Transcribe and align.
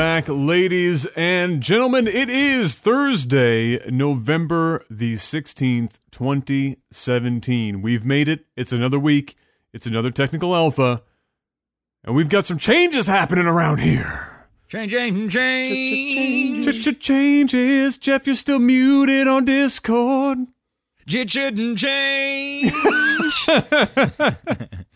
Welcome 0.00 0.34
back, 0.34 0.46
ladies 0.46 1.04
and 1.14 1.60
gentlemen. 1.60 2.08
It 2.08 2.30
is 2.30 2.74
Thursday, 2.74 3.86
November 3.90 4.82
the 4.88 5.12
16th, 5.12 6.00
2017. 6.10 7.82
We've 7.82 8.06
made 8.06 8.26
it. 8.26 8.46
It's 8.56 8.72
another 8.72 8.98
week. 8.98 9.36
It's 9.74 9.84
another 9.84 10.08
technical 10.08 10.56
alpha. 10.56 11.02
And 12.02 12.16
we've 12.16 12.30
got 12.30 12.46
some 12.46 12.56
changes 12.56 13.08
happening 13.08 13.44
around 13.44 13.80
here. 13.80 14.48
Change, 14.68 14.90
change, 14.90 15.34
change. 15.34 16.64
Ch-ch-changes. 16.64 17.98
Jeff, 17.98 18.26
you're 18.26 18.36
still 18.36 18.58
muted 18.58 19.28
on 19.28 19.44
Discord. 19.44 20.38
It 21.06 21.30
shouldn't 21.30 21.76
change. 21.76 22.72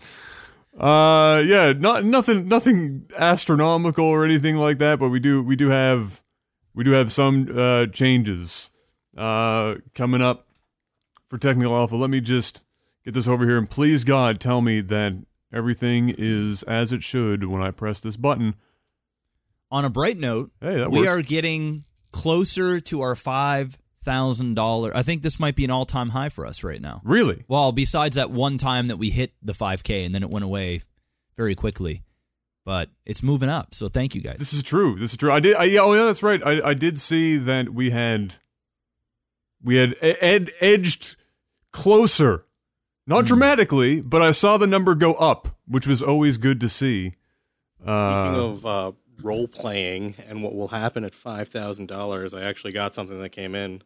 Uh, 0.79 1.43
yeah, 1.47 1.73
not 1.73 2.05
nothing, 2.05 2.49
nothing 2.49 3.09
astronomical 3.17 4.05
or 4.05 4.25
anything 4.25 4.57
like 4.57 4.79
that, 4.79 4.99
but 4.99 5.09
we 5.09 5.21
do, 5.21 5.43
we 5.43 5.55
do 5.57 5.69
have, 5.69 6.23
we 6.75 6.83
do 6.83 6.91
have 6.93 7.13
some 7.13 7.49
uh, 7.57 7.87
changes 7.87 8.71
uh 9.17 9.77
coming 9.95 10.21
up 10.21 10.49
for 11.27 11.39
technical 11.39 11.73
alpha. 11.77 11.95
Let 11.95 12.11
me 12.11 12.21
just 12.21 12.65
get 13.05 13.15
this 13.15 13.29
over 13.29 13.45
here, 13.47 13.57
and 13.57 13.71
please 13.71 14.03
God, 14.03 14.41
tell 14.41 14.61
me 14.61 14.81
that 14.81 15.25
everything 15.53 16.13
is 16.19 16.65
as 16.65 16.93
it 16.93 17.05
should 17.05 17.45
when 17.45 17.63
I 17.63 17.71
press 17.71 18.01
this 18.01 18.17
button. 18.17 18.57
On 19.71 19.85
a 19.85 19.91
bright 19.91 20.17
note, 20.19 20.51
Hey, 20.61 20.79
that 20.79 20.91
we 20.91 21.01
works. 21.01 21.13
are 21.15 21.23
getting 21.23 21.85
closer 22.13 22.81
to 22.81 23.01
our 23.03 23.15
five 23.15 23.79
thousand 24.05 24.55
dollar. 24.55 24.93
I 24.95 25.03
think 25.03 25.23
this 25.23 25.41
might 25.41 25.57
be 25.57 25.65
an 25.65 25.71
all 25.71 25.85
time 25.85 26.11
high 26.11 26.29
for 26.29 26.47
us 26.47 26.63
right 26.63 26.81
now. 26.81 27.01
Really? 27.05 27.45
Well, 27.49 27.73
besides 27.73 28.17
that 28.17 28.31
one 28.31 28.59
time 28.59 28.89
that 28.89 28.97
we 28.97 29.11
hit 29.11 29.33
the 29.43 29.55
five 29.55 29.83
k 29.83 30.05
and 30.05 30.15
then 30.15 30.23
it 30.23 30.31
went 30.31 30.45
away 30.45 30.81
very 31.37 31.55
quickly, 31.55 32.03
but 32.65 32.91
it's 33.05 33.23
moving 33.23 33.49
up. 33.49 33.75
So 33.75 33.89
thank 33.89 34.15
you 34.15 34.21
guys. 34.21 34.37
This 34.39 34.53
is 34.53 34.63
true. 34.63 34.99
This 34.99 35.11
is 35.13 35.17
true. 35.17 35.33
I 35.33 35.41
did. 35.41 35.57
I, 35.57 35.65
yeah. 35.65 35.81
Oh, 35.81 35.93
yeah. 35.95 36.05
That's 36.05 36.23
right. 36.23 36.41
I, 36.45 36.71
I 36.71 36.75
did 36.75 36.99
see 36.99 37.37
that 37.39 37.71
we 37.71 37.91
had 37.91 38.35
we 39.63 39.77
had 39.77 39.97
ed, 40.01 40.51
edged 40.61 41.17
closer, 41.73 42.45
not 43.07 43.25
dramatically, 43.25 44.01
but 44.01 44.23
I 44.23 44.31
saw 44.31 44.57
the 44.59 44.67
number 44.67 44.95
go 44.95 45.15
up, 45.15 45.49
which 45.67 45.87
was 45.87 46.03
always 46.03 46.39
good 46.39 46.61
to 46.61 46.69
see. 46.69 47.15
Speaking 47.81 47.91
Uh, 47.91 48.45
of 48.45 48.65
uh, 48.67 48.93
role 49.23 49.49
playing 49.49 50.15
and 50.29 50.43
what 50.43 50.55
will 50.55 50.69
happen 50.69 51.05
at 51.05 51.15
five 51.15 51.49
thousand 51.49 51.87
dollars, 51.87 52.33
I 52.33 52.43
actually 52.43 52.73
got 52.73 52.95
something 52.95 53.21
that 53.21 53.31
came 53.31 53.55
in. 53.55 53.83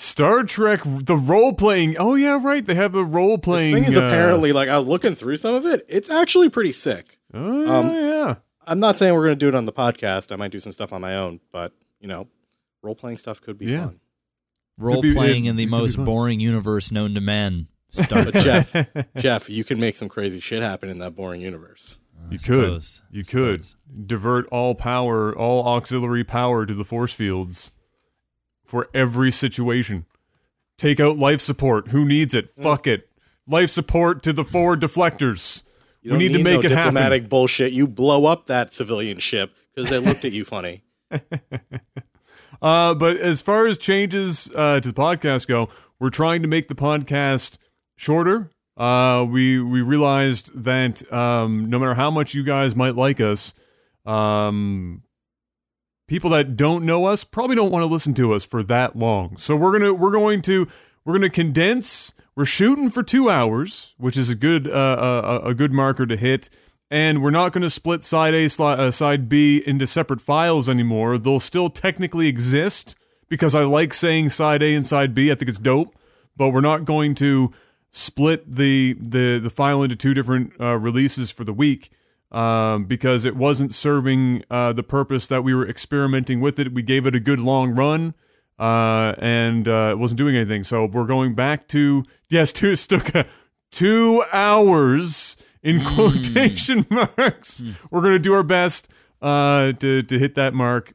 Star 0.00 0.44
Trek, 0.44 0.80
the 0.84 1.14
role 1.16 1.52
playing. 1.52 1.96
Oh 1.98 2.14
yeah, 2.14 2.42
right. 2.42 2.64
They 2.64 2.74
have 2.74 2.92
the 2.92 3.04
role 3.04 3.36
playing. 3.36 3.74
This 3.74 3.84
thing 3.84 3.92
is 3.92 3.98
uh, 3.98 4.04
apparently 4.04 4.50
like 4.52 4.68
I 4.70 4.78
was 4.78 4.86
looking 4.86 5.14
through 5.14 5.36
some 5.36 5.54
of 5.54 5.66
it. 5.66 5.82
It's 5.88 6.08
actually 6.10 6.48
pretty 6.48 6.72
sick. 6.72 7.18
Oh 7.34 7.62
yeah, 7.62 7.78
um, 7.78 7.90
yeah. 7.90 8.34
I'm 8.66 8.80
not 8.80 8.98
saying 8.98 9.14
we're 9.14 9.24
going 9.26 9.38
to 9.38 9.44
do 9.44 9.48
it 9.48 9.54
on 9.54 9.66
the 9.66 9.72
podcast. 9.74 10.32
I 10.32 10.36
might 10.36 10.52
do 10.52 10.58
some 10.60 10.72
stuff 10.72 10.92
on 10.94 11.02
my 11.02 11.16
own, 11.16 11.40
but 11.52 11.72
you 12.00 12.08
know, 12.08 12.28
role 12.82 12.94
playing 12.94 13.18
stuff 13.18 13.42
could 13.42 13.58
be 13.58 13.66
Yeah. 13.66 13.86
fun. 13.86 14.00
Role 14.78 15.02
be- 15.02 15.12
playing 15.12 15.44
it- 15.44 15.50
in 15.50 15.56
the 15.56 15.66
most 15.66 16.02
boring 16.02 16.40
universe 16.40 16.90
known 16.90 17.12
to 17.14 17.20
man. 17.20 17.68
Star 17.90 18.24
But 18.24 18.34
Trek. 18.40 18.68
Jeff, 18.72 18.86
Jeff, 19.18 19.50
you 19.50 19.64
can 19.64 19.78
make 19.80 19.96
some 19.96 20.08
crazy 20.08 20.40
shit 20.40 20.62
happen 20.62 20.88
in 20.88 20.98
that 21.00 21.14
boring 21.14 21.42
universe. 21.42 21.98
You 22.30 22.38
could. 22.38 22.82
You 23.10 23.24
could 23.24 23.66
divert 24.06 24.46
all 24.46 24.74
power, 24.74 25.36
all 25.36 25.66
auxiliary 25.66 26.22
power 26.24 26.64
to 26.64 26.72
the 26.72 26.84
force 26.84 27.12
fields 27.12 27.72
for 28.70 28.88
every 28.94 29.32
situation. 29.32 30.06
Take 30.78 31.00
out 31.00 31.18
life 31.18 31.40
support. 31.40 31.88
Who 31.90 32.04
needs 32.04 32.34
it? 32.34 32.50
Fuck 32.50 32.86
it. 32.86 33.10
Life 33.46 33.70
support 33.70 34.22
to 34.22 34.32
the 34.32 34.44
forward 34.44 34.80
deflectors. 34.80 35.64
You 36.02 36.12
we 36.12 36.18
don't 36.18 36.18
need, 36.18 36.38
to 36.38 36.44
make 36.44 36.62
no 36.62 36.66
it 36.66 36.70
happen. 36.70 36.94
diplomatic 36.94 37.28
bullshit. 37.28 37.72
You 37.72 37.86
blow 37.86 38.26
up 38.26 38.46
that 38.46 38.72
civilian 38.72 39.18
ship 39.18 39.54
because 39.74 39.90
they 39.90 39.98
looked 39.98 40.24
at 40.24 40.32
you 40.32 40.44
funny. 40.44 40.84
Uh, 42.62 42.92
but 42.92 43.16
as 43.16 43.40
far 43.40 43.66
as 43.66 43.78
changes 43.78 44.50
uh, 44.54 44.78
to 44.80 44.92
the 44.92 44.94
podcast 44.94 45.46
go, 45.46 45.70
we're 45.98 46.10
trying 46.10 46.42
to 46.42 46.48
make 46.48 46.68
the 46.68 46.74
podcast 46.74 47.56
shorter. 47.96 48.50
Uh, 48.76 49.24
we 49.26 49.60
we 49.60 49.80
realized 49.80 50.50
that 50.64 51.10
um, 51.10 51.64
no 51.70 51.78
matter 51.78 51.94
how 51.94 52.10
much 52.10 52.34
you 52.34 52.42
guys 52.42 52.76
might 52.76 52.96
like 52.96 53.18
us, 53.18 53.54
um, 54.04 55.02
people 56.10 56.30
that 56.30 56.56
don't 56.56 56.84
know 56.84 57.04
us 57.04 57.22
probably 57.22 57.54
don't 57.54 57.70
want 57.70 57.84
to 57.84 57.86
listen 57.86 58.12
to 58.12 58.34
us 58.34 58.44
for 58.44 58.64
that 58.64 58.96
long. 58.96 59.36
So 59.36 59.54
we're 59.54 59.70
gonna 59.70 59.94
we're 59.94 60.10
going 60.10 60.42
to 60.42 60.66
we're 61.04 61.14
gonna 61.14 61.30
condense. 61.30 62.12
We're 62.34 62.46
shooting 62.46 62.90
for 62.90 63.04
two 63.04 63.30
hours, 63.30 63.94
which 63.96 64.16
is 64.16 64.28
a 64.28 64.34
good 64.34 64.66
uh, 64.66 64.72
uh, 64.72 65.40
a 65.44 65.54
good 65.54 65.72
marker 65.72 66.06
to 66.06 66.16
hit. 66.16 66.50
And 66.90 67.22
we're 67.22 67.30
not 67.30 67.52
going 67.52 67.62
to 67.62 67.70
split 67.70 68.02
side 68.02 68.34
A, 68.34 68.46
uh, 68.60 68.90
side 68.90 69.28
B 69.28 69.62
into 69.64 69.86
separate 69.86 70.20
files 70.20 70.68
anymore. 70.68 71.16
They'll 71.18 71.38
still 71.38 71.70
technically 71.70 72.26
exist 72.26 72.96
because 73.28 73.54
I 73.54 73.62
like 73.62 73.94
saying 73.94 74.30
side 74.30 74.60
A 74.60 74.74
and 74.74 74.84
side 74.84 75.14
B. 75.14 75.30
I 75.30 75.36
think 75.36 75.48
it's 75.48 75.60
dope. 75.60 75.94
But 76.36 76.48
we're 76.48 76.60
not 76.60 76.84
going 76.84 77.14
to 77.16 77.52
split 77.92 78.52
the 78.52 78.96
the 78.98 79.38
the 79.38 79.50
file 79.50 79.84
into 79.84 79.94
two 79.94 80.14
different 80.14 80.54
uh, 80.58 80.76
releases 80.76 81.30
for 81.30 81.44
the 81.44 81.52
week 81.52 81.92
um, 82.30 82.84
because 82.84 83.24
it 83.24 83.36
wasn't 83.36 83.72
serving 83.72 84.44
uh, 84.50 84.72
the 84.72 84.82
purpose 84.82 85.26
that 85.26 85.42
we 85.42 85.54
were 85.54 85.68
experimenting 85.68 86.40
with 86.40 86.58
it. 86.58 86.72
We 86.72 86.82
gave 86.82 87.06
it 87.06 87.14
a 87.14 87.20
good 87.20 87.40
long 87.40 87.74
run, 87.74 88.14
uh, 88.58 89.14
and 89.18 89.66
uh, 89.66 89.90
it 89.92 89.98
wasn't 89.98 90.18
doing 90.18 90.36
anything. 90.36 90.64
So 90.64 90.86
we're 90.86 91.06
going 91.06 91.34
back 91.34 91.68
to 91.68 92.04
yes, 92.28 92.52
two 92.54 92.76
Stuka, 92.76 93.26
two 93.70 94.24
hours 94.32 95.36
in 95.62 95.84
quotation 95.84 96.86
marks. 96.90 97.62
We're 97.90 98.02
gonna 98.02 98.18
do 98.18 98.32
our 98.32 98.42
best 98.42 98.88
uh, 99.20 99.72
to 99.72 100.02
to 100.02 100.18
hit 100.18 100.34
that 100.34 100.54
mark. 100.54 100.94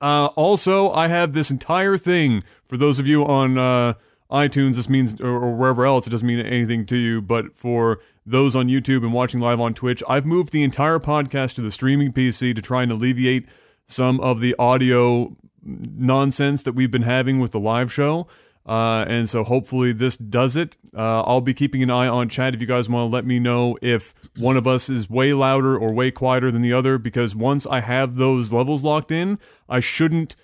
Uh, 0.00 0.26
also, 0.34 0.90
I 0.90 1.06
have 1.06 1.32
this 1.32 1.50
entire 1.50 1.96
thing 1.96 2.42
for 2.64 2.76
those 2.76 2.98
of 2.98 3.06
you 3.06 3.24
on 3.24 3.56
uh, 3.56 3.94
iTunes. 4.32 4.76
This 4.76 4.88
means, 4.88 5.20
or, 5.20 5.54
wherever 5.54 5.84
else, 5.86 6.06
it 6.06 6.10
doesn't 6.10 6.26
mean 6.26 6.40
anything 6.40 6.86
to 6.86 6.96
you. 6.96 7.20
But 7.22 7.54
for 7.54 8.00
those 8.24 8.56
on 8.56 8.68
YouTube 8.68 9.04
and 9.04 9.12
watching 9.12 9.40
live 9.40 9.60
on 9.60 9.74
Twitch, 9.74 10.02
I've 10.08 10.26
moved 10.26 10.52
the 10.52 10.62
entire 10.62 10.98
podcast 10.98 11.54
to 11.56 11.60
the 11.60 11.70
streaming 11.70 12.12
PC 12.12 12.54
to 12.56 12.62
try 12.62 12.82
and 12.82 12.90
alleviate 12.90 13.46
some 13.86 14.18
of 14.20 14.40
the 14.40 14.54
audio 14.58 15.36
nonsense 15.64 16.62
that 16.64 16.72
we've 16.72 16.90
been 16.90 17.02
having 17.02 17.38
with 17.38 17.52
the 17.52 17.60
live 17.60 17.92
show. 17.92 18.26
Uh, 18.64 19.04
and 19.08 19.28
so 19.28 19.42
hopefully 19.42 19.92
this 19.92 20.16
does 20.16 20.56
it. 20.56 20.76
Uh, 20.96 21.22
I'll 21.22 21.40
be 21.40 21.52
keeping 21.52 21.82
an 21.82 21.90
eye 21.90 22.06
on 22.06 22.28
chat 22.28 22.54
if 22.54 22.60
you 22.60 22.66
guys 22.66 22.88
want 22.88 23.10
to 23.10 23.12
let 23.12 23.26
me 23.26 23.40
know 23.40 23.76
if 23.82 24.14
one 24.36 24.56
of 24.56 24.68
us 24.68 24.88
is 24.88 25.10
way 25.10 25.32
louder 25.32 25.76
or 25.76 25.92
way 25.92 26.12
quieter 26.12 26.50
than 26.52 26.62
the 26.62 26.72
other, 26.72 26.96
because 26.96 27.34
once 27.34 27.66
I 27.66 27.80
have 27.80 28.16
those 28.16 28.52
levels 28.52 28.84
locked 28.84 29.10
in, 29.10 29.40
I 29.68 29.80
shouldn't 29.80 30.36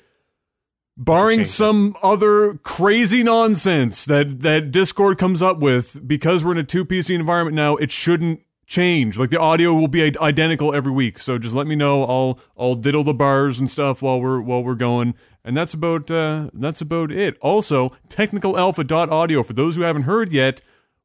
barring 0.98 1.38
Change 1.38 1.46
it. 1.46 1.50
some 1.52 1.96
other 2.02 2.54
crazy 2.64 3.22
nonsense 3.22 4.04
that 4.04 4.40
that 4.40 4.70
Discord 4.70 5.16
comes 5.16 5.40
up 5.40 5.60
with 5.60 6.06
because 6.06 6.44
we're 6.44 6.52
in 6.52 6.58
a 6.58 6.64
two 6.64 6.84
PC 6.84 7.14
environment 7.14 7.54
now, 7.54 7.76
it 7.76 7.90
shouldn't 7.92 8.40
change. 8.66 9.18
Like 9.18 9.30
the 9.30 9.40
audio 9.40 9.72
will 9.72 9.88
be 9.88 10.02
identical 10.20 10.74
every 10.74 10.92
week. 10.92 11.18
So 11.18 11.38
just 11.38 11.54
let 11.54 11.66
me 11.66 11.74
know. 11.76 12.04
I'll 12.04 12.38
I'll 12.58 12.74
diddle 12.74 13.04
the 13.04 13.14
bars 13.14 13.58
and 13.58 13.70
stuff 13.70 14.02
while 14.02 14.20
we're 14.20 14.40
while 14.40 14.62
we're 14.62 14.74
going. 14.74 15.14
And 15.44 15.56
that's 15.56 15.72
about 15.72 16.10
uh 16.10 16.50
that's 16.52 16.80
about 16.80 17.10
it. 17.10 17.38
Also, 17.40 17.92
technicalalpha.audio 18.08 19.42
for 19.42 19.52
those 19.54 19.76
who 19.76 19.82
haven't 19.82 20.02
heard 20.02 20.32
yet, 20.32 20.60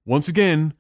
once 0.06 0.28
again, 0.28 0.74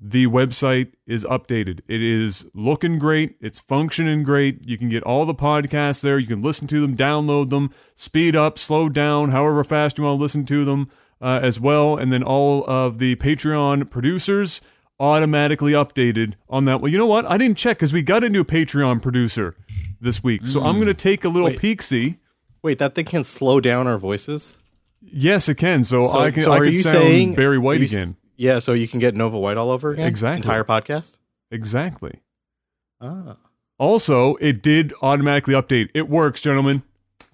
the 0.00 0.26
website 0.26 0.92
is 1.06 1.24
updated. 1.26 1.80
It 1.86 2.00
is 2.00 2.46
looking 2.54 2.98
great. 2.98 3.36
It's 3.40 3.60
functioning 3.60 4.22
great. 4.22 4.66
You 4.66 4.78
can 4.78 4.88
get 4.88 5.02
all 5.02 5.26
the 5.26 5.34
podcasts 5.34 6.00
there. 6.02 6.18
You 6.18 6.26
can 6.26 6.40
listen 6.40 6.66
to 6.68 6.80
them, 6.80 6.96
download 6.96 7.50
them, 7.50 7.70
speed 7.94 8.34
up, 8.34 8.58
slow 8.58 8.88
down, 8.88 9.30
however 9.30 9.62
fast 9.62 9.98
you 9.98 10.04
want 10.04 10.18
to 10.18 10.22
listen 10.22 10.46
to 10.46 10.64
them 10.64 10.86
uh, 11.20 11.40
as 11.42 11.60
well. 11.60 11.96
And 11.96 12.10
then 12.10 12.22
all 12.22 12.64
of 12.66 12.98
the 12.98 13.16
Patreon 13.16 13.90
producers 13.90 14.62
automatically 14.98 15.72
updated 15.72 16.34
on 16.48 16.64
that. 16.64 16.80
Well, 16.80 16.90
you 16.90 16.96
know 16.98 17.06
what? 17.06 17.26
I 17.26 17.36
didn't 17.36 17.58
check 17.58 17.78
because 17.78 17.92
we 17.92 18.00
got 18.02 18.24
a 18.24 18.30
new 18.30 18.44
Patreon 18.44 19.02
producer 19.02 19.54
this 20.00 20.22
week. 20.24 20.46
So 20.46 20.62
I'm 20.62 20.76
going 20.76 20.86
to 20.88 20.94
take 20.94 21.24
a 21.24 21.28
little 21.28 21.50
peek 21.50 21.82
see. 21.82 22.18
Wait, 22.62 22.78
that 22.78 22.94
thing 22.94 23.06
can 23.06 23.24
slow 23.24 23.60
down 23.60 23.86
our 23.86 23.98
voices. 23.98 24.58
Yes, 25.02 25.48
it 25.48 25.56
can. 25.56 25.84
So, 25.84 26.04
So, 26.04 26.20
I 26.20 26.30
can, 26.30 26.42
so 26.42 26.52
I 26.52 26.58
are 26.58 26.64
can 26.64 26.72
you 26.74 26.82
sound 26.82 26.98
saying 26.98 27.34
Barry 27.34 27.58
White 27.58 27.80
again. 27.80 28.16
Yeah, 28.40 28.58
so 28.58 28.72
you 28.72 28.88
can 28.88 29.00
get 29.00 29.14
Nova 29.14 29.38
White 29.38 29.58
all 29.58 29.70
over 29.70 29.90
again. 29.90 30.06
Exactly. 30.06 30.38
Entire 30.38 30.64
podcast. 30.64 31.18
Exactly. 31.50 32.20
Ah. 32.98 33.36
Also, 33.78 34.36
it 34.36 34.62
did 34.62 34.94
automatically 35.02 35.52
update. 35.52 35.90
It 35.92 36.08
works, 36.08 36.40
gentlemen. 36.40 36.82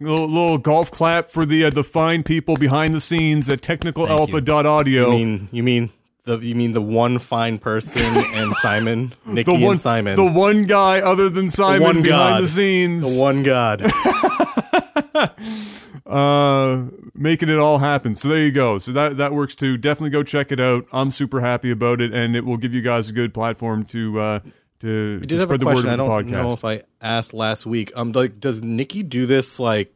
Little, 0.00 0.26
little 0.26 0.58
golf 0.58 0.90
clap 0.90 1.30
for 1.30 1.46
the 1.46 1.66
uh, 1.66 1.70
the 1.70 1.84
fine 1.84 2.24
people 2.24 2.56
behind 2.56 2.92
the 2.92 3.00
scenes 3.00 3.48
at 3.48 3.60
technicalalpha.audio. 3.60 5.04
You 5.04 5.10
mean 5.10 5.48
you 5.52 5.62
mean 5.62 5.90
the 6.24 6.38
you 6.38 6.56
mean 6.56 6.72
the 6.72 6.82
one 6.82 7.20
fine 7.20 7.58
person 7.58 8.02
and 8.02 8.52
Simon, 8.56 9.12
Nikki 9.24 9.56
the 9.56 9.64
one 9.64 9.74
and 9.74 9.80
Simon, 9.80 10.16
the 10.16 10.30
one 10.30 10.62
guy 10.62 11.00
other 11.00 11.30
than 11.30 11.48
Simon 11.48 11.82
one 11.82 12.02
behind 12.02 12.34
God. 12.34 12.42
the 12.42 12.48
scenes, 12.48 13.16
the 13.16 13.22
one 13.22 13.44
God. 13.44 13.80
uh, 16.06 16.84
making 17.14 17.48
it 17.48 17.58
all 17.58 17.78
happen. 17.78 18.14
So 18.14 18.28
there 18.28 18.38
you 18.38 18.52
go. 18.52 18.78
So 18.78 18.92
that 18.92 19.16
that 19.16 19.32
works 19.32 19.54
too. 19.54 19.76
Definitely 19.76 20.10
go 20.10 20.22
check 20.22 20.52
it 20.52 20.60
out. 20.60 20.86
I'm 20.92 21.10
super 21.10 21.40
happy 21.40 21.70
about 21.70 22.00
it, 22.00 22.12
and 22.14 22.36
it 22.36 22.44
will 22.44 22.56
give 22.56 22.72
you 22.74 22.82
guys 22.82 23.10
a 23.10 23.12
good 23.12 23.34
platform 23.34 23.84
to 23.86 24.20
uh, 24.20 24.38
to, 24.80 25.20
to 25.20 25.26
did 25.26 25.32
have 25.32 25.40
a 25.40 25.42
spread 25.44 25.60
the 25.60 25.66
word 25.66 25.72
question. 25.74 25.90
I 25.90 25.96
don't 25.96 26.08
podcast. 26.08 26.30
know 26.30 26.52
if 26.52 26.64
I 26.64 26.82
asked 27.00 27.34
last 27.34 27.66
week. 27.66 27.90
Um, 27.96 28.12
like, 28.12 28.38
does 28.40 28.62
Nikki 28.62 29.02
do 29.02 29.26
this 29.26 29.58
like 29.58 29.92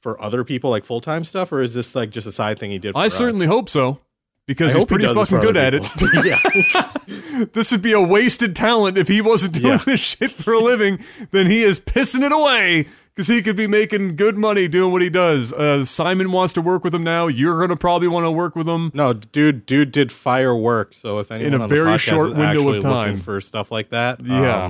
for 0.00 0.20
other 0.22 0.44
people, 0.44 0.70
like 0.70 0.84
full 0.84 1.00
time 1.00 1.24
stuff, 1.24 1.50
or 1.52 1.60
is 1.60 1.74
this 1.74 1.94
like 1.94 2.10
just 2.10 2.26
a 2.26 2.32
side 2.32 2.58
thing 2.58 2.70
he 2.70 2.78
did? 2.78 2.92
For 2.92 2.98
I 2.98 3.06
us? 3.06 3.14
certainly 3.14 3.46
hope 3.46 3.68
so 3.68 3.98
because 4.46 4.74
I 4.74 4.78
he's 4.78 4.82
hope 4.82 4.90
he 4.90 4.96
pretty 5.06 5.14
fucking 5.14 5.40
good 5.40 5.56
at 5.56 5.74
it. 5.74 5.82
yeah, 6.24 7.44
this 7.52 7.72
would 7.72 7.82
be 7.82 7.92
a 7.92 8.00
wasted 8.00 8.54
talent 8.54 8.96
if 8.98 9.08
he 9.08 9.20
wasn't 9.20 9.54
doing 9.54 9.72
Yeah. 9.74 9.84
this 9.84 10.00
shit 10.00 10.30
for 10.30 10.52
a 10.52 10.60
living. 10.60 10.98
Then 11.30 11.46
he 11.46 11.62
is 11.62 11.80
pissing 11.80 12.22
it 12.22 12.32
away 12.32 12.86
because 13.14 13.28
he 13.28 13.42
could 13.42 13.56
be 13.56 13.66
making 13.66 14.16
good 14.16 14.36
money 14.38 14.68
doing 14.68 14.90
what 14.92 15.02
he 15.02 15.10
does. 15.10 15.52
Uh, 15.52 15.84
Simon 15.84 16.32
wants 16.32 16.52
to 16.54 16.62
work 16.62 16.82
with 16.84 16.94
him 16.94 17.02
now. 17.02 17.26
You're 17.26 17.60
gonna 17.60 17.76
probably 17.76 18.08
want 18.08 18.24
to 18.24 18.30
work 18.30 18.56
with 18.56 18.68
him. 18.68 18.90
no, 18.94 19.12
dude, 19.12 19.66
dude 19.66 19.92
did 19.92 20.10
fireworks. 20.10 20.96
So 20.96 21.18
if 21.18 21.30
anyone 21.30 21.52
a 21.54 21.56
on 21.64 21.68
the 21.68 21.74
very 21.74 21.92
podcast 21.92 21.98
short 22.00 22.30
is 22.32 22.38
window 22.38 22.42
of 22.42 22.76
actually 22.76 22.80
time. 22.80 22.92
looking 23.10 23.16
for 23.22 23.40
stuff 23.40 23.70
like 23.70 23.90
that, 23.90 24.20
Yeah. 24.24 24.64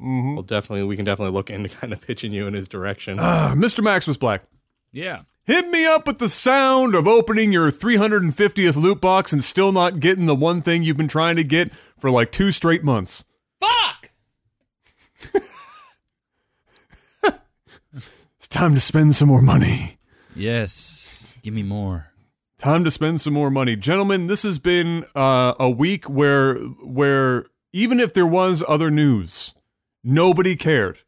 um, 0.00 0.34
we'll 0.34 0.42
definitely 0.42 0.84
we 0.84 0.96
can 0.96 1.04
definitely 1.04 1.32
look 1.34 1.50
into 1.50 1.68
kind 1.80 1.92
of 1.92 2.00
pitching 2.00 2.32
you 2.32 2.46
in 2.46 2.54
his 2.54 2.66
direction. 2.68 3.18
Uh, 3.18 3.54
Mr. 3.54 3.82
Max 3.82 4.06
was 4.06 4.16
black. 4.16 4.42
Yeah. 4.92 5.22
Hit 5.46 5.68
me 5.68 5.84
up 5.84 6.06
with 6.06 6.20
the 6.20 6.28
sound 6.30 6.94
of 6.94 7.06
opening 7.06 7.52
your 7.52 7.70
350th 7.70 8.76
loot 8.76 9.00
box 9.02 9.30
and 9.30 9.44
still 9.44 9.72
not 9.72 10.00
getting 10.00 10.24
the 10.24 10.34
one 10.34 10.62
thing 10.62 10.82
you've 10.82 10.96
been 10.96 11.06
trying 11.06 11.36
to 11.36 11.44
get 11.44 11.70
for 11.98 12.10
like 12.10 12.32
two 12.32 12.50
straight 12.50 12.82
months. 12.82 13.26
Fuck! 13.60 14.10
It's 17.96 18.42
time 18.54 18.72
to 18.72 18.80
spend 18.80 19.16
some 19.16 19.28
more 19.28 19.42
money. 19.42 19.98
Yes. 20.36 21.38
Give 21.42 21.52
me 21.52 21.64
more. 21.64 22.06
Time 22.56 22.84
to 22.84 22.90
spend 22.90 23.20
some 23.20 23.34
more 23.34 23.50
money, 23.50 23.74
gentlemen. 23.74 24.28
This 24.28 24.44
has 24.44 24.60
been 24.60 25.04
uh, 25.14 25.54
a 25.58 25.68
week 25.68 26.08
where 26.08 26.54
where 26.54 27.46
even 27.72 27.98
if 27.98 28.14
there 28.14 28.26
was 28.26 28.62
other 28.68 28.92
news, 28.92 29.54
nobody 30.04 30.54
cared 30.54 31.00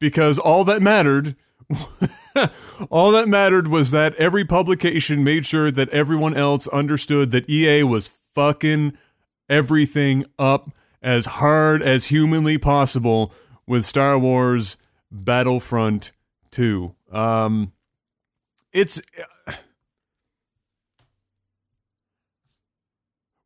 because 0.00 0.38
all 0.38 0.64
that 0.64 0.82
mattered. 0.82 1.36
all 2.90 3.12
that 3.12 3.28
mattered 3.28 3.68
was 3.68 3.92
that 3.92 4.12
every 4.16 4.44
publication 4.44 5.22
made 5.22 5.46
sure 5.46 5.70
that 5.70 5.88
everyone 5.90 6.36
else 6.36 6.66
understood 6.68 7.30
that 7.30 7.48
EA 7.48 7.84
was 7.84 8.10
fucking 8.34 8.98
everything 9.48 10.24
up 10.40 10.70
as 11.00 11.26
hard 11.26 11.82
as 11.82 12.06
humanly 12.06 12.58
possible 12.58 13.32
with 13.64 13.84
Star 13.84 14.18
Wars 14.18 14.76
Battlefront 15.12 16.10
2. 16.52 16.94
Um, 17.12 17.72
it's 18.72 19.00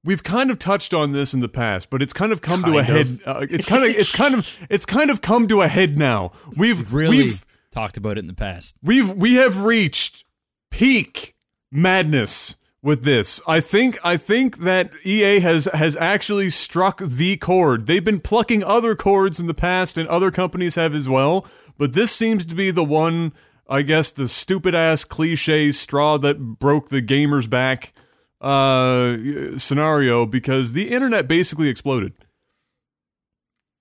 We've 0.05 0.23
kind 0.23 0.51
of 0.51 0.59
touched 0.59 0.93
on 0.93 1.13
this 1.13 1.33
in 1.33 1.41
the 1.41 1.49
past, 1.49 1.89
but 1.89 2.03
it's 2.03 2.13
kind 2.13 2.31
of 2.31 2.43
come 2.43 2.63
to 2.65 2.79
a 2.79 2.85
Kind 2.85 2.87
head. 2.87 3.19
Uh, 3.25 3.47
it's 3.49 3.65
kind 3.65 3.85
of, 3.85 3.91
it's 3.91 4.13
kind 4.13 4.35
of, 4.35 4.67
it's 4.69 4.85
kind 4.85 5.11
of 5.11 5.23
come 5.23 5.49
to 5.49 5.63
a 5.63 5.69
head 5.69 5.97
now. 5.97 6.33
We've 6.55 6.93
Really 6.93 7.17
we've 7.17 7.47
talked 7.71 7.97
about 7.97 8.19
it 8.19 8.19
in 8.19 8.27
the 8.27 8.35
past. 8.35 8.77
we've 8.83 9.11
we 9.11 9.35
have 9.35 9.63
reached 9.63 10.27
peak 10.71 11.35
madness 11.73 12.59
with 12.83 13.05
this. 13.05 13.41
I 13.49 13.61
think 13.61 13.99
I 14.05 14.19
think 14.19 14.59
that 14.59 14.91
EA 15.05 15.41
has 15.41 15.65
has 15.73 15.97
actually 15.97 16.51
struck 16.51 17.01
the 17.01 17.39
chord. 17.39 17.87
They've 17.87 18.05
been 18.05 18.21
plucking 18.21 18.63
other 18.63 18.95
chords 18.95 19.41
in 19.41 19.47
the 19.47 19.55
past 19.55 19.97
and 19.97 20.07
other 20.09 20.31
companies 20.31 20.75
have 20.75 20.95
as 20.95 21.09
well, 21.09 21.47
but 21.79 21.93
this 21.93 22.13
seems 22.13 22.45
to 22.47 22.55
be 22.55 22.71
the 22.71 22.85
one 22.85 23.33
I 23.69 23.83
guess 23.83 24.11
the 24.11 24.29
stupid 24.29 24.75
ass 24.75 25.05
cliche 25.05 25.73
straw 25.73 26.19
that 26.19 26.59
broke 26.59 26.89
the 26.89 27.01
gamer's 27.01 27.47
back 27.47 27.93
uh 28.41 29.17
scenario 29.57 30.27
because 30.27 30.73
the 30.73 30.91
internet 30.91 31.27
basically 31.27 31.69
exploded 31.69 32.13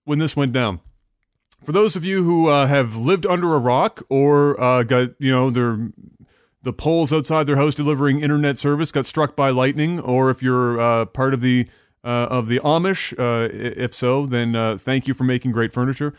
when 0.05 0.19
this 0.19 0.37
went 0.37 0.53
down 0.53 0.79
for 1.63 1.71
those 1.71 1.95
of 1.95 2.03
you 2.05 2.23
who 2.23 2.49
uh, 2.49 2.67
have 2.67 2.95
lived 2.95 3.25
under 3.25 3.55
a 3.55 3.59
rock 3.59 4.03
or 4.09 4.59
uh, 4.61 4.83
got 4.83 5.09
you 5.19 5.31
know 5.31 5.49
their 5.49 5.91
the 6.63 6.73
poles 6.73 7.11
outside 7.13 7.45
their 7.45 7.55
house 7.55 7.75
delivering 7.75 8.21
internet 8.21 8.57
service 8.57 8.91
got 8.91 9.05
struck 9.05 9.35
by 9.35 9.49
lightning, 9.49 9.99
or 9.99 10.29
if 10.29 10.41
you're 10.41 10.79
uh, 10.79 11.05
part 11.05 11.33
of 11.33 11.41
the 11.41 11.67
uh, 12.03 12.27
of 12.29 12.47
the 12.47 12.59
Amish, 12.59 13.17
uh, 13.17 13.49
if 13.53 13.93
so, 13.93 14.25
then 14.25 14.55
uh, 14.55 14.75
thank 14.77 15.07
you 15.07 15.13
for 15.13 15.23
making 15.23 15.51
great 15.51 15.71
furniture. 15.71 16.13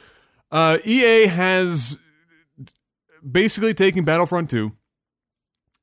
Uh, 0.54 0.78
EA 0.84 1.26
has 1.26 1.98
basically 3.28 3.74
taken 3.74 4.04
Battlefront 4.04 4.48
2 4.50 4.70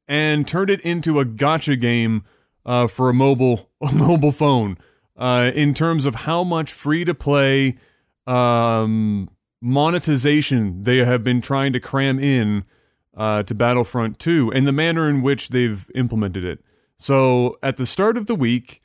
and 0.08 0.48
turned 0.48 0.70
it 0.70 0.80
into 0.80 1.20
a 1.20 1.26
gacha 1.26 1.80
game 1.80 2.24
uh, 2.66 2.88
for 2.88 3.10
a 3.10 3.14
mobile 3.14 3.70
a 3.82 3.92
mobile 3.92 4.32
phone 4.32 4.78
uh, 5.18 5.52
in 5.54 5.74
terms 5.74 6.06
of 6.06 6.16
how 6.16 6.42
much 6.46 6.72
free 6.72 7.04
to 7.04 7.14
play 7.14 7.78
um, 8.28 9.30
monetization 9.62 10.84
they 10.84 11.00
have 11.00 11.22
been 11.22 11.42
trying 11.42 11.74
to 11.74 11.80
cram 11.82 12.18
in 12.18 12.64
uh, 13.18 13.44
to 13.44 13.54
Battlefront 13.54 14.20
2 14.20 14.54
and 14.54 14.66
the 14.66 14.72
manner 14.72 15.10
in 15.10 15.22
which 15.22 15.50
they've 15.50 15.92
implemented 15.96 16.46
it. 16.46 16.64
So 16.96 17.58
at 17.62 17.76
the 17.76 17.86
start 17.86 18.16
of 18.16 18.28
the 18.28 18.36
week, 18.36 18.81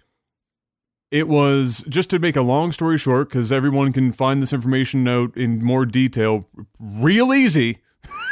it 1.11 1.29
was 1.29 1.85
just 1.89 2.11
to 2.11 2.19
make 2.19 2.37
a 2.37 2.43
long 2.43 2.73
story 2.73 2.99
short, 2.99 3.29
because 3.29 3.53
everyone 3.53 3.93
can 3.93 4.13
find 4.13 4.43
this 4.43 4.53
information 4.53 5.07
out 5.07 5.37
in 5.37 5.65
more 5.65 5.87
detail 5.87 6.49
real 6.79 7.33
easy. 7.33 7.79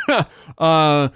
uh, 0.58 1.08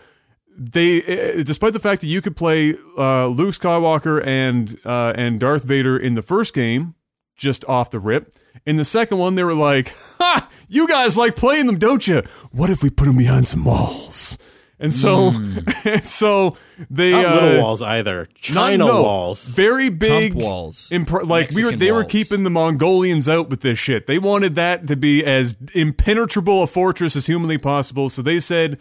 they, 0.57 1.03
eh, 1.03 1.43
despite 1.43 1.73
the 1.73 1.81
fact 1.81 2.01
that 2.01 2.09
you 2.09 2.21
could 2.21 2.37
play 2.37 2.77
uh, 2.97 3.27
Luke 3.27 3.55
Skywalker 3.55 4.25
and 4.25 4.77
uh, 4.85 5.13
and 5.15 5.39
Darth 5.39 5.65
Vader 5.65 5.97
in 5.97 6.15
the 6.15 6.23
first 6.23 6.55
game, 6.55 6.95
just 7.37 7.65
off 7.67 7.91
the 7.91 8.01
rip. 8.01 8.35
In 8.67 8.77
the 8.77 8.85
second 8.85 9.19
one, 9.19 9.37
they 9.37 9.45
were 9.45 9.55
like, 9.55 9.95
"Ha! 10.19 10.49
You 10.69 10.89
guys 10.89 11.17
like 11.17 11.37
playing 11.37 11.67
them, 11.67 11.79
don't 11.79 12.07
you? 12.07 12.23
What 12.51 12.71
if 12.71 12.83
we 12.83 12.91
put 12.91 13.07
them 13.07 13.17
behind 13.17 13.47
some 13.47 13.65
walls?" 13.65 14.39
And 14.81 14.95
so, 14.95 15.33
and 15.85 16.07
so 16.07 16.57
they 16.89 17.11
Not 17.11 17.25
uh, 17.27 17.35
little 17.35 17.63
walls 17.63 17.83
either. 17.83 18.29
not- 18.51 18.77
no, 18.77 19.03
walls. 19.03 19.49
very 19.55 19.91
big 19.91 20.33
Trump 20.33 20.45
walls. 20.45 20.89
Impr- 20.91 21.27
like 21.27 21.51
we 21.51 21.63
were, 21.65 21.71
Mexican 21.71 21.79
they 21.79 21.91
were 21.93 22.05
keeping 22.05 22.45
the 22.45 22.51
Mongolians 22.51 23.29
out 23.29 23.51
with 23.51 23.61
this 23.63 23.79
shit. 23.79 24.07
They 24.07 24.19
wanted 24.19 24.55
that 24.55 24.87
to 24.87 24.97
be 24.97 25.25
as 25.25 25.57
impenetrable 25.75 26.63
a 26.63 26.67
fortress 26.69 27.17
as 27.17 27.27
humanly 27.27 27.59
possible. 27.59 28.09
So 28.09 28.23
they 28.23 28.39
said, 28.41 28.79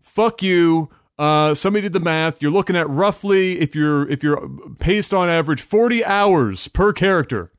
"Fuck 0.00 0.42
you." 0.42 0.90
Uh, 1.18 1.52
somebody 1.52 1.82
did 1.82 1.92
the 1.94 2.00
math. 2.00 2.40
You're 2.40 2.52
looking 2.52 2.76
at 2.76 2.88
roughly, 2.88 3.58
if 3.58 3.74
you're 3.74 4.08
if 4.08 4.22
you're 4.22 4.48
paced 4.78 5.12
on 5.12 5.28
average, 5.28 5.60
40 5.60 6.04
hours 6.04 6.68
per 6.68 6.92
character 6.92 7.50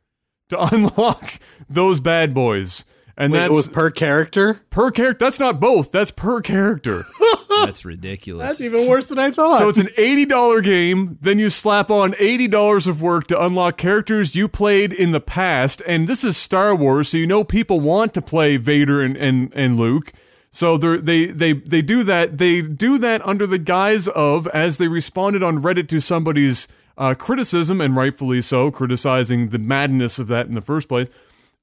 to 0.50 0.60
unlock 0.74 1.39
those 1.69 2.00
bad 2.00 2.34
boys. 2.34 2.86
And 3.19 3.33
Wait, 3.33 3.39
that's 3.39 3.51
it 3.51 3.55
was 3.55 3.67
per 3.67 3.91
character. 3.91 4.61
per 4.69 4.89
character. 4.91 5.25
That's 5.25 5.39
not 5.39 5.59
both. 5.59 5.91
That's 5.91 6.09
per 6.09 6.39
character. 6.41 7.01
That's 7.49 7.83
ridiculous. 7.83 8.47
That's 8.47 8.61
even 8.61 8.89
worse 8.89 9.07
than 9.07 9.19
I 9.19 9.31
thought. 9.31 9.57
So 9.57 9.67
it's 9.67 9.79
an 9.79 9.89
eighty 9.97 10.23
dollar 10.23 10.61
game. 10.61 11.17
Then 11.19 11.38
you 11.39 11.49
slap 11.49 11.91
on 11.91 12.15
eighty 12.17 12.47
dollars 12.47 12.88
of 12.88 13.01
work 13.01 13.27
to 13.27 13.43
unlock 13.43 13.75
characters 13.75 14.33
you 14.38 14.47
played 14.47 14.93
in 14.93 15.11
the 15.11 15.19
past, 15.19 15.81
and 15.85 16.07
this 16.07 16.23
is 16.23 16.38
Star 16.38 16.73
Wars, 16.73 17.09
so 17.09 17.17
you 17.17 17.27
know 17.27 17.43
people 17.43 17.81
want 17.81 18.13
to 18.13 18.21
play 18.21 18.55
Vader 18.55 19.01
and 19.01 19.17
and, 19.17 19.51
and 19.53 19.77
Luke. 19.77 20.13
So 20.51 20.77
they're- 20.77 20.99
they 21.01 21.25
they 21.25 21.51
they 21.51 21.81
do 21.81 22.03
that. 22.03 22.38
They 22.38 22.61
do 22.61 22.97
that 22.99 23.25
under 23.27 23.45
the 23.45 23.57
guise 23.59 24.07
of 24.07 24.47
as 24.47 24.77
they 24.77 24.88
responded 24.88 25.43
on 25.43 25.61
Reddit 25.61 25.89
to 25.89 25.99
somebody's 25.99 26.69
uh, 26.97 27.13
criticism, 27.15 27.81
and 27.81 27.93
rightfully 27.93 28.41
so, 28.41 28.71
criticizing 28.71 29.49
the 29.49 29.59
madness 29.59 30.17
of 30.17 30.29
that 30.29 30.47
in 30.47 30.53
the 30.53 30.61
first 30.61 30.88
place. 30.88 31.09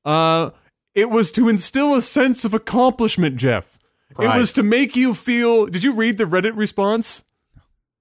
Uh, 0.04 0.50
it 0.96 1.10
was 1.10 1.30
to 1.32 1.48
instill 1.48 1.94
a 1.94 2.02
sense 2.02 2.44
of 2.44 2.52
accomplishment, 2.54 3.36
Jeff. 3.36 3.78
It 4.18 4.26
was 4.26 4.50
to 4.52 4.62
make 4.64 4.96
you 4.96 5.14
feel. 5.14 5.66
Did 5.66 5.84
you 5.84 5.92
read 5.92 6.16
the 6.18 6.24
Reddit 6.24 6.56
response? 6.56 7.24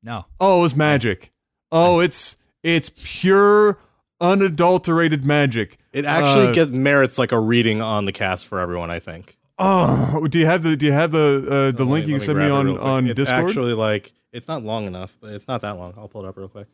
no. 0.01 0.25
Oh, 0.39 0.59
it 0.59 0.61
was 0.63 0.75
magic. 0.75 1.31
Oh, 1.71 1.99
it's 1.99 2.37
it's 2.63 2.89
pure, 2.95 3.77
unadulterated 4.21 5.25
magic. 5.25 5.77
it 5.93 6.05
actually 6.05 6.47
uh, 6.47 6.51
gets 6.53 6.71
merits 6.71 7.17
like 7.17 7.31
a 7.31 7.39
reading 7.39 7.81
on 7.81 8.05
the 8.05 8.11
cast 8.11 8.47
for 8.47 8.59
everyone. 8.59 8.89
I 8.91 8.99
think. 8.99 9.37
Oh, 9.59 10.27
do 10.27 10.39
you 10.39 10.45
have 10.45 10.63
the 10.63 10.75
do 10.75 10.85
you 10.85 10.91
have 10.93 11.11
the 11.11 11.45
uh, 11.49 11.71
the 11.75 11.83
Let 11.83 11.91
link 11.91 12.05
me- 12.07 12.13
you 12.13 12.17
let 12.19 12.27
me 12.29 12.35
me 12.45 12.49
on 12.49 12.77
on 12.77 13.07
it's 13.07 13.15
Discord? 13.15 13.49
Actually, 13.49 13.73
like 13.73 14.13
it's 14.31 14.47
not 14.47 14.63
long 14.63 14.85
enough, 14.87 15.17
but 15.19 15.31
it's 15.33 15.47
not 15.47 15.61
that 15.61 15.77
long. 15.77 15.93
I'll 15.97 16.07
pull 16.07 16.25
it 16.25 16.27
up 16.29 16.37
real 16.37 16.47
quick. 16.49 16.67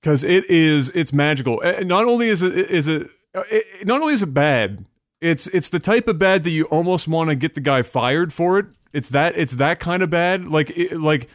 Because 0.00 0.24
it 0.24 0.48
is 0.50 0.90
it's 0.94 1.12
magical. 1.12 1.60
And 1.62 1.88
not 1.88 2.04
only 2.04 2.28
is 2.28 2.42
it 2.42 2.56
is 2.56 2.86
it, 2.88 3.08
it 3.34 3.86
not 3.86 4.00
only 4.02 4.14
is 4.14 4.22
it 4.22 4.34
bad, 4.34 4.84
it's 5.24 5.46
it's 5.48 5.70
the 5.70 5.78
type 5.78 6.06
of 6.06 6.18
bad 6.18 6.42
that 6.42 6.50
you 6.50 6.64
almost 6.64 7.08
want 7.08 7.30
to 7.30 7.34
get 7.34 7.54
the 7.54 7.60
guy 7.60 7.80
fired 7.80 8.32
for 8.32 8.58
it. 8.58 8.66
It's 8.92 9.08
that 9.08 9.36
it's 9.36 9.56
that 9.56 9.80
kind 9.80 10.02
of 10.02 10.10
bad. 10.10 10.46
Like 10.46 10.70
it, 10.76 11.00
like 11.00 11.30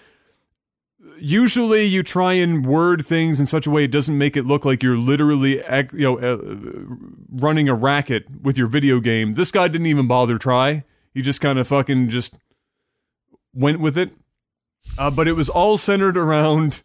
usually 1.17 1.85
you 1.85 2.03
try 2.03 2.33
and 2.33 2.65
word 2.65 3.03
things 3.03 3.39
in 3.39 3.47
such 3.47 3.65
a 3.65 3.71
way 3.71 3.83
it 3.83 3.91
doesn't 3.91 4.17
make 4.17 4.37
it 4.37 4.45
look 4.45 4.63
like 4.63 4.83
you're 4.83 4.97
literally 4.97 5.63
you 5.93 6.03
know 6.03 6.19
uh, 6.19 6.37
running 7.31 7.67
a 7.67 7.73
racket 7.73 8.25
with 8.43 8.59
your 8.59 8.67
video 8.67 8.99
game. 8.99 9.33
This 9.33 9.49
guy 9.49 9.67
didn't 9.67 9.87
even 9.87 10.07
bother 10.07 10.37
try. 10.37 10.83
He 11.13 11.23
just 11.23 11.41
kind 11.41 11.57
of 11.57 11.67
fucking 11.67 12.09
just 12.09 12.37
went 13.55 13.79
with 13.79 13.97
it. 13.97 14.11
Uh, 14.97 15.09
but 15.09 15.27
it 15.27 15.33
was 15.33 15.49
all 15.49 15.77
centered 15.77 16.15
around 16.15 16.83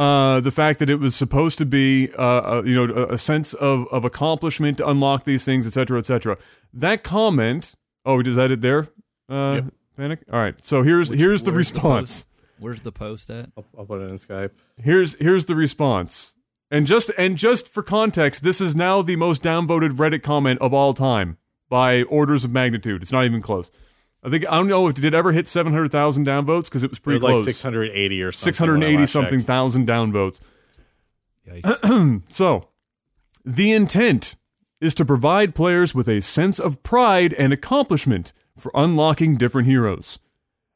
Uh, 0.00 0.40
the 0.40 0.50
fact 0.50 0.78
that 0.78 0.88
it 0.88 0.94
was 0.98 1.14
supposed 1.14 1.58
to 1.58 1.66
be, 1.66 2.10
uh, 2.18 2.22
uh, 2.22 2.62
you 2.64 2.74
know, 2.74 2.94
a, 2.94 3.14
a 3.14 3.18
sense 3.18 3.52
of, 3.54 3.86
of 3.92 4.04
accomplishment 4.04 4.78
to 4.78 4.88
unlock 4.88 5.24
these 5.24 5.44
things, 5.44 5.66
etc., 5.66 5.74
cetera, 5.84 5.98
et 5.98 6.06
cetera. 6.06 6.38
That 6.72 7.02
comment. 7.04 7.74
Oh, 8.06 8.20
is 8.20 8.36
that 8.36 8.50
it 8.50 8.62
there? 8.62 8.88
Uh, 9.28 9.56
Yep. 9.56 9.64
Panic. 9.96 10.20
All 10.32 10.40
right. 10.40 10.66
So 10.66 10.82
here's 10.82 11.10
here's 11.10 11.42
the 11.42 11.50
where's 11.50 11.70
response. 11.72 12.22
post? 12.22 12.28
where's 12.58 12.80
the 12.80 12.92
post 12.92 13.28
at? 13.28 13.50
I'll, 13.56 13.66
I'll 13.76 13.84
put 13.84 14.00
it 14.00 14.08
in 14.08 14.16
Skype. 14.16 14.52
here's 14.82 15.14
here's 15.16 15.44
the 15.44 15.54
response. 15.54 16.34
And 16.70 16.86
just 16.86 17.10
and 17.18 17.36
just 17.36 17.68
for 17.68 17.82
context, 17.82 18.42
this 18.42 18.62
is 18.62 18.74
now 18.74 19.02
the 19.02 19.16
most 19.16 19.42
downvoted 19.42 19.90
Reddit 19.98 20.22
comment 20.22 20.58
of 20.60 20.72
all 20.72 20.94
time 20.94 21.36
by 21.68 22.04
orders 22.04 22.44
of 22.46 22.50
magnitude. 22.52 23.02
It's 23.02 23.12
not 23.12 23.26
even 23.26 23.42
close. 23.42 23.70
I 24.22 24.28
think 24.28 24.44
I 24.48 24.56
don't 24.56 24.68
know 24.68 24.86
if 24.88 24.94
did 24.94 25.04
it 25.06 25.14
ever 25.14 25.32
hit 25.32 25.48
seven 25.48 25.72
hundred 25.72 25.90
thousand 25.92 26.26
downvotes 26.26 26.64
because 26.64 26.84
it 26.84 26.90
was 26.90 26.98
It 26.98 27.02
pretty 27.02 27.16
was 27.16 27.22
like 27.24 27.34
close. 27.34 27.44
680 27.46 28.22
or 28.22 28.32
something. 28.32 28.44
Six 28.52 28.58
hundred 28.58 28.82
eighty 28.82 29.06
something 29.06 29.40
thousand 29.42 29.86
downvotes. 29.88 30.40
So, 32.28 32.68
the 33.44 33.72
intent 33.72 34.36
is 34.80 34.94
to 34.94 35.04
provide 35.04 35.54
players 35.54 35.94
with 35.94 36.08
a 36.08 36.20
sense 36.20 36.58
of 36.58 36.82
pride 36.82 37.32
and 37.34 37.52
accomplishment 37.52 38.32
for 38.56 38.70
unlocking 38.74 39.36
different 39.36 39.66
heroes. 39.68 40.18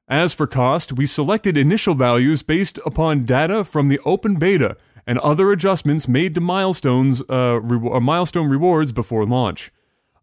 As 0.08 0.34
for 0.34 0.46
cost, 0.46 0.92
we 0.92 1.06
selected 1.06 1.56
initial 1.56 1.94
values 1.94 2.42
based 2.42 2.78
upon 2.84 3.24
data 3.24 3.64
from 3.64 3.86
the 3.88 3.98
open 4.04 4.34
beta 4.36 4.76
and 5.06 5.18
other 5.20 5.52
adjustments 5.52 6.08
made 6.08 6.34
to 6.34 6.40
milestones, 6.40 7.22
uh, 7.30 7.60
re- 7.62 7.90
uh, 7.90 8.00
milestone 8.00 8.48
rewards 8.48 8.92
before 8.92 9.24
launch. 9.24 9.70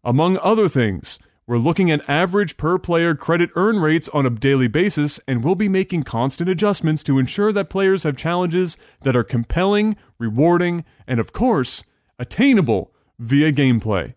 Among 0.04 0.38
other 0.38 0.68
things, 0.68 1.18
we're 1.44 1.58
looking 1.58 1.90
at 1.90 2.08
average 2.08 2.56
per 2.56 2.78
player 2.78 3.16
credit 3.16 3.50
earn 3.56 3.80
rates 3.80 4.08
on 4.10 4.26
a 4.26 4.30
daily 4.30 4.68
basis, 4.68 5.18
and 5.26 5.42
we'll 5.42 5.56
be 5.56 5.68
making 5.68 6.04
constant 6.04 6.48
adjustments 6.48 7.02
to 7.02 7.18
ensure 7.18 7.52
that 7.52 7.68
players 7.68 8.04
have 8.04 8.16
challenges 8.16 8.76
that 9.02 9.16
are 9.16 9.24
compelling, 9.24 9.96
rewarding, 10.18 10.84
and 11.06 11.18
of 11.18 11.32
course, 11.32 11.84
attainable 12.18 12.92
via 13.18 13.52
gameplay. 13.52 14.14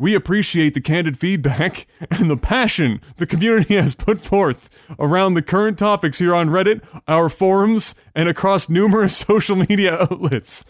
We 0.00 0.14
appreciate 0.14 0.72
the 0.72 0.80
candid 0.80 1.18
feedback 1.18 1.86
and 2.10 2.30
the 2.30 2.36
passion 2.38 3.02
the 3.16 3.26
community 3.26 3.74
has 3.74 3.94
put 3.94 4.18
forth 4.18 4.70
around 4.98 5.34
the 5.34 5.42
current 5.42 5.78
topics 5.78 6.20
here 6.20 6.34
on 6.34 6.48
Reddit, 6.48 6.80
our 7.06 7.28
forums, 7.28 7.94
and 8.14 8.26
across 8.26 8.70
numerous 8.70 9.14
social 9.28 9.56
media 9.56 9.98
outlets. 10.00 10.64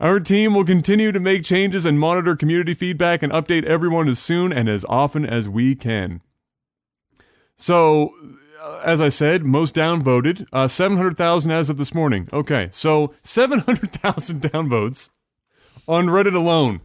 Our 0.00 0.20
team 0.20 0.52
will 0.52 0.66
continue 0.66 1.12
to 1.12 1.18
make 1.18 1.44
changes 1.44 1.86
and 1.86 1.98
monitor 1.98 2.36
community 2.36 2.74
feedback 2.74 3.22
and 3.22 3.32
update 3.32 3.64
everyone 3.64 4.06
as 4.06 4.18
soon 4.18 4.52
and 4.52 4.68
as 4.68 4.84
often 4.86 5.24
as 5.24 5.48
we 5.48 5.74
can. 5.74 6.20
So, 7.56 8.12
uh, 8.62 8.82
as 8.84 9.00
I 9.00 9.08
said, 9.08 9.44
most 9.44 9.74
downvoted, 9.74 10.46
uh, 10.52 10.68
700,000 10.68 11.50
as 11.50 11.70
of 11.70 11.78
this 11.78 11.94
morning. 11.94 12.28
Okay, 12.34 12.68
so 12.70 13.14
700,000 13.22 14.40
downvotes 14.42 15.08
on 15.88 16.08
Reddit 16.08 16.34
alone. 16.34 16.82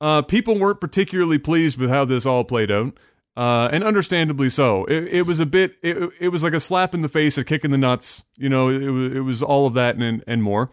Uh, 0.00 0.22
people 0.22 0.58
weren't 0.58 0.80
particularly 0.80 1.38
pleased 1.38 1.78
with 1.78 1.90
how 1.90 2.04
this 2.04 2.24
all 2.24 2.44
played 2.44 2.70
out, 2.70 2.96
uh, 3.36 3.68
and 3.72 3.82
understandably 3.82 4.48
so. 4.48 4.84
It, 4.84 5.04
it 5.08 5.26
was 5.26 5.40
a 5.40 5.46
bit, 5.46 5.76
it, 5.82 6.10
it 6.20 6.28
was 6.28 6.44
like 6.44 6.52
a 6.52 6.60
slap 6.60 6.94
in 6.94 7.00
the 7.00 7.08
face, 7.08 7.36
a 7.36 7.44
kick 7.44 7.64
in 7.64 7.70
the 7.70 7.78
nuts. 7.78 8.24
You 8.36 8.48
know, 8.48 8.68
it, 8.68 8.88
was 8.88 9.16
it 9.16 9.20
was 9.20 9.42
all 9.42 9.66
of 9.66 9.74
that 9.74 9.96
and 9.96 10.22
and 10.26 10.42
more. 10.42 10.70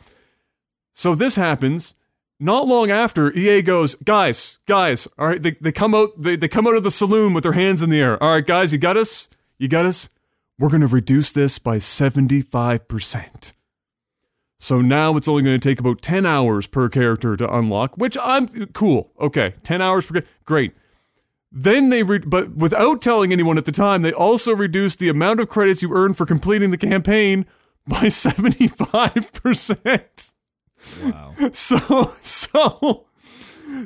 So 0.93 1.15
this 1.15 1.35
happens. 1.35 1.95
Not 2.37 2.67
long 2.67 2.91
after, 2.91 3.31
EA 3.31 3.61
goes, 3.61 3.95
guys, 3.95 4.59
guys, 4.65 5.07
all 5.17 5.27
right, 5.27 5.41
they, 5.41 5.51
they 5.51 5.71
come 5.71 5.95
out 5.95 6.21
they, 6.21 6.35
they 6.35 6.49
come 6.49 6.67
out 6.67 6.75
of 6.75 6.83
the 6.83 6.91
saloon 6.91 7.33
with 7.33 7.43
their 7.43 7.53
hands 7.53 7.81
in 7.81 7.89
the 7.89 7.99
air. 7.99 8.21
All 8.21 8.33
right, 8.35 8.45
guys, 8.45 8.73
you 8.73 8.77
got 8.77 8.97
us? 8.97 9.29
You 9.57 9.69
got 9.69 9.85
us? 9.85 10.09
We're 10.59 10.69
gonna 10.69 10.87
reduce 10.87 11.31
this 11.31 11.59
by 11.59 11.77
75%. 11.77 13.53
So 14.57 14.81
now 14.81 15.15
it's 15.17 15.27
only 15.27 15.43
going 15.43 15.59
to 15.59 15.69
take 15.69 15.79
about 15.79 16.01
10 16.01 16.25
hours 16.25 16.67
per 16.67 16.89
character 16.89 17.35
to 17.37 17.53
unlock, 17.53 17.97
which 17.97 18.17
I'm 18.21 18.47
cool. 18.67 19.11
Okay, 19.19 19.55
10 19.63 19.81
hours 19.81 20.05
per 20.05 20.23
great. 20.45 20.73
Then 21.51 21.89
they 21.89 22.03
re- 22.03 22.19
but 22.19 22.55
without 22.55 23.01
telling 23.01 23.31
anyone 23.31 23.57
at 23.57 23.65
the 23.65 23.71
time, 23.71 24.01
they 24.01 24.13
also 24.13 24.55
reduced 24.55 24.99
the 24.99 25.09
amount 25.09 25.39
of 25.39 25.49
credits 25.49 25.81
you 25.81 25.93
earn 25.93 26.13
for 26.13 26.25
completing 26.25 26.71
the 26.71 26.77
campaign 26.77 27.45
by 27.87 28.05
75%. 28.05 30.33
wow. 31.03 31.33
So 31.53 32.13
so 32.21 33.05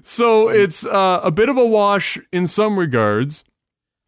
so 0.03 0.49
it's 0.49 0.85
uh, 0.85 1.19
a 1.23 1.31
bit 1.31 1.49
of 1.49 1.57
a 1.57 1.65
wash 1.65 2.19
in 2.31 2.47
some 2.47 2.79
regards. 2.79 3.43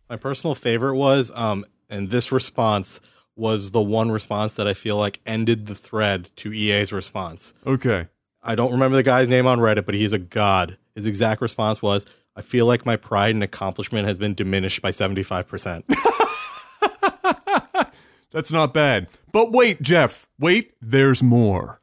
My 0.10 0.16
personal 0.16 0.56
favorite 0.56 0.96
was, 0.96 1.32
um, 1.36 1.66
and 1.90 2.10
this 2.10 2.32
response 2.32 3.00
was 3.36 3.72
the 3.72 3.82
one 3.82 4.12
response 4.12 4.54
that 4.56 4.68
I 4.68 4.74
feel 4.74 4.98
like 4.98 5.20
ended 5.26 5.66
the 5.66 5.76
thread 5.76 6.30
to 6.38 6.54
EA's 6.54 6.94
response. 6.94 7.54
Okay. 7.66 8.08
I 8.44 8.56
don't 8.56 8.72
remember 8.72 8.98
the 8.98 9.04
guy's 9.04 9.30
name 9.30 9.48
on 9.48 9.60
Reddit, 9.60 9.86
but 9.86 9.96
he's 9.96 10.14
a 10.14 10.20
god. 10.20 10.78
His 10.96 11.06
exact 11.06 11.42
response 11.42 11.82
was, 11.82 12.06
I 12.36 12.42
feel 12.42 12.66
like 12.66 12.86
my 12.86 12.96
pride 12.96 13.36
and 13.36 13.44
accomplishment 13.44 14.08
has 14.08 14.18
been 14.18 14.34
diminished 14.34 14.82
by 14.82 14.92
75%. 14.92 15.84
That's 18.32 18.52
not 18.52 18.74
bad. 18.74 19.08
But 19.32 19.52
wait, 19.52 19.82
Jeff, 19.82 20.28
wait, 20.40 20.74
there's 20.82 21.22
more. 21.22 21.82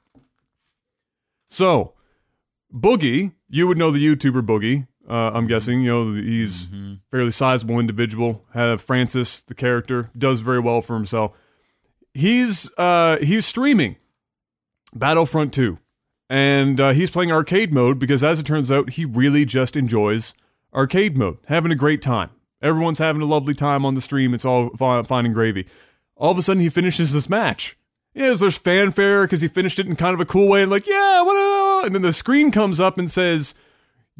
So, 1.48 1.94
Boogie, 2.72 3.32
you 3.48 3.66
would 3.66 3.78
know 3.78 3.90
the 3.90 4.04
YouTuber 4.04 4.42
Boogie. 4.42 4.86
Uh, 5.08 5.30
I'm 5.32 5.46
guessing 5.46 5.80
you 5.80 5.88
know 5.90 6.12
he's 6.14 6.70
fairly 7.10 7.30
sizable 7.30 7.78
individual. 7.78 8.44
Have 8.52 8.80
Francis, 8.82 9.40
the 9.40 9.54
character, 9.54 10.10
does 10.16 10.40
very 10.40 10.60
well 10.60 10.80
for 10.82 10.94
himself. 10.94 11.32
He's 12.12 12.70
uh, 12.76 13.16
he's 13.22 13.46
streaming 13.46 13.96
Battlefront 14.94 15.52
2, 15.54 15.78
and 16.28 16.80
uh, 16.80 16.92
he's 16.92 17.10
playing 17.10 17.32
arcade 17.32 17.72
mode 17.72 17.98
because, 17.98 18.22
as 18.22 18.38
it 18.38 18.44
turns 18.46 18.70
out, 18.70 18.90
he 18.90 19.04
really 19.04 19.44
just 19.44 19.76
enjoys 19.76 20.34
arcade 20.74 21.16
mode, 21.16 21.38
having 21.46 21.72
a 21.72 21.76
great 21.76 22.02
time. 22.02 22.30
Everyone's 22.60 22.98
having 22.98 23.22
a 23.22 23.26
lovely 23.26 23.54
time 23.54 23.86
on 23.86 23.94
the 23.94 24.00
stream. 24.00 24.34
It's 24.34 24.44
all 24.44 24.70
fi- 24.76 25.02
fine 25.04 25.24
and 25.24 25.34
gravy. 25.34 25.66
All 26.16 26.32
of 26.32 26.38
a 26.38 26.42
sudden, 26.42 26.60
he 26.60 26.68
finishes 26.68 27.12
this 27.12 27.28
match. 27.30 27.78
Yes, 28.12 28.40
there's 28.40 28.58
fanfare 28.58 29.24
because 29.24 29.40
he 29.40 29.48
finished 29.48 29.78
it 29.78 29.86
in 29.86 29.94
kind 29.96 30.12
of 30.12 30.20
a 30.20 30.26
cool 30.26 30.48
way, 30.48 30.62
and 30.62 30.70
like, 30.70 30.86
yeah, 30.86 31.22
what? 31.22 31.86
And 31.86 31.94
then 31.94 32.02
the 32.02 32.12
screen 32.12 32.50
comes 32.50 32.80
up 32.80 32.98
and 32.98 33.10
says, 33.10 33.54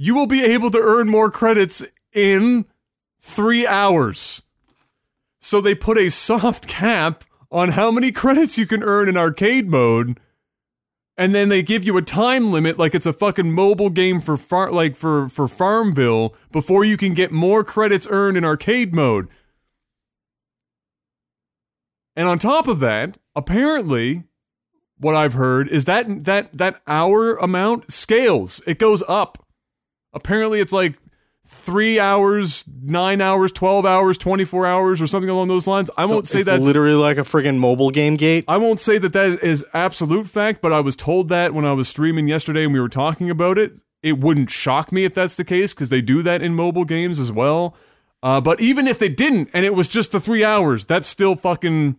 "You 0.00 0.14
will 0.14 0.28
be 0.28 0.44
able 0.44 0.70
to 0.70 0.80
earn 0.80 1.10
more 1.10 1.30
credits 1.30 1.84
in 2.14 2.64
three 3.20 3.66
hours." 3.66 4.42
So 5.40 5.60
they 5.60 5.74
put 5.74 5.98
a 5.98 6.08
soft 6.08 6.68
cap 6.68 7.24
on 7.50 7.70
how 7.70 7.90
many 7.90 8.12
credits 8.12 8.56
you 8.58 8.66
can 8.66 8.82
earn 8.82 9.08
in 9.08 9.16
arcade 9.16 9.68
mode, 9.68 10.20
and 11.16 11.34
then 11.34 11.48
they 11.48 11.62
give 11.62 11.84
you 11.84 11.96
a 11.96 12.02
time 12.02 12.52
limit, 12.52 12.78
like 12.78 12.94
it's 12.94 13.06
a 13.06 13.12
fucking 13.12 13.50
mobile 13.50 13.90
game 13.90 14.20
for 14.20 14.36
far, 14.36 14.70
like 14.70 14.94
for 14.94 15.28
for 15.28 15.48
Farmville, 15.48 16.34
before 16.52 16.84
you 16.84 16.96
can 16.96 17.12
get 17.12 17.32
more 17.32 17.64
credits 17.64 18.06
earned 18.08 18.36
in 18.36 18.44
arcade 18.44 18.94
mode. 18.94 19.26
And 22.14 22.28
on 22.28 22.38
top 22.38 22.68
of 22.68 22.78
that, 22.80 23.18
apparently, 23.34 24.24
what 24.98 25.16
I've 25.16 25.34
heard 25.34 25.68
is 25.68 25.86
that 25.86 26.24
that 26.24 26.56
that 26.56 26.82
hour 26.86 27.34
amount 27.36 27.90
scales. 27.90 28.62
It 28.66 28.78
goes 28.78 29.02
up. 29.08 29.44
Apparently, 30.12 30.60
it's 30.60 30.72
like 30.72 30.96
three 31.46 31.98
hours, 31.98 32.64
nine 32.82 33.20
hours, 33.20 33.52
twelve 33.52 33.86
hours, 33.86 34.18
twenty-four 34.18 34.66
hours, 34.66 35.00
or 35.00 35.06
something 35.06 35.30
along 35.30 35.48
those 35.48 35.66
lines. 35.66 35.90
I 35.96 36.04
won't 36.04 36.26
say 36.26 36.42
that's 36.42 36.64
literally 36.64 36.94
like 36.94 37.16
a 37.16 37.22
friggin' 37.22 37.58
mobile 37.58 37.90
game 37.90 38.16
gate. 38.16 38.44
I 38.48 38.58
won't 38.58 38.80
say 38.80 38.98
that 38.98 39.12
that 39.14 39.42
is 39.42 39.64
absolute 39.72 40.28
fact, 40.28 40.60
but 40.60 40.72
I 40.72 40.80
was 40.80 40.96
told 40.96 41.28
that 41.28 41.54
when 41.54 41.64
I 41.64 41.72
was 41.72 41.88
streaming 41.88 42.28
yesterday 42.28 42.64
and 42.64 42.72
we 42.72 42.80
were 42.80 42.88
talking 42.88 43.30
about 43.30 43.58
it. 43.58 43.80
It 44.00 44.20
wouldn't 44.20 44.48
shock 44.48 44.92
me 44.92 45.04
if 45.04 45.12
that's 45.12 45.34
the 45.34 45.44
case 45.44 45.74
because 45.74 45.88
they 45.88 46.00
do 46.00 46.22
that 46.22 46.40
in 46.40 46.54
mobile 46.54 46.84
games 46.84 47.18
as 47.18 47.32
well. 47.32 47.74
Uh, 48.22 48.40
but 48.40 48.60
even 48.60 48.86
if 48.86 48.98
they 48.98 49.08
didn't 49.08 49.50
and 49.52 49.64
it 49.64 49.74
was 49.74 49.88
just 49.88 50.12
the 50.12 50.20
three 50.20 50.44
hours, 50.44 50.84
that's 50.84 51.08
still 51.08 51.34
fucking 51.34 51.96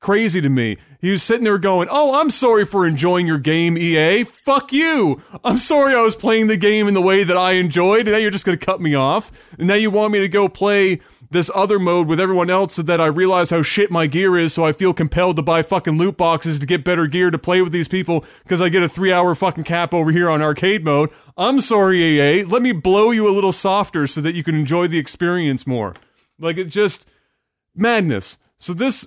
crazy 0.00 0.40
to 0.40 0.48
me. 0.48 0.78
He 1.00 1.10
was 1.10 1.22
sitting 1.22 1.44
there 1.44 1.58
going, 1.58 1.88
Oh, 1.90 2.20
I'm 2.20 2.30
sorry 2.30 2.66
for 2.66 2.86
enjoying 2.86 3.26
your 3.26 3.38
game, 3.38 3.78
EA. 3.78 4.24
Fuck 4.24 4.72
you. 4.72 5.22
I'm 5.44 5.58
sorry 5.58 5.94
I 5.94 6.02
was 6.02 6.16
playing 6.16 6.48
the 6.48 6.56
game 6.56 6.88
in 6.88 6.94
the 6.94 7.00
way 7.00 7.24
that 7.24 7.36
I 7.36 7.52
enjoyed, 7.52 8.00
and 8.00 8.10
now 8.10 8.16
you're 8.16 8.30
just 8.30 8.44
going 8.44 8.58
to 8.58 8.64
cut 8.64 8.80
me 8.80 8.94
off. 8.94 9.30
And 9.58 9.68
now 9.68 9.74
you 9.74 9.90
want 9.90 10.12
me 10.12 10.20
to 10.20 10.28
go 10.28 10.48
play 10.48 11.00
this 11.30 11.50
other 11.54 11.78
mode 11.78 12.08
with 12.08 12.18
everyone 12.18 12.50
else 12.50 12.74
so 12.74 12.82
that 12.82 13.00
I 13.00 13.06
realize 13.06 13.50
how 13.50 13.62
shit 13.62 13.90
my 13.90 14.06
gear 14.06 14.36
is, 14.36 14.52
so 14.52 14.64
I 14.64 14.72
feel 14.72 14.92
compelled 14.92 15.36
to 15.36 15.42
buy 15.42 15.62
fucking 15.62 15.96
loot 15.96 16.16
boxes 16.16 16.58
to 16.58 16.66
get 16.66 16.84
better 16.84 17.06
gear 17.06 17.30
to 17.30 17.38
play 17.38 17.62
with 17.62 17.72
these 17.72 17.88
people 17.88 18.24
because 18.42 18.60
I 18.60 18.68
get 18.68 18.82
a 18.82 18.88
three 18.88 19.12
hour 19.12 19.34
fucking 19.34 19.64
cap 19.64 19.94
over 19.94 20.10
here 20.10 20.28
on 20.28 20.42
arcade 20.42 20.84
mode. 20.84 21.10
I'm 21.36 21.60
sorry, 21.60 22.02
EA. 22.02 22.42
Let 22.44 22.62
me 22.62 22.72
blow 22.72 23.10
you 23.10 23.28
a 23.28 23.32
little 23.32 23.52
softer 23.52 24.06
so 24.06 24.20
that 24.22 24.34
you 24.34 24.42
can 24.42 24.54
enjoy 24.54 24.88
the 24.88 24.98
experience 24.98 25.66
more. 25.66 25.94
Like, 26.38 26.58
it 26.58 26.64
just 26.64 27.06
madness. 27.74 28.38
So 28.58 28.74
this 28.74 29.06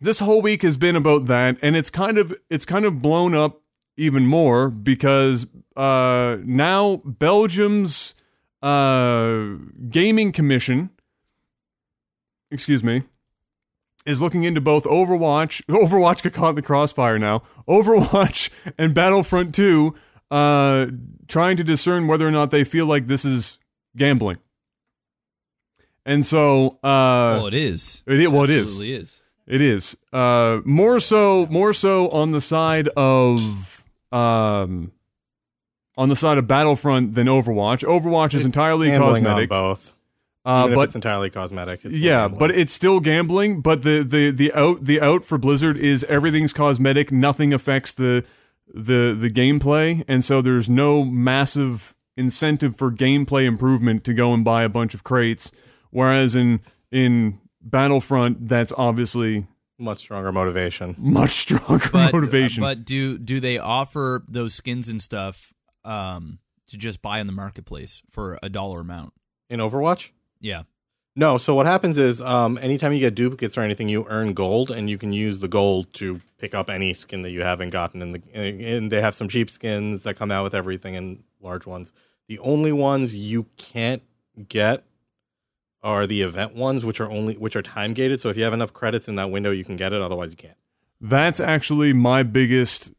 this 0.00 0.20
whole 0.20 0.42
week 0.42 0.62
has 0.62 0.76
been 0.76 0.96
about 0.96 1.26
that 1.26 1.56
and 1.62 1.76
it's 1.76 1.90
kind 1.90 2.18
of 2.18 2.34
it's 2.50 2.64
kind 2.64 2.84
of 2.84 3.00
blown 3.00 3.34
up 3.34 3.60
even 3.96 4.26
more 4.26 4.68
because 4.68 5.46
uh 5.76 6.36
now 6.44 7.00
Belgium's 7.04 8.14
uh 8.62 9.54
gaming 9.90 10.32
commission 10.32 10.90
excuse 12.50 12.84
me 12.84 13.02
is 14.06 14.22
looking 14.22 14.44
into 14.44 14.60
both 14.60 14.84
Overwatch, 14.84 15.62
Overwatch 15.68 16.22
got 16.22 16.32
caught 16.32 16.50
in 16.50 16.54
the 16.56 16.62
crossfire 16.62 17.18
now, 17.18 17.42
Overwatch 17.68 18.50
and 18.78 18.94
Battlefront 18.94 19.54
2, 19.54 19.94
uh, 20.30 20.86
trying 21.28 21.56
to 21.56 21.64
discern 21.64 22.06
whether 22.06 22.26
or 22.26 22.30
not 22.30 22.50
they 22.50 22.64
feel 22.64 22.86
like 22.86 23.08
this 23.08 23.24
is 23.24 23.58
gambling. 23.96 24.38
And 26.06 26.24
so, 26.24 26.78
uh, 26.84 27.34
well, 27.42 27.46
it 27.48 27.54
is. 27.54 28.02
it, 28.06 28.30
well, 28.30 28.44
it 28.44 28.50
is. 28.50 28.68
Absolutely 28.68 28.94
is. 28.94 29.20
It 29.46 29.60
is. 29.62 29.96
Uh, 30.12 30.60
more 30.64 30.98
so, 30.98 31.46
more 31.50 31.72
so 31.72 32.08
on 32.10 32.32
the 32.32 32.40
side 32.40 32.88
of, 32.96 33.84
um, 34.12 34.92
on 35.96 36.08
the 36.08 36.16
side 36.16 36.38
of 36.38 36.46
Battlefront 36.46 37.14
than 37.14 37.26
Overwatch. 37.26 37.84
Overwatch 37.84 38.28
is 38.28 38.36
It's 38.36 38.46
entirely 38.46 38.90
cosmetic. 38.90 39.48
both. 39.48 39.92
Uh, 40.44 40.68
but 40.68 40.84
it's 40.84 40.94
entirely 40.94 41.28
cosmetic. 41.28 41.84
It's 41.84 41.96
yeah, 41.96 42.28
but 42.28 42.52
it's 42.52 42.72
still 42.72 43.00
gambling. 43.00 43.62
But 43.62 43.82
the 43.82 44.04
the 44.04 44.30
the 44.30 44.52
out 44.52 44.84
the 44.84 45.00
out 45.00 45.24
for 45.24 45.38
Blizzard 45.38 45.76
is 45.76 46.04
everything's 46.08 46.52
cosmetic. 46.52 47.10
Nothing 47.10 47.52
affects 47.52 47.92
the 47.92 48.24
the 48.72 49.12
the 49.18 49.28
gameplay, 49.28 50.04
and 50.06 50.24
so 50.24 50.40
there's 50.40 50.70
no 50.70 51.04
massive 51.04 51.96
incentive 52.16 52.76
for 52.76 52.92
gameplay 52.92 53.44
improvement 53.44 54.04
to 54.04 54.14
go 54.14 54.32
and 54.32 54.44
buy 54.44 54.62
a 54.62 54.68
bunch 54.68 54.94
of 54.94 55.02
crates. 55.02 55.50
Whereas 55.90 56.36
in 56.36 56.60
in 56.92 57.40
Battlefront, 57.70 58.46
that's 58.48 58.72
obviously 58.76 59.46
much 59.78 59.98
stronger 59.98 60.32
motivation. 60.32 60.94
much 60.98 61.30
stronger 61.30 61.88
But, 61.92 62.12
motivation. 62.12 62.62
But 62.62 62.84
do 62.84 63.18
do 63.18 63.40
they 63.40 63.58
offer 63.58 64.24
those 64.28 64.54
skins 64.54 64.88
and 64.88 65.02
stuff 65.02 65.52
um, 65.84 66.38
to 66.68 66.76
just 66.78 67.02
buy 67.02 67.18
in 67.20 67.26
the 67.26 67.32
marketplace 67.32 68.02
for 68.10 68.38
a 68.42 68.48
dollar 68.48 68.80
amount? 68.80 69.12
In 69.50 69.60
Overwatch? 69.60 70.10
Yeah. 70.40 70.62
No. 71.14 71.38
So 71.38 71.54
what 71.54 71.66
happens 71.66 71.98
is, 71.98 72.20
um, 72.22 72.58
anytime 72.62 72.92
you 72.92 73.00
get 73.00 73.14
duplicates 73.14 73.58
or 73.58 73.62
anything, 73.62 73.88
you 73.88 74.06
earn 74.08 74.32
gold, 74.32 74.70
and 74.70 74.88
you 74.88 74.96
can 74.98 75.12
use 75.12 75.40
the 75.40 75.48
gold 75.48 75.92
to 75.94 76.20
pick 76.38 76.54
up 76.54 76.70
any 76.70 76.94
skin 76.94 77.22
that 77.22 77.30
you 77.30 77.42
haven't 77.42 77.70
gotten. 77.70 78.00
In 78.00 78.12
the 78.12 78.22
and 78.34 78.90
they 78.92 79.00
have 79.00 79.14
some 79.14 79.28
cheap 79.28 79.50
skins 79.50 80.04
that 80.04 80.14
come 80.14 80.30
out 80.30 80.44
with 80.44 80.54
everything 80.54 80.96
and 80.96 81.22
large 81.40 81.66
ones. 81.66 81.92
The 82.28 82.38
only 82.38 82.72
ones 82.72 83.14
you 83.14 83.46
can't 83.56 84.02
get 84.48 84.84
are 85.82 86.06
the 86.06 86.22
event 86.22 86.54
ones, 86.54 86.84
which 86.84 87.00
are 87.00 87.10
only 87.10 87.34
which 87.34 87.56
are 87.56 87.62
time 87.62 87.94
gated. 87.94 88.20
So 88.20 88.28
if 88.30 88.36
you 88.36 88.44
have 88.44 88.52
enough 88.52 88.72
credits 88.72 89.08
in 89.08 89.14
that 89.16 89.30
window, 89.30 89.50
you 89.50 89.64
can 89.64 89.76
get 89.76 89.92
it. 89.92 90.00
Otherwise, 90.02 90.30
you 90.32 90.36
can't. 90.36 90.56
That's 91.00 91.40
actually 91.40 91.92
my 91.92 92.22
biggest. 92.22 92.92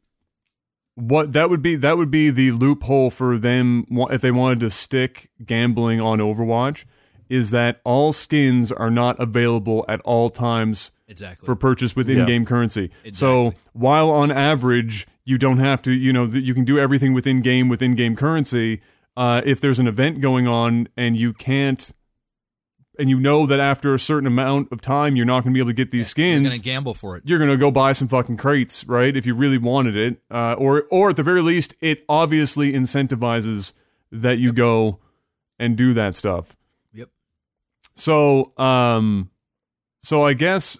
What 0.95 1.33
that 1.33 1.49
would 1.49 1.61
be 1.61 1.75
that 1.75 1.97
would 1.97 2.09
be 2.09 2.29
the 2.31 2.51
loophole 2.51 3.11
for 3.11 3.37
them 3.37 3.85
if 4.09 4.21
they 4.21 4.31
wanted 4.31 4.59
to 4.61 4.69
stick 4.71 5.29
gambling 5.45 6.01
on 6.01 6.19
Overwatch 6.19 6.85
is 7.29 7.51
that 7.51 7.81
all 7.83 8.11
skins 8.13 8.71
are 8.71 8.89
not 8.89 9.19
available 9.19 9.83
at 9.89 9.99
all 10.01 10.29
times 10.29 10.91
Exactly. 11.09 11.45
for 11.45 11.55
purchase 11.55 11.93
with 11.95 12.09
in-game 12.09 12.45
currency. 12.45 12.89
So 13.11 13.53
while 13.73 14.09
on 14.09 14.31
average 14.31 15.05
you 15.25 15.37
don't 15.37 15.57
have 15.57 15.81
to, 15.81 15.91
you 15.91 16.13
know, 16.13 16.25
th- 16.25 16.47
you 16.47 16.53
can 16.53 16.63
do 16.63 16.79
everything 16.79 17.13
within 17.13 17.41
game 17.41 17.67
with 17.67 17.81
in-game 17.81 18.15
currency. 18.15 18.81
Uh, 19.17 19.41
if 19.43 19.59
there's 19.59 19.77
an 19.79 19.87
event 19.87 20.21
going 20.21 20.47
on 20.47 20.87
and 20.95 21.19
you 21.19 21.33
can't, 21.33 21.91
and 22.99 23.09
you 23.09 23.19
know 23.19 23.45
that 23.45 23.59
after 23.59 23.93
a 23.93 23.99
certain 23.99 24.27
amount 24.27 24.71
of 24.71 24.81
time 24.81 25.15
you're 25.15 25.25
not 25.25 25.43
going 25.43 25.53
to 25.53 25.57
be 25.57 25.59
able 25.59 25.69
to 25.71 25.75
get 25.75 25.91
these 25.91 26.07
skins, 26.09 26.43
You're 26.43 26.51
gonna 26.51 26.61
gamble 26.61 26.93
for 26.93 27.15
it. 27.17 27.23
you're 27.25 27.39
gonna 27.39 27.57
go 27.57 27.71
buy 27.71 27.91
some 27.93 28.07
fucking 28.07 28.37
crates, 28.37 28.85
right? 28.85 29.15
If 29.15 29.25
you 29.25 29.33
really 29.35 29.57
wanted 29.57 29.95
it, 29.95 30.21
uh, 30.31 30.53
or 30.53 30.83
or 30.91 31.09
at 31.11 31.15
the 31.15 31.23
very 31.23 31.41
least, 31.41 31.75
it 31.81 32.03
obviously 32.09 32.73
incentivizes 32.73 33.73
that 34.11 34.37
you 34.39 34.53
go 34.53 34.99
and 35.59 35.75
do 35.77 35.93
that 35.93 36.15
stuff. 36.15 36.55
Yep. 36.93 37.09
So, 37.95 38.53
um, 38.57 39.29
so 40.01 40.23
I 40.25 40.33
guess, 40.33 40.77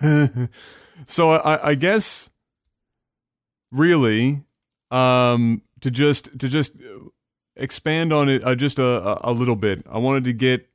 so 1.06 1.30
I, 1.32 1.70
I 1.70 1.74
guess, 1.74 2.30
really, 3.72 4.42
um, 4.90 5.62
to 5.80 5.90
just 5.90 6.26
to 6.38 6.48
just 6.48 6.76
expand 7.56 8.12
on 8.12 8.28
it 8.28 8.44
uh, 8.44 8.54
just 8.54 8.78
a 8.78 9.18
a 9.28 9.32
little 9.32 9.56
bit, 9.56 9.84
I 9.90 9.98
wanted 9.98 10.24
to 10.24 10.32
get, 10.32 10.68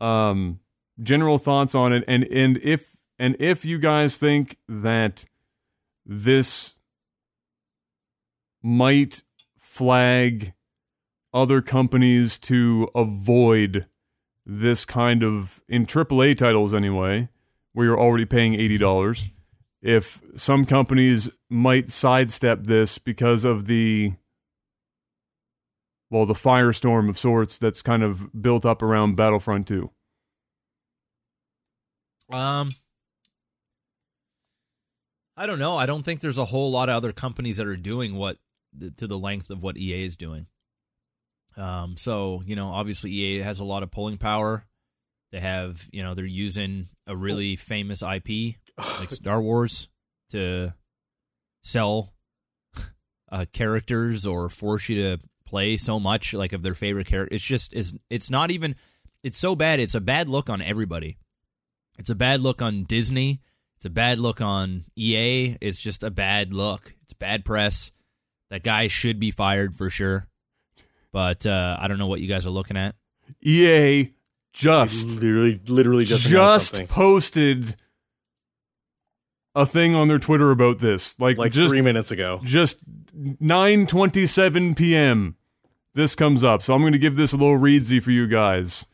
um, 0.00 0.60
general 1.02 1.38
thoughts 1.38 1.74
on 1.74 1.92
it, 1.92 2.04
and 2.06 2.24
and 2.24 2.58
if 2.62 2.96
and 3.18 3.36
if 3.38 3.64
you 3.64 3.78
guys 3.78 4.16
think 4.16 4.58
that 4.68 5.26
this 6.06 6.74
might 8.62 9.22
flag 9.58 10.54
other 11.32 11.60
companies 11.60 12.38
to 12.38 12.88
avoid 12.94 13.86
this 14.46 14.84
kind 14.84 15.22
of 15.22 15.62
in 15.68 15.86
AAA 15.86 16.36
titles 16.36 16.74
anyway, 16.74 17.28
where 17.72 17.86
you're 17.86 18.00
already 18.00 18.24
paying 18.24 18.54
eighty 18.54 18.78
dollars. 18.78 19.26
If 19.82 20.22
some 20.34 20.64
companies 20.64 21.28
might 21.50 21.90
sidestep 21.90 22.64
this 22.64 22.96
because 22.98 23.44
of 23.44 23.66
the 23.66 24.14
well, 26.14 26.26
the 26.26 26.32
firestorm 26.32 27.08
of 27.08 27.18
sorts 27.18 27.58
that's 27.58 27.82
kind 27.82 28.04
of 28.04 28.40
built 28.40 28.64
up 28.64 28.82
around 28.82 29.16
Battlefront 29.16 29.66
2. 29.66 29.90
Um, 32.30 32.72
I 35.36 35.46
don't 35.46 35.58
know. 35.58 35.76
I 35.76 35.86
don't 35.86 36.04
think 36.04 36.20
there's 36.20 36.38
a 36.38 36.44
whole 36.44 36.70
lot 36.70 36.88
of 36.88 36.94
other 36.94 37.12
companies 37.12 37.56
that 37.56 37.66
are 37.66 37.74
doing 37.74 38.14
what 38.14 38.36
to 38.96 39.08
the 39.08 39.18
length 39.18 39.50
of 39.50 39.64
what 39.64 39.76
EA 39.76 40.04
is 40.04 40.16
doing. 40.16 40.46
Um, 41.56 41.96
so 41.96 42.44
you 42.46 42.54
know, 42.54 42.68
obviously 42.68 43.10
EA 43.10 43.38
has 43.38 43.58
a 43.58 43.64
lot 43.64 43.82
of 43.82 43.90
pulling 43.90 44.16
power. 44.16 44.66
They 45.32 45.40
have, 45.40 45.88
you 45.92 46.04
know, 46.04 46.14
they're 46.14 46.24
using 46.24 46.90
a 47.08 47.16
really 47.16 47.56
famous 47.56 48.02
IP 48.02 48.54
like 49.00 49.10
Star 49.10 49.42
Wars 49.42 49.88
to 50.30 50.74
sell 51.64 52.14
uh, 53.32 53.46
characters 53.52 54.24
or 54.28 54.48
force 54.48 54.88
you 54.88 55.02
to 55.02 55.24
play 55.46 55.76
so 55.76 56.00
much 56.00 56.34
like 56.34 56.52
of 56.52 56.62
their 56.62 56.74
favorite 56.74 57.06
character. 57.06 57.34
It's 57.34 57.44
just 57.44 57.72
is 57.72 57.94
it's 58.10 58.30
not 58.30 58.50
even. 58.50 58.76
It's 59.22 59.38
so 59.38 59.56
bad. 59.56 59.80
It's 59.80 59.94
a 59.94 60.00
bad 60.00 60.28
look 60.28 60.50
on 60.50 60.60
everybody. 60.60 61.16
It's 61.98 62.10
a 62.10 62.14
bad 62.14 62.40
look 62.40 62.60
on 62.60 62.84
Disney. 62.84 63.40
It's 63.76 63.84
a 63.86 63.90
bad 63.90 64.18
look 64.18 64.40
on 64.40 64.84
EA. 64.96 65.56
It's 65.60 65.80
just 65.80 66.02
a 66.02 66.10
bad 66.10 66.52
look. 66.52 66.94
It's 67.02 67.14
bad 67.14 67.44
press. 67.44 67.90
That 68.50 68.62
guy 68.62 68.88
should 68.88 69.18
be 69.18 69.30
fired 69.30 69.76
for 69.76 69.90
sure. 69.90 70.28
But 71.12 71.46
uh, 71.46 71.76
I 71.80 71.88
don't 71.88 71.98
know 71.98 72.06
what 72.06 72.20
you 72.20 72.28
guys 72.28 72.46
are 72.46 72.50
looking 72.50 72.76
at. 72.76 72.94
EA 73.42 74.10
just 74.52 75.06
literally, 75.20 75.60
literally 75.66 76.04
just 76.04 76.26
announced 76.26 76.64
just 76.64 76.68
something. 76.70 76.86
posted 76.86 77.76
a 79.54 79.64
thing 79.64 79.94
on 79.94 80.08
their 80.08 80.18
Twitter 80.18 80.50
about 80.50 80.78
this. 80.78 81.18
Like, 81.20 81.38
like 81.38 81.52
just 81.52 81.70
three 81.70 81.80
minutes 81.80 82.10
ago. 82.10 82.40
just 82.44 82.84
9:27 83.14 84.76
p.m. 84.76 85.36
This 85.94 86.14
comes 86.14 86.42
up. 86.42 86.62
So 86.62 86.74
I'm 86.74 86.80
going 86.80 86.92
to 86.92 86.98
give 86.98 87.16
this 87.16 87.32
a 87.32 87.36
little 87.36 87.58
readsy 87.58 88.02
for 88.02 88.10
you 88.10 88.26
guys. 88.26 88.86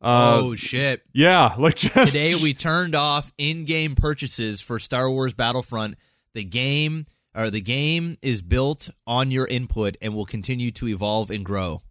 Uh, 0.00 0.40
oh 0.42 0.54
shit! 0.54 1.02
yeah, 1.12 1.54
like 1.58 1.74
just 1.76 2.12
Today 2.12 2.34
we 2.34 2.52
turned 2.54 2.94
off 2.94 3.32
in-game 3.38 3.94
purchases 3.94 4.60
for 4.60 4.78
Star 4.78 5.10
Wars 5.10 5.34
Battlefront. 5.34 5.96
The 6.34 6.44
game 6.44 7.06
or 7.34 7.50
the 7.50 7.60
game 7.62 8.16
is 8.22 8.42
built 8.42 8.90
on 9.06 9.30
your 9.30 9.46
input 9.46 9.96
and 10.00 10.14
will 10.14 10.26
continue 10.26 10.70
to 10.72 10.88
evolve 10.88 11.30
and 11.30 11.44
grow. 11.44 11.82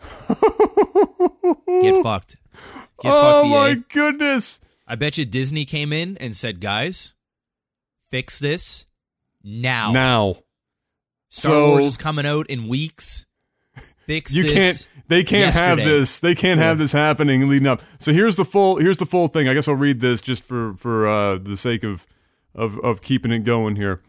Get 0.28 2.02
fucked. 2.02 2.36
Get 3.00 3.12
oh 3.12 3.42
fucked, 3.42 3.46
EA. 3.46 3.50
my 3.50 3.82
goodness. 3.92 4.60
I 4.90 4.96
bet 4.96 5.16
you 5.16 5.24
Disney 5.24 5.64
came 5.64 5.92
in 5.92 6.16
and 6.18 6.36
said, 6.36 6.60
"Guys, 6.60 7.14
fix 8.10 8.40
this 8.40 8.86
now. 9.44 9.92
Now. 9.92 10.38
Star 11.28 11.52
so- 11.52 11.68
Wars 11.70 11.84
is 11.84 11.96
coming 11.96 12.26
out 12.26 12.50
in 12.50 12.66
weeks. 12.66 13.24
Fix 14.06 14.34
you 14.34 14.42
this. 14.42 14.52
can't 14.52 14.88
they 15.06 15.22
can't 15.22 15.54
have 15.54 15.78
this 15.78 16.18
they 16.18 16.34
can't 16.34 16.58
have 16.58 16.78
this 16.78 16.90
happening 16.90 17.48
leading 17.48 17.68
up 17.68 17.80
so 18.00 18.12
here's 18.12 18.34
the 18.34 18.44
full 18.44 18.78
here's 18.78 18.96
the 18.96 19.06
full 19.06 19.28
thing 19.28 19.48
i 19.48 19.54
guess 19.54 19.68
i'll 19.68 19.74
read 19.76 20.00
this 20.00 20.20
just 20.20 20.42
for 20.42 20.74
for 20.74 21.06
uh 21.08 21.38
the 21.38 21.56
sake 21.56 21.84
of 21.84 22.08
of 22.52 22.76
of 22.80 23.02
keeping 23.02 23.30
it 23.30 23.44
going 23.44 23.76
here 23.76 24.00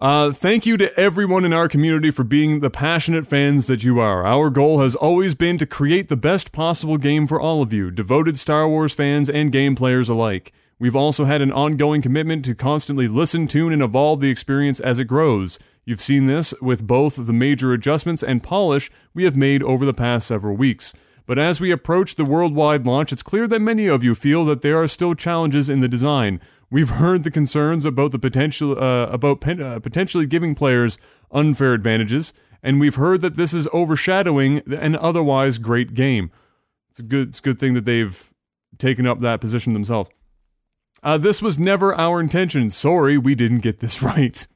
uh, 0.00 0.30
thank 0.30 0.64
you 0.64 0.76
to 0.76 0.96
everyone 0.98 1.44
in 1.44 1.52
our 1.52 1.68
community 1.68 2.12
for 2.12 2.22
being 2.22 2.60
the 2.60 2.70
passionate 2.70 3.26
fans 3.26 3.66
that 3.66 3.82
you 3.82 3.98
are. 3.98 4.24
Our 4.24 4.48
goal 4.48 4.80
has 4.80 4.94
always 4.94 5.34
been 5.34 5.58
to 5.58 5.66
create 5.66 6.08
the 6.08 6.16
best 6.16 6.52
possible 6.52 6.98
game 6.98 7.26
for 7.26 7.40
all 7.40 7.62
of 7.62 7.72
you, 7.72 7.90
devoted 7.90 8.38
Star 8.38 8.68
Wars 8.68 8.94
fans 8.94 9.28
and 9.28 9.50
game 9.50 9.74
players 9.74 10.08
alike. 10.08 10.52
We've 10.78 10.94
also 10.94 11.24
had 11.24 11.42
an 11.42 11.50
ongoing 11.50 12.00
commitment 12.00 12.44
to 12.44 12.54
constantly 12.54 13.08
listen, 13.08 13.48
tune, 13.48 13.72
and 13.72 13.82
evolve 13.82 14.20
the 14.20 14.30
experience 14.30 14.78
as 14.78 15.00
it 15.00 15.06
grows. 15.06 15.58
You've 15.84 16.00
seen 16.00 16.28
this 16.28 16.54
with 16.62 16.86
both 16.86 17.26
the 17.26 17.32
major 17.32 17.72
adjustments 17.72 18.22
and 18.22 18.40
polish 18.40 18.90
we 19.14 19.24
have 19.24 19.34
made 19.34 19.64
over 19.64 19.84
the 19.84 19.94
past 19.94 20.28
several 20.28 20.54
weeks. 20.54 20.94
But 21.26 21.38
as 21.38 21.60
we 21.60 21.72
approach 21.72 22.14
the 22.14 22.24
worldwide 22.24 22.86
launch, 22.86 23.12
it's 23.12 23.22
clear 23.22 23.48
that 23.48 23.60
many 23.60 23.86
of 23.86 24.04
you 24.04 24.14
feel 24.14 24.44
that 24.44 24.62
there 24.62 24.80
are 24.80 24.88
still 24.88 25.14
challenges 25.14 25.68
in 25.68 25.80
the 25.80 25.88
design. 25.88 26.40
We've 26.70 26.90
heard 26.90 27.24
the 27.24 27.30
concerns 27.30 27.86
about 27.86 28.10
the 28.10 28.18
potential 28.18 28.72
uh, 28.78 29.06
about 29.06 29.40
pen, 29.40 29.60
uh, 29.60 29.78
potentially 29.78 30.26
giving 30.26 30.54
players 30.54 30.98
unfair 31.30 31.72
advantages, 31.72 32.34
and 32.62 32.78
we've 32.78 32.96
heard 32.96 33.22
that 33.22 33.36
this 33.36 33.54
is 33.54 33.68
overshadowing 33.72 34.58
an 34.72 34.94
otherwise 34.96 35.56
great 35.58 35.94
game. 35.94 36.30
It's 36.90 37.00
a 37.00 37.02
good 37.02 37.28
it's 37.28 37.38
a 37.38 37.42
good 37.42 37.58
thing 37.58 37.72
that 37.74 37.86
they've 37.86 38.32
taken 38.76 39.06
up 39.06 39.20
that 39.20 39.40
position 39.40 39.72
themselves. 39.72 40.10
Uh, 41.02 41.16
this 41.16 41.40
was 41.40 41.58
never 41.58 41.94
our 41.94 42.20
intention. 42.20 42.68
Sorry, 42.68 43.16
we 43.16 43.34
didn't 43.34 43.60
get 43.60 43.78
this 43.78 44.02
right. 44.02 44.46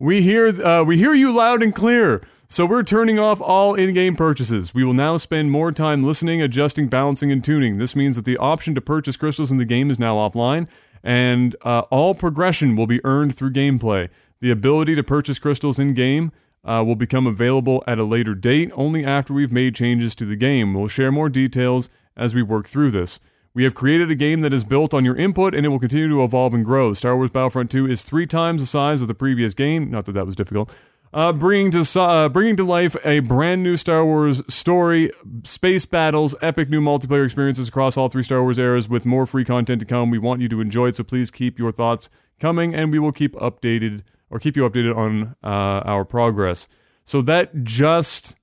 we 0.00 0.22
hear 0.22 0.48
uh, 0.48 0.82
we 0.82 0.96
hear 0.96 1.14
you 1.14 1.32
loud 1.32 1.62
and 1.62 1.74
clear. 1.74 2.26
So 2.48 2.66
we're 2.66 2.82
turning 2.82 3.18
off 3.18 3.40
all 3.40 3.74
in-game 3.74 4.14
purchases. 4.14 4.74
We 4.74 4.84
will 4.84 4.92
now 4.92 5.16
spend 5.16 5.50
more 5.50 5.72
time 5.72 6.02
listening, 6.02 6.42
adjusting, 6.42 6.88
balancing, 6.88 7.32
and 7.32 7.42
tuning. 7.42 7.78
This 7.78 7.96
means 7.96 8.14
that 8.16 8.26
the 8.26 8.36
option 8.36 8.74
to 8.74 8.82
purchase 8.82 9.16
crystals 9.16 9.50
in 9.50 9.56
the 9.56 9.64
game 9.64 9.90
is 9.90 9.98
now 9.98 10.16
offline, 10.16 10.68
and 11.02 11.56
uh, 11.62 11.80
all 11.90 12.14
progression 12.14 12.76
will 12.76 12.86
be 12.86 13.00
earned 13.04 13.34
through 13.34 13.52
gameplay. 13.52 14.08
The 14.40 14.50
ability 14.50 14.94
to 14.94 15.02
purchase 15.02 15.38
crystals 15.38 15.78
in 15.78 15.94
game 15.94 16.32
uh, 16.64 16.82
will 16.86 16.96
become 16.96 17.26
available 17.26 17.82
at 17.86 17.98
a 17.98 18.04
later 18.04 18.34
date, 18.34 18.70
only 18.74 19.04
after 19.04 19.32
we've 19.32 19.52
made 19.52 19.74
changes 19.74 20.14
to 20.16 20.24
the 20.24 20.36
game. 20.36 20.74
We'll 20.74 20.88
share 20.88 21.12
more 21.12 21.28
details 21.28 21.88
as 22.16 22.34
we 22.34 22.42
work 22.42 22.66
through 22.66 22.90
this. 22.92 23.20
We 23.54 23.64
have 23.64 23.74
created 23.74 24.10
a 24.10 24.14
game 24.14 24.40
that 24.40 24.52
is 24.52 24.64
built 24.64 24.94
on 24.94 25.04
your 25.04 25.16
input 25.16 25.54
and 25.54 25.66
it 25.66 25.68
will 25.68 25.78
continue 25.78 26.08
to 26.08 26.24
evolve 26.24 26.54
and 26.54 26.64
grow. 26.64 26.94
Star 26.94 27.16
Wars 27.16 27.30
Battlefront 27.30 27.70
2 27.70 27.86
is 27.90 28.02
three 28.02 28.26
times 28.26 28.62
the 28.62 28.66
size 28.66 29.02
of 29.02 29.08
the 29.08 29.14
previous 29.14 29.52
game. 29.52 29.90
Not 29.90 30.06
that 30.06 30.12
that 30.12 30.24
was 30.24 30.36
difficult 30.36 30.70
uh, 31.12 31.32
bringing 31.32 31.70
to 31.70 32.00
uh, 32.00 32.28
bringing 32.28 32.56
to 32.56 32.64
life 32.64 32.96
a 33.04 33.20
brand 33.20 33.62
new 33.62 33.76
Star 33.76 34.04
Wars 34.04 34.42
story, 34.52 35.10
space 35.44 35.84
battles, 35.84 36.34
epic 36.40 36.70
new 36.70 36.80
multiplayer 36.80 37.24
experiences 37.24 37.68
across 37.68 37.96
all 37.96 38.08
three 38.08 38.22
Star 38.22 38.42
Wars 38.42 38.58
eras, 38.58 38.88
with 38.88 39.04
more 39.04 39.26
free 39.26 39.44
content 39.44 39.80
to 39.80 39.86
come. 39.86 40.10
We 40.10 40.18
want 40.18 40.40
you 40.40 40.48
to 40.48 40.60
enjoy 40.60 40.88
it, 40.88 40.96
so 40.96 41.04
please 41.04 41.30
keep 41.30 41.58
your 41.58 41.70
thoughts 41.70 42.08
coming, 42.40 42.74
and 42.74 42.90
we 42.90 42.98
will 42.98 43.12
keep 43.12 43.34
updated 43.34 44.00
or 44.30 44.38
keep 44.38 44.56
you 44.56 44.68
updated 44.68 44.96
on 44.96 45.36
uh, 45.42 45.82
our 45.84 46.04
progress. 46.04 46.66
So 47.04 47.20
that 47.22 47.62
just 47.62 48.34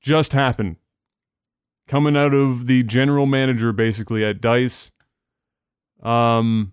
just 0.00 0.32
happened, 0.32 0.76
coming 1.86 2.16
out 2.16 2.34
of 2.34 2.66
the 2.66 2.82
general 2.82 3.26
manager 3.26 3.72
basically 3.72 4.24
at 4.24 4.40
Dice. 4.40 4.90
Um. 6.02 6.72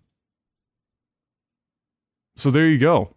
So 2.36 2.50
there 2.50 2.68
you 2.68 2.80
go 2.80 3.14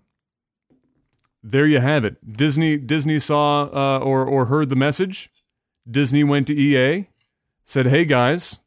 there 1.50 1.66
you 1.66 1.80
have 1.80 2.04
it. 2.04 2.36
Disney 2.36 2.76
Disney 2.76 3.18
saw 3.18 3.64
uh, 3.64 3.98
or 4.00 4.24
or 4.24 4.46
heard 4.46 4.70
the 4.70 4.76
message. 4.76 5.30
Disney 5.88 6.24
went 6.24 6.46
to 6.48 6.54
EA, 6.54 7.08
said, 7.64 7.86
"Hey 7.86 8.04
guys, 8.04 8.60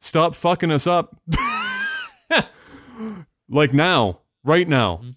stop 0.00 0.34
fucking 0.34 0.70
us 0.70 0.86
up." 0.86 1.16
like 3.48 3.72
now, 3.72 4.20
right 4.44 4.68
now. 4.68 4.96
Mm-hmm. 4.96 5.10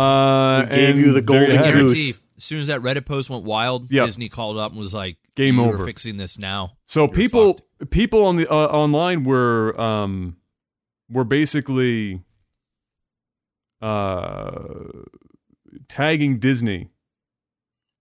Uh, 0.00 0.64
we 0.64 0.70
gave 0.70 0.98
you 0.98 1.12
the 1.12 1.22
golden 1.22 1.64
you 1.64 1.72
goose. 1.72 2.20
As 2.36 2.44
soon 2.44 2.60
as 2.60 2.66
that 2.66 2.82
Reddit 2.82 3.06
post 3.06 3.30
went 3.30 3.44
wild, 3.44 3.90
yep. 3.90 4.04
Disney 4.04 4.28
called 4.28 4.58
up 4.58 4.72
and 4.72 4.78
was 4.78 4.92
like, 4.92 5.16
"Game 5.36 5.58
over. 5.58 5.86
fixing 5.86 6.18
this 6.18 6.38
now." 6.38 6.72
So 6.84 7.04
You're 7.04 7.14
people 7.14 7.54
fucked. 7.54 7.90
people 7.90 8.24
on 8.26 8.36
the 8.36 8.46
uh, 8.46 8.66
online 8.66 9.24
were 9.24 9.78
um 9.80 10.36
were 11.08 11.24
basically 11.24 12.20
uh 13.80 14.58
tagging 15.88 16.38
Disney 16.38 16.90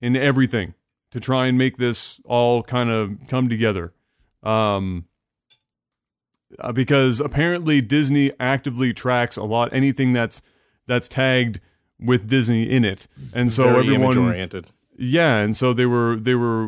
in 0.01 0.15
everything 0.15 0.73
to 1.11 1.19
try 1.19 1.47
and 1.47 1.57
make 1.57 1.77
this 1.77 2.19
all 2.25 2.63
kind 2.63 2.89
of 2.89 3.17
come 3.27 3.47
together. 3.47 3.93
Um, 4.43 5.05
uh, 6.59 6.71
because 6.71 7.19
apparently 7.19 7.81
Disney 7.81 8.31
actively 8.39 8.93
tracks 8.93 9.37
a 9.37 9.43
lot 9.43 9.73
anything 9.73 10.13
that's 10.13 10.41
that's 10.87 11.07
tagged 11.07 11.59
with 11.99 12.27
Disney 12.27 12.69
in 12.69 12.85
it, 12.85 13.07
and 13.33 13.51
so 13.51 13.63
very 13.63 13.79
everyone 13.79 14.17
oriented. 14.17 14.67
Yeah, 14.97 15.37
and 15.37 15.55
so 15.55 15.73
they 15.73 15.85
were 15.85 16.17
they 16.17 16.35
were 16.35 16.67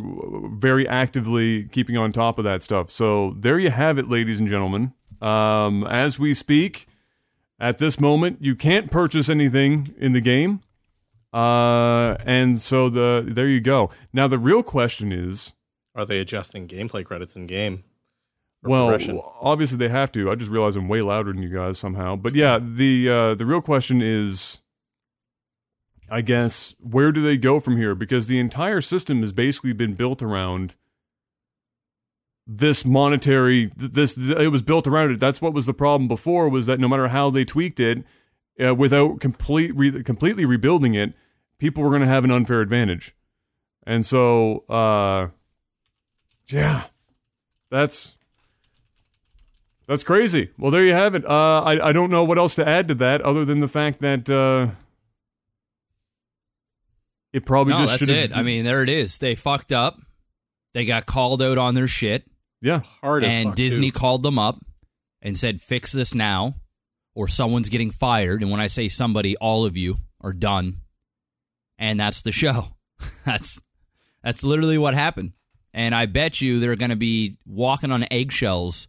very 0.50 0.88
actively 0.88 1.66
keeping 1.66 1.98
on 1.98 2.12
top 2.12 2.38
of 2.38 2.44
that 2.44 2.64
stuff. 2.64 2.90
So 2.90 3.36
there 3.38 3.60
you 3.60 3.70
have 3.70 3.98
it, 3.98 4.10
ladies 4.10 4.40
and 4.40 4.50
gentlemen. 4.50 4.94
Um, 5.22 5.86
as 5.86 6.20
we 6.20 6.34
speak, 6.34 6.88
at 7.60 7.78
this 7.78 8.00
moment, 8.00 8.40
you 8.42 8.56
can't 8.56 8.92
purchase 8.92 9.30
anything 9.30 9.94
in 9.98 10.14
the 10.14 10.22
game. 10.22 10.62
Uh, 11.38 12.18
and 12.26 12.60
so 12.60 12.90
the 12.90 13.24
there 13.28 13.48
you 13.48 13.62
go. 13.62 13.92
Now 14.12 14.28
the 14.28 14.40
real 14.40 14.64
question 14.64 15.12
is, 15.12 15.54
are 15.94 16.04
they 16.04 16.18
adjusting 16.20 16.68
gameplay 16.68 17.06
credits 17.06 17.36
in 17.36 17.46
game? 17.46 17.84
Well, 18.64 18.90
obviously 19.40 19.78
they 19.78 19.90
have 19.90 20.12
to. 20.14 20.32
I 20.32 20.36
just 20.36 20.50
realized 20.50 20.78
I'm 20.78 20.88
way 20.88 21.04
louder 21.04 21.32
than 21.32 21.44
you 21.44 21.54
guys 21.54 21.78
somehow. 21.78 22.16
But 22.16 22.34
yeah, 22.34 22.58
the 22.60 23.10
uh, 23.10 23.36
the 23.36 23.46
real 23.46 23.62
question 23.62 24.02
is, 24.02 24.62
I 26.10 26.22
guess, 26.22 26.74
where 26.80 27.12
do 27.12 27.22
they 27.22 27.38
go 27.38 27.60
from 27.60 27.78
here? 27.78 27.94
Because 27.94 28.26
the 28.26 28.40
entire 28.40 28.82
system 28.82 29.22
has 29.22 29.32
basically 29.32 29.74
been 29.74 29.94
built 29.94 30.24
around 30.24 30.76
this 32.48 32.84
monetary. 32.84 33.72
This 33.76 34.18
it 34.18 34.52
was 34.52 34.64
built 34.64 34.88
around 34.88 35.12
it. 35.12 35.20
That's 35.20 35.40
what 35.40 35.54
was 35.54 35.68
the 35.68 35.74
problem 35.74 36.08
before. 36.08 36.50
Was 36.50 36.66
that 36.66 36.80
no 36.80 36.88
matter 36.88 37.10
how 37.10 37.30
they 37.30 37.46
tweaked 37.46 37.80
it, 37.80 38.04
uh, 38.60 38.74
without 38.74 39.20
complete 39.20 39.72
re- 39.76 40.02
completely 40.02 40.44
rebuilding 40.46 40.96
it, 40.96 41.14
people 41.60 41.84
were 41.84 41.90
going 41.90 42.02
to 42.02 42.08
have 42.08 42.24
an 42.24 42.32
unfair 42.32 42.62
advantage. 42.62 43.14
And 43.86 44.06
so, 44.06 44.60
uh, 44.70 45.30
yeah, 46.48 46.86
that's 47.70 48.18
that's 49.88 50.04
crazy. 50.04 50.50
Well, 50.58 50.72
there 50.72 50.84
you 50.84 50.94
have 50.94 51.16
it. 51.16 51.26
Uh, 51.26 51.62
I 51.62 51.90
I 51.90 51.92
don't 51.94 52.10
know 52.10 52.24
what 52.24 52.38
else 52.38 52.56
to 52.56 52.68
add 52.68 52.88
to 52.90 52.96
that 52.96 53.22
other 53.22 53.46
than 53.46 53.60
the 53.60 53.68
fact 53.68 54.00
that 54.02 54.30
uh, 54.30 54.74
it 57.32 57.46
probably 57.46 57.74
no, 57.74 57.80
just 57.80 58.00
that's 58.00 58.12
it. 58.12 58.36
I 58.36 58.44
mean, 58.44 58.66
there 58.66 58.84
it 58.84 58.90
is. 58.90 59.20
They 59.20 59.36
fucked 59.36 59.72
up. 59.72 60.00
They 60.74 60.86
got 60.86 61.06
called 61.06 61.42
out 61.42 61.58
on 61.58 61.76
their 61.76 61.88
shit. 61.88 62.26
Yeah, 62.62 62.82
hard 63.02 63.24
and 63.24 63.56
Disney 63.56 63.92
too. 63.92 64.00
called 64.00 64.24
them 64.24 64.38
up 64.38 64.60
and 65.22 65.38
said, 65.38 65.62
"Fix 65.62 65.92
this 65.92 66.14
now." 66.14 66.56
or 67.18 67.28
someone's 67.28 67.70
getting 67.70 67.90
fired. 67.90 68.44
And 68.44 68.52
when 68.52 68.62
I 68.62 68.68
say 68.68 68.88
somebody, 68.88 69.36
all 69.38 69.66
of 69.66 69.76
you 69.76 69.98
are 70.22 70.34
done. 70.34 70.82
And 71.78 72.00
that's 72.00 72.22
the 72.22 72.32
show. 72.32 72.76
that's 73.26 73.62
that's 74.24 74.44
literally 74.44 74.78
what 74.78 74.94
happened. 74.94 75.34
And 75.74 75.94
I 75.94 76.06
bet 76.08 76.42
you 76.42 76.60
they're 76.60 76.76
going 76.76 76.90
to 76.90 76.96
be 76.96 77.38
walking 77.46 77.92
on 77.92 78.06
eggshells 78.10 78.88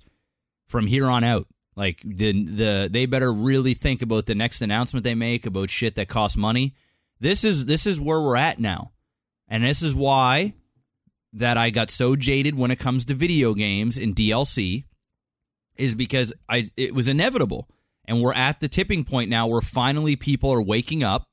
from 0.69 0.87
here 0.87 1.07
on 1.07 1.25
out. 1.25 1.47
Like 1.77 2.01
the 2.05 2.33
the 2.33 2.89
they 2.91 3.07
better 3.07 3.33
really 3.33 3.75
think 3.75 4.03
about 4.03 4.27
the 4.27 4.35
next 4.35 4.63
announcement 4.63 5.05
they 5.05 5.15
make 5.15 5.47
about 5.47 5.71
shit 5.71 5.95
that 5.95 6.09
costs 6.09 6.37
money. 6.37 6.75
This 7.21 7.45
is 7.45 7.67
this 7.67 7.87
is 7.87 8.01
where 8.01 8.21
we're 8.21 8.37
at 8.37 8.59
now. 8.59 8.91
And 9.47 9.63
this 9.63 9.81
is 9.81 9.95
why 9.95 10.55
that 11.35 11.57
I 11.57 11.71
got 11.71 11.91
so 11.91 12.17
jaded 12.17 12.57
when 12.57 12.71
it 12.71 12.79
comes 12.81 13.05
to 13.05 13.15
video 13.15 13.55
games 13.55 13.97
and 13.97 14.17
DLC 14.17 14.85
is 15.77 15.95
because 15.95 16.33
I 16.49 16.69
it 16.77 16.95
was 16.95 17.07
inevitable. 17.07 17.69
And 18.07 18.23
we're 18.23 18.35
at 18.35 18.59
the 18.61 18.69
tipping 18.69 19.05
point 19.05 19.31
now 19.31 19.47
where 19.47 19.61
finally 19.61 20.17
people 20.17 20.51
are 20.51 20.63
waking 20.63 21.05
up 21.05 21.28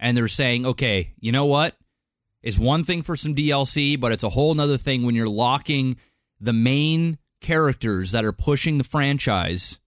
and 0.00 0.16
they're 0.16 0.26
saying, 0.26 0.66
okay, 0.66 1.12
you 1.20 1.30
know 1.30 1.44
what? 1.44 1.76
It's 2.42 2.58
one 2.58 2.84
thing 2.84 3.02
for 3.02 3.16
some 3.16 3.34
DLC, 3.34 4.00
but 4.00 4.12
it's 4.12 4.24
a 4.24 4.30
whole 4.30 4.54
nother 4.54 4.78
thing 4.78 5.04
when 5.04 5.14
you're 5.14 5.28
locking 5.28 5.96
the 6.40 6.54
main 6.54 7.18
characters 7.42 8.12
that 8.12 8.24
are 8.24 8.32
pushing 8.32 8.78
the 8.78 8.84
franchise 8.84 9.78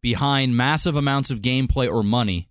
behind 0.00 0.56
massive 0.56 0.94
amounts 0.94 1.30
of 1.30 1.42
gameplay 1.42 1.90
or 1.90 2.02
money. 2.02 2.48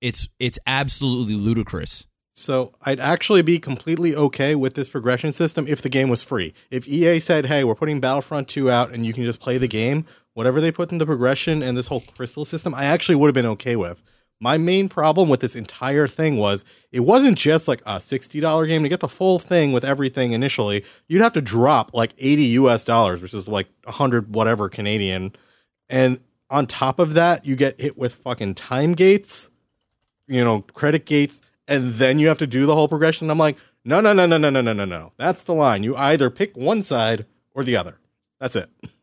It's 0.00 0.28
it's 0.38 0.58
absolutely 0.66 1.34
ludicrous. 1.34 2.06
So 2.34 2.74
I'd 2.82 3.00
actually 3.00 3.42
be 3.42 3.58
completely 3.58 4.14
okay 4.14 4.54
with 4.54 4.74
this 4.74 4.88
progression 4.88 5.32
system 5.32 5.66
if 5.68 5.80
the 5.80 5.88
game 5.88 6.08
was 6.08 6.22
free. 6.22 6.52
If 6.70 6.86
EA 6.86 7.18
said, 7.20 7.46
"Hey, 7.46 7.64
we're 7.64 7.74
putting 7.74 8.00
Battlefront 8.00 8.48
2 8.48 8.70
out 8.70 8.92
and 8.92 9.06
you 9.06 9.14
can 9.14 9.24
just 9.24 9.40
play 9.40 9.56
the 9.56 9.68
game," 9.68 10.04
whatever 10.34 10.60
they 10.60 10.70
put 10.70 10.92
in 10.92 10.98
the 10.98 11.06
progression 11.06 11.62
and 11.62 11.78
this 11.78 11.86
whole 11.86 12.02
crystal 12.14 12.44
system, 12.44 12.74
I 12.74 12.84
actually 12.84 13.14
would 13.14 13.28
have 13.28 13.34
been 13.34 13.46
okay 13.46 13.76
with. 13.76 14.02
My 14.40 14.58
main 14.58 14.88
problem 14.88 15.28
with 15.28 15.40
this 15.40 15.56
entire 15.56 16.06
thing 16.06 16.36
was 16.36 16.64
it 16.92 17.00
wasn't 17.00 17.38
just 17.38 17.68
like 17.68 17.80
a 17.82 17.96
$60 17.96 18.66
game 18.66 18.82
to 18.82 18.88
get 18.88 19.00
the 19.00 19.08
full 19.08 19.38
thing 19.38 19.72
with 19.72 19.84
everything 19.84 20.32
initially. 20.32 20.84
You'd 21.08 21.22
have 21.22 21.32
to 21.34 21.40
drop 21.40 21.94
like 21.94 22.12
80 22.18 22.42
US 22.44 22.84
dollars, 22.84 23.22
which 23.22 23.32
is 23.32 23.48
like 23.48 23.68
100 23.84 24.34
whatever 24.34 24.68
Canadian. 24.68 25.32
And 25.88 26.20
on 26.50 26.66
top 26.66 26.98
of 26.98 27.14
that, 27.14 27.46
you 27.46 27.56
get 27.56 27.80
hit 27.80 27.96
with 27.96 28.14
fucking 28.14 28.54
time 28.54 28.92
gates, 28.92 29.50
you 30.26 30.44
know, 30.44 30.60
credit 30.60 31.06
gates, 31.06 31.40
and 31.66 31.94
then 31.94 32.18
you 32.18 32.28
have 32.28 32.38
to 32.38 32.46
do 32.46 32.66
the 32.66 32.74
whole 32.74 32.88
progression. 32.88 33.30
I'm 33.30 33.38
like, 33.38 33.56
no, 33.84 34.00
no, 34.00 34.12
no, 34.12 34.26
no, 34.26 34.36
no, 34.36 34.50
no, 34.50 34.60
no, 34.60 34.72
no, 34.72 34.84
no. 34.84 35.12
That's 35.16 35.42
the 35.42 35.54
line. 35.54 35.82
You 35.82 35.96
either 35.96 36.28
pick 36.28 36.56
one 36.56 36.82
side 36.82 37.24
or 37.54 37.64
the 37.64 37.76
other. 37.76 37.98
That's 38.38 38.56
it. 38.56 38.68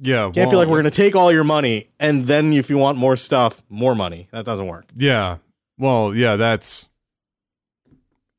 Yeah, 0.00 0.30
can't 0.32 0.36
well, 0.36 0.50
be 0.50 0.56
like 0.56 0.68
we're 0.68 0.80
going 0.80 0.84
to 0.84 0.90
take 0.90 1.16
all 1.16 1.32
your 1.32 1.44
money 1.44 1.90
and 1.98 2.24
then 2.24 2.52
if 2.52 2.70
you 2.70 2.78
want 2.78 2.98
more 2.98 3.16
stuff, 3.16 3.62
more 3.68 3.94
money. 3.94 4.28
That 4.30 4.44
doesn't 4.44 4.66
work. 4.66 4.86
Yeah. 4.94 5.38
Well, 5.76 6.14
yeah, 6.14 6.36
that's 6.36 6.88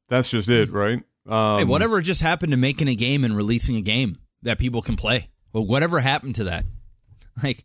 that's 0.09 0.29
just 0.29 0.49
it, 0.49 0.71
right? 0.71 1.03
Um, 1.27 1.59
hey, 1.59 1.65
whatever 1.65 2.01
just 2.01 2.21
happened 2.21 2.51
to 2.51 2.57
making 2.57 2.87
a 2.87 2.95
game 2.95 3.23
and 3.23 3.35
releasing 3.35 3.75
a 3.75 3.81
game 3.81 4.17
that 4.41 4.57
people 4.57 4.81
can 4.81 4.95
play. 4.95 5.29
Well, 5.53 5.65
whatever 5.65 5.99
happened 5.99 6.35
to 6.35 6.45
that? 6.45 6.65
Like, 7.41 7.63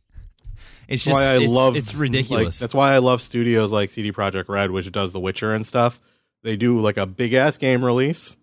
it's 0.86 1.02
just 1.02 1.12
why 1.12 1.24
I 1.24 1.38
it's, 1.38 1.52
love 1.52 1.74
it's 1.74 1.96
ridiculous. 1.96 2.60
Like, 2.60 2.60
that's 2.60 2.76
why 2.76 2.94
I 2.94 2.98
love 2.98 3.20
studios 3.20 3.72
like 3.72 3.90
CD 3.90 4.12
Projekt 4.12 4.48
Red, 4.48 4.70
which 4.70 4.92
does 4.92 5.12
The 5.12 5.18
Witcher 5.18 5.52
and 5.52 5.66
stuff. 5.66 6.00
They 6.44 6.54
do 6.54 6.80
like 6.80 6.96
a 6.96 7.06
big 7.06 7.34
ass 7.34 7.58
game 7.58 7.84
release, 7.84 8.36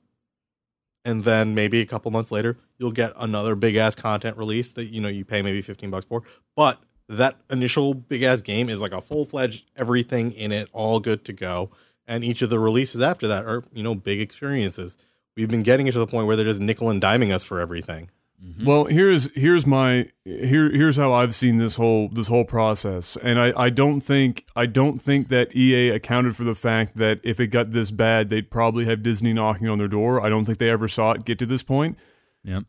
and 1.04 1.24
then 1.24 1.56
maybe 1.56 1.82
a 1.82 1.86
couple 1.86 2.12
months 2.12 2.32
later 2.32 2.58
you'll 2.78 2.92
get 2.92 3.12
another 3.18 3.56
big 3.56 3.76
ass 3.76 3.96
content 3.96 4.38
release 4.38 4.74
that 4.74 4.86
you 4.86 5.02
know 5.02 5.08
you 5.08 5.26
pay 5.26 5.42
maybe 5.42 5.62
15 5.62 5.90
bucks 5.90 6.06
for. 6.06 6.24
But 6.56 6.80
that 7.08 7.38
initial 7.50 7.94
big 7.94 8.24
ass 8.24 8.42
game 8.42 8.70
is 8.70 8.82
like 8.82 8.94
a 8.94 9.02
full 9.02 9.26
fledged 9.26 9.66
everything 9.76 10.32
in 10.32 10.52
it 10.52 10.70
all 10.72 11.00
good 11.00 11.26
to 11.26 11.34
go. 11.34 11.72
And 12.08 12.24
each 12.24 12.42
of 12.42 12.50
the 12.50 12.60
releases 12.60 13.02
after 13.02 13.28
that 13.28 13.46
are 13.46 13.64
you 13.74 13.84
know 13.84 13.96
big 13.96 14.20
experiences. 14.20 14.98
We've 15.36 15.50
been 15.50 15.64
getting 15.64 15.88
it 15.88 15.94
to 15.94 16.00
the 16.00 16.08
point 16.08 16.28
where 16.28 16.36
they're 16.36 16.46
just 16.46 16.60
nickel 16.60 16.90
and 16.90 17.02
diming 17.02 17.34
us 17.34 17.44
for 17.44 17.60
everything 17.60 18.10
Well, 18.64 18.86
here's 18.86 19.30
here's 19.36 19.68
my 19.68 20.10
here 20.26 20.72
here's 20.72 20.98
how 20.98 21.14
I've 21.14 21.34
seen 21.36 21.58
this 21.58 21.76
whole 21.76 22.10
this 22.10 22.28
whole 22.28 22.44
process, 22.44 23.16
and 23.18 23.40
I, 23.40 23.54
I 23.56 23.70
don't 23.70 24.02
think 24.02 24.46
I 24.56 24.66
don't 24.66 25.00
think 25.00 25.28
that 25.28 25.56
EA 25.56 25.90
accounted 25.90 26.36
for 26.36 26.44
the 26.44 26.56
fact 26.56 26.98
that 26.98 27.20
if 27.24 27.40
it 27.40 27.48
got 27.48 27.70
this 27.70 27.92
bad, 27.92 28.30
they'd 28.30 28.50
probably 28.50 28.86
have 28.86 29.04
Disney 29.04 29.32
knocking 29.32 29.70
on 29.70 29.78
their 29.78 29.88
door. 29.88 30.26
I 30.26 30.30
don't 30.30 30.46
think 30.46 30.58
they 30.58 30.70
ever 30.70 30.88
saw 30.88 31.12
it 31.12 31.24
get 31.24 31.38
to 31.40 31.46
this 31.46 31.62
point. 31.62 32.00
Yep. 32.44 32.64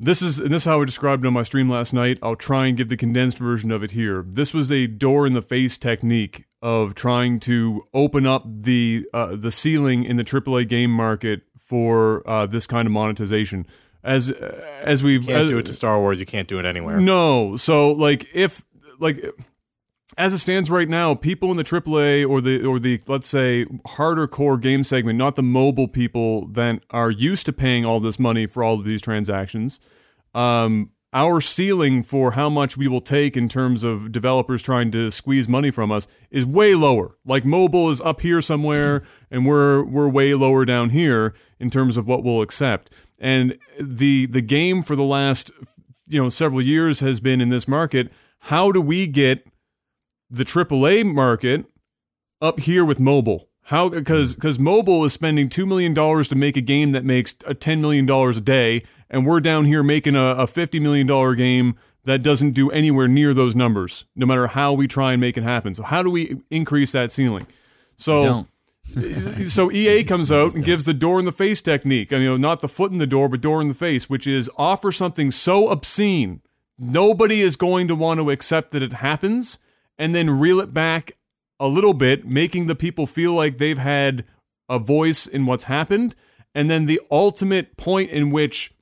This 0.00 0.22
is 0.22 0.40
and 0.40 0.50
this 0.50 0.62
is 0.62 0.66
how 0.66 0.80
I 0.80 0.84
described 0.86 1.24
it 1.24 1.26
on 1.26 1.34
my 1.34 1.42
stream 1.42 1.68
last 1.68 1.92
night. 1.92 2.18
I'll 2.22 2.34
try 2.34 2.66
and 2.66 2.76
give 2.76 2.88
the 2.88 2.96
condensed 2.96 3.36
version 3.36 3.70
of 3.70 3.82
it 3.82 3.90
here. 3.90 4.24
This 4.26 4.54
was 4.54 4.72
a 4.72 4.86
door 4.86 5.26
in 5.26 5.34
the 5.34 5.42
face 5.42 5.76
technique 5.76 6.46
of 6.62 6.94
trying 6.94 7.38
to 7.40 7.84
open 7.92 8.26
up 8.26 8.44
the 8.46 9.04
uh, 9.12 9.36
the 9.36 9.50
ceiling 9.50 10.04
in 10.04 10.16
the 10.16 10.24
AAA 10.24 10.68
game 10.68 10.90
market 10.90 11.42
for 11.58 12.28
uh, 12.28 12.46
this 12.46 12.66
kind 12.66 12.86
of 12.86 12.92
monetization. 12.92 13.66
As 14.04 14.30
as 14.30 15.04
we've 15.04 15.26
can't 15.26 15.44
as- 15.44 15.48
do 15.48 15.58
it 15.58 15.66
to 15.66 15.72
star 15.72 15.98
wars 16.00 16.18
you 16.20 16.26
can't 16.26 16.48
do 16.48 16.58
it 16.58 16.64
anywhere 16.66 17.00
no. 17.00 17.56
So 17.56 17.92
like 17.92 18.26
if 18.34 18.64
like 18.98 19.24
as 20.18 20.34
it 20.34 20.38
stands 20.38 20.70
right 20.70 20.88
now, 20.88 21.14
people 21.14 21.50
in 21.50 21.56
the 21.56 21.64
AAA 21.64 22.28
or 22.28 22.40
the 22.40 22.64
or 22.64 22.78
the 22.78 23.00
let's 23.06 23.26
say 23.28 23.66
harder 23.86 24.26
core 24.26 24.58
game 24.58 24.82
segment, 24.84 25.18
not 25.18 25.36
the 25.36 25.42
mobile 25.42 25.88
people 25.88 26.46
that 26.48 26.84
are 26.90 27.10
used 27.10 27.46
to 27.46 27.52
paying 27.52 27.84
all 27.86 28.00
this 28.00 28.18
money 28.18 28.46
for 28.46 28.62
all 28.62 28.74
of 28.74 28.84
these 28.84 29.00
transactions, 29.00 29.80
um, 30.34 30.90
our 31.14 31.40
ceiling 31.40 32.02
for 32.02 32.32
how 32.32 32.48
much 32.50 32.76
we 32.76 32.88
will 32.88 33.00
take 33.00 33.36
in 33.36 33.48
terms 33.48 33.84
of 33.84 34.12
developers 34.12 34.62
trying 34.62 34.90
to 34.90 35.10
squeeze 35.10 35.48
money 35.48 35.70
from 35.70 35.90
us 35.90 36.08
is 36.30 36.44
way 36.46 36.74
lower. 36.74 37.16
Like 37.24 37.44
mobile 37.44 37.88
is 37.90 38.00
up 38.00 38.20
here 38.20 38.42
somewhere, 38.42 39.02
and 39.30 39.46
we're 39.46 39.82
we're 39.82 40.08
way 40.08 40.34
lower 40.34 40.64
down 40.66 40.90
here 40.90 41.34
in 41.62 41.70
terms 41.70 41.96
of 41.96 42.06
what 42.06 42.22
we'll 42.24 42.42
accept. 42.42 42.92
And 43.18 43.56
the 43.80 44.26
the 44.26 44.42
game 44.42 44.82
for 44.82 44.96
the 44.96 45.04
last 45.04 45.50
you 46.08 46.20
know 46.20 46.28
several 46.28 46.66
years 46.66 47.00
has 47.00 47.20
been 47.20 47.40
in 47.40 47.48
this 47.48 47.66
market. 47.66 48.12
How 48.40 48.72
do 48.72 48.80
we 48.80 49.06
get 49.06 49.46
the 50.28 50.44
AAA 50.44 51.06
market 51.06 51.64
up 52.40 52.60
here 52.60 52.84
with 52.84 52.98
mobile? 52.98 53.48
How 53.66 53.88
because 53.88 54.34
because 54.34 54.58
mm. 54.58 54.62
mobile 54.62 55.04
is 55.04 55.12
spending 55.12 55.48
two 55.48 55.64
million 55.64 55.94
dollars 55.94 56.28
to 56.28 56.34
make 56.34 56.56
a 56.56 56.60
game 56.60 56.90
that 56.92 57.04
makes 57.04 57.36
a 57.46 57.54
ten 57.54 57.80
million 57.80 58.04
dollars 58.04 58.36
a 58.36 58.40
day, 58.40 58.82
and 59.08 59.24
we're 59.24 59.40
down 59.40 59.64
here 59.64 59.84
making 59.84 60.16
a, 60.16 60.34
a 60.34 60.46
fifty 60.48 60.80
million 60.80 61.06
dollar 61.06 61.36
game 61.36 61.76
that 62.04 62.24
doesn't 62.24 62.50
do 62.50 62.68
anywhere 62.72 63.06
near 63.06 63.32
those 63.32 63.54
numbers, 63.54 64.04
no 64.16 64.26
matter 64.26 64.48
how 64.48 64.72
we 64.72 64.88
try 64.88 65.12
and 65.12 65.20
make 65.20 65.38
it 65.38 65.44
happen. 65.44 65.72
So 65.72 65.84
how 65.84 66.02
do 66.02 66.10
we 66.10 66.40
increase 66.50 66.90
that 66.92 67.12
ceiling? 67.12 67.46
So. 67.96 68.46
so 69.48 69.70
EA 69.72 70.04
comes 70.04 70.30
out 70.30 70.54
and 70.54 70.64
gives 70.64 70.84
the 70.84 70.94
door 70.94 71.18
in 71.18 71.24
the 71.24 71.32
face 71.32 71.62
technique. 71.62 72.12
And, 72.12 72.22
you 72.22 72.30
know, 72.30 72.36
not 72.36 72.60
the 72.60 72.68
foot 72.68 72.90
in 72.90 72.98
the 72.98 73.06
door, 73.06 73.28
but 73.28 73.40
door 73.40 73.60
in 73.60 73.68
the 73.68 73.74
face, 73.74 74.10
which 74.10 74.26
is 74.26 74.50
offer 74.56 74.92
something 74.92 75.30
so 75.30 75.68
obscene, 75.68 76.42
nobody 76.78 77.40
is 77.40 77.56
going 77.56 77.88
to 77.88 77.94
want 77.94 78.20
to 78.20 78.30
accept 78.30 78.70
that 78.72 78.82
it 78.82 78.94
happens, 78.94 79.58
and 79.98 80.14
then 80.14 80.30
reel 80.30 80.60
it 80.60 80.74
back 80.74 81.12
a 81.58 81.68
little 81.68 81.94
bit, 81.94 82.26
making 82.26 82.66
the 82.66 82.74
people 82.74 83.06
feel 83.06 83.32
like 83.32 83.58
they've 83.58 83.78
had 83.78 84.24
a 84.68 84.78
voice 84.78 85.26
in 85.26 85.46
what's 85.46 85.64
happened, 85.64 86.14
and 86.54 86.70
then 86.70 86.86
the 86.86 87.00
ultimate 87.10 87.76
point 87.76 88.10
in 88.10 88.30
which 88.30 88.74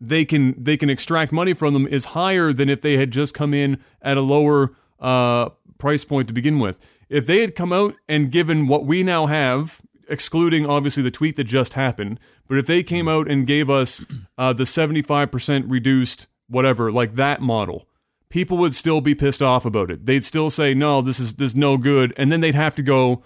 they 0.00 0.24
can 0.24 0.54
they 0.60 0.76
can 0.76 0.90
extract 0.90 1.30
money 1.30 1.54
from 1.54 1.74
them 1.74 1.86
is 1.86 2.06
higher 2.06 2.52
than 2.52 2.68
if 2.68 2.80
they 2.80 2.96
had 2.96 3.12
just 3.12 3.34
come 3.34 3.54
in 3.54 3.78
at 4.02 4.16
a 4.16 4.20
lower 4.20 4.74
uh, 4.98 5.48
price 5.78 6.04
point 6.04 6.26
to 6.28 6.34
begin 6.34 6.58
with. 6.58 6.91
If 7.12 7.26
they 7.26 7.42
had 7.42 7.54
come 7.54 7.72
out 7.74 7.94
and 8.08 8.32
given 8.32 8.66
what 8.66 8.86
we 8.86 9.02
now 9.02 9.26
have, 9.26 9.82
excluding 10.08 10.66
obviously 10.66 11.02
the 11.02 11.10
tweet 11.10 11.36
that 11.36 11.44
just 11.44 11.74
happened, 11.74 12.18
but 12.48 12.56
if 12.56 12.66
they 12.66 12.82
came 12.82 13.06
out 13.06 13.30
and 13.30 13.46
gave 13.46 13.68
us 13.68 14.02
uh, 14.38 14.54
the 14.54 14.64
seventy 14.64 15.02
five 15.02 15.30
percent 15.30 15.70
reduced 15.70 16.26
whatever 16.48 16.90
like 16.90 17.12
that 17.14 17.42
model, 17.42 17.86
people 18.30 18.56
would 18.56 18.74
still 18.74 19.02
be 19.02 19.14
pissed 19.14 19.42
off 19.42 19.66
about 19.66 19.90
it. 19.90 20.06
They'd 20.06 20.24
still 20.24 20.48
say 20.48 20.72
no, 20.72 21.02
this 21.02 21.20
is 21.20 21.34
this 21.34 21.50
is 21.50 21.56
no 21.56 21.76
good, 21.76 22.14
and 22.16 22.32
then 22.32 22.40
they'd 22.40 22.54
have 22.54 22.76
to 22.76 22.82
go 22.82 23.22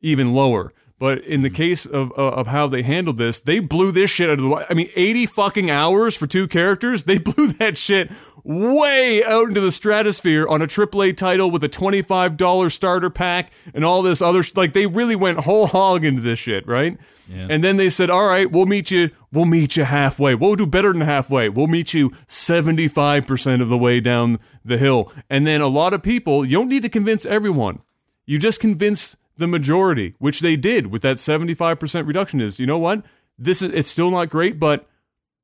even 0.00 0.32
lower. 0.32 0.72
But 0.98 1.24
in 1.24 1.42
the 1.42 1.50
case 1.50 1.84
of 1.84 2.10
uh, 2.12 2.28
of 2.28 2.46
how 2.46 2.68
they 2.68 2.82
handled 2.82 3.18
this, 3.18 3.38
they 3.38 3.58
blew 3.58 3.92
this 3.92 4.10
shit 4.10 4.30
out 4.30 4.38
of 4.38 4.44
the. 4.48 4.66
I 4.70 4.72
mean, 4.72 4.90
eighty 4.96 5.26
fucking 5.26 5.70
hours 5.70 6.16
for 6.16 6.26
two 6.26 6.48
characters. 6.48 7.02
They 7.02 7.18
blew 7.18 7.48
that 7.48 7.76
shit 7.76 8.10
way 8.44 9.22
out 9.24 9.48
into 9.48 9.60
the 9.60 9.70
stratosphere 9.70 10.46
on 10.46 10.62
a 10.62 10.66
AAA 10.66 11.16
title 11.16 11.50
with 11.50 11.62
a 11.64 11.68
twenty 11.68 12.00
five 12.00 12.38
dollar 12.38 12.70
starter 12.70 13.10
pack 13.10 13.52
and 13.74 13.84
all 13.84 14.00
this 14.00 14.22
other. 14.22 14.42
Sh- 14.42 14.56
like 14.56 14.72
they 14.72 14.86
really 14.86 15.16
went 15.16 15.40
whole 15.40 15.66
hog 15.66 16.02
into 16.02 16.22
this 16.22 16.38
shit, 16.38 16.66
right? 16.66 16.98
Yeah. 17.28 17.48
And 17.50 17.62
then 17.62 17.76
they 17.76 17.90
said, 17.90 18.08
"All 18.08 18.26
right, 18.26 18.50
we'll 18.50 18.64
meet 18.64 18.90
you. 18.90 19.10
We'll 19.30 19.44
meet 19.44 19.76
you 19.76 19.84
halfway. 19.84 20.34
We'll 20.34 20.54
do 20.54 20.66
better 20.66 20.92
than 20.94 21.02
halfway. 21.02 21.50
We'll 21.50 21.66
meet 21.66 21.92
you 21.92 22.12
seventy 22.26 22.88
five 22.88 23.26
percent 23.26 23.60
of 23.60 23.68
the 23.68 23.76
way 23.76 24.00
down 24.00 24.38
the 24.64 24.78
hill." 24.78 25.12
And 25.28 25.46
then 25.46 25.60
a 25.60 25.68
lot 25.68 25.92
of 25.92 26.02
people. 26.02 26.42
You 26.42 26.52
don't 26.52 26.70
need 26.70 26.82
to 26.82 26.88
convince 26.88 27.26
everyone. 27.26 27.80
You 28.24 28.38
just 28.38 28.60
convince 28.60 29.18
the 29.36 29.46
majority, 29.46 30.14
which 30.18 30.40
they 30.40 30.56
did 30.56 30.88
with 30.88 31.02
that 31.02 31.16
75% 31.16 32.06
reduction 32.06 32.40
is, 32.40 32.58
you 32.58 32.66
know 32.66 32.78
what? 32.78 33.04
This 33.38 33.62
is 33.62 33.72
it's 33.72 33.88
still 33.88 34.10
not 34.10 34.30
great, 34.30 34.58
but 34.58 34.88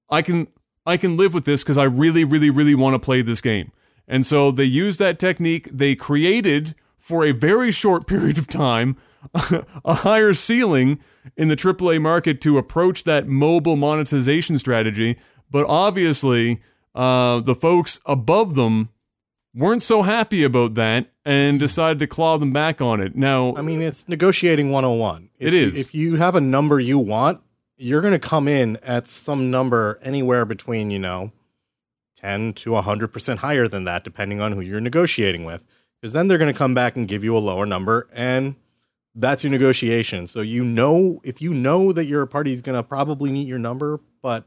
I 0.09 0.23
can 0.23 0.49
I 0.87 0.97
can 0.97 1.17
live 1.17 1.35
with 1.35 1.45
this 1.45 1.63
cuz 1.63 1.77
I 1.77 1.85
really 1.85 2.25
really 2.25 2.51
really 2.51 2.75
want 2.75 2.95
to 2.95 2.99
play 2.99 3.23
this 3.23 3.41
game. 3.41 3.71
And 4.09 4.27
so 4.27 4.51
they 4.51 4.65
used 4.65 4.99
that 4.99 5.19
technique. 5.19 5.69
They 5.73 5.95
created 5.95 6.75
for 6.99 7.25
a 7.25 7.33
very 7.33 7.71
short 7.71 8.07
period 8.13 8.39
of 8.39 8.47
time 8.47 8.97
a 9.85 9.95
higher 9.95 10.33
ceiling 10.33 10.99
in 11.37 11.49
the 11.49 11.57
AAA 11.57 12.01
market 12.01 12.41
to 12.41 12.59
approach 12.59 13.05
that 13.05 13.29
mobile 13.29 13.77
monetization 13.77 14.59
strategy, 14.59 15.17
but 15.51 15.65
obviously 15.67 16.61
uh, 16.95 17.41
the 17.41 17.55
folks 17.55 18.01
above 18.05 18.55
them 18.55 18.89
weren't 19.55 19.83
so 19.83 20.03
happy 20.03 20.45
about 20.45 20.75
that 20.75 21.09
and 21.25 21.57
hmm. 21.57 21.61
decided 21.61 21.99
to 22.01 22.07
claw 22.07 22.39
them 22.39 22.53
back 22.53 22.81
on 22.81 23.01
it. 23.01 23.15
Now, 23.15 23.55
I 23.57 23.63
mean, 23.63 23.83
it's 23.83 24.09
negotiating 24.09 24.71
101. 24.71 25.31
If 25.39 25.49
It 25.49 25.55
you- 25.55 25.81
if 25.81 25.95
you 25.95 26.17
have 26.17 26.35
a 26.35 26.41
number 26.41 26.81
you 26.81 26.99
want, 26.99 27.41
you're 27.77 28.01
going 28.01 28.13
to 28.13 28.19
come 28.19 28.49
in 28.49 28.77
at 28.83 29.07
some 29.07 29.51
number 29.51 29.99
anywhere 30.03 30.45
between, 30.45 30.91
you 30.91 30.99
know, 30.99 31.33
10 32.17 32.53
to 32.55 32.77
100% 32.77 33.39
higher 33.39 33.67
than 33.67 33.85
that, 33.85 34.05
depending 34.05 34.41
on 34.41 34.53
who 34.53 34.61
you're 34.61 34.81
negotiating 34.81 35.45
with. 35.45 35.65
Because 36.01 36.13
then 36.13 36.29
they're 36.29 36.39
going 36.39 36.53
to 36.53 36.59
come 36.59 36.75
back 36.75 36.97
and 36.97 37.09
give 37.09 37.23
you 37.23 37.37
a 37.37 37.39
lower 37.39 37.67
number, 37.67 38.09
and 38.13 38.57
that's 39.15 39.45
your 39.45 39.51
negotiation. 39.51 40.27
So 40.27 40.41
you 40.41 40.65
know, 40.65 41.21
if 41.23 41.41
you 41.41 41.55
know 41.55 41.93
that 41.93 42.07
your 42.07 42.27
party's 42.27 42.63
going 42.63 42.75
to 42.77 42.83
probably 42.83 43.31
meet 43.31 43.47
your 43.47 43.59
number, 43.59 44.01
but 44.21 44.45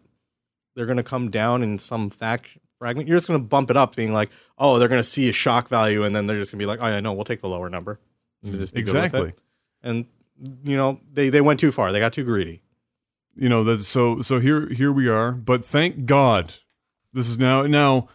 they're 0.75 0.85
going 0.85 0.97
to 0.97 1.03
come 1.03 1.29
down 1.31 1.63
in 1.63 1.79
some 1.79 2.09
fact 2.09 2.57
fragment, 2.79 3.07
you're 3.07 3.17
just 3.17 3.27
going 3.27 3.39
to 3.39 3.47
bump 3.47 3.69
it 3.69 3.77
up, 3.77 3.95
being 3.95 4.13
like, 4.13 4.31
oh, 4.57 4.79
they're 4.79 4.87
going 4.87 4.99
to 4.99 5.03
see 5.07 5.29
a 5.29 5.33
shock 5.33 5.67
value, 5.67 6.03
and 6.03 6.15
then 6.15 6.27
they're 6.27 6.39
just 6.39 6.51
going 6.51 6.59
to 6.59 6.63
be 6.63 6.67
like, 6.67 6.79
oh, 6.81 6.87
yeah, 6.87 6.99
no, 6.99 7.13
we'll 7.13 7.25
take 7.25 7.41
the 7.41 7.49
lower 7.49 7.69
number. 7.69 7.99
And 8.43 8.53
just 8.59 8.73
be 8.73 8.83
good 8.83 8.93
with 8.93 8.95
it 8.95 9.05
exactly. 9.05 9.33
and 9.81 10.05
you 10.63 10.75
know 10.77 10.99
they 11.11 11.29
they 11.29 11.41
went 11.41 11.59
too 11.59 11.71
far. 11.71 11.91
They 11.91 11.99
got 11.99 12.13
too 12.13 12.23
greedy. 12.25 12.61
you 13.35 13.49
know 13.49 13.63
that's 13.63 13.87
so 13.87 14.21
so 14.21 14.39
here 14.39 14.67
here 14.69 14.91
we 14.91 15.07
are 15.07 15.31
but 15.31 15.63
thank 15.65 16.05
god 16.05 16.53
this 17.13 17.27
is 17.27 17.37
now 17.37 17.63
now 17.63 18.07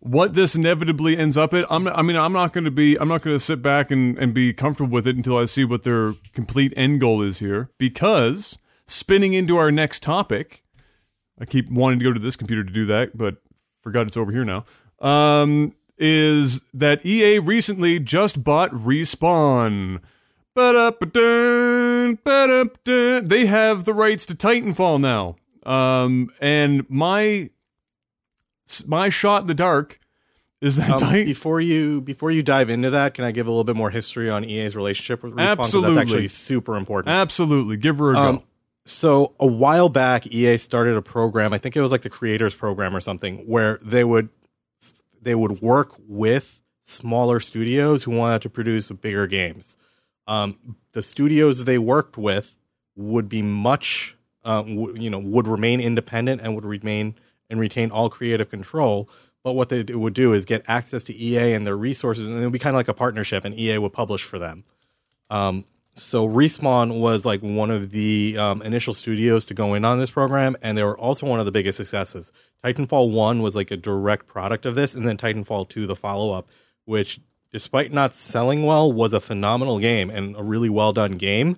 what 0.00 0.34
this 0.34 0.54
inevitably 0.54 1.16
ends 1.16 1.36
up 1.38 1.52
at 1.54 1.64
i'm 1.70 1.88
i 1.88 2.02
mean 2.02 2.16
i'm 2.16 2.32
not 2.32 2.52
going 2.52 2.64
to 2.64 2.70
be 2.70 2.96
i'm 2.98 3.08
not 3.08 3.22
going 3.22 3.34
to 3.34 3.42
sit 3.42 3.62
back 3.62 3.90
and 3.90 4.18
and 4.18 4.32
be 4.34 4.52
comfortable 4.52 4.92
with 4.92 5.06
it 5.06 5.16
until 5.16 5.36
i 5.36 5.44
see 5.44 5.64
what 5.64 5.82
their 5.82 6.14
complete 6.34 6.72
end 6.76 7.00
goal 7.00 7.22
is 7.22 7.38
here 7.38 7.70
because 7.78 8.58
spinning 8.86 9.32
into 9.32 9.56
our 9.56 9.70
next 9.72 10.02
topic 10.02 10.62
i 11.40 11.44
keep 11.44 11.70
wanting 11.70 11.98
to 11.98 12.04
go 12.04 12.12
to 12.12 12.20
this 12.20 12.36
computer 12.36 12.64
to 12.64 12.72
do 12.72 12.84
that 12.86 13.16
but 13.16 13.36
forgot 13.82 14.06
it's 14.06 14.16
over 14.16 14.32
here 14.32 14.44
now 14.44 14.64
um 15.00 15.72
is 15.98 16.62
that 16.74 17.04
ea 17.04 17.38
recently 17.38 17.98
just 17.98 18.42
bought 18.44 18.70
respawn 18.72 20.00
Ba-da-ba-dun, 20.52 22.18
ba-da-ba-dun. 22.24 23.28
They 23.28 23.46
have 23.46 23.84
the 23.84 23.94
rights 23.94 24.26
to 24.26 24.34
Titanfall 24.34 25.00
now. 25.00 25.36
Um, 25.64 26.30
and 26.40 26.84
my 26.90 27.50
my 28.86 29.08
shot 29.08 29.42
in 29.42 29.46
the 29.46 29.54
dark 29.54 30.00
is 30.60 30.76
that 30.76 30.90
Um, 30.90 30.98
Titan- 30.98 31.24
before 31.24 31.60
you 31.60 32.00
before 32.00 32.30
you 32.30 32.42
dive 32.42 32.68
into 32.68 32.90
that, 32.90 33.14
can 33.14 33.24
I 33.24 33.30
give 33.30 33.46
a 33.46 33.50
little 33.50 33.64
bit 33.64 33.76
more 33.76 33.90
history 33.90 34.28
on 34.28 34.44
EA's 34.44 34.74
relationship 34.74 35.22
with 35.22 35.34
Respawn? 35.34 35.48
Absolutely. 35.58 35.94
that's 35.94 36.02
actually 36.10 36.28
super 36.28 36.76
important. 36.76 37.14
absolutely 37.14 37.76
give 37.76 37.98
her 37.98 38.10
a 38.10 38.14
go. 38.14 38.42
So 38.90 39.34
a 39.38 39.46
while 39.46 39.88
back, 39.88 40.26
EA 40.26 40.58
started 40.58 40.96
a 40.96 41.02
program. 41.02 41.52
I 41.52 41.58
think 41.58 41.76
it 41.76 41.80
was 41.80 41.92
like 41.92 42.02
the 42.02 42.10
Creators 42.10 42.56
Program 42.56 42.94
or 42.94 43.00
something, 43.00 43.38
where 43.46 43.78
they 43.84 44.02
would 44.02 44.30
they 45.22 45.36
would 45.36 45.60
work 45.60 45.94
with 46.08 46.60
smaller 46.82 47.38
studios 47.38 48.02
who 48.02 48.10
wanted 48.10 48.42
to 48.42 48.50
produce 48.50 48.90
bigger 48.90 49.28
games. 49.28 49.76
Um, 50.26 50.76
the 50.92 51.02
studios 51.02 51.64
they 51.64 51.78
worked 51.78 52.18
with 52.18 52.56
would 52.96 53.28
be 53.28 53.42
much 53.42 54.16
uh, 54.44 54.62
w- 54.62 55.00
you 55.00 55.08
know, 55.08 55.20
would 55.20 55.46
remain 55.46 55.80
independent 55.80 56.40
and 56.40 56.56
would 56.56 56.64
remain 56.64 57.14
and 57.48 57.60
retain 57.60 57.92
all 57.92 58.10
creative 58.10 58.50
control. 58.50 59.08
But 59.44 59.52
what 59.52 59.68
they 59.68 59.84
would 59.84 60.14
do 60.14 60.32
is 60.32 60.44
get 60.44 60.64
access 60.66 61.04
to 61.04 61.16
EA 61.16 61.54
and 61.54 61.64
their 61.64 61.76
resources, 61.76 62.28
and 62.28 62.38
it 62.38 62.42
would 62.42 62.52
be 62.52 62.58
kind 62.58 62.74
of 62.74 62.78
like 62.78 62.88
a 62.88 62.94
partnership, 62.94 63.44
and 63.44 63.54
EA 63.54 63.78
would 63.78 63.92
publish 63.92 64.24
for 64.24 64.38
them. 64.38 64.64
Um, 65.30 65.64
so 65.94 66.26
Respawn 66.26 67.00
was 67.00 67.24
like 67.24 67.40
one 67.42 67.70
of 67.70 67.90
the 67.90 68.36
um, 68.38 68.62
initial 68.62 68.94
studios 68.94 69.44
to 69.46 69.54
go 69.54 69.74
in 69.74 69.84
on 69.84 69.98
this 69.98 70.10
program, 70.10 70.56
and 70.62 70.78
they 70.78 70.84
were 70.84 70.98
also 70.98 71.26
one 71.26 71.40
of 71.40 71.46
the 71.46 71.52
biggest 71.52 71.76
successes. 71.76 72.30
Titanfall 72.64 73.10
One 73.10 73.42
was 73.42 73.56
like 73.56 73.70
a 73.70 73.76
direct 73.76 74.26
product 74.26 74.66
of 74.66 74.74
this, 74.74 74.94
and 74.94 75.06
then 75.06 75.16
Titanfall 75.16 75.68
Two, 75.68 75.86
the 75.86 75.96
follow 75.96 76.32
up, 76.32 76.48
which, 76.84 77.20
despite 77.52 77.92
not 77.92 78.14
selling 78.14 78.64
well, 78.64 78.92
was 78.92 79.12
a 79.12 79.20
phenomenal 79.20 79.78
game 79.78 80.10
and 80.10 80.36
a 80.36 80.42
really 80.42 80.70
well 80.70 80.92
done 80.92 81.12
game. 81.12 81.56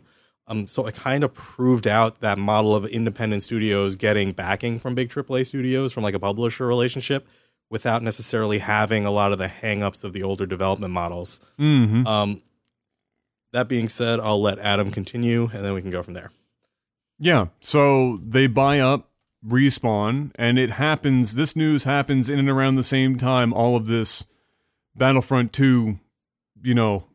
Um, 0.48 0.66
so 0.66 0.86
it 0.86 0.94
kind 0.94 1.22
of 1.22 1.34
proved 1.34 1.86
out 1.86 2.20
that 2.20 2.36
model 2.36 2.74
of 2.74 2.84
independent 2.86 3.42
studios 3.42 3.94
getting 3.96 4.32
backing 4.32 4.80
from 4.80 4.94
big 4.94 5.08
AAA 5.08 5.46
studios 5.46 5.92
from 5.92 6.02
like 6.02 6.14
a 6.14 6.18
publisher 6.18 6.66
relationship 6.66 7.28
without 7.70 8.02
necessarily 8.02 8.58
having 8.58 9.06
a 9.06 9.10
lot 9.10 9.32
of 9.32 9.38
the 9.38 9.46
hangups 9.46 10.04
of 10.04 10.12
the 10.12 10.22
older 10.22 10.44
development 10.44 10.92
models. 10.92 11.40
Mm-hmm. 11.58 12.06
Um, 12.06 12.42
that 13.52 13.68
being 13.68 13.88
said, 13.88 14.20
I'll 14.20 14.40
let 14.40 14.58
Adam 14.58 14.90
continue, 14.90 15.48
and 15.52 15.64
then 15.64 15.74
we 15.74 15.82
can 15.82 15.90
go 15.90 16.02
from 16.02 16.14
there. 16.14 16.30
Yeah. 17.18 17.46
So 17.60 18.18
they 18.22 18.46
buy 18.46 18.80
up 18.80 19.10
Respawn, 19.46 20.32
and 20.36 20.58
it 20.58 20.72
happens. 20.72 21.34
This 21.34 21.54
news 21.54 21.84
happens 21.84 22.28
in 22.28 22.38
and 22.38 22.48
around 22.48 22.76
the 22.76 22.82
same 22.82 23.16
time 23.16 23.52
all 23.52 23.76
of 23.76 23.86
this 23.86 24.26
Battlefront 24.96 25.52
2, 25.52 25.98
you 26.62 26.74
know, 26.74 27.06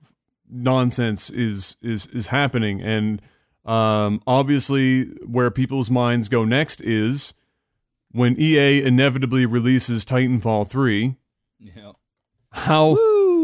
nonsense 0.50 1.30
is 1.30 1.78
is 1.82 2.08
is 2.08 2.28
happening. 2.28 2.82
And 2.82 3.22
um, 3.66 4.22
obviously, 4.26 5.04
where 5.26 5.52
people's 5.52 5.92
minds 5.92 6.30
go 6.30 6.46
next 6.46 6.82
is 6.82 7.34
when 8.12 8.40
EA 8.40 8.84
inevitably 8.84 9.46
releases 9.46 10.06
Titanfall 10.06 10.68
3. 10.68 11.16
Yeah. 11.60 11.92
How 12.52 12.96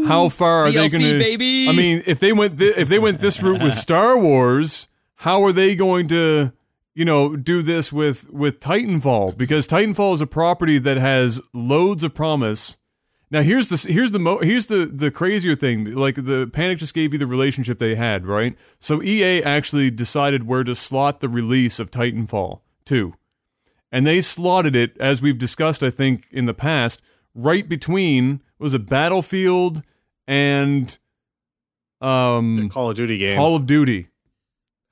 how 0.06 0.28
far 0.28 0.64
are 0.64 0.70
they 0.70 0.88
going 0.88 1.02
to? 1.02 1.18
baby! 1.18 1.68
I 1.68 1.72
mean, 1.72 2.02
if 2.06 2.20
they 2.20 2.32
went 2.32 2.58
thi- 2.58 2.74
if 2.76 2.88
they 2.88 2.98
went 2.98 3.18
this 3.18 3.42
route 3.42 3.62
with 3.62 3.74
Star 3.86 4.18
Wars, 4.18 4.88
how 5.16 5.44
are 5.44 5.52
they 5.52 5.74
going 5.74 6.08
to 6.08 6.52
you 6.94 7.04
know 7.04 7.36
do 7.36 7.62
this 7.62 7.92
with 7.92 8.30
with 8.30 8.60
Titanfall? 8.60 9.36
Because 9.36 9.66
Titanfall 9.66 10.14
is 10.14 10.20
a 10.20 10.26
property 10.26 10.78
that 10.78 10.96
has 10.96 11.40
loads 11.52 12.04
of 12.04 12.14
promise. 12.14 12.76
Now 13.30 13.42
here's 13.42 13.68
the 13.68 13.90
here's 13.90 14.12
the 14.12 14.18
mo- 14.18 14.40
here's 14.40 14.66
the 14.66 14.86
the 14.86 15.10
crazier 15.10 15.56
thing. 15.56 15.94
Like 15.94 16.16
the 16.16 16.48
Panic 16.52 16.78
just 16.78 16.94
gave 16.94 17.12
you 17.12 17.18
the 17.18 17.26
relationship 17.26 17.78
they 17.78 17.94
had, 17.96 18.26
right? 18.26 18.56
So 18.78 19.02
EA 19.02 19.42
actually 19.42 19.90
decided 19.90 20.46
where 20.46 20.62
to 20.64 20.74
slot 20.74 21.20
the 21.20 21.28
release 21.28 21.80
of 21.80 21.90
Titanfall 21.90 22.60
2. 22.84 23.14
And 23.90 24.06
they 24.06 24.20
slotted 24.20 24.76
it 24.76 24.96
as 25.00 25.22
we've 25.22 25.38
discussed 25.38 25.82
I 25.82 25.90
think 25.90 26.26
in 26.30 26.44
the 26.46 26.54
past 26.54 27.00
right 27.34 27.68
between 27.68 28.40
was 28.58 28.74
a 28.74 28.78
Battlefield 28.78 29.82
and 30.26 30.96
um 32.00 32.68
Call 32.70 32.90
of 32.90 32.96
Duty 32.96 33.18
game. 33.18 33.36
Call 33.36 33.56
of 33.56 33.66
Duty. 33.66 34.08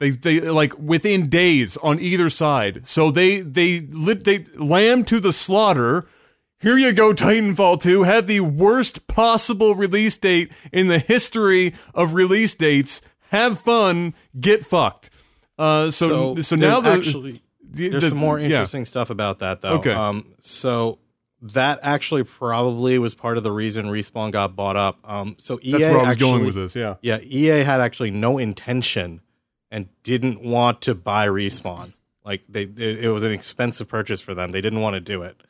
They 0.00 0.10
they 0.10 0.40
like 0.40 0.76
within 0.78 1.28
days 1.28 1.76
on 1.78 2.00
either 2.00 2.28
side. 2.30 2.86
So 2.86 3.10
they 3.10 3.40
they 3.40 3.80
lit 3.80 4.24
they 4.24 4.44
lamb 4.56 5.04
to 5.04 5.20
the 5.20 5.32
slaughter. 5.32 6.06
Here 6.58 6.78
you 6.78 6.92
go, 6.92 7.12
Titanfall 7.12 7.82
2 7.82 8.04
had 8.04 8.28
the 8.28 8.38
worst 8.38 9.08
possible 9.08 9.74
release 9.74 10.16
date 10.16 10.52
in 10.72 10.86
the 10.86 11.00
history 11.00 11.74
of 11.92 12.14
release 12.14 12.54
dates. 12.54 13.02
Have 13.30 13.58
fun, 13.58 14.14
get 14.38 14.64
fucked. 14.64 15.10
Uh, 15.58 15.90
so 15.90 16.36
so, 16.40 16.54
now 16.56 16.78
the, 16.80 16.90
there's 16.90 17.06
actually 17.06 17.42
the- 17.68 17.88
there's 17.88 18.02
the- 18.04 18.08
some 18.10 18.18
more 18.18 18.38
yeah. 18.38 18.46
interesting 18.46 18.84
stuff 18.84 19.10
about 19.10 19.40
that 19.40 19.60
though. 19.60 19.74
Okay. 19.78 19.92
Um, 19.92 20.34
so 20.40 20.98
that 21.42 21.80
actually 21.82 22.22
probably 22.22 22.98
was 22.98 23.14
part 23.14 23.36
of 23.36 23.42
the 23.42 23.50
reason 23.50 23.86
Respawn 23.86 24.30
got 24.30 24.54
bought 24.54 24.76
up. 24.76 24.98
Um, 25.04 25.36
so 25.38 25.58
EA 25.60 25.72
That's 25.72 25.84
where 25.84 25.92
I 25.92 25.96
was 25.98 26.08
actually, 26.08 26.30
going 26.30 26.46
with 26.46 26.54
this. 26.54 26.76
Yeah. 26.76 26.94
Yeah, 27.02 27.18
EA 27.20 27.64
had 27.64 27.80
actually 27.80 28.12
no 28.12 28.38
intention 28.38 29.20
and 29.70 29.88
didn't 30.04 30.42
want 30.42 30.80
to 30.82 30.94
buy 30.94 31.26
Respawn. 31.26 31.94
Like 32.24 32.42
they, 32.48 32.62
it, 32.62 33.04
it 33.04 33.10
was 33.10 33.24
an 33.24 33.32
expensive 33.32 33.88
purchase 33.88 34.20
for 34.20 34.34
them. 34.34 34.52
They 34.52 34.60
didn't 34.60 34.80
want 34.80 34.94
to 34.94 35.00
do 35.00 35.22
it. 35.22 35.42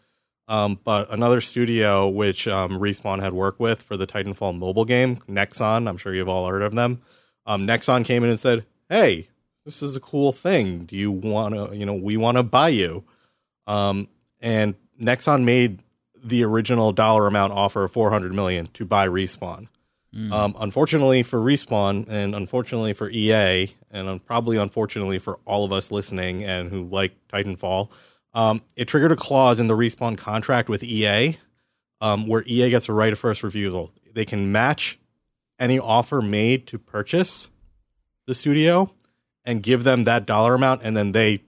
Um, 0.48 0.78
but 0.82 1.12
another 1.12 1.40
studio 1.40 2.08
which 2.08 2.48
um, 2.48 2.72
Respawn 2.72 3.20
had 3.20 3.32
worked 3.32 3.60
with 3.60 3.82
for 3.82 3.96
the 3.96 4.06
Titanfall 4.06 4.58
mobile 4.58 4.84
game, 4.84 5.16
Nexon, 5.28 5.88
I'm 5.88 5.96
sure 5.98 6.14
you've 6.14 6.28
all 6.28 6.46
heard 6.46 6.62
of 6.62 6.74
them. 6.74 7.02
Um, 7.46 7.66
Nexon 7.66 8.04
came 8.04 8.24
in 8.24 8.30
and 8.30 8.38
said, 8.38 8.64
"Hey, 8.88 9.28
this 9.64 9.82
is 9.82 9.96
a 9.96 10.00
cool 10.00 10.32
thing. 10.32 10.84
Do 10.84 10.96
you 10.96 11.10
want 11.10 11.54
to? 11.54 11.76
You 11.76 11.86
know, 11.86 11.94
we 11.94 12.16
want 12.16 12.36
to 12.36 12.42
buy 12.42 12.68
you." 12.68 13.04
Um, 13.66 14.08
and 14.40 14.74
Nexon 15.02 15.44
made 15.44 15.80
the 16.22 16.44
original 16.44 16.92
dollar 16.92 17.26
amount 17.26 17.52
offer 17.52 17.84
of 17.84 17.92
400 17.92 18.32
million 18.32 18.68
to 18.74 18.84
buy 18.84 19.06
Respawn. 19.08 19.68
Um, 20.30 20.54
unfortunately 20.60 21.22
for 21.22 21.40
Respawn, 21.40 22.04
and 22.06 22.34
unfortunately 22.34 22.92
for 22.92 23.08
EA, 23.08 23.74
and 23.90 24.24
probably 24.26 24.58
unfortunately 24.58 25.18
for 25.18 25.38
all 25.46 25.64
of 25.64 25.72
us 25.72 25.90
listening 25.90 26.44
and 26.44 26.68
who 26.68 26.84
like 26.84 27.14
Titanfall, 27.28 27.88
um, 28.34 28.60
it 28.76 28.88
triggered 28.88 29.12
a 29.12 29.16
clause 29.16 29.58
in 29.58 29.68
the 29.68 29.74
Respawn 29.74 30.18
contract 30.18 30.68
with 30.68 30.82
EA, 30.82 31.38
um, 32.02 32.26
where 32.26 32.44
EA 32.46 32.68
gets 32.68 32.90
a 32.90 32.92
right 32.92 33.12
of 33.12 33.18
first 33.18 33.42
refusal. 33.42 33.90
They 34.12 34.26
can 34.26 34.52
match 34.52 34.98
any 35.58 35.78
offer 35.78 36.20
made 36.20 36.66
to 36.66 36.78
purchase 36.78 37.50
the 38.26 38.34
studio 38.34 38.92
and 39.46 39.62
give 39.62 39.82
them 39.82 40.04
that 40.04 40.26
dollar 40.26 40.54
amount, 40.54 40.82
and 40.82 40.94
then 40.94 41.12
they 41.12 41.42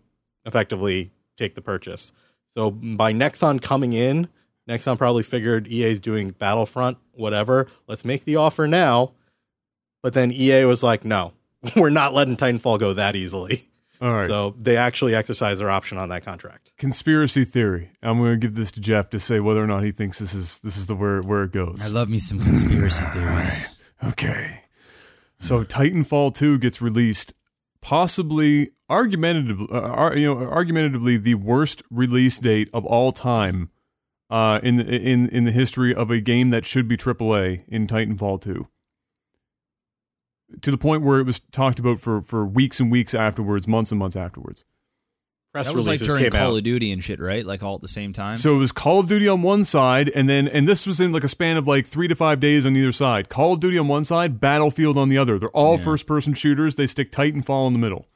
effectively 0.47 1.11
take 1.37 1.55
the 1.55 1.61
purchase. 1.61 2.12
So 2.57 2.71
by 2.71 3.12
Nexon 3.12 3.61
coming 3.61 3.93
in, 3.93 4.29
Nexon 4.69 4.97
probably 4.97 5.23
figured 5.23 5.67
EA's 5.67 6.01
doing 6.01 6.31
Battlefront, 6.31 6.99
whatever. 7.12 7.67
Let's 7.87 8.05
make 8.05 8.25
the 8.25 8.37
offer 8.37 8.67
now. 8.67 9.12
But 10.03 10.14
then 10.14 10.31
EA 10.31 10.64
was 10.64 10.83
like, 10.83 11.05
no, 11.05 11.33
we're 11.77 11.90
not 11.90 12.12
letting 12.12 12.37
Titanfall 12.37 12.79
go 12.79 12.93
that 12.95 13.17
easily. 13.17 13.64
All 14.01 14.12
right. 14.12 14.27
So 14.27 14.55
they 14.61 14.77
actually 14.77 15.14
exercised 15.14 15.61
their 15.61 15.71
option 15.71 15.99
on 15.99 16.11
that 16.11 16.25
contract. 16.25 16.73
Conspiracy 16.77 17.45
theory. 17.45 17.90
I'm 18.03 18.19
going 18.19 18.33
to 18.33 18.37
give 18.37 18.55
this 18.55 18.71
to 18.73 18.81
Jeff 18.81 19.09
to 19.11 19.19
say 19.19 19.40
whether 19.40 19.62
or 19.62 19.67
not 19.67 19.83
he 19.83 19.93
thinks 19.93 20.19
this 20.19 20.35
is 20.35 20.59
this 20.59 20.77
is 20.77 20.88
the 20.88 20.95
where 20.95 21.23
where 21.23 21.45
it 21.45 21.53
goes. 21.53 21.83
I 21.85 21.88
love 21.88 22.11
me 22.11 22.19
some 22.19 22.40
conspiracy 22.40 23.05
theories. 23.07 23.79
Okay. 24.03 24.61
So 25.38 25.64
Titanfall 25.64 26.35
2 26.35 26.59
gets 26.59 26.83
released 26.83 27.33
possibly 27.85 28.70
argumentatively 28.88 29.68
uh, 29.70 29.79
ar- 29.79 30.16
you 30.16 30.35
know 30.35 30.40
argumentatively 30.47 31.18
the 31.18 31.35
worst 31.35 31.83
release 31.90 32.38
date 32.40 32.70
of 32.73 32.85
all 32.87 33.12
time 33.12 33.70
uh, 34.31 34.59
in 34.62 34.81
in 34.81 35.29
in 35.29 35.44
the 35.44 35.53
history 35.53 35.94
of 35.94 36.11
a 36.11 36.20
game 36.20 36.49
that 36.51 36.64
should 36.64 36.88
be 36.88 36.97
AAA 36.97 37.62
in 37.68 37.87
Titanfall 37.87 38.40
2. 38.40 38.66
To 40.62 40.70
the 40.70 40.79
point 40.79 41.03
where 41.03 41.20
it 41.20 41.27
was 41.27 41.40
talked 41.53 41.79
about 41.79 42.01
for 42.01 42.23
for 42.23 42.47
weeks 42.47 42.81
and 42.81 42.90
weeks 42.90 43.14
afterwards, 43.14 43.68
months 43.68 43.92
and 43.92 43.99
months 43.99 44.16
afterwards. 44.16 44.64
Press 45.55 45.69
That 45.69 45.77
was 45.77 45.87
like 45.87 46.01
during 46.01 46.25
came 46.25 46.31
Call 46.33 46.55
out. 46.55 46.57
of 46.59 46.64
Duty 46.64 46.90
and 46.90 47.03
shit, 47.03 47.21
right? 47.21 47.47
Like 47.47 47.62
all 47.62 47.77
at 47.77 47.81
the 47.81 47.87
same 47.87 48.12
time. 48.12 48.37
So 48.37 48.57
it 48.57 48.59
was 48.59 48.73
Call 48.73 48.99
of 48.99 49.07
Duty 49.07 49.29
on 49.29 49.40
one 49.40 49.62
side, 49.62 50.09
and 50.12 50.29
then 50.29 50.49
and 50.49 50.67
this 50.67 50.85
was 50.85 51.01
in 51.01 51.12
like 51.12 51.23
a 51.23 51.29
span 51.29 51.57
of 51.57 51.69
like 51.69 51.87
three 51.87 52.09
to 52.09 52.17
five 52.17 52.40
days 52.40 52.67
on 52.67 52.77
either 52.77 52.90
side. 52.90 53.29
Call 53.29 53.53
of 53.53 53.61
Duty 53.61 53.79
on 53.79 53.87
one 53.87 54.03
side, 54.03 54.40
Battlefield 54.40 54.99
on 54.99 55.11
the 55.11 55.17
other. 55.17 55.38
They're 55.38 55.48
all 55.50 55.79
Yeah. 55.79 55.85
first 55.85 56.09
person 56.09 56.35
shooters. 56.35 56.75
They 56.75 56.88
stick 56.88 57.13
Titanfall 57.13 57.69
in 57.69 57.73
the 57.73 57.79
middle. 57.79 58.09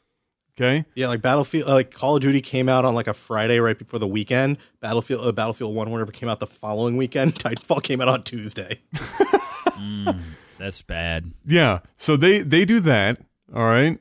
Okay. 0.61 0.85
Yeah, 0.97 1.07
like 1.07 1.23
Battlefield, 1.23 1.69
like 1.69 1.95
Call 1.95 2.17
of 2.17 2.23
Duty 2.23 2.41
came 2.41 2.69
out 2.69 2.85
on 2.85 2.93
like 2.97 3.07
a 3.07 3.15
Friday 3.15 3.61
right 3.61 3.79
before 3.79 4.01
the 4.01 4.09
weekend. 4.09 4.59
Battlefield, 4.81 5.25
uh, 5.25 5.31
Battlefield 5.31 5.73
One, 5.77 5.93
whatever 5.93 6.11
came 6.11 6.29
out 6.29 6.41
the 6.41 6.49
following 6.49 6.97
weekend. 6.97 7.35
Titanfall 7.39 7.85
came 7.85 8.01
out 8.01 8.09
on 8.09 8.25
Tuesday. 8.25 8.81
That's 10.59 10.83
bad. 10.83 11.31
Yeah. 11.47 11.81
So 11.95 12.17
they 12.17 12.41
they 12.41 12.65
do 12.65 12.81
that. 12.81 13.19
All 13.55 13.65
right. 13.65 14.01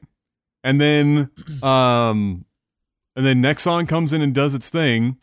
And 0.63 0.81
then 0.81 1.29
um 1.61 2.45
and 3.17 3.25
then 3.25 3.41
Nexon 3.41 3.87
comes 3.87 4.13
in 4.13 4.21
and 4.21 4.33
does 4.33 4.53
its 4.53 4.69
thing, 4.69 5.17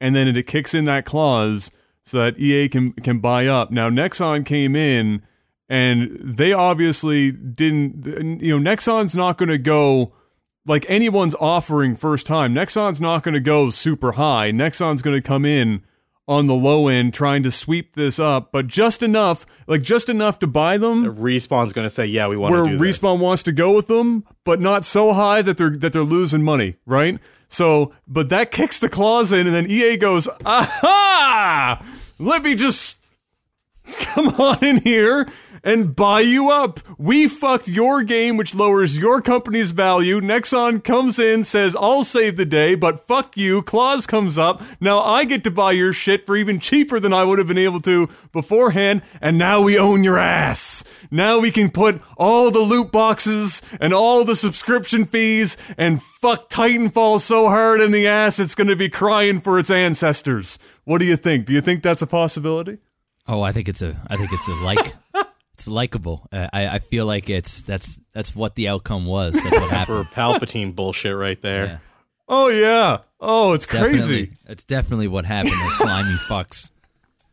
and 0.00 0.14
then 0.14 0.28
it 0.28 0.46
kicks 0.46 0.72
in 0.72 0.84
that 0.84 1.04
clause 1.04 1.72
so 2.04 2.18
that 2.18 2.38
EA 2.38 2.68
can 2.68 2.92
can 2.92 3.18
buy 3.18 3.46
up. 3.46 3.72
Now 3.72 3.90
Nexon 3.90 4.46
came 4.46 4.76
in 4.76 5.22
and 5.68 6.16
they 6.22 6.52
obviously 6.52 7.32
didn't 7.32 8.40
you 8.40 8.58
know 8.58 8.70
Nexon's 8.70 9.16
not 9.16 9.36
going 9.36 9.48
to 9.48 9.58
go 9.58 10.14
like 10.64 10.86
anyone's 10.88 11.34
offering 11.40 11.96
first 11.96 12.24
time. 12.24 12.54
Nexon's 12.54 13.00
not 13.00 13.24
going 13.24 13.34
to 13.34 13.40
go 13.40 13.68
super 13.68 14.12
high. 14.12 14.52
Nexon's 14.52 15.02
going 15.02 15.16
to 15.16 15.26
come 15.26 15.44
in 15.44 15.82
on 16.28 16.46
the 16.46 16.54
low 16.54 16.88
end 16.88 17.14
trying 17.14 17.42
to 17.42 17.50
sweep 17.50 17.94
this 17.94 18.20
up, 18.20 18.52
but 18.52 18.66
just 18.66 19.02
enough, 19.02 19.46
like 19.66 19.82
just 19.82 20.08
enough 20.08 20.38
to 20.40 20.46
buy 20.46 20.76
them 20.76 21.16
Respawn's 21.16 21.72
going 21.72 21.86
to 21.86 21.90
say, 21.90 22.06
"Yeah, 22.06 22.28
we 22.28 22.36
want 22.36 22.52
where 22.52 22.64
to 22.64 22.66
do 22.68 22.78
this." 22.78 23.02
Where 23.02 23.12
Respawn 23.12 23.18
wants 23.18 23.42
to 23.44 23.52
go 23.52 23.72
with 23.72 23.88
them, 23.88 24.24
but 24.44 24.60
not 24.60 24.84
so 24.84 25.14
high 25.14 25.42
that 25.42 25.56
they're 25.56 25.70
that 25.70 25.92
they're 25.92 26.02
losing 26.02 26.42
money, 26.42 26.76
right? 26.86 27.18
So, 27.48 27.92
but 28.06 28.28
that 28.28 28.50
kicks 28.50 28.78
the 28.78 28.90
clause 28.90 29.32
in, 29.32 29.46
and 29.46 29.56
then 29.56 29.70
EA 29.70 29.96
goes, 29.96 30.28
"Aha! 30.44 31.82
Let 32.18 32.42
me 32.42 32.54
just 32.54 32.98
come 33.92 34.28
on 34.28 34.62
in 34.62 34.78
here 34.82 35.26
and 35.68 35.94
buy 35.94 36.22
you 36.22 36.50
up. 36.50 36.80
We 36.96 37.28
fucked 37.28 37.68
your 37.68 38.02
game, 38.02 38.38
which 38.38 38.54
lowers 38.54 38.96
your 38.96 39.20
company's 39.20 39.72
value. 39.72 40.18
Nexon 40.18 40.82
comes 40.82 41.18
in, 41.18 41.44
says, 41.44 41.76
I'll 41.78 42.04
save 42.04 42.38
the 42.38 42.46
day, 42.46 42.74
but 42.74 43.06
fuck 43.06 43.36
you. 43.36 43.60
Clause 43.60 44.06
comes 44.06 44.38
up. 44.38 44.62
Now 44.80 45.02
I 45.02 45.26
get 45.26 45.44
to 45.44 45.50
buy 45.50 45.72
your 45.72 45.92
shit 45.92 46.24
for 46.24 46.36
even 46.36 46.58
cheaper 46.58 46.98
than 46.98 47.12
I 47.12 47.22
would 47.22 47.38
have 47.38 47.46
been 47.46 47.58
able 47.58 47.80
to 47.82 48.08
beforehand, 48.32 49.02
and 49.20 49.36
now 49.36 49.60
we 49.60 49.78
own 49.78 50.04
your 50.04 50.18
ass. 50.18 50.84
Now 51.10 51.38
we 51.38 51.50
can 51.50 51.70
put 51.70 52.00
all 52.16 52.50
the 52.50 52.60
loot 52.60 52.90
boxes 52.90 53.60
and 53.78 53.92
all 53.92 54.24
the 54.24 54.36
subscription 54.36 55.04
fees 55.04 55.58
and 55.76 56.02
fuck 56.02 56.48
Titanfall 56.48 57.20
so 57.20 57.50
hard 57.50 57.82
in 57.82 57.90
the 57.90 58.06
ass 58.06 58.38
it's 58.38 58.54
going 58.54 58.68
to 58.68 58.76
be 58.76 58.88
crying 58.88 59.38
for 59.38 59.58
its 59.58 59.70
ancestors. 59.70 60.58
What 60.84 60.96
do 60.96 61.04
you 61.04 61.16
think? 61.16 61.44
Do 61.44 61.52
you 61.52 61.60
think 61.60 61.82
that's 61.82 62.00
a 62.00 62.06
possibility? 62.06 62.78
Oh, 63.26 63.42
I 63.42 63.52
think 63.52 63.68
it's 63.68 63.82
a. 63.82 64.00
I 64.08 64.16
think 64.16 64.32
it's 64.32 64.48
a 64.48 64.54
like. 64.64 64.94
it's 65.58 65.66
likable. 65.66 66.28
Uh, 66.30 66.48
I 66.52 66.68
I 66.68 66.78
feel 66.78 67.04
like 67.04 67.28
it's 67.28 67.62
that's 67.62 68.00
that's 68.12 68.34
what 68.34 68.54
the 68.54 68.68
outcome 68.68 69.06
was. 69.06 69.34
That's 69.34 69.50
what 69.50 69.86
For. 69.86 70.04
Palpatine 70.04 70.74
bullshit 70.74 71.16
right 71.16 71.40
there. 71.42 71.64
Yeah. 71.64 71.78
Oh 72.28 72.48
yeah. 72.48 72.98
Oh, 73.20 73.54
it's 73.54 73.66
crazy. 73.66 74.26
Definitely, 74.26 74.36
it's 74.46 74.64
definitely 74.64 75.08
what 75.08 75.24
happened. 75.24 75.54
The 75.54 75.70
slimy 75.70 76.14
fucks. 76.28 76.70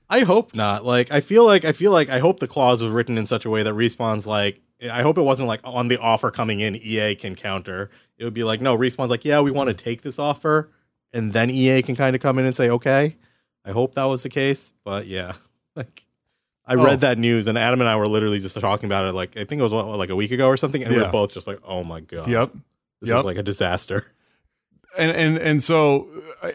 I 0.10 0.22
hope 0.22 0.56
not. 0.56 0.84
Like 0.84 1.12
I 1.12 1.22
feel 1.22 1.46
like 1.46 1.66
I 1.66 1.72
feel 1.72 1.92
like 1.92 2.10
I 2.10 2.18
hope 2.18 2.40
the 2.40 2.48
clause 2.48 2.82
was 2.82 2.92
written 2.92 3.18
in 3.18 3.28
such 3.28 3.46
a 3.46 3.50
way 3.50 3.62
that 3.62 3.74
respawn's 3.76 4.26
like 4.26 4.60
I 4.92 5.04
hope 5.04 5.20
it 5.20 5.22
wasn't 5.22 5.48
like 5.48 5.62
on 5.64 5.88
the 5.88 6.00
offer 6.00 6.32
coming 6.32 6.62
in 6.62 6.76
EA 6.76 7.14
can 7.14 7.36
counter. 7.36 7.92
It 8.18 8.24
would 8.24 8.34
be 8.34 8.44
like 8.44 8.60
no, 8.60 8.76
respawn's 8.76 9.12
like, 9.12 9.24
yeah, 9.24 9.40
we 9.42 9.52
want 9.52 9.68
to 9.68 9.76
take 9.76 10.02
this 10.02 10.18
offer 10.18 10.72
and 11.14 11.32
then 11.32 11.52
EA 11.52 11.84
can 11.84 11.96
kind 11.96 12.16
of 12.16 12.22
come 12.22 12.40
in 12.40 12.46
and 12.46 12.56
say, 12.56 12.70
"Okay." 12.70 13.18
I 13.64 13.72
hope 13.72 13.96
that 13.96 14.04
was 14.04 14.24
the 14.24 14.30
case, 14.30 14.74
but 14.84 15.06
yeah. 15.06 15.34
Like 15.76 16.05
I 16.68 16.74
Oh. 16.76 16.84
read 16.84 17.02
that 17.02 17.18
news 17.18 17.48
and 17.48 17.58
Adam 17.58 17.80
and 17.82 17.90
I 17.90 17.96
were 17.96 18.08
literally 18.08 18.40
just 18.40 18.60
talking 18.60 18.88
about 18.88 19.06
it 19.08 19.14
like 19.14 19.38
I 19.38 19.44
think 19.46 19.60
it 19.60 19.64
was 19.64 19.72
what, 19.74 19.86
like 19.98 20.10
a 20.10 20.16
week 20.16 20.32
ago 20.32 20.48
or 20.48 20.58
something 20.58 20.82
and 20.84 20.92
we 20.92 21.00
Yeah. 21.00 21.06
were 21.08 21.12
both 21.12 21.34
just 21.34 21.46
like, 21.48 21.60
"Oh 21.64 21.84
my 21.84 22.00
god." 22.02 22.28
Yep. 22.28 22.52
This 23.02 23.10
Yep. 23.10 23.20
is 23.20 23.26
like 23.26 23.38
a 23.38 23.44
disaster. 23.44 24.04
and 24.98 25.12
and 25.12 25.38
and 25.38 25.64
so 25.64 26.08
uh, 26.42 26.50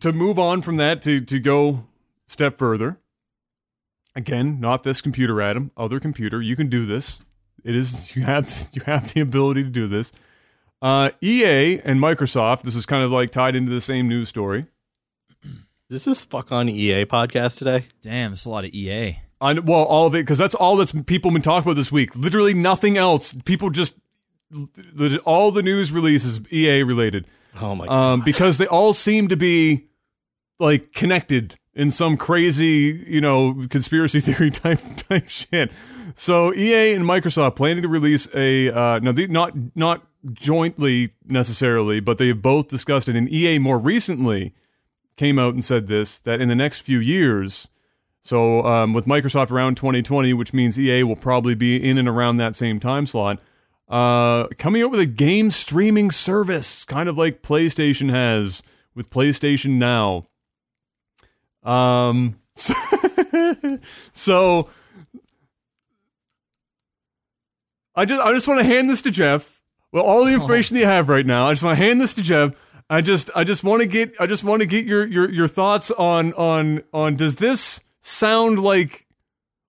to 0.00 0.12
move 0.12 0.38
on 0.38 0.60
from 0.62 0.76
that 0.76 1.02
to 1.02 1.18
to 1.20 1.38
go 1.40 1.84
step 2.26 2.56
further 2.58 2.98
again 4.16 4.60
not 4.60 4.82
this 4.82 5.00
computer 5.00 5.40
adam 5.42 5.70
other 5.76 5.98
computer 5.98 6.40
you 6.42 6.54
can 6.56 6.68
do 6.68 6.84
this 6.86 7.20
it 7.64 7.74
is 7.74 8.14
you 8.16 8.22
have 8.22 8.68
you 8.72 8.82
have 8.86 9.12
the 9.14 9.20
ability 9.20 9.62
to 9.64 9.70
do 9.70 9.86
this 9.88 10.12
uh, 10.82 11.10
ea 11.22 11.80
and 11.80 11.98
microsoft 12.00 12.62
this 12.62 12.76
is 12.76 12.84
kind 12.86 13.02
of 13.02 13.10
like 13.10 13.30
tied 13.30 13.56
into 13.56 13.72
the 13.72 13.80
same 13.80 14.08
news 14.08 14.28
story 14.28 14.66
Is 15.90 16.04
this 16.04 16.24
fuck 16.24 16.50
on 16.52 16.68
EA 16.68 17.04
podcast 17.04 17.58
today? 17.58 17.86
Damn, 18.02 18.32
it's 18.32 18.46
a 18.46 18.50
lot 18.50 18.64
of 18.64 18.72
EA. 18.74 19.20
I, 19.44 19.52
well 19.58 19.82
all 19.82 20.06
of 20.06 20.14
it 20.14 20.22
because 20.22 20.38
that's 20.38 20.54
all 20.54 20.76
that's 20.76 20.92
people 21.06 21.30
been 21.30 21.42
talking 21.42 21.66
about 21.68 21.76
this 21.76 21.92
week 21.92 22.16
literally 22.16 22.54
nothing 22.54 22.96
else 22.96 23.32
people 23.44 23.70
just 23.70 23.94
all 25.24 25.50
the 25.50 25.62
news 25.62 25.92
releases 25.92 26.40
ea 26.52 26.82
related 26.82 27.26
Oh 27.60 27.74
my 27.74 27.86
god. 27.86 27.92
um, 27.94 28.20
because 28.22 28.58
they 28.58 28.66
all 28.66 28.92
seem 28.92 29.28
to 29.28 29.36
be 29.36 29.86
like 30.58 30.92
connected 30.92 31.56
in 31.74 31.90
some 31.90 32.16
crazy, 32.16 33.04
you 33.06 33.20
know, 33.20 33.64
conspiracy 33.68 34.20
theory 34.26 34.50
type 34.50 34.80
type 34.96 35.28
shit. 35.28 35.72
So 36.16 36.54
EA 36.54 36.94
and 36.94 37.04
Microsoft 37.04 37.56
planning 37.56 37.82
to 37.82 37.88
release 37.88 38.28
a 38.34 38.70
uh, 38.70 38.98
now 39.00 39.12
they, 39.12 39.26
not 39.26 39.52
not 39.74 40.06
jointly 40.32 41.12
necessarily, 41.26 42.00
but 42.00 42.18
they 42.18 42.28
have 42.28 42.42
both 42.42 42.68
discussed 42.68 43.08
it. 43.08 43.16
And 43.16 43.28
EA 43.32 43.58
more 43.58 43.78
recently 43.78 44.54
came 45.16 45.38
out 45.38 45.54
and 45.54 45.64
said 45.64 45.86
this 45.86 46.20
that 46.20 46.40
in 46.40 46.48
the 46.48 46.54
next 46.54 46.82
few 46.82 46.98
years. 46.98 47.68
So 48.24 48.66
um, 48.66 48.94
with 48.94 49.04
Microsoft 49.04 49.50
around 49.50 49.76
2020, 49.76 50.32
which 50.32 50.54
means 50.54 50.80
EA 50.80 51.02
will 51.02 51.14
probably 51.14 51.54
be 51.54 51.76
in 51.76 51.98
and 51.98 52.08
around 52.08 52.36
that 52.36 52.56
same 52.56 52.80
time 52.80 53.06
slot 53.06 53.38
uh, 53.88 54.46
coming 54.58 54.82
up 54.82 54.90
with 54.90 55.00
a 55.00 55.06
game 55.06 55.50
streaming 55.50 56.10
service, 56.10 56.84
kind 56.84 57.08
of 57.08 57.18
like 57.18 57.42
PlayStation 57.42 58.10
has 58.10 58.62
with 58.94 59.10
PlayStation 59.10 59.72
Now. 59.72 60.28
Um, 61.62 62.40
so 62.56 64.68
I 67.94 68.04
just 68.04 68.22
I 68.22 68.32
just 68.32 68.48
want 68.48 68.60
to 68.60 68.64
hand 68.64 68.88
this 68.88 69.02
to 69.02 69.10
Jeff. 69.10 69.60
Well, 69.92 70.02
all 70.02 70.24
the 70.24 70.32
information 70.32 70.74
that 70.74 70.80
you 70.80 70.86
have 70.86 71.08
right 71.08 71.24
now, 71.24 71.48
I 71.48 71.52
just 71.52 71.62
want 71.62 71.78
to 71.78 71.84
hand 71.84 72.00
this 72.00 72.14
to 72.14 72.22
Jeff. 72.22 72.54
I 72.90 73.00
just 73.00 73.30
I 73.34 73.44
just 73.44 73.64
want 73.64 73.82
to 73.82 73.86
get 73.86 74.14
I 74.18 74.26
just 74.26 74.44
want 74.44 74.60
to 74.60 74.66
get 74.66 74.86
your 74.86 75.06
your 75.06 75.30
your 75.30 75.48
thoughts 75.48 75.90
on 75.90 76.32
on 76.34 76.82
on 76.92 77.16
does 77.16 77.36
this 77.36 77.80
sound 78.04 78.60
like 78.60 79.06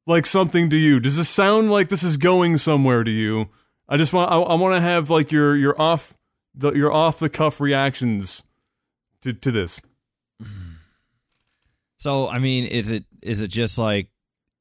like 0.05 0.25
something 0.25 0.69
to 0.69 0.77
you? 0.77 0.99
Does 0.99 1.17
this 1.17 1.29
sound 1.29 1.71
like 1.71 1.89
this 1.89 2.03
is 2.03 2.17
going 2.17 2.57
somewhere 2.57 3.03
to 3.03 3.11
you? 3.11 3.49
I 3.89 3.97
just 3.97 4.13
want 4.13 4.31
I, 4.31 4.37
I 4.37 4.55
want 4.55 4.75
to 4.75 4.81
have 4.81 5.09
like 5.09 5.31
your 5.31 5.55
your 5.55 5.79
off 5.81 6.15
the 6.53 6.73
your 6.73 6.91
off 6.91 7.19
the 7.19 7.29
cuff 7.29 7.59
reactions 7.59 8.43
to 9.21 9.33
to 9.33 9.51
this. 9.51 9.81
So, 11.97 12.29
I 12.29 12.37
mean, 12.37 12.65
is 12.65 12.91
it 12.91 13.05
is 13.23 13.41
it 13.41 13.47
just 13.47 13.79
like 13.79 14.09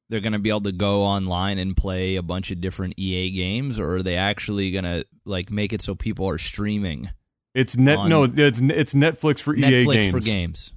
they're 0.09 0.19
going 0.19 0.33
to 0.33 0.39
be 0.39 0.49
able 0.49 0.61
to 0.61 0.71
go 0.71 1.03
online 1.03 1.59
and 1.59 1.77
play 1.77 2.15
a 2.15 2.23
bunch 2.23 2.49
of 2.49 2.59
different 2.59 2.95
EA 2.97 3.29
games, 3.29 3.79
or 3.79 3.97
are 3.97 4.03
they 4.03 4.15
actually 4.15 4.71
going 4.71 4.85
to 4.85 5.05
like 5.25 5.51
make 5.51 5.71
it 5.71 5.83
so 5.83 5.93
people 5.93 6.27
are 6.27 6.39
streaming 6.39 7.11
It's 7.53 7.77
net 7.77 8.07
no 8.07 8.23
it's 8.23 8.59
it's 8.61 8.95
Netflix 8.95 9.41
for 9.41 9.55
EA 9.55 9.61
Netflix 9.61 9.93
games. 9.93 10.11
for 10.11 10.19
games? 10.21 10.73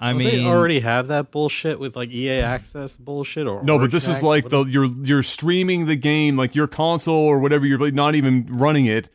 I 0.00 0.10
Don't 0.10 0.18
mean, 0.18 0.28
they 0.30 0.44
already 0.44 0.80
have 0.80 1.08
that 1.08 1.32
bullshit 1.32 1.80
with 1.80 1.96
like 1.96 2.10
EA 2.10 2.40
Access 2.40 2.96
bullshit 2.96 3.48
or 3.48 3.62
No, 3.64 3.78
but 3.78 3.90
this 3.90 4.06
is 4.06 4.22
like 4.22 4.48
the 4.48 4.64
you're 4.64 4.86
you're 5.02 5.22
streaming 5.22 5.86
the 5.86 5.96
game 5.96 6.36
like 6.36 6.54
your 6.54 6.68
console 6.68 7.16
or 7.16 7.40
whatever 7.40 7.66
you're 7.66 7.90
not 7.90 8.14
even 8.14 8.46
running 8.46 8.86
it. 8.86 9.10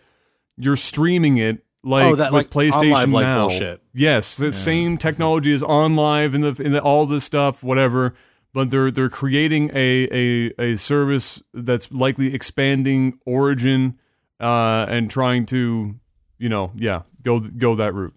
You're 0.57 0.75
streaming 0.75 1.37
it 1.37 1.63
like 1.83 2.05
Oh, 2.05 2.15
that, 2.15 2.33
with 2.33 2.53
like, 2.55 2.71
PlayStation 2.71 2.93
OnLive, 2.93 3.13
like, 3.13 3.25
now. 3.25 3.47
bullshit. 3.47 3.81
Yes, 3.93 4.37
the 4.37 4.51
same 4.51 4.97
technology 4.97 5.53
is 5.53 5.63
OnLive 5.63 6.35
and 6.35 6.43
the 6.43 6.61
in 6.63 6.73
the, 6.73 6.81
all 6.81 7.05
this 7.05 7.23
stuff, 7.23 7.63
whatever. 7.63 8.13
But 8.53 8.69
they're 8.69 8.91
they're 8.91 9.09
creating 9.09 9.71
a 9.73 10.07
a, 10.11 10.61
a 10.61 10.75
service 10.75 11.41
that's 11.53 11.91
likely 11.91 12.35
expanding 12.35 13.19
Origin 13.25 13.97
uh, 14.39 14.85
and 14.89 15.09
trying 15.09 15.45
to 15.47 15.95
you 16.37 16.49
know 16.49 16.71
yeah 16.75 17.03
go 17.23 17.39
go 17.39 17.73
that 17.75 17.93
route. 17.93 18.13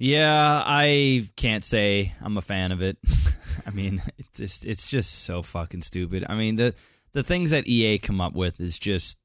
Yeah, 0.00 0.62
I 0.64 1.28
can't 1.36 1.62
say 1.62 2.14
I'm 2.22 2.38
a 2.38 2.42
fan 2.42 2.72
of 2.72 2.80
it. 2.80 2.96
I 3.66 3.70
mean, 3.70 4.02
it's 4.16 4.38
just 4.38 4.64
it's 4.64 4.90
just 4.90 5.24
so 5.24 5.42
fucking 5.42 5.82
stupid. 5.82 6.24
I 6.26 6.34
mean, 6.36 6.56
the 6.56 6.74
the 7.12 7.22
things 7.22 7.50
that 7.50 7.68
EA 7.68 7.98
come 7.98 8.18
up 8.18 8.32
with 8.32 8.58
is 8.62 8.78
just 8.78 9.18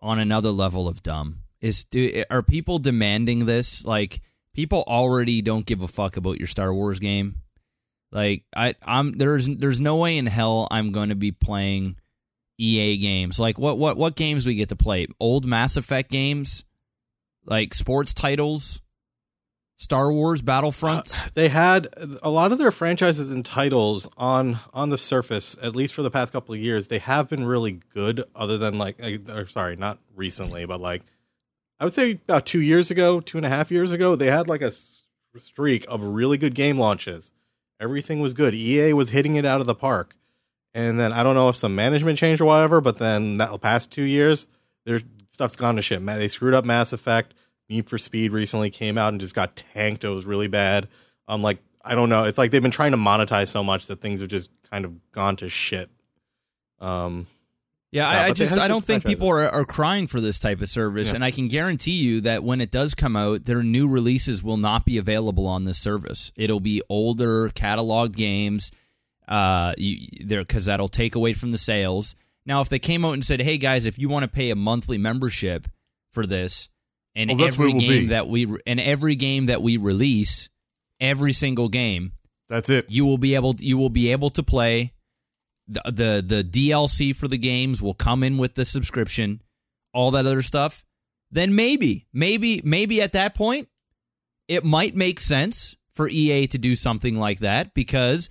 on 0.00 0.18
another 0.18 0.48
level 0.48 0.88
of 0.88 1.02
dumb. 1.02 1.40
Is 1.60 1.84
do 1.84 2.24
are 2.30 2.42
people 2.42 2.78
demanding 2.78 3.44
this? 3.44 3.84
Like 3.84 4.22
people 4.54 4.84
already 4.86 5.42
don't 5.42 5.66
give 5.66 5.82
a 5.82 5.88
fuck 5.88 6.16
about 6.16 6.38
your 6.38 6.48
Star 6.48 6.72
Wars 6.72 6.98
game. 6.98 7.42
Like 8.10 8.44
I 8.56 8.74
I'm 8.86 9.12
there's 9.12 9.46
there's 9.46 9.80
no 9.80 9.96
way 9.96 10.16
in 10.16 10.24
hell 10.24 10.66
I'm 10.70 10.92
going 10.92 11.10
to 11.10 11.14
be 11.14 11.30
playing 11.30 11.96
EA 12.56 12.96
games. 12.96 13.38
Like 13.38 13.58
what 13.58 13.76
what 13.76 13.98
what 13.98 14.16
games 14.16 14.46
we 14.46 14.54
get 14.54 14.70
to 14.70 14.76
play? 14.76 15.08
Old 15.20 15.44
Mass 15.44 15.76
Effect 15.76 16.10
games? 16.10 16.64
Like 17.44 17.74
sports 17.74 18.14
titles? 18.14 18.80
Star 19.82 20.12
Wars 20.12 20.42
Battlefront. 20.42 21.12
they 21.34 21.48
had 21.48 21.88
a 22.22 22.30
lot 22.30 22.52
of 22.52 22.58
their 22.58 22.70
franchises 22.70 23.32
and 23.32 23.44
titles 23.44 24.08
on 24.16 24.60
on 24.72 24.90
the 24.90 24.96
surface 24.96 25.56
at 25.60 25.74
least 25.74 25.92
for 25.92 26.02
the 26.02 26.10
past 26.10 26.32
couple 26.32 26.54
of 26.54 26.60
years 26.60 26.86
they 26.86 27.00
have 27.00 27.28
been 27.28 27.44
really 27.44 27.80
good 27.92 28.22
other 28.32 28.56
than 28.56 28.78
like 28.78 29.02
uh, 29.02 29.34
or 29.34 29.44
sorry 29.44 29.74
not 29.74 29.98
recently 30.14 30.64
but 30.64 30.80
like 30.80 31.02
i 31.80 31.84
would 31.84 31.92
say 31.92 32.12
about 32.12 32.46
two 32.46 32.60
years 32.60 32.92
ago 32.92 33.18
two 33.18 33.36
and 33.36 33.44
a 33.44 33.48
half 33.48 33.72
years 33.72 33.90
ago 33.90 34.14
they 34.14 34.28
had 34.28 34.46
like 34.46 34.62
a 34.62 34.70
streak 35.40 35.84
of 35.88 36.02
really 36.02 36.36
good 36.38 36.54
game 36.54 36.78
launches. 36.78 37.32
Everything 37.80 38.20
was 38.20 38.34
good. 38.34 38.54
Ea 38.54 38.92
was 38.92 39.10
hitting 39.10 39.34
it 39.34 39.44
out 39.44 39.60
of 39.60 39.66
the 39.66 39.74
park. 39.74 40.14
And 40.74 40.98
then 40.98 41.12
i 41.12 41.24
don't 41.24 41.34
know 41.34 41.48
if 41.48 41.56
some 41.56 41.74
management 41.74 42.18
changed 42.18 42.40
or 42.40 42.44
whatever 42.44 42.80
but 42.80 42.98
then 42.98 43.36
that 43.38 43.60
past 43.60 43.90
two 43.90 44.04
years 44.04 44.48
their 44.86 45.00
stuff's 45.28 45.56
gone 45.56 45.74
to 45.74 45.82
shit. 45.82 46.06
They 46.06 46.28
screwed 46.28 46.54
up 46.54 46.64
mass 46.64 46.92
effect 46.92 47.34
Need 47.68 47.88
for 47.88 47.98
Speed 47.98 48.32
recently 48.32 48.70
came 48.70 48.98
out 48.98 49.12
and 49.12 49.20
just 49.20 49.34
got 49.34 49.56
tanked. 49.56 50.04
It 50.04 50.08
was 50.08 50.26
really 50.26 50.48
bad. 50.48 50.88
Um, 51.28 51.42
like 51.42 51.58
I 51.84 51.94
don't 51.94 52.08
know. 52.08 52.24
It's 52.24 52.38
like 52.38 52.50
they've 52.50 52.62
been 52.62 52.70
trying 52.70 52.92
to 52.92 52.98
monetize 52.98 53.48
so 53.48 53.64
much 53.64 53.86
that 53.86 54.00
things 54.00 54.20
have 54.20 54.28
just 54.28 54.50
kind 54.70 54.84
of 54.84 54.92
gone 55.12 55.36
to 55.36 55.48
shit. 55.48 55.90
Um, 56.80 57.26
Yeah, 57.90 58.10
Yeah, 58.10 58.20
I, 58.20 58.24
I 58.26 58.32
just 58.32 58.58
I 58.58 58.68
don't 58.68 58.84
think 58.84 59.04
people 59.04 59.28
are, 59.28 59.48
are 59.48 59.64
crying 59.64 60.06
for 60.06 60.20
this 60.20 60.38
type 60.40 60.60
of 60.62 60.68
service, 60.68 61.08
Yeah. 61.10 61.16
and 61.16 61.24
I 61.24 61.30
can 61.30 61.48
guarantee 61.48 61.92
you 61.92 62.20
that 62.22 62.42
when 62.44 62.60
it 62.60 62.70
does 62.70 62.94
come 62.94 63.16
out, 63.16 63.44
their 63.44 63.62
new 63.62 63.88
releases 63.88 64.42
will 64.42 64.56
not 64.56 64.84
be 64.84 64.98
available 64.98 65.46
on 65.46 65.64
this 65.64 65.78
service. 65.78 66.32
It'll 66.36 66.60
be 66.60 66.82
older 66.88 67.48
catalog 67.50 68.14
games, 68.14 68.70
uh, 69.28 69.74
you, 69.78 70.08
there 70.26 70.40
because 70.42 70.66
that'll 70.66 70.88
take 70.88 71.14
away 71.14 71.32
from 71.32 71.50
the 71.52 71.58
sales. 71.58 72.14
Now, 72.44 72.60
if 72.60 72.68
they 72.68 72.78
came 72.80 73.04
out 73.04 73.12
and 73.12 73.24
said, 73.24 73.40
"Hey 73.42 73.56
guys, 73.58 73.86
if 73.86 73.98
you 73.98 74.08
want 74.08 74.24
to 74.24 74.28
pay 74.28 74.50
a 74.50 74.56
monthly 74.56 74.98
membership 74.98 75.68
for 76.12 76.26
this, 76.26 76.68
and 77.14 77.30
that's 77.30 77.54
every 77.54 77.72
game 77.72 78.04
be. 78.04 78.06
that 78.08 78.28
we 78.28 78.56
and 78.66 78.80
every 78.80 79.14
game 79.14 79.46
that 79.46 79.62
we 79.62 79.76
release, 79.76 80.48
every 81.00 81.32
single 81.32 81.68
game, 81.68 82.12
That's 82.48 82.70
it. 82.70 82.86
You 82.88 83.04
will 83.04 83.18
be 83.18 83.34
able 83.34 83.54
you 83.58 83.78
will 83.78 83.90
be 83.90 84.12
able 84.12 84.30
to 84.30 84.42
play 84.42 84.92
the, 85.68 85.82
the 85.84 86.42
the 86.42 86.44
DLC 86.44 87.14
for 87.14 87.28
the 87.28 87.38
games 87.38 87.80
will 87.80 87.94
come 87.94 88.22
in 88.22 88.38
with 88.38 88.54
the 88.54 88.64
subscription, 88.64 89.42
all 89.92 90.10
that 90.12 90.26
other 90.26 90.42
stuff. 90.42 90.84
Then 91.30 91.54
maybe, 91.54 92.06
maybe, 92.12 92.60
maybe 92.62 93.00
at 93.00 93.12
that 93.12 93.34
point, 93.34 93.68
it 94.48 94.64
might 94.64 94.94
make 94.94 95.18
sense 95.18 95.76
for 95.94 96.08
EA 96.08 96.46
to 96.48 96.58
do 96.58 96.76
something 96.76 97.18
like 97.18 97.38
that 97.38 97.72
because 97.72 98.28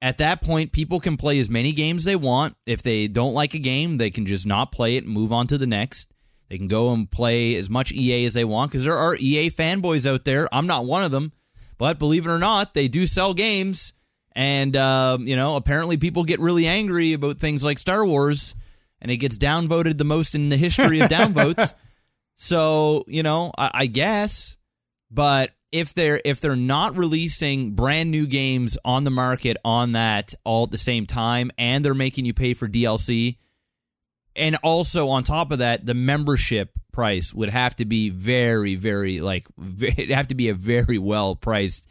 at 0.00 0.18
that 0.18 0.40
point 0.40 0.72
people 0.72 0.98
can 0.98 1.18
play 1.18 1.38
as 1.38 1.50
many 1.50 1.72
games 1.72 2.04
they 2.04 2.16
want. 2.16 2.56
If 2.66 2.82
they 2.82 3.06
don't 3.06 3.34
like 3.34 3.52
a 3.52 3.58
game, 3.58 3.98
they 3.98 4.10
can 4.10 4.24
just 4.24 4.46
not 4.46 4.72
play 4.72 4.96
it 4.96 5.04
and 5.04 5.12
move 5.12 5.30
on 5.30 5.46
to 5.48 5.58
the 5.58 5.66
next. 5.66 6.10
They 6.48 6.58
can 6.58 6.68
go 6.68 6.92
and 6.92 7.10
play 7.10 7.56
as 7.56 7.68
much 7.68 7.92
EA 7.92 8.24
as 8.24 8.34
they 8.34 8.44
want 8.44 8.70
because 8.70 8.84
there 8.84 8.96
are 8.96 9.16
EA 9.16 9.50
fanboys 9.50 10.10
out 10.10 10.24
there. 10.24 10.48
I'm 10.52 10.66
not 10.66 10.86
one 10.86 11.02
of 11.02 11.10
them, 11.10 11.32
but 11.78 11.98
believe 11.98 12.26
it 12.26 12.30
or 12.30 12.38
not, 12.38 12.74
they 12.74 12.88
do 12.88 13.06
sell 13.06 13.34
games. 13.34 13.92
And, 14.32 14.76
uh, 14.76 15.18
you 15.20 15.34
know, 15.34 15.56
apparently 15.56 15.96
people 15.96 16.24
get 16.24 16.40
really 16.40 16.66
angry 16.66 17.14
about 17.14 17.38
things 17.38 17.64
like 17.64 17.78
Star 17.78 18.04
Wars, 18.04 18.54
and 19.00 19.10
it 19.10 19.16
gets 19.16 19.38
downvoted 19.38 19.98
the 19.98 20.04
most 20.04 20.34
in 20.34 20.50
the 20.50 20.56
history 20.56 21.00
of 21.00 21.10
downvotes. 21.10 21.74
So, 22.34 23.04
you 23.08 23.22
know, 23.22 23.52
I, 23.56 23.70
I 23.72 23.86
guess. 23.86 24.56
But 25.10 25.52
if 25.72 25.94
they're 25.94 26.20
if 26.24 26.40
they're 26.40 26.56
not 26.56 26.96
releasing 26.96 27.72
brand 27.72 28.10
new 28.10 28.26
games 28.26 28.78
on 28.84 29.04
the 29.04 29.10
market 29.10 29.56
on 29.64 29.92
that 29.92 30.34
all 30.44 30.64
at 30.64 30.70
the 30.70 30.78
same 30.78 31.06
time 31.06 31.50
and 31.58 31.84
they're 31.84 31.94
making 31.94 32.24
you 32.24 32.32
pay 32.32 32.54
for 32.54 32.68
DLC 32.68 33.36
and 34.36 34.56
also 34.62 35.08
on 35.08 35.22
top 35.22 35.50
of 35.50 35.58
that 35.58 35.84
the 35.86 35.94
membership 35.94 36.70
price 36.92 37.34
would 37.34 37.50
have 37.50 37.76
to 37.76 37.84
be 37.84 38.08
very 38.10 38.74
very 38.74 39.20
like 39.20 39.46
it'd 39.82 40.10
have 40.10 40.28
to 40.28 40.34
be 40.34 40.48
a 40.48 40.54
very 40.54 40.98
well 40.98 41.34
priced 41.36 41.86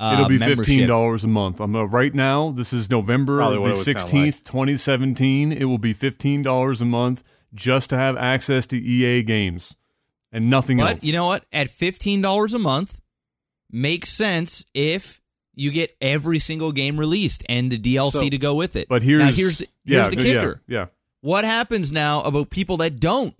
uh, 0.00 0.14
It'll 0.14 0.28
be 0.28 0.36
membership. 0.38 0.66
fifteen 0.66 0.88
dollars 0.88 1.22
a 1.22 1.28
month. 1.28 1.60
I'm 1.60 1.76
uh, 1.76 1.84
right 1.84 2.12
now. 2.12 2.50
This 2.50 2.72
is 2.72 2.90
November 2.90 3.36
Probably 3.36 3.58
the 3.58 3.62
it 3.62 3.66
would 3.66 3.74
sound 3.76 3.84
sixteenth, 3.84 4.42
twenty 4.42 4.74
seventeen. 4.76 5.52
It 5.52 5.66
will 5.66 5.78
be 5.78 5.92
fifteen 5.92 6.42
dollars 6.42 6.82
a 6.82 6.84
month 6.84 7.22
just 7.54 7.90
to 7.90 7.96
have 7.96 8.16
access 8.16 8.66
to 8.66 8.78
EA 8.80 9.22
games 9.22 9.76
and 10.32 10.50
nothing 10.50 10.80
else. 10.80 10.88
But 10.88 10.96
else. 10.96 11.04
you 11.04 11.12
know 11.12 11.26
what? 11.26 11.44
At 11.52 11.68
fifteen 11.68 12.20
dollars 12.20 12.52
a 12.52 12.58
month, 12.58 13.00
makes 13.70 14.08
sense 14.08 14.64
if 14.74 15.20
you 15.54 15.70
get 15.70 15.94
every 16.00 16.40
single 16.40 16.72
game 16.72 16.98
released 16.98 17.44
and 17.48 17.70
the 17.70 17.78
DLC 17.78 18.10
So- 18.10 18.28
to 18.28 18.38
go 18.38 18.54
with 18.56 18.74
it. 18.74 18.88
but 18.88 19.04
here's 19.04 19.22
now 19.22 19.30
here's 19.30 19.58
the, 19.58 19.68
here's 19.84 19.98
yeah, 20.04 20.08
the 20.08 20.16
good- 20.16 20.26
yeah, 20.26 20.34
kicker. 20.40 20.62
Yeah, 20.66 20.86
What 21.22 21.44
happens 21.44 21.90
now 21.92 22.20
about 22.22 22.50
people 22.50 22.76
that 22.78 23.00
don't 23.00 23.34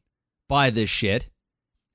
buy 0.49 0.70
this 0.70 0.89
shit 0.89 1.28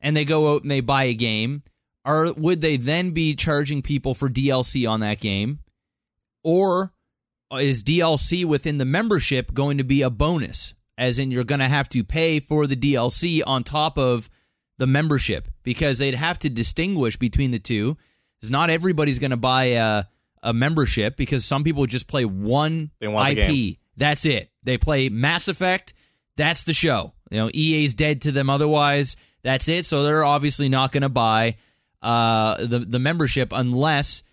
and 0.01 0.15
they 0.15 0.25
go 0.25 0.53
out 0.53 0.61
and 0.61 0.69
they 0.69 0.81
buy 0.81 1.05
a 1.05 1.13
game? 1.13 1.63
Or 2.05 2.33
would 2.33 2.61
they 2.61 2.77
then 2.77 3.11
be 3.11 3.35
charging 3.35 3.81
people 3.81 4.13
for 4.13 4.29
DLC 4.29 4.89
on 4.89 4.99
that 4.99 5.19
game? 5.19 5.59
Or 6.43 6.91
is 7.53 7.83
DLC 7.83 8.43
within 8.45 8.77
the 8.77 8.85
membership 8.85 9.53
going 9.53 9.77
to 9.77 9.83
be 9.83 10.01
a 10.01 10.09
bonus? 10.09 10.73
As 10.97 11.19
in, 11.19 11.31
you're 11.31 11.43
going 11.43 11.59
to 11.59 11.67
have 11.67 11.87
to 11.89 12.03
pay 12.03 12.39
for 12.39 12.67
the 12.67 12.75
DLC 12.75 13.41
on 13.45 13.63
top 13.63 13.97
of 13.97 14.29
the 14.77 14.87
membership 14.87 15.47
because 15.63 15.99
they'd 15.99 16.15
have 16.15 16.37
to 16.39 16.49
distinguish 16.49 17.17
between 17.17 17.51
the 17.51 17.59
two. 17.59 17.97
Because 18.39 18.51
not 18.51 18.69
everybody's 18.69 19.19
going 19.19 19.31
to 19.31 19.37
buy 19.37 19.65
a, 19.65 20.03
a 20.43 20.53
membership 20.53 21.15
because 21.15 21.45
some 21.45 21.63
people 21.63 21.85
just 21.85 22.07
play 22.07 22.25
one 22.25 22.91
They 22.99 23.07
want 23.07 23.35
the 23.35 23.71
IP. 23.71 23.77
That's 23.97 24.25
it. 24.25 24.51
They 24.63 24.77
play 24.77 25.09
Mass 25.09 25.47
Effect. 25.47 25.93
That's 26.37 26.63
the 26.63 26.73
show. 26.73 27.13
You 27.31 27.37
know, 27.37 27.49
EA's 27.53 27.95
dead 27.95 28.21
to 28.21 28.31
them 28.31 28.49
otherwise. 28.49 29.17
That's 29.43 29.67
it. 29.67 29.85
So 29.85 30.03
they're 30.03 30.23
obviously 30.23 30.69
not 30.69 30.91
going 30.91 31.01
to 31.01 31.09
buy 31.09 31.57
uh, 32.01 32.57
the 32.65 32.79
the 32.79 32.99
membership 32.99 33.51
unless 33.51 34.23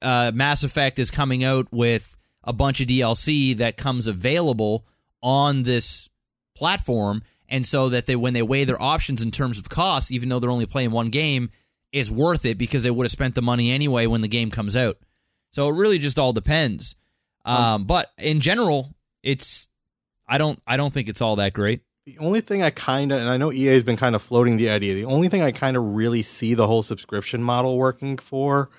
uh, 0.00 0.30
Mass 0.34 0.62
Effect 0.62 0.98
is 0.98 1.10
coming 1.10 1.44
out 1.44 1.66
with 1.72 2.16
a 2.44 2.52
bunch 2.52 2.80
of 2.80 2.86
DLC 2.86 3.56
that 3.58 3.76
comes 3.76 4.06
available 4.06 4.86
on 5.22 5.64
this 5.64 6.08
platform, 6.54 7.22
and 7.48 7.66
so 7.66 7.88
that 7.90 8.06
they 8.06 8.16
when 8.16 8.32
they 8.32 8.42
weigh 8.42 8.64
their 8.64 8.80
options 8.80 9.22
in 9.22 9.30
terms 9.30 9.58
of 9.58 9.68
cost, 9.68 10.12
even 10.12 10.28
though 10.28 10.38
they're 10.38 10.50
only 10.50 10.66
playing 10.66 10.92
one 10.92 11.08
game, 11.08 11.50
is 11.92 12.10
worth 12.10 12.44
it 12.44 12.56
because 12.58 12.82
they 12.82 12.90
would 12.90 13.04
have 13.04 13.10
spent 13.10 13.34
the 13.34 13.42
money 13.42 13.70
anyway 13.70 14.06
when 14.06 14.20
the 14.20 14.28
game 14.28 14.50
comes 14.50 14.76
out. 14.76 14.96
So 15.50 15.68
it 15.68 15.74
really 15.74 15.98
just 15.98 16.18
all 16.18 16.32
depends. 16.32 16.94
Um, 17.44 17.84
but 17.84 18.10
in 18.18 18.40
general, 18.40 18.94
it's 19.22 19.68
I 20.26 20.38
don't 20.38 20.60
I 20.66 20.76
don't 20.76 20.92
think 20.92 21.08
it's 21.08 21.20
all 21.20 21.36
that 21.36 21.52
great. 21.52 21.82
The 22.06 22.18
only 22.18 22.40
thing 22.40 22.62
I 22.62 22.70
kind 22.70 23.12
of, 23.12 23.20
and 23.20 23.28
I 23.28 23.36
know 23.36 23.52
EA 23.52 23.66
has 23.66 23.82
been 23.82 23.96
kind 23.96 24.14
of 24.14 24.22
floating 24.22 24.56
the 24.56 24.70
idea, 24.70 24.94
the 24.94 25.04
only 25.04 25.28
thing 25.28 25.42
I 25.42 25.52
kind 25.52 25.76
of 25.76 25.84
really 25.84 26.22
see 26.22 26.54
the 26.54 26.66
whole 26.66 26.82
subscription 26.82 27.42
model 27.42 27.76
working 27.76 28.16
for 28.16 28.70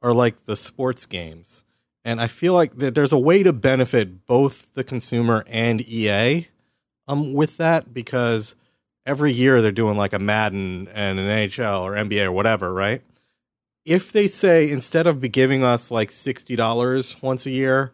are 0.00 0.12
like 0.12 0.44
the 0.44 0.56
sports 0.56 1.04
games. 1.04 1.64
And 2.04 2.20
I 2.20 2.28
feel 2.28 2.54
like 2.54 2.78
that 2.78 2.94
there's 2.94 3.12
a 3.12 3.18
way 3.18 3.42
to 3.42 3.52
benefit 3.52 4.26
both 4.26 4.72
the 4.74 4.84
consumer 4.84 5.44
and 5.48 5.80
EA 5.80 6.48
um, 7.08 7.34
with 7.34 7.56
that 7.56 7.92
because 7.92 8.54
every 9.04 9.32
year 9.32 9.60
they're 9.60 9.72
doing 9.72 9.96
like 9.96 10.12
a 10.12 10.18
Madden 10.18 10.88
and 10.94 11.18
an 11.18 11.26
NHL 11.26 11.82
or 11.82 11.92
NBA 11.92 12.24
or 12.24 12.32
whatever, 12.32 12.72
right? 12.72 13.02
If 13.84 14.12
they 14.12 14.28
say 14.28 14.70
instead 14.70 15.06
of 15.06 15.20
giving 15.32 15.64
us 15.64 15.90
like 15.90 16.10
$60 16.10 17.22
once 17.22 17.46
a 17.46 17.50
year, 17.50 17.92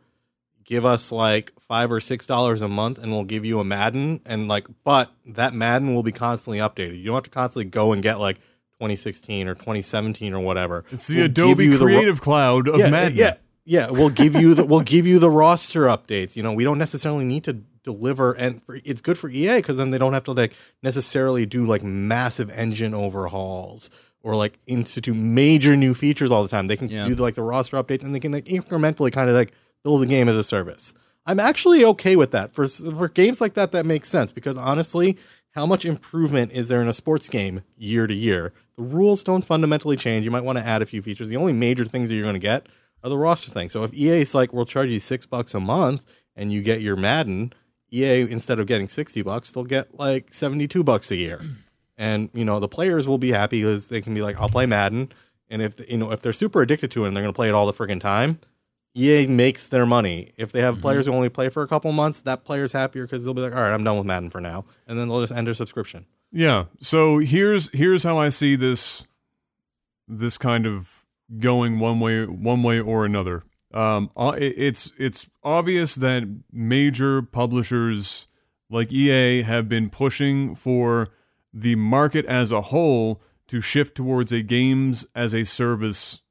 give 0.65 0.85
us 0.85 1.13
like 1.13 1.53
five 1.61 1.91
or 1.93 2.01
six 2.01 2.27
dollars 2.27 2.63
a 2.63 2.69
month 2.69 2.99
and 3.03 3.13
we'll 3.13 3.25
give 3.25 3.45
you 3.45 3.61
a 3.61 3.65
Madden 3.65 4.21
and 4.27 4.49
like 4.49 4.67
but 4.85 5.11
that 5.27 5.55
Madden 5.55 5.95
will 5.95 6.03
be 6.03 6.13
constantly 6.13 6.59
updated. 6.59 6.99
You 6.99 7.07
don't 7.07 7.15
have 7.17 7.25
to 7.25 7.31
constantly 7.31 7.71
go 7.71 7.93
and 7.93 8.03
get 8.03 8.19
like 8.19 8.37
2016 8.79 9.47
or 9.49 9.55
2017 9.55 10.33
or 10.33 10.41
whatever. 10.41 10.85
it's 10.91 11.07
the 11.07 11.17
We'll 11.19 11.25
Adobe 11.27 11.65
you 11.65 11.77
the 11.77 11.85
ro- 11.87 11.93
Creative 11.93 12.21
Cloud 12.21 12.69
of 12.69 12.79
yeah, 12.79 12.91
Madden. 12.91 13.17
Yeah, 13.17 13.35
yeah, 13.65 13.91
we'll 13.91 14.11
give 14.11 14.35
you 14.35 14.55
the 14.55 14.65
we'll 14.65 14.81
give 14.81 15.07
you 15.07 15.19
the 15.19 15.31
roster 15.31 15.83
updates. 15.85 16.37
You 16.37 16.43
know, 16.43 16.53
we 16.53 16.65
don't 16.65 16.79
necessarily 16.79 17.25
need 17.25 17.45
to 17.45 17.55
deliver 17.83 18.33
and 18.33 18.63
for, 18.63 18.79
it's 18.85 19.01
good 19.03 19.19
for 19.19 19.29
EA 19.29 19.61
cuz 19.63 19.77
then 19.77 19.91
they 19.91 19.99
don't 19.99 20.15
have 20.15 20.25
to 20.25 20.33
like 20.33 20.55
necessarily 20.83 21.45
do 21.47 21.65
like 21.67 21.83
massive 21.83 22.51
engine 22.51 22.95
overhauls 22.95 23.91
or 24.23 24.35
like 24.37 24.59
institute 24.67 25.15
major 25.17 25.77
new 25.77 25.93
features 25.93 26.31
all 26.33 26.43
the 26.43 26.49
time. 26.49 26.67
They 26.67 26.77
can 26.79 26.89
Yeah. 26.89 27.07
do 27.09 27.15
like 27.15 27.35
the 27.35 27.43
roster 27.43 27.77
updates 27.83 28.03
and 28.03 28.15
they 28.15 28.21
can 28.21 28.33
like 28.33 28.47
incrementally 28.47 29.13
kind 29.13 29.29
of 29.29 29.37
like 29.37 29.53
build 29.85 30.03
the 30.03 30.07
game 30.07 30.29
as 30.29 30.37
a 30.37 30.43
service. 30.43 30.95
I'm 31.27 31.39
actually 31.39 31.85
okay 31.85 32.17
with 32.17 32.33
that. 32.33 32.55
For 32.55 32.67
for 32.67 33.09
games 33.09 33.41
like 33.41 33.55
that 33.55 33.73
that 33.73 33.87
makes 33.87 34.09
sense 34.09 34.33
because 34.33 34.57
honestly, 34.57 35.17
how 35.53 35.67
much 35.67 35.85
improvement 35.85 36.53
is 36.53 36.69
there 36.69 36.83
in 36.83 36.89
a 36.89 36.93
sports 36.93 37.29
game 37.29 37.63
year 37.77 38.07
to 38.07 38.15
year? 38.15 38.53
The 38.77 38.83
rules 38.83 39.23
don't 39.23 39.45
fundamentally 39.45 39.97
change. 39.97 40.25
You 40.25 40.31
might 40.31 40.45
want 40.45 40.59
to 40.59 40.67
add 40.67 40.83
a 40.83 40.87
few 40.87 41.01
features. 41.01 41.29
The 41.29 41.37
only 41.37 41.53
major 41.53 41.85
things 41.85 42.09
that 42.09 42.15
you're 42.15 42.25
going 42.25 42.35
to 42.35 42.41
get 42.41 42.67
are 43.05 43.11
the 43.11 43.17
roster 43.17 43.51
things. 43.51 43.73
So 43.73 43.85
if 43.85 43.95
EA 43.95 44.23
is 44.23 44.35
like, 44.35 44.53
we'll 44.53 44.65
charge 44.65 44.91
you 44.91 44.99
six 45.01 45.27
bucks 45.27 45.55
a 45.55 45.61
month 45.61 46.05
and 46.35 46.53
you 46.53 46.61
get 46.61 46.81
your 46.81 46.97
Madden, 46.97 47.53
EA 47.93 48.23
instead 48.23 48.59
of 48.59 48.67
getting 48.67 48.89
sixty 48.89 49.23
bucks, 49.23 49.53
they'll 49.53 49.65
get 49.65 49.99
like 49.99 50.33
seventy 50.33 50.67
two 50.67 50.83
bucks 50.83 51.11
a 51.11 51.17
year. 51.17 51.41
And 51.97 52.29
you 52.35 52.45
know 52.45 52.59
the 52.59 52.69
players 52.69 53.07
will 53.07 53.19
be 53.19 53.31
happy 53.31 53.61
because 53.61 53.87
they 53.87 54.01
can 54.01 54.15
be 54.15 54.23
like, 54.23 54.39
I'll 54.41 54.49
play 54.49 54.67
Madden, 54.67 55.13
and 55.49 55.63
if 55.63 55.75
you 55.89 55.99
know 55.99 56.11
if 56.11 56.21
they're 56.21 56.33
super 56.33 56.61
addicted 56.61 56.91
to 56.91 57.05
it 57.05 57.09
and 57.09 57.17
they're 57.17 57.23
going 57.23 57.33
to 57.33 57.37
play 57.37 57.49
it 57.49 57.55
all 57.55 57.67
the 57.67 57.73
freaking 57.73 58.01
time, 58.01 58.41
EA 58.97 59.27
makes 59.27 59.67
their 59.67 59.87
money. 59.87 60.31
If 60.37 60.53
they 60.53 60.61
have 60.61 60.81
players 60.81 61.07
who 61.07 61.13
only 61.13 61.29
play 61.29 61.49
for 61.49 61.63
a 61.63 61.69
couple 61.69 61.91
months, 61.93 62.23
that 62.23 62.45
player's 62.45 62.73
happier 62.73 63.07
because 63.07 63.25
they'll 63.25 63.35
be 63.35 63.43
like, 63.43 63.55
all 63.55 63.63
right, 63.63 63.73
I'm 63.73 63.83
done 63.83 63.97
with 63.97 64.07
Madden 64.07 64.31
for 64.31 64.41
now, 64.41 64.65
and 64.87 64.99
then 64.99 65.09
they'll 65.09 65.21
just 65.21 65.33
end 65.33 65.47
their 65.47 65.55
subscription. 65.55 66.07
Yeah. 66.31 66.67
So 66.81 67.19
here's 67.19 67.71
here's 67.73 68.03
how 68.03 68.19
I 68.19 68.29
see 68.29 68.57
this 68.57 69.07
this 70.07 70.39
kind 70.39 70.67
of 70.67 71.05
going 71.39 71.79
one 71.79 72.01
way 72.01 72.25
one 72.27 72.63
way 72.63 72.81
or 72.81 73.05
another. 73.05 73.43
Um, 73.73 74.11
uh, 74.17 74.35
it's 74.37 74.93
it's 74.99 75.29
obvious 75.43 75.97
that 75.97 76.23
major 76.53 77.23
publishers 77.23 78.29
like 78.71 78.93
EA 78.93 79.43
have 79.43 79.69
been 79.69 79.91
pushing 79.91 80.55
for 80.55 81.09
the 81.53 81.75
market 81.77 82.25
as 82.27 82.53
a 82.53 82.61
whole 82.61 83.21
to 83.49 83.61
shift 83.61 83.97
towards 83.97 84.33
a 84.33 84.43
games 84.43 85.07
as 85.15 85.35
a 85.35 85.45
service, 85.45 86.23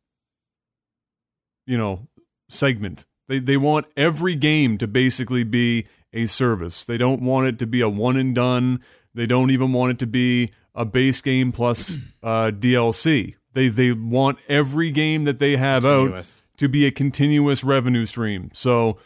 you 1.65 1.77
know, 1.77 2.07
segment. 2.53 3.05
They 3.27 3.39
they 3.39 3.57
want 3.57 3.87
every 3.95 4.35
game 4.35 4.77
to 4.77 4.87
basically 4.87 5.43
be 5.43 5.87
a 6.13 6.25
service. 6.25 6.85
They 6.85 6.97
don't 6.97 7.21
want 7.21 7.47
it 7.47 7.59
to 7.59 7.67
be 7.67 7.81
a 7.81 7.89
one 7.89 8.17
and 8.17 8.35
done. 8.35 8.81
They 9.13 9.25
don't 9.25 9.51
even 9.51 9.73
want 9.73 9.91
it 9.91 9.99
to 9.99 10.07
be 10.07 10.51
a 10.75 10.85
base 10.85 11.21
game 11.21 11.51
plus 11.51 11.95
uh, 12.23 12.51
DLC. 12.51 13.35
They 13.53 13.67
they 13.67 13.91
want 13.91 14.39
every 14.49 14.91
game 14.91 15.23
that 15.25 15.39
they 15.39 15.57
have 15.57 15.85
out 15.85 16.41
to 16.57 16.67
be 16.67 16.85
a 16.85 16.91
continuous 16.91 17.63
revenue 17.63 18.05
stream. 18.05 18.49
So, 18.53 18.97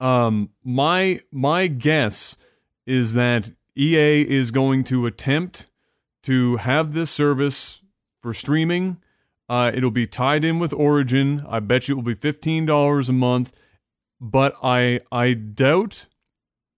um, 0.00 0.50
my 0.64 1.20
my 1.32 1.66
guess 1.66 2.36
is 2.86 3.14
that 3.14 3.52
EA 3.76 4.22
is 4.22 4.50
going 4.50 4.84
to 4.84 5.06
attempt 5.06 5.66
to 6.24 6.56
have 6.56 6.92
this 6.92 7.10
service 7.10 7.82
for 8.20 8.34
streaming. 8.34 8.98
Uh, 9.48 9.70
it'll 9.74 9.90
be 9.90 10.06
tied 10.06 10.44
in 10.44 10.58
with 10.58 10.72
Origin. 10.74 11.44
I 11.48 11.60
bet 11.60 11.88
you 11.88 11.94
it 11.94 11.96
will 11.96 12.02
be 12.02 12.14
fifteen 12.14 12.66
dollars 12.66 13.08
a 13.08 13.14
month, 13.14 13.52
but 14.20 14.54
I 14.62 15.00
I 15.10 15.32
doubt 15.34 16.06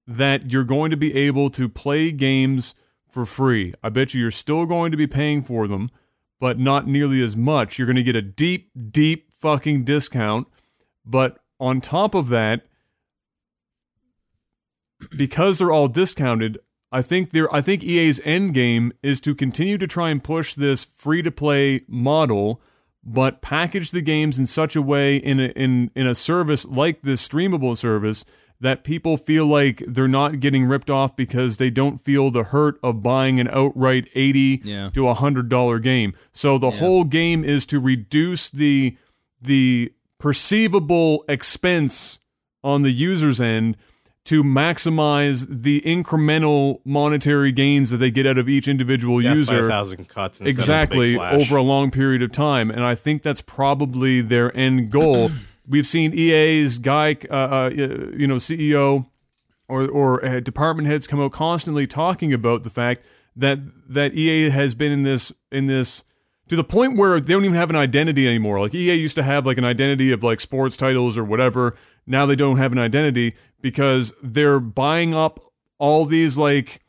that 0.07 0.53
you're 0.53 0.65
going 0.65 0.91
to 0.91 0.97
be 0.97 1.15
able 1.15 1.51
to 1.51 1.69
play 1.69 2.11
games 2.11 2.75
for 3.09 3.25
free. 3.25 3.75
I 3.83 3.89
bet 3.89 4.15
you 4.15 4.21
you're 4.21 4.31
still 4.31 4.67
going 4.67 4.91
to 4.93 4.97
be 4.97 5.07
paying 5.07 5.43
for 5.43 5.67
them, 5.67 5.91
but 6.39 6.59
not 6.59 6.87
nearly 6.87 7.23
as 7.23 7.37
much. 7.37 7.79
You're 7.79 7.87
going 7.87 7.97
to 7.97 8.03
get 8.03 8.17
a 8.17 8.23
deep, 8.23 8.71
deep 8.91 9.33
fucking 9.33 9.85
discount. 9.85 10.49
But 11.05 11.39
on 11.59 11.81
top 11.81 12.15
of 12.15 12.29
that, 12.29 12.67
because 15.17 15.59
they're 15.59 15.73
all 15.73 15.89
discounted, 15.89 16.59
I 16.93 17.03
think 17.03 17.31
they 17.31 17.43
I 17.53 17.61
think 17.61 17.83
EA's 17.85 18.21
end 18.25 18.55
game 18.55 18.93
is 19.03 19.21
to 19.21 19.35
continue 19.35 19.79
to 19.79 19.87
try 19.87 20.11
and 20.11 20.23
push 20.23 20.55
this 20.55 20.85
free 20.85 21.23
to 21.23 21.31
play 21.31 21.83
model, 21.89 22.61
but 23.05 23.41
package 23.43 23.91
the 23.93 24.03
games 24.03 24.39
in 24.39 24.47
such 24.47 24.75
a 24.77 24.83
way 24.83 25.17
in 25.17 25.39
a, 25.41 25.47
in 25.49 25.91
in 25.95 26.07
a 26.07 26.15
service 26.15 26.67
like 26.67 27.03
this 27.03 27.27
streamable 27.27 27.77
service 27.77 28.25
that 28.63 28.85
people 28.85 29.17
feel 29.17 29.47
like 29.47 29.83
they're 29.89 30.07
not 30.07 30.39
getting 30.39 30.67
ripped 30.67 30.91
off 30.91 31.17
because 31.17 31.57
they 31.57 31.71
don't 31.71 31.97
feel 31.99 32.31
the 32.31 32.43
hurt 32.45 32.79
of 32.83 33.03
buying 33.03 33.41
an 33.41 33.49
outright 33.49 34.07
80 34.15 34.61
Yeah. 34.65 34.91
to 34.91 35.09
a 35.09 35.15
hundred 35.15 35.49
dollar 35.49 35.79
game. 35.79 36.13
So 36.33 36.59
the 36.59 36.73
whole 36.73 37.05
game 37.05 37.43
is 37.43 37.65
to 37.67 37.79
reduce 37.81 38.51
the 38.51 38.97
the 39.41 39.93
perceivable 40.19 41.25
expense 41.29 42.19
on 42.63 42.83
the 42.83 42.91
user's 42.91 43.41
end 43.41 43.77
to 44.25 44.45
maximize 44.45 45.47
the 45.49 45.81
incremental 45.81 46.81
monetary 46.85 47.53
gains 47.53 47.91
that 47.91 47.97
they 47.97 48.11
get 48.11 48.27
out 48.27 48.39
of 48.39 48.49
each 48.49 48.69
individual 48.69 49.19
a 49.19 49.23
user 49.23 49.69
thousand 49.69 50.09
cuts. 50.09 50.41
instead 50.41 50.43
of 50.43 50.47
a 50.47 50.51
big 50.51 50.61
exactly 50.61 51.15
slash. 51.15 51.35
over 51.35 51.57
a 51.57 51.63
long 51.63 51.91
period 51.91 52.23
of 52.23 52.31
time 52.31 52.71
and 52.71 52.85
i 52.85 52.95
think 52.95 53.23
that's 53.23 53.41
probably 53.41 54.21
their 54.21 54.55
end 54.57 54.91
goal 54.91 55.31
we've 55.69 55.87
seen 55.87 56.13
ea's 56.13 56.79
guy 56.79 57.17
uh, 57.31 57.35
uh, 57.35 57.71
you 57.73 58.27
know 58.27 58.37
ceo 58.37 59.07
or 59.69 59.89
or 59.89 60.25
uh, 60.25 60.41
department 60.41 60.87
heads 60.87 61.07
come 61.07 61.21
out 61.21 61.33
constantly 61.33 61.87
talking 61.87 62.33
about 62.33 62.63
the 62.63 62.71
fact 62.71 63.03
that 63.35 63.59
that 63.89 64.15
ea 64.15 64.51
has 64.51 64.75
been 64.75 64.93
in 64.93 65.03
this 65.03 65.33
in 65.51 65.65
this 65.65 66.05
to 66.51 66.57
the 66.57 66.65
point 66.65 66.97
where 66.99 67.19
they 67.21 67.33
don't 67.33 67.45
even 67.45 67.57
have 67.57 67.71
an 67.71 67.77
identity 67.77 68.27
anymore 68.29 68.61
like 68.61 68.75
ea 68.75 68.93
used 68.95 69.17
to 69.17 69.23
have 69.23 69.47
like 69.47 69.57
an 69.57 69.65
identity 69.65 70.13
of 70.13 70.23
like 70.23 70.41
sports 70.41 70.77
titles 70.77 71.17
or 71.17 71.25
whatever 71.25 71.75
now 72.07 72.27
they 72.27 72.37
don't 72.37 72.59
have 72.59 72.73
an 72.73 72.79
identity 72.79 73.35
because 73.63 74.13
they're 74.23 74.61
buying 74.61 75.15
up 75.15 75.41
all 75.79 76.05
these 76.05 76.37
like 76.37 76.81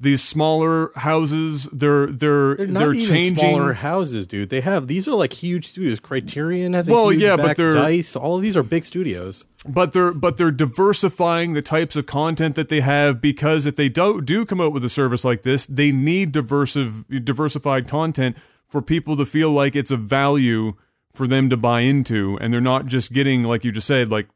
these 0.00 0.22
smaller 0.22 0.92
houses 0.94 1.64
they're 1.72 2.06
they're 2.06 2.54
They're 2.54 2.66
they're, 2.68 2.92
even 2.94 3.08
changing 3.16 3.36
smaller 3.38 3.72
houses, 3.72 4.28
dude. 4.28 4.48
They 4.48 4.60
have 4.60 4.86
these 4.86 5.08
are 5.08 5.14
like 5.16 5.32
huge 5.32 5.66
studios. 5.66 5.98
Criterion 5.98 6.72
has 6.74 6.88
a 6.88 6.92
Well, 6.92 7.08
huge 7.10 7.20
yeah, 7.22 7.34
but 7.36 7.56
they're- 7.56 7.72
Dice. 7.72 8.14
All 8.14 8.36
of 8.36 8.42
these 8.42 8.56
are 8.56 8.62
big 8.62 8.84
studios. 8.84 9.44
but 9.68 9.92
they're 9.92 10.12
but 10.14 10.36
they're 10.36 10.52
diversifying 10.52 11.54
the 11.54 11.62
types 11.62 11.96
of 11.96 12.06
content 12.06 12.54
that 12.54 12.68
they 12.68 12.80
have 12.80 13.20
because 13.20 13.66
if 13.66 13.74
they 13.74 13.88
don't 13.88 14.24
do 14.24 14.46
come 14.46 14.60
out 14.60 14.72
with 14.72 14.84
a 14.84 14.88
service 14.88 15.24
like 15.24 15.42
this, 15.42 15.66
they 15.66 15.90
need 15.90 16.30
diversive 16.32 17.04
diversified 17.24 17.88
content 17.88 18.36
for 18.68 18.82
people 18.82 19.16
to 19.16 19.26
feel 19.26 19.50
like 19.50 19.74
it's 19.74 19.90
a 19.90 19.96
value 19.96 20.74
for 21.12 21.26
them 21.26 21.50
to 21.50 21.56
buy 21.56 21.80
into, 21.80 22.38
and 22.40 22.52
they're 22.52 22.60
not 22.60 22.86
just 22.86 23.12
getting 23.12 23.42
like 23.42 23.64
you 23.64 23.72
just 23.72 23.86
said 23.86 24.10
like 24.10 24.28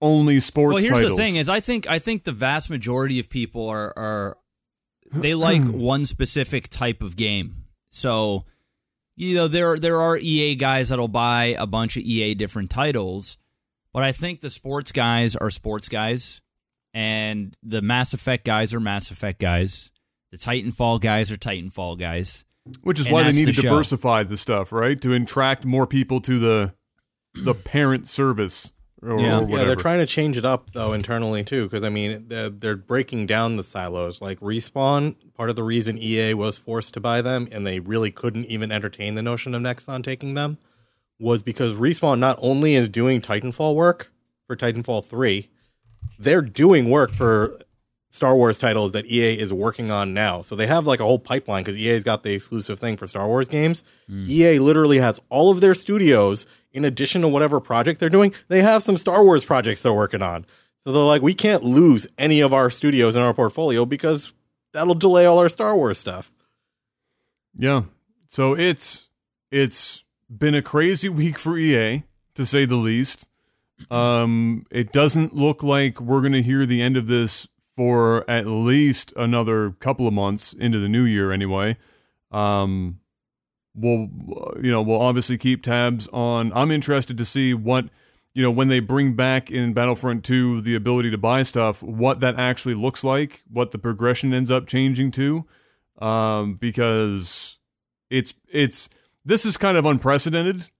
only 0.00 0.40
sports 0.40 0.74
well, 0.74 0.82
here's 0.82 1.02
titles. 1.02 1.16
the 1.16 1.24
thing: 1.24 1.36
is 1.36 1.48
I 1.48 1.60
think 1.60 1.88
I 1.88 1.98
think 1.98 2.24
the 2.24 2.32
vast 2.32 2.70
majority 2.70 3.18
of 3.18 3.28
people 3.28 3.68
are 3.68 3.92
are 3.96 4.38
they 5.12 5.34
like 5.34 5.62
one 5.66 6.06
specific 6.06 6.68
type 6.68 7.02
of 7.02 7.16
game. 7.16 7.64
So, 7.88 8.44
you 9.16 9.34
know, 9.34 9.48
there 9.48 9.78
there 9.78 10.00
are 10.00 10.16
EA 10.16 10.54
guys 10.54 10.88
that'll 10.88 11.08
buy 11.08 11.56
a 11.58 11.66
bunch 11.66 11.96
of 11.96 12.02
EA 12.02 12.34
different 12.34 12.70
titles, 12.70 13.38
but 13.92 14.02
I 14.02 14.12
think 14.12 14.40
the 14.40 14.50
sports 14.50 14.92
guys 14.92 15.36
are 15.36 15.50
sports 15.50 15.88
guys, 15.88 16.40
and 16.94 17.56
the 17.62 17.82
Mass 17.82 18.14
Effect 18.14 18.44
guys 18.44 18.72
are 18.72 18.80
Mass 18.80 19.10
Effect 19.10 19.40
guys. 19.40 19.90
The 20.32 20.38
Titanfall 20.38 21.00
guys 21.00 21.30
are 21.30 21.36
Titanfall 21.36 21.98
guys. 21.98 22.45
Which 22.82 23.00
is 23.00 23.06
and 23.06 23.12
why 23.14 23.22
they 23.24 23.32
need 23.32 23.46
the 23.48 23.52
to 23.52 23.62
show. 23.62 23.68
diversify 23.70 24.22
the 24.22 24.36
stuff, 24.36 24.72
right? 24.72 25.00
To 25.00 25.12
attract 25.12 25.64
more 25.64 25.86
people 25.86 26.20
to 26.22 26.38
the 26.38 26.74
the 27.34 27.54
parent 27.54 28.08
service 28.08 28.72
or, 29.02 29.20
Yeah. 29.20 29.38
or 29.38 29.42
whatever. 29.42 29.58
Yeah, 29.58 29.64
they're 29.66 29.76
trying 29.76 29.98
to 29.98 30.06
change 30.06 30.36
it 30.38 30.46
up 30.46 30.70
though 30.72 30.92
internally 30.92 31.44
too, 31.44 31.64
because 31.64 31.84
I 31.84 31.90
mean 31.90 32.28
they're, 32.28 32.48
they're 32.50 32.76
breaking 32.76 33.26
down 33.26 33.56
the 33.56 33.62
silos. 33.62 34.20
Like 34.22 34.40
respawn, 34.40 35.16
part 35.34 35.50
of 35.50 35.56
the 35.56 35.62
reason 35.62 35.98
EA 35.98 36.34
was 36.34 36.56
forced 36.58 36.94
to 36.94 37.00
buy 37.00 37.20
them, 37.22 37.46
and 37.52 37.66
they 37.66 37.78
really 37.80 38.10
couldn't 38.10 38.46
even 38.46 38.72
entertain 38.72 39.14
the 39.14 39.22
notion 39.22 39.54
of 39.54 39.62
Nexon 39.62 40.02
taking 40.02 40.34
them, 40.34 40.58
was 41.18 41.42
because 41.42 41.76
respawn 41.76 42.18
not 42.18 42.38
only 42.40 42.74
is 42.74 42.88
doing 42.88 43.20
Titanfall 43.20 43.74
work 43.74 44.10
for 44.46 44.56
Titanfall 44.56 45.04
three, 45.04 45.50
they're 46.18 46.40
doing 46.42 46.88
work 46.88 47.12
for 47.12 47.60
Star 48.10 48.34
Wars 48.34 48.58
titles 48.58 48.92
that 48.92 49.06
EA 49.06 49.38
is 49.38 49.52
working 49.52 49.90
on 49.90 50.14
now. 50.14 50.40
So 50.40 50.56
they 50.56 50.66
have 50.66 50.86
like 50.86 51.00
a 51.00 51.04
whole 51.04 51.18
pipeline 51.18 51.64
because 51.64 51.76
EA's 51.76 52.04
got 52.04 52.22
the 52.22 52.32
exclusive 52.32 52.78
thing 52.78 52.96
for 52.96 53.06
Star 53.06 53.26
Wars 53.26 53.48
games. 53.48 53.82
EA 54.28 54.58
literally 54.58 54.98
has 54.98 55.20
all 55.28 55.50
of 55.50 55.60
their 55.60 55.74
studios 55.74 56.46
in 56.72 56.84
addition 56.84 57.22
to 57.22 57.28
whatever 57.28 57.60
project 57.60 58.00
they're 58.00 58.08
doing. 58.08 58.32
They 58.48 58.62
have 58.62 58.82
some 58.82 58.96
Star 58.96 59.24
Wars 59.24 59.44
projects 59.44 59.82
they're 59.82 59.92
working 59.92 60.22
on. 60.22 60.46
So 60.80 60.92
they're 60.92 61.02
like, 61.02 61.22
we 61.22 61.34
can't 61.34 61.64
lose 61.64 62.06
any 62.16 62.40
of 62.40 62.54
our 62.54 62.70
studios 62.70 63.16
in 63.16 63.22
our 63.22 63.34
portfolio 63.34 63.84
because 63.84 64.32
that'll 64.72 64.94
delay 64.94 65.26
all 65.26 65.38
our 65.38 65.48
Star 65.48 65.74
Wars 65.74 65.98
stuff. 65.98 66.30
Yeah. 67.58 67.82
So 68.28 68.54
it's 68.54 69.08
it's 69.50 70.04
been 70.30 70.54
a 70.54 70.62
crazy 70.62 71.08
week 71.10 71.38
for 71.38 71.58
EA 71.58 72.04
to 72.34 72.46
say 72.46 72.64
the 72.66 72.76
least. 72.76 73.28
Um 73.90 74.64
it 74.70 74.92
doesn't 74.92 75.34
look 75.34 75.62
like 75.62 76.00
we're 76.00 76.20
going 76.20 76.32
to 76.32 76.42
hear 76.42 76.64
the 76.64 76.80
end 76.80 76.96
of 76.96 77.06
this 77.08 77.46
for 77.76 78.28
at 78.28 78.46
least 78.46 79.12
another 79.16 79.72
couple 79.72 80.08
of 80.08 80.14
months 80.14 80.52
into 80.52 80.78
the 80.78 80.88
new 80.88 81.04
year 81.04 81.32
anyway. 81.32 81.76
Um 82.30 83.00
we'll 83.74 84.08
you 84.62 84.70
know, 84.70 84.82
we'll 84.82 85.02
obviously 85.02 85.38
keep 85.38 85.62
tabs 85.62 86.08
on 86.12 86.52
I'm 86.54 86.70
interested 86.70 87.18
to 87.18 87.24
see 87.24 87.54
what 87.54 87.86
you 88.34 88.42
know 88.42 88.50
when 88.50 88.68
they 88.68 88.80
bring 88.80 89.14
back 89.14 89.50
in 89.50 89.72
Battlefront 89.72 90.24
2 90.24 90.62
the 90.62 90.74
ability 90.74 91.10
to 91.10 91.18
buy 91.18 91.42
stuff, 91.42 91.82
what 91.82 92.20
that 92.20 92.38
actually 92.38 92.74
looks 92.74 93.04
like, 93.04 93.42
what 93.50 93.70
the 93.70 93.78
progression 93.78 94.32
ends 94.32 94.50
up 94.50 94.66
changing 94.66 95.10
to 95.12 95.46
um, 95.98 96.54
because 96.54 97.58
it's 98.10 98.34
it's 98.50 98.88
this 99.24 99.44
is 99.44 99.56
kind 99.56 99.76
of 99.76 99.84
unprecedented 99.84 100.70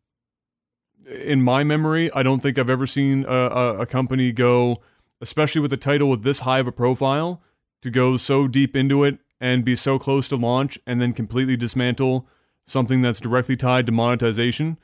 in 1.06 1.42
my 1.42 1.64
memory. 1.64 2.10
I 2.12 2.22
don't 2.22 2.40
think 2.40 2.58
I've 2.58 2.70
ever 2.70 2.86
seen 2.86 3.24
a, 3.26 3.32
a, 3.32 3.78
a 3.80 3.86
company 3.86 4.32
go, 4.32 4.82
especially 5.20 5.60
with 5.60 5.72
a 5.72 5.76
title 5.76 6.10
with 6.10 6.22
this 6.22 6.40
high 6.40 6.58
of 6.58 6.66
a 6.66 6.72
profile, 6.72 7.42
to 7.82 7.90
go 7.90 8.16
so 8.16 8.48
deep 8.48 8.74
into 8.76 9.04
it 9.04 9.18
and 9.40 9.64
be 9.64 9.74
so 9.74 9.98
close 9.98 10.28
to 10.28 10.36
launch 10.36 10.78
and 10.86 11.00
then 11.00 11.12
completely 11.12 11.56
dismantle 11.56 12.26
something 12.64 13.02
that's 13.02 13.20
directly 13.20 13.56
tied 13.56 13.86
to 13.86 13.92
monetization. 13.92 14.76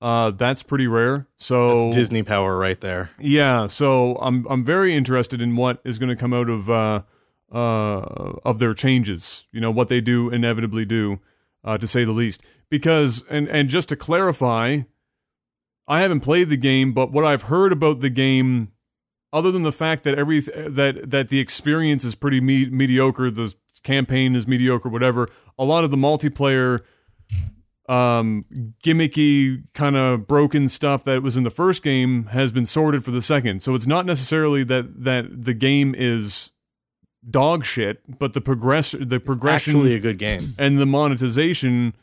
Uh, 0.00 0.30
that's 0.30 0.62
pretty 0.62 0.86
rare. 0.86 1.26
So 1.36 1.84
That's 1.84 1.96
Disney 1.96 2.22
power 2.22 2.58
right 2.58 2.78
there. 2.80 3.10
yeah, 3.18 3.66
so 3.66 4.16
I'm 4.16 4.44
I'm 4.50 4.62
very 4.62 4.94
interested 4.94 5.40
in 5.40 5.56
what 5.56 5.80
is 5.84 5.98
going 5.98 6.10
to 6.10 6.16
come 6.16 6.34
out 6.34 6.50
of 6.50 6.68
uh, 6.68 7.02
uh, 7.50 8.36
of 8.44 8.58
their 8.58 8.74
changes. 8.74 9.46
You 9.50 9.60
know 9.60 9.70
what 9.70 9.88
they 9.88 10.02
do 10.02 10.28
inevitably 10.28 10.84
do, 10.84 11.20
uh, 11.64 11.78
to 11.78 11.86
say 11.86 12.04
the 12.04 12.12
least. 12.12 12.42
Because 12.68 13.24
and 13.30 13.48
and 13.48 13.70
just 13.70 13.88
to 13.90 13.96
clarify, 13.96 14.80
I 15.88 16.00
haven't 16.02 16.20
played 16.20 16.50
the 16.50 16.58
game, 16.58 16.92
but 16.92 17.10
what 17.10 17.24
I've 17.24 17.44
heard 17.44 17.72
about 17.72 18.00
the 18.00 18.10
game, 18.10 18.72
other 19.34 19.50
than 19.52 19.62
the 19.62 19.72
fact 19.72 20.04
that 20.04 20.18
every 20.18 20.40
that 20.40 21.10
that 21.10 21.28
the 21.28 21.40
experience 21.40 22.04
is 22.04 22.14
pretty 22.14 22.40
me- 22.40 22.70
mediocre, 22.70 23.30
the 23.30 23.54
campaign 23.82 24.34
is 24.34 24.46
mediocre, 24.46 24.88
whatever. 24.88 25.28
A 25.58 25.64
lot 25.64 25.84
of 25.84 25.90
the 25.90 25.98
multiplayer 25.98 26.80
um 27.86 28.46
gimmicky 28.82 29.62
kind 29.74 29.94
of 29.94 30.26
broken 30.26 30.68
stuff 30.68 31.04
that 31.04 31.22
was 31.22 31.36
in 31.36 31.42
the 31.42 31.50
first 31.50 31.82
game 31.82 32.24
has 32.26 32.50
been 32.50 32.64
sorted 32.64 33.04
for 33.04 33.10
the 33.10 33.20
second 33.20 33.60
so 33.60 33.74
it's 33.74 33.86
not 33.86 34.06
necessarily 34.06 34.64
that 34.64 35.04
that 35.04 35.26
the 35.44 35.52
game 35.52 35.94
is 35.94 36.50
dog 37.28 37.62
shit 37.62 38.00
but 38.18 38.32
the 38.32 38.40
progress 38.40 38.92
the 38.98 39.20
progression 39.20 39.74
Actually, 39.76 39.94
a 39.96 40.00
good 40.00 40.16
game. 40.18 40.54
and 40.56 40.78
the 40.78 40.86
monetization 40.86 41.94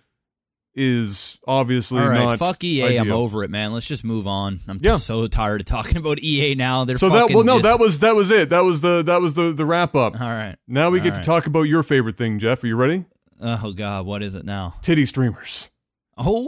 is 0.74 1.38
obviously 1.48 2.00
All 2.02 2.08
right, 2.08 2.24
not 2.26 2.40
fuck 2.40 2.64
EA. 2.64 2.96
I'm 2.98 3.12
over 3.12 3.44
it, 3.44 3.50
man. 3.50 3.74
Let's 3.74 3.86
just 3.88 4.04
move 4.06 4.26
on. 4.26 4.62
I'm 4.68 4.80
Yeah. 4.82 4.96
so 4.98 5.28
tired 5.28 5.60
of 5.62 5.66
talking 5.66 5.98
about 5.98 6.20
EA 6.20 6.56
now. 6.56 6.86
They're 6.86 6.98
so 6.98 7.10
that 7.10 7.32
well 7.32 7.44
no 7.44 7.56
just- 7.60 7.64
that 7.64 7.80
was 7.80 8.00
that 8.00 8.16
was 8.16 8.32
it 8.32 8.50
that 8.50 8.64
was 8.64 8.82
the 8.82 9.04
that 9.04 9.20
was 9.22 9.34
the 9.34 9.52
the 9.52 9.66
wrap 9.66 9.96
up 9.96 10.20
all 10.20 10.28
right. 10.30 10.56
now 10.68 10.90
we 10.90 11.00
get 11.02 11.14
All 11.14 11.20
to 11.20 11.26
talk 11.26 11.46
about 11.46 11.64
your 11.64 11.84
favorite 11.84 12.16
thing 12.18 12.40
jeff 12.40 12.64
are 12.64 12.68
you 12.68 12.76
ready 12.76 13.06
Oh 13.42 13.74
God, 13.74 14.06
what 14.06 14.22
is 14.24 14.36
it 14.36 14.46
now? 14.46 14.76
titty 14.82 15.06
streamers 15.06 15.70
Oh, 16.18 16.48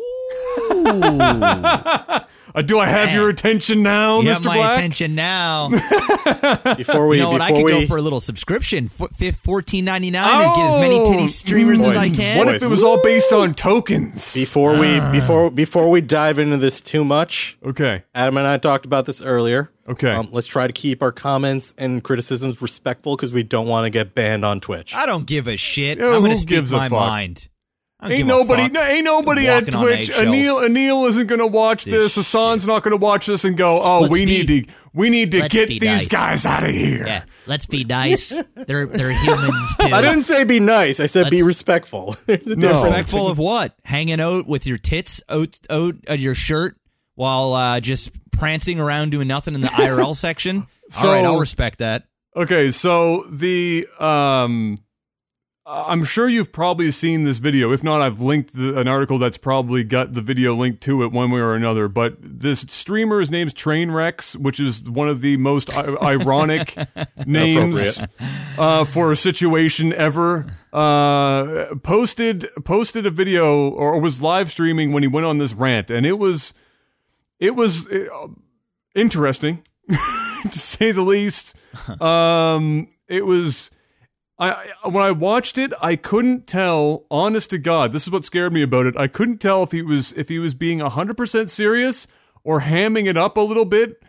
uh, 2.56 2.62
do 2.62 2.80
i 2.80 2.86
have 2.86 3.10
Man. 3.10 3.16
your 3.18 3.30
attention 3.30 3.84
now 3.84 4.20
you 4.22 4.30
mr 4.30 4.34
have 4.34 4.44
my 4.46 4.56
black 4.58 4.78
attention 4.78 5.16
now. 5.16 5.70
Before 6.78 7.08
we, 7.08 7.18
you 7.18 7.24
know 7.24 7.32
what? 7.32 7.41
I 7.41 7.50
before 7.50 7.58
could 7.70 7.76
we, 7.76 7.82
go 7.82 7.88
for 7.88 7.98
a 7.98 8.02
little 8.02 8.20
subscription, 8.20 8.88
fourteen 8.88 9.86
ninety 9.86 10.12
nine, 10.12 10.46
and 10.46 10.56
get 10.56 10.66
as 10.66 10.82
many 10.82 11.06
titty 11.06 11.28
streamers 11.28 11.82
as 11.82 11.96
I 11.96 12.10
can. 12.10 12.38
What 12.38 12.56
if 12.56 12.64
it 12.64 12.68
was 12.70 12.84
all 12.84 13.02
based 13.04 13.32
on 13.34 13.54
tokens? 13.54 14.34
before 14.34 14.78
we, 14.78 15.00
Ah. 15.00 15.12
before, 15.12 15.52
before 15.52 15.89
we 15.89 16.02
dive 16.02 16.39
into 16.39 16.58
this 16.58 16.82
too 16.82 17.04
much, 17.04 17.58
Okay. 17.66 18.04
Adam 18.16 18.38
and 18.38 18.48
I 18.48 18.58
talked 18.58 18.86
about 18.86 19.06
this 19.06 19.22
earlier. 19.22 19.72
Okay. 19.88 20.12
Um, 20.12 20.30
let's 20.32 20.48
try 20.48 20.66
to 20.68 20.74
keep 20.74 21.04
our 21.04 21.12
comments 21.12 21.74
and 21.78 22.04
criticisms 22.04 22.62
respectful 22.62 23.16
because 23.16 23.34
we 23.34 23.44
don't 23.44 23.68
want 23.68 23.86
to 23.86 23.89
get 23.89 24.16
banned 24.16 24.46
on 24.46 24.60
Twitch. 24.62 24.96
I 24.96 25.06
don't 25.06 25.26
give 25.26 25.48
a 25.48 25.58
shit. 25.58 25.98
Yeah, 25.98 26.06
I'm 26.08 26.20
going 26.20 26.32
to 26.32 26.38
speak 26.38 26.50
gives 26.50 26.72
a 26.72 26.78
my 26.78 26.89
fuck? 26.89 27.00
mind. 27.00 27.48
I 28.04 28.10
don't 28.10 28.18
Ain't 28.20 28.28
nobody, 28.28 28.68
no, 28.70 28.84
ain't 28.84 29.06
nobody 29.06 29.47
at 29.47 29.74
on 29.74 29.82
Twitch. 29.84 30.10
eggshells. 30.10 30.28
Anil, 30.28 30.68
Anil 30.68 31.08
isn't 31.08 31.28
going 31.28 31.39
to 31.39 31.47
watch 31.47 31.86
this. 31.86 31.93
This 31.93 32.16
Hassan's 32.16 32.68
not 32.68 32.84
going 32.84 32.91
to 32.91 32.97
watch 32.97 33.26
this 33.28 33.45
and 33.45 33.56
go, 33.56 33.82
"Oh, 33.82 34.01
Let's 34.01 34.12
we 34.12 34.26
be- 34.26 34.45
need 34.45 34.47
to, 34.68 34.74
we 34.93 35.10
need 35.10 35.32
to 35.32 35.47
get 35.47 35.70
these 35.70 35.82
nice. 35.82 36.08
guys 36.10 36.45
out 36.45 36.64
of 36.66 36.72
here." 36.76 37.06
Yeah, 37.08 37.24
let's 37.47 37.66
be 37.66 37.86
nice. 37.86 38.30
They're 38.56 38.86
they're 38.88 39.12
humans 39.14 39.76
too. 39.80 39.86
I 39.88 40.01
didn't 40.01 40.24
say 40.24 40.43
be 40.43 40.60
nice. 40.60 40.99
I 40.99 41.06
said 41.06 41.30
be 41.30 41.38
Let's- 41.38 41.47
respectful. 41.47 42.18
No. 42.45 42.70
Respectful 42.72 43.28
of 43.30 43.38
what? 43.38 43.74
Hanging 43.86 44.20
out 44.20 44.47
with 44.47 44.68
your 44.68 44.78
tits 44.78 45.22
out 45.30 45.58
out 45.70 45.95
of 46.08 46.20
your 46.20 46.36
shirt 46.36 46.76
while 47.16 47.54
uh, 47.54 47.80
just 47.80 48.12
prancing 48.32 48.80
around 48.82 49.12
doing 49.12 49.28
nothing 49.30 49.56
in 49.56 49.62
the 49.62 49.68
IRL 49.70 50.16
section. 50.16 50.68
So- 50.89 51.08
All 51.08 51.14
right, 51.16 51.24
I'll 51.26 51.39
respect 51.39 51.80
that. 51.80 52.04
Okay, 52.36 52.70
so 52.72 53.24
the 53.30 53.88
um 53.99 54.83
I'm 55.66 56.03
sure 56.03 56.28
you've 56.28 56.51
probably 56.51 56.91
seen 56.91 57.24
this 57.24 57.38
video. 57.38 57.72
If 57.72 57.86
not, 57.86 58.01
I've 58.01 58.20
linked 58.20 58.53
the, 58.53 58.78
an 58.78 58.89
article 58.89 59.18
that's 59.18 59.38
probably 59.38 59.86
got 59.86 60.14
the 60.14 60.22
video 60.22 60.53
linked 60.55 60.82
to 60.84 61.03
it 61.03 61.14
one 61.14 61.32
way 61.32 61.39
or 61.39 61.55
another. 61.55 61.88
But 61.88 62.18
this 62.20 62.66
streamer, 62.68 63.20
his 63.20 63.32
name's 63.32 63.53
Trainwrecks, 63.53 64.36
which 64.36 64.59
is 64.59 64.84
one 64.84 65.07
of 65.07 65.22
the 65.22 65.38
most 65.38 65.74
I- 65.74 65.95
ironic 66.01 66.76
names 67.26 68.03
uh, 68.57 68.84
for 68.84 69.11
a 69.11 69.16
situation 69.16 69.93
ever. 69.93 70.47
Uh, 70.74 71.76
posted 71.84 72.45
posted 72.66 73.05
a 73.05 73.11
video 73.11 73.70
or 73.70 73.99
was 74.01 74.22
live 74.22 74.51
streaming 74.51 74.91
when 74.91 75.01
he 75.03 75.07
went 75.07 75.26
on 75.26 75.38
this 75.38 75.53
rant, 75.53 75.89
and 75.89 76.05
it 76.05 76.20
was 76.20 76.53
it 77.39 77.55
was 77.55 77.88
uh, 77.88 78.28
interesting 78.95 79.64
to 79.89 80.49
say 80.49 80.91
the 80.91 81.01
least. 81.03 81.55
Um, 82.01 82.89
it 83.07 83.26
was. 83.26 83.72
I 84.50 84.89
when 84.89 85.04
I 85.04 85.12
watched 85.12 85.58
it, 85.58 85.74
I 85.82 85.96
couldn't 85.96 86.48
tell. 86.48 87.06
Honest 87.10 87.50
to 87.52 87.58
God, 87.58 87.91
this 87.91 88.04
is 88.04 88.12
what 88.12 88.26
scared 88.26 88.54
me 88.54 88.62
about 88.62 88.86
it. 88.86 88.96
I 88.98 89.08
couldn't 89.08 89.39
tell 89.39 89.64
if 89.64 89.72
he 89.72 89.82
was 89.82 90.12
if 90.14 90.30
he 90.30 90.39
was 90.39 90.54
being 90.54 90.80
hundred 90.80 91.18
percent 91.18 91.50
serious 91.50 92.08
or 92.44 92.62
hamming 92.62 93.06
it 93.08 93.18
up 93.18 93.38
a 93.38 93.41
little 93.41 93.66
bit. 93.66 94.02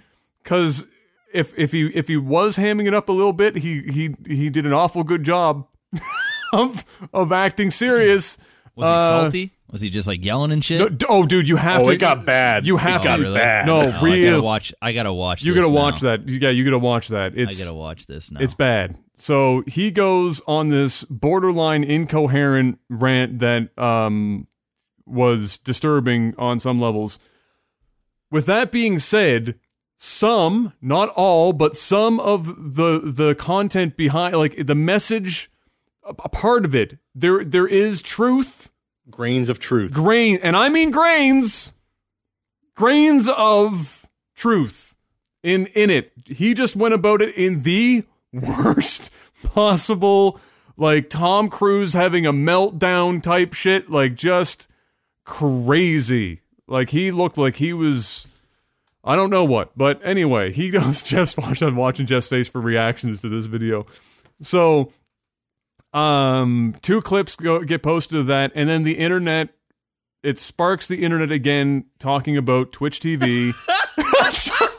Because 0.43 0.87
if 1.33 1.57
if 1.59 1.73
he 1.73 1.87
if 1.89 2.09
he 2.09 2.17
was 2.17 2.57
hamming 2.57 2.87
it 2.87 2.95
up 2.95 3.09
a 3.09 3.13
little 3.13 3.33
bit, 3.33 3.57
he 3.59 3.83
he 3.83 4.15
he 4.27 4.51
did 4.51 4.67
an 4.67 4.73
awful 4.73 5.05
good 5.05 5.25
job 5.25 5.67
of 6.53 6.85
of 7.13 7.33
acting 7.33 7.71
serious. 7.71 8.39
Was 8.77 8.89
he 8.89 8.95
Uh, 8.95 9.09
salty? 9.09 9.54
Was 9.71 9.81
he 9.81 9.91
just 9.91 10.07
like 10.07 10.25
yelling 10.25 10.53
and 10.53 10.65
shit? 10.65 10.79
No, 10.79 10.89
d- 10.89 11.07
oh, 11.09 11.25
dude, 11.27 11.49
you 11.49 11.57
have 11.57 11.83
Oh, 11.83 11.87
to. 11.87 11.91
it 11.93 11.97
got 11.97 12.25
bad. 12.25 12.67
You 12.67 12.77
have 12.77 13.01
It 13.01 13.05
got 13.05 13.17
to. 13.17 13.23
really? 13.23 13.35
bad. 13.39 13.67
No, 13.67 13.77
Oh, 13.79 13.81
I 14.07 14.23
gotta 14.23 14.41
watch. 14.43 14.73
I 14.81 14.93
gotta 14.93 15.13
watch. 15.13 15.43
You 15.45 15.53
this 15.55 15.63
gotta 15.63 15.75
now. 15.75 15.81
watch 15.81 16.01
that. 16.01 16.29
Yeah, 16.29 16.51
you 16.51 16.65
gotta 16.65 16.79
watch 16.79 17.09
that. 17.09 17.33
I 17.33 17.45
gotta 17.45 17.75
watch 17.75 18.07
this 18.07 18.31
now. 18.31 18.41
it's 18.41 18.55
bad. 18.55 18.97
So 19.15 19.63
he 19.67 19.91
goes 19.91 20.41
on 20.47 20.69
this 20.69 21.03
borderline 21.05 21.83
incoherent 21.83 22.79
rant 22.89 23.39
that 23.41 23.77
um 23.79 24.47
was 25.07 25.57
disturbing 25.59 26.35
on 26.39 26.59
some 26.59 26.79
levels. 26.79 27.19
With 28.31 28.47
that 28.47 28.71
being 28.73 28.99
said, 28.99 29.55
some, 29.97 30.73
not 30.83 31.09
all, 31.11 31.53
but 31.53 31.75
some 31.77 32.21
of 32.21 32.75
the 32.77 33.01
the 33.05 33.35
content 33.35 33.97
behind 33.97 34.37
like 34.37 34.67
the 34.67 34.75
message 34.75 35.51
a 36.05 36.11
a 36.25 36.29
part 36.29 36.65
of 36.65 36.75
it, 36.75 36.99
there 37.15 37.45
there 37.45 37.67
is 37.67 38.03
truth 38.03 38.71
Grains 39.11 39.49
of 39.49 39.59
truth. 39.59 39.93
grain, 39.93 40.39
and 40.43 40.57
I 40.57 40.69
mean 40.69 40.91
grains, 40.91 41.73
grains 42.75 43.29
of 43.29 44.09
truth 44.35 44.97
in 45.43 45.67
in 45.67 45.91
it. 45.91 46.13
He 46.27 46.55
just 46.55 46.75
went 46.75 46.95
about 46.95 47.21
it 47.23 47.35
in 47.35 47.63
the 47.63 48.05
worst 48.33 49.13
possible, 49.53 50.41
like 50.77 51.11
Tom 51.11 51.49
Cruise 51.49 51.93
having 51.93 52.27
a 52.27 52.33
meltdown 52.33 53.23
type 53.23 53.53
shit, 53.53 53.91
like 53.91 54.15
just 54.15 54.69
crazy. 55.25 56.41
Like 56.67 56.91
he 56.91 57.11
looked 57.11 57.39
like 57.39 57.57
he 57.57 57.73
was. 57.73 58.27
I 59.07 59.17
don't 59.17 59.29
know 59.29 59.45
what, 59.45 59.77
but 59.77 60.01
anyway, 60.03 60.51
he 60.51 60.71
goes 60.71 61.03
Jeff's 61.03 61.37
watch. 61.37 61.63
I'm 61.63 61.77
watching 61.77 62.07
Jeff's 62.07 62.29
face 62.29 62.49
for 62.49 62.61
reactions 62.61 63.21
to 63.21 63.29
this 63.29 63.47
video. 63.47 63.87
So, 64.41 64.93
um, 65.95 66.75
two 66.83 67.01
clips 67.01 67.37
go, 67.37 67.61
get 67.63 67.83
posted 67.83 68.19
of 68.19 68.27
that, 68.27 68.53
and 68.55 68.69
then 68.69 68.83
the 68.83 68.99
internet. 68.99 69.51
It 70.23 70.39
sparks 70.39 70.87
the 70.89 71.05
internet 71.05 71.31
again, 71.31 71.85
talking 71.99 72.37
about 72.39 72.73
Twitch 72.73 72.99
TV. 72.99 73.53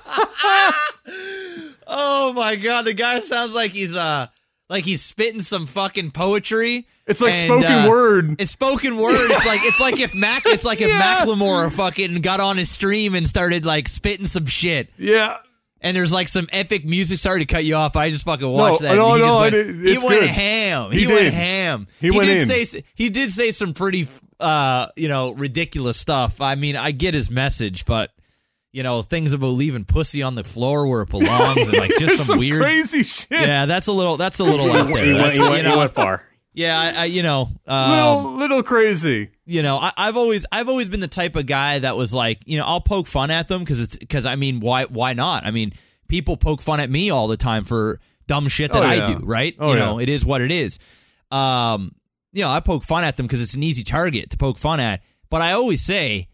Oh 1.88 2.34
my 2.34 2.56
god, 2.56 2.86
the 2.86 2.94
guy 2.94 3.20
sounds 3.20 3.54
like 3.54 3.72
he's 3.72 3.96
uh 3.96 4.28
like 4.70 4.84
he's 4.84 5.04
spitting 5.04 5.42
some 5.42 5.66
fucking 5.68 6.12
poetry. 6.12 6.88
It's 7.06 7.22
like 7.22 7.36
And, 7.36 7.46
spoken 7.46 7.72
uh, 7.72 7.88
word. 7.88 8.36
It's 8.42 8.50
spoken 8.52 8.98
word. 8.98 9.30
It's 9.30 9.46
like 9.46 9.60
it's 9.64 9.80
like 9.80 10.00
if 10.00 10.16
Mac 10.16 10.44
it's 10.46 10.66
like 10.66 10.82
if 10.82 10.88
Yeah. 10.96 11.00
Macklemore 11.24 11.72
fucking 11.72 12.22
got 12.22 12.40
on 12.40 12.58
his 12.58 12.72
stream 12.72 13.14
and 13.14 13.28
started 13.28 13.66
like 13.66 13.88
spitting 13.88 14.26
some 14.26 14.48
shit. 14.48 14.90
Yeah, 14.98 15.38
And 15.82 15.96
there's 15.96 16.12
like 16.12 16.28
some 16.30 16.48
epic 16.52 16.86
music. 16.86 17.20
Sorry 17.20 17.40
to 17.40 17.46
cut 17.46 17.64
you 17.66 17.76
off. 17.76 17.96
I 17.96 18.10
just 18.10 18.26
fucking 18.26 18.48
watched 18.48 18.82
No, 18.82 18.88
that. 18.88 18.96
no, 18.96 19.14
and 19.14 19.22
he 19.22 19.22
no, 19.22 19.28
just 19.28 19.38
I 19.38 19.42
went, 19.42 19.54
did- 19.54 19.76
he 19.88 19.98
went 19.98 20.20
good. 20.22 20.30
ham. 20.30 20.92
He 20.92 21.00
He, 21.02 21.08
went 21.08 21.34
ham. 21.34 21.88
He 22.00 22.12
went 22.12 22.28
did 22.28 22.50
in. 22.50 22.66
say 22.66 22.84
he 22.96 23.10
did 23.10 23.32
say 23.32 23.52
some 23.52 23.74
pretty 23.74 24.08
uh 24.40 24.88
you 24.96 25.08
know 25.08 25.32
ridiculous 25.34 25.98
stuff. 25.98 26.42
I 26.42 26.56
mean, 26.56 26.76
I 26.76 26.92
get 26.92 27.14
his 27.14 27.30
message, 27.30 27.86
but 27.86 28.12
you 28.72 28.84
know 28.84 29.02
things 29.02 29.32
about 29.34 29.48
leaving 29.50 29.86
pussy 29.86 30.24
on 30.24 30.36
the 30.36 30.44
floor 30.44 30.88
where 30.88 31.02
it 31.04 31.10
belongs 31.10 31.68
and 31.68 31.78
like 31.78 31.92
just 32.00 32.18
some, 32.18 32.26
some 32.26 32.40
weird. 32.40 32.62
crazy 32.62 33.04
shit. 33.04 33.28
Yeah, 33.32 33.66
that's 33.68 33.88
a 33.88 33.92
little. 33.94 34.18
That's 34.18 34.40
a 34.40 34.44
little 34.46 34.72
out 34.72 34.88
there. 34.88 35.06
He 35.06 35.14
went, 35.14 35.34
he, 35.34 35.40
went, 35.42 35.58
you 35.58 35.64
know, 35.64 35.72
he 35.72 35.78
went 35.78 35.94
far. 35.94 36.24
yeah, 36.54 36.80
I, 36.80 37.02
I, 37.02 37.06
you 37.06 37.22
know, 37.24 37.50
um, 37.68 37.92
little 37.92 38.34
little 38.38 38.64
crazy. 38.64 39.30
You 39.46 39.62
know, 39.62 39.78
I, 39.78 39.92
I've 39.96 40.18
always, 40.18 40.46
I've 40.52 40.70
always 40.70 40.90
been 40.90 41.00
the 41.00 41.08
type 41.08 41.36
of 41.36 41.46
guy 41.46 41.80
that 41.80 41.96
was 41.96 42.14
like, 42.14 42.40
you 42.46 42.58
know, 42.58 42.66
I'll 42.66 42.82
poke 42.82 43.08
fun 43.08 43.32
at 43.32 43.48
them 43.48 43.62
because 43.62 43.80
it's, 43.80 43.98
because 43.98 44.26
I 44.26 44.36
mean, 44.36 44.60
why, 44.60 44.86
why 44.86 45.14
not? 45.14 45.46
I 45.46 45.52
mean, 45.52 45.74
people 46.08 46.38
poke 46.38 46.62
fun 46.62 46.80
at 46.80 46.90
me 46.90 47.10
all 47.10 47.28
the 47.28 47.38
time 47.38 47.64
for 47.64 48.00
dumb 48.28 48.48
shit 48.48 48.74
that 48.74 48.84
Oh, 48.84 48.88
I 48.88 49.06
do, 49.06 49.20
right? 49.26 49.56
Oh, 49.60 49.70
you 49.74 49.80
know, 49.80 50.00
yeah. 50.00 50.04
it 50.04 50.10
is 50.10 50.26
what 50.26 50.42
it 50.42 50.52
is. 50.52 50.80
Um, 51.32 51.94
you 52.34 52.44
know, 52.44 52.50
I 52.50 52.60
poke 52.60 52.84
fun 52.84 53.04
at 53.04 53.18
them 53.18 53.26
because 53.26 53.42
it's 53.42 53.54
an 53.54 53.64
easy 53.64 53.84
target 53.84 54.32
to 54.32 54.38
poke 54.38 54.58
fun 54.58 54.80
at. 54.80 55.02
But 55.30 55.42
I 55.42 55.54
always 55.54 55.84
say, 55.84 56.30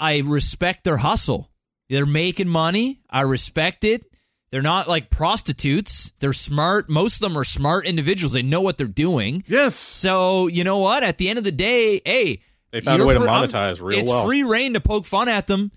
I 0.00 0.18
respect 0.24 0.84
their 0.84 0.98
hustle. 0.98 1.50
They're 1.88 2.06
making 2.06 2.48
money. 2.48 3.00
I 3.08 3.22
respect 3.22 3.84
it. 3.84 4.04
They're 4.50 4.62
not 4.62 4.88
like 4.88 5.10
prostitutes. 5.10 6.12
They're 6.20 6.32
smart. 6.32 6.88
Most 6.88 7.16
of 7.16 7.20
them 7.20 7.36
are 7.36 7.44
smart 7.44 7.86
individuals. 7.86 8.32
They 8.32 8.42
know 8.42 8.60
what 8.62 8.78
they're 8.78 8.86
doing. 8.86 9.44
Yes. 9.46 9.74
So 9.74 10.46
you 10.46 10.64
know 10.64 10.78
what? 10.78 11.02
At 11.02 11.18
the 11.18 11.28
end 11.28 11.38
of 11.38 11.44
the 11.44 11.52
day, 11.52 12.00
hey, 12.04 12.40
They 12.70 12.80
found 12.80 12.96
a 12.96 12.98
you're 12.98 13.06
way 13.06 13.14
to 13.14 13.20
free- 13.20 13.28
I'm- 13.28 13.48
monetize 13.48 13.80
real 13.80 13.98
it's 14.00 14.10
well. 14.10 14.20
It's 14.20 14.26
free 14.26 14.42
reign 14.44 14.74
to 14.74 14.80
poke 14.80 15.06
fun 15.06 15.28
at 15.28 15.46
them. 15.46 15.72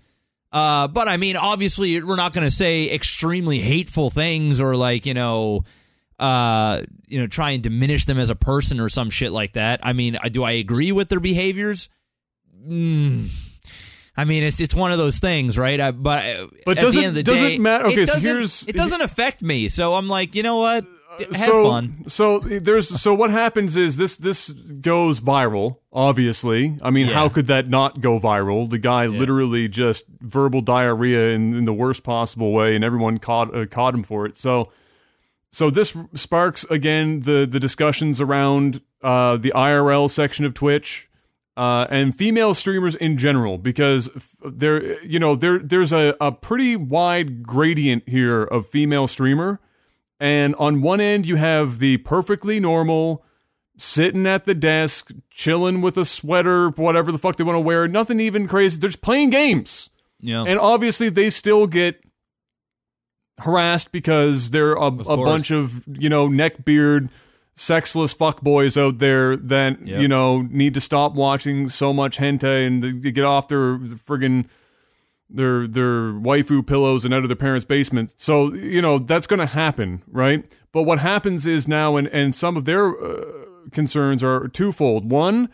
Uh, 0.52 0.86
but 0.88 1.08
I 1.08 1.16
mean, 1.16 1.36
obviously, 1.36 2.02
we're 2.02 2.16
not 2.16 2.34
going 2.34 2.44
to 2.44 2.50
say 2.50 2.90
extremely 2.90 3.58
hateful 3.58 4.10
things 4.10 4.60
or 4.60 4.76
like 4.76 5.06
you 5.06 5.14
know, 5.14 5.64
uh, 6.18 6.82
you 7.08 7.18
know, 7.20 7.26
try 7.26 7.52
and 7.52 7.62
diminish 7.62 8.04
them 8.04 8.18
as 8.18 8.28
a 8.28 8.34
person 8.34 8.78
or 8.78 8.88
some 8.90 9.08
shit 9.08 9.32
like 9.32 9.54
that. 9.54 9.80
I 9.82 9.94
mean, 9.94 10.18
do 10.30 10.44
I 10.44 10.52
agree 10.52 10.92
with 10.92 11.08
their 11.08 11.20
behaviors? 11.20 11.88
Mm. 12.68 13.28
I 14.14 14.24
mean, 14.26 14.42
it's 14.42 14.60
it's 14.60 14.74
one 14.74 14.92
of 14.92 14.98
those 14.98 15.18
things, 15.18 15.56
right? 15.56 15.80
I, 15.80 15.90
but 15.90 16.50
But 16.66 16.76
at 16.76 16.82
does 16.82 16.94
the 16.94 17.00
it- 17.00 17.04
end 17.04 17.08
of 17.10 17.14
the 17.14 17.22
does 17.22 17.40
it 17.40 17.48
day, 17.48 17.58
matter- 17.58 17.86
okay, 17.86 18.04
so 18.04 18.18
here's- 18.18 18.68
it 18.68 18.76
doesn't 18.76 19.00
affect 19.00 19.40
me. 19.40 19.68
So 19.68 19.94
I'm 19.94 20.08
like, 20.08 20.34
you 20.34 20.42
know 20.42 20.58
what? 20.58 20.84
Have 21.18 21.36
so, 21.36 21.64
fun. 21.64 22.08
So 22.08 22.38
there's 22.40 22.88
so 23.00 23.14
what 23.14 23.30
happens 23.30 23.76
is 23.76 23.96
this 23.96 24.16
this 24.16 24.50
goes 24.50 25.20
viral. 25.20 25.76
Obviously, 25.92 26.78
I 26.82 26.90
mean, 26.90 27.06
Yeah. 27.08 27.14
how 27.14 27.28
could 27.28 27.46
that 27.46 27.68
not 27.68 28.00
go 28.00 28.18
viral? 28.18 28.68
The 28.68 28.78
guy 28.78 29.06
literally 29.06 29.68
just 29.68 30.04
verbal 30.20 30.60
diarrhea 30.62 31.30
in, 31.34 31.54
in 31.54 31.64
the 31.64 31.72
worst 31.72 32.02
possible 32.02 32.52
way, 32.52 32.74
and 32.74 32.82
everyone 32.84 33.18
caught 33.18 33.54
uh, 33.54 33.66
caught 33.66 33.94
him 33.94 34.02
for 34.02 34.26
it. 34.26 34.36
So, 34.36 34.70
so 35.50 35.70
this 35.70 35.96
sparks 36.14 36.64
again 36.70 37.20
the 37.20 37.46
the 37.50 37.60
discussions 37.60 38.20
around 38.20 38.80
uh, 39.02 39.36
the 39.36 39.52
IRL 39.54 40.08
section 40.10 40.44
of 40.44 40.54
Twitch. 40.54 41.08
Uh, 41.54 41.86
and 41.90 42.16
female 42.16 42.54
streamers 42.54 42.94
in 42.94 43.18
general, 43.18 43.58
because 43.58 44.08
f- 44.16 44.36
there, 44.42 44.98
you 45.02 45.18
know, 45.18 45.36
there 45.36 45.58
there's 45.58 45.92
a, 45.92 46.16
a 46.18 46.32
pretty 46.32 46.76
wide 46.76 47.42
gradient 47.42 48.08
here 48.08 48.42
of 48.42 48.66
female 48.66 49.06
streamer, 49.06 49.60
and 50.22 50.54
on 50.54 50.80
one 50.82 51.00
end, 51.00 51.26
you 51.26 51.36
have 51.36 51.80
the 51.80 51.96
perfectly 51.98 52.60
normal, 52.60 53.24
sitting 53.76 54.26
at 54.26 54.44
the 54.44 54.54
desk, 54.54 55.10
chilling 55.30 55.80
with 55.80 55.98
a 55.98 56.04
sweater, 56.04 56.68
whatever 56.70 57.10
the 57.10 57.18
fuck 57.18 57.36
they 57.36 57.44
want 57.44 57.56
to 57.56 57.60
wear. 57.60 57.88
Nothing 57.88 58.20
even 58.20 58.46
crazy. 58.46 58.78
They're 58.78 58.88
just 58.90 59.02
playing 59.02 59.30
games. 59.30 59.90
Yeah. 60.20 60.44
And 60.46 60.60
obviously, 60.60 61.08
they 61.08 61.28
still 61.30 61.66
get 61.66 62.00
harassed 63.40 63.90
because 63.92 64.50
they're 64.50 64.74
a, 64.74 64.86
a 64.86 65.16
bunch 65.16 65.50
of, 65.50 65.82
you 65.98 66.08
know, 66.08 66.28
neckbeard, 66.28 67.08
sexless 67.54 68.14
fuckboys 68.14 68.80
out 68.80 68.98
there 68.98 69.36
that, 69.36 69.84
Yep. 69.86 70.00
you 70.00 70.08
know, 70.08 70.42
need 70.42 70.74
to 70.74 70.80
stop 70.80 71.14
watching 71.14 71.68
so 71.68 71.92
much 71.92 72.18
hentai 72.18 72.66
and 72.66 73.02
get 73.02 73.24
off 73.24 73.48
their 73.48 73.78
friggin' 73.78 74.46
their 75.34 75.66
their 75.66 76.12
waifu 76.12 76.66
pillows 76.66 77.04
and 77.04 77.12
out 77.14 77.22
of 77.22 77.28
their 77.28 77.36
parents' 77.36 77.64
basement. 77.64 78.14
So 78.16 78.52
you 78.54 78.82
know 78.82 78.98
that's 78.98 79.26
going 79.26 79.40
to 79.40 79.46
happen, 79.46 80.02
right? 80.06 80.44
But 80.72 80.82
what 80.82 81.00
happens 81.00 81.46
is 81.46 81.66
now, 81.66 81.96
and 81.96 82.08
and 82.08 82.34
some 82.34 82.56
of 82.56 82.64
their 82.64 82.88
uh, 82.88 83.24
concerns 83.72 84.22
are 84.22 84.48
twofold. 84.48 85.10
One, 85.10 85.48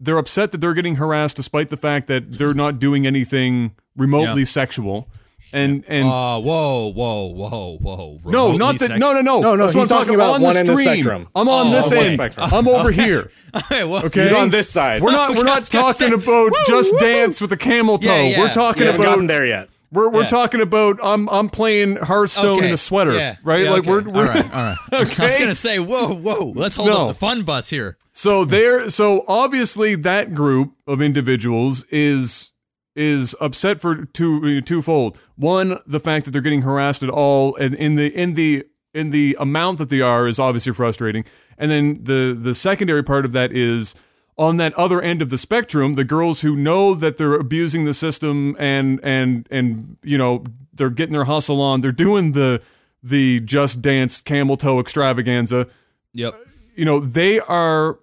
they're 0.00 0.18
upset 0.18 0.52
that 0.52 0.60
they're 0.60 0.74
getting 0.74 0.96
harassed 0.96 1.36
despite 1.36 1.68
the 1.68 1.76
fact 1.76 2.06
that 2.08 2.38
they're 2.38 2.54
not 2.54 2.78
doing 2.78 3.06
anything 3.06 3.72
remotely 3.96 4.42
Yeah. 4.42 4.46
sexual. 4.46 5.08
And 5.52 5.82
and 5.88 6.06
Uh, 6.06 6.40
whoa, 6.40 6.92
whoa, 6.92 7.26
whoa, 7.28 7.78
whoa. 7.80 8.18
no, 8.30 8.56
not 8.56 8.78
that. 8.80 8.98
No, 8.98 9.12
no, 9.14 9.20
no. 9.22 9.40
No, 9.40 9.54
no, 9.56 9.64
That's 9.64 9.72
he's 9.72 9.82
I'm 9.82 9.88
talking 9.88 10.14
about 10.14 10.34
on 10.34 10.42
one 10.42 10.52
the 10.54 10.60
end 10.60 10.68
of 10.68 10.76
the 10.76 10.82
spectrum. 10.82 11.28
I'm 11.34 11.48
on 11.48 11.68
Oh, 11.68 11.70
this 11.70 11.86
okay. 11.92 12.08
end. 12.18 12.34
I'm 12.36 12.68
over 12.68 12.90
here. 12.90 13.30
Hey, 13.70 13.82
well, 13.82 14.04
Okay, 14.04 14.24
He's 14.24 14.32
on 14.32 14.50
this 14.50 14.68
side. 14.70 15.00
We're 15.02 15.10
not. 15.12 15.30
We're 15.36 15.42
not 15.44 15.60
Just- 15.60 15.72
just 15.72 15.98
talking 15.98 16.12
about 16.14 16.52
just 16.66 16.92
dance 16.98 17.40
with 17.40 17.50
a 17.52 17.56
camel 17.56 17.96
toe. 17.98 18.14
Yeah, 18.14 18.22
yeah. 18.22 18.40
We're 18.40 18.52
talking 18.52 18.80
we 18.82 18.86
haven't 18.86 19.00
about 19.00 19.10
gotten 19.12 19.26
there 19.26 19.46
yet. 19.46 19.68
We're 19.90 20.10
we're 20.10 20.20
Yeah. 20.22 20.26
talking 20.26 20.60
about 20.60 20.98
I'm 21.02 21.28
I'm 21.30 21.48
playing 21.48 21.96
Hearthstone 21.96 22.58
Okay. 22.58 22.66
in 22.68 22.74
a 22.74 22.76
sweater, 22.76 23.14
Yeah. 23.14 23.36
right? 23.42 23.62
Yeah, 23.64 23.70
like 23.70 23.80
okay. 23.80 23.90
we're, 23.90 24.02
we're 24.02 24.20
all 24.28 24.34
right, 24.34 24.54
all 24.54 24.62
right. 24.64 24.76
okay. 24.92 25.22
I 25.22 25.26
was 25.28 25.36
gonna 25.36 25.54
say, 25.54 25.78
whoa, 25.78 26.12
whoa, 26.14 26.52
let's 26.54 26.76
hold 26.76 26.90
No. 26.90 27.02
up 27.02 27.08
the 27.08 27.14
fun 27.14 27.40
bus 27.42 27.70
here. 27.70 27.96
so 28.12 28.44
there 28.44 28.90
so 28.90 29.24
obviously 29.26 29.94
that 29.94 30.34
group 30.34 30.72
of 30.86 31.00
individuals 31.00 31.84
is 31.90 32.52
is 32.98 33.34
upset 33.40 33.80
for 33.80 34.04
two 34.06 34.60
twofold. 34.60 35.16
One, 35.36 35.78
the 35.86 36.00
fact 36.00 36.24
that 36.24 36.32
they're 36.32 36.42
getting 36.42 36.62
harassed 36.62 37.02
at 37.02 37.08
all 37.08 37.54
and 37.56 37.74
in 37.74 37.94
the 37.94 38.14
in 38.14 38.34
the 38.34 38.66
in 38.92 39.10
the 39.10 39.36
amount 39.38 39.78
that 39.78 39.88
they 39.88 40.00
are 40.00 40.26
is 40.26 40.38
obviously 40.38 40.72
frustrating. 40.72 41.24
And 41.56 41.70
then 41.70 42.02
the 42.02 42.36
the 42.38 42.54
secondary 42.54 43.04
part 43.04 43.24
of 43.24 43.32
that 43.32 43.52
is 43.52 43.94
on 44.36 44.56
that 44.56 44.74
other 44.74 45.00
end 45.00 45.22
of 45.22 45.30
the 45.30 45.38
spectrum, 45.38 45.94
the 45.94 46.04
girls 46.04 46.40
who 46.40 46.56
know 46.56 46.94
that 46.94 47.16
they're 47.16 47.34
abusing 47.34 47.84
the 47.84 47.94
system 47.94 48.56
and 48.58 49.00
and 49.02 49.46
and 49.50 49.96
you 50.02 50.18
know 50.18 50.44
they're 50.74 50.90
getting 50.90 51.12
their 51.12 51.24
hustle 51.24 51.60
on, 51.60 51.80
they're 51.80 51.92
doing 51.92 52.32
the 52.32 52.60
the 53.02 53.40
just 53.40 53.80
dance 53.80 54.20
camel 54.20 54.56
toe 54.56 54.80
extravaganza. 54.80 55.68
Yep. 56.14 56.34
You 56.74 56.84
know 56.84 57.00
they 57.00 57.38
are 57.40 57.98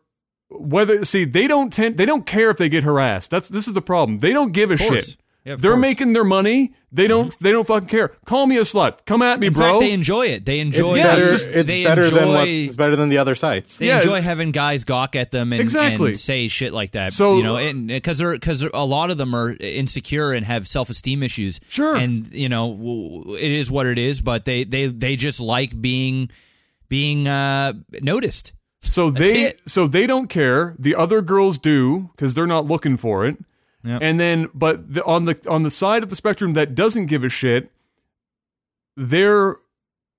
whether 0.49 1.03
see 1.05 1.25
they 1.25 1.47
don't 1.47 1.71
tend 1.73 1.97
they 1.97 2.05
don't 2.05 2.25
care 2.25 2.49
if 2.49 2.57
they 2.57 2.69
get 2.69 2.83
harassed. 2.83 3.31
That's 3.31 3.49
this 3.49 3.67
is 3.67 3.73
the 3.73 3.81
problem. 3.81 4.19
They 4.19 4.31
don't 4.33 4.51
give 4.51 4.71
a 4.71 4.77
shit. 4.77 5.17
Yeah, 5.43 5.57
they're 5.57 5.73
course. 5.73 5.81
making 5.81 6.13
their 6.13 6.23
money. 6.23 6.73
They 6.91 7.05
don't 7.07 7.37
they 7.39 7.51
don't 7.51 7.67
fucking 7.67 7.87
care. 7.89 8.13
Call 8.25 8.47
me 8.47 8.57
a 8.57 8.61
slut. 8.61 9.05
Come 9.05 9.21
at 9.21 9.39
me, 9.39 9.47
In 9.47 9.53
bro. 9.53 9.73
fact, 9.73 9.79
they 9.81 9.91
enjoy 9.91 10.25
it. 10.27 10.43
They 10.45 10.59
It's 10.59 10.75
enjoy. 10.77 10.95
better. 10.95 11.25
just- 11.29 11.47
it's 11.47 11.67
they 11.67 11.83
better 11.83 12.03
enjoy, 12.05 12.17
than 12.17 12.27
what. 12.29 12.47
It's 12.47 12.75
better 12.75 12.95
than 12.95 13.09
the 13.09 13.19
other 13.19 13.35
sites. 13.35 13.77
They 13.77 13.87
Yeah. 13.87 13.99
enjoy 14.01 14.21
having 14.21 14.49
guys 14.51 14.83
gawk 14.83 15.15
at 15.15 15.29
them 15.29 15.53
and, 15.53 15.61
Exactly. 15.61 16.09
and 16.11 16.17
say 16.19 16.47
shit 16.47 16.73
like 16.73 16.93
that. 16.93 17.13
So- 17.13 17.37
you 17.37 17.43
know, 17.43 17.57
and 17.57 17.87
because 17.89 18.17
they're 18.17 18.31
because 18.33 18.63
a 18.73 18.85
lot 18.85 19.11
of 19.11 19.17
them 19.19 19.35
are 19.35 19.55
insecure 19.59 20.31
and 20.31 20.43
have 20.47 20.67
self 20.67 20.89
esteem 20.89 21.21
issues. 21.21 21.59
Sure. 21.69 21.95
and 21.95 22.27
you 22.31 22.49
know 22.49 23.35
it 23.39 23.51
is 23.51 23.69
what 23.69 23.85
it 23.85 23.99
is. 23.99 24.21
But 24.21 24.45
they 24.45 24.63
they 24.63 24.87
they 24.87 25.15
just 25.15 25.39
like 25.39 25.79
being 25.79 26.29
being 26.89 27.27
uh, 27.27 27.73
noticed. 28.01 28.53
So 28.87 29.09
they 29.09 29.45
it. 29.45 29.61
so 29.65 29.87
they 29.87 30.07
don't 30.07 30.27
care. 30.27 30.75
The 30.79 30.95
other 30.95 31.21
girls 31.21 31.57
do 31.57 32.09
because 32.15 32.33
they're 32.33 32.47
not 32.47 32.65
looking 32.65 32.97
for 32.97 33.25
it. 33.25 33.37
Yep. 33.83 34.01
And 34.01 34.19
then, 34.19 34.49
but 34.53 34.93
the, 34.93 35.03
on 35.05 35.25
the 35.25 35.37
on 35.47 35.63
the 35.63 35.69
side 35.69 36.01
of 36.01 36.09
the 36.09 36.15
spectrum 36.15 36.53
that 36.53 36.73
doesn't 36.73 37.05
give 37.05 37.23
a 37.23 37.29
shit, 37.29 37.71
they're 38.97 39.57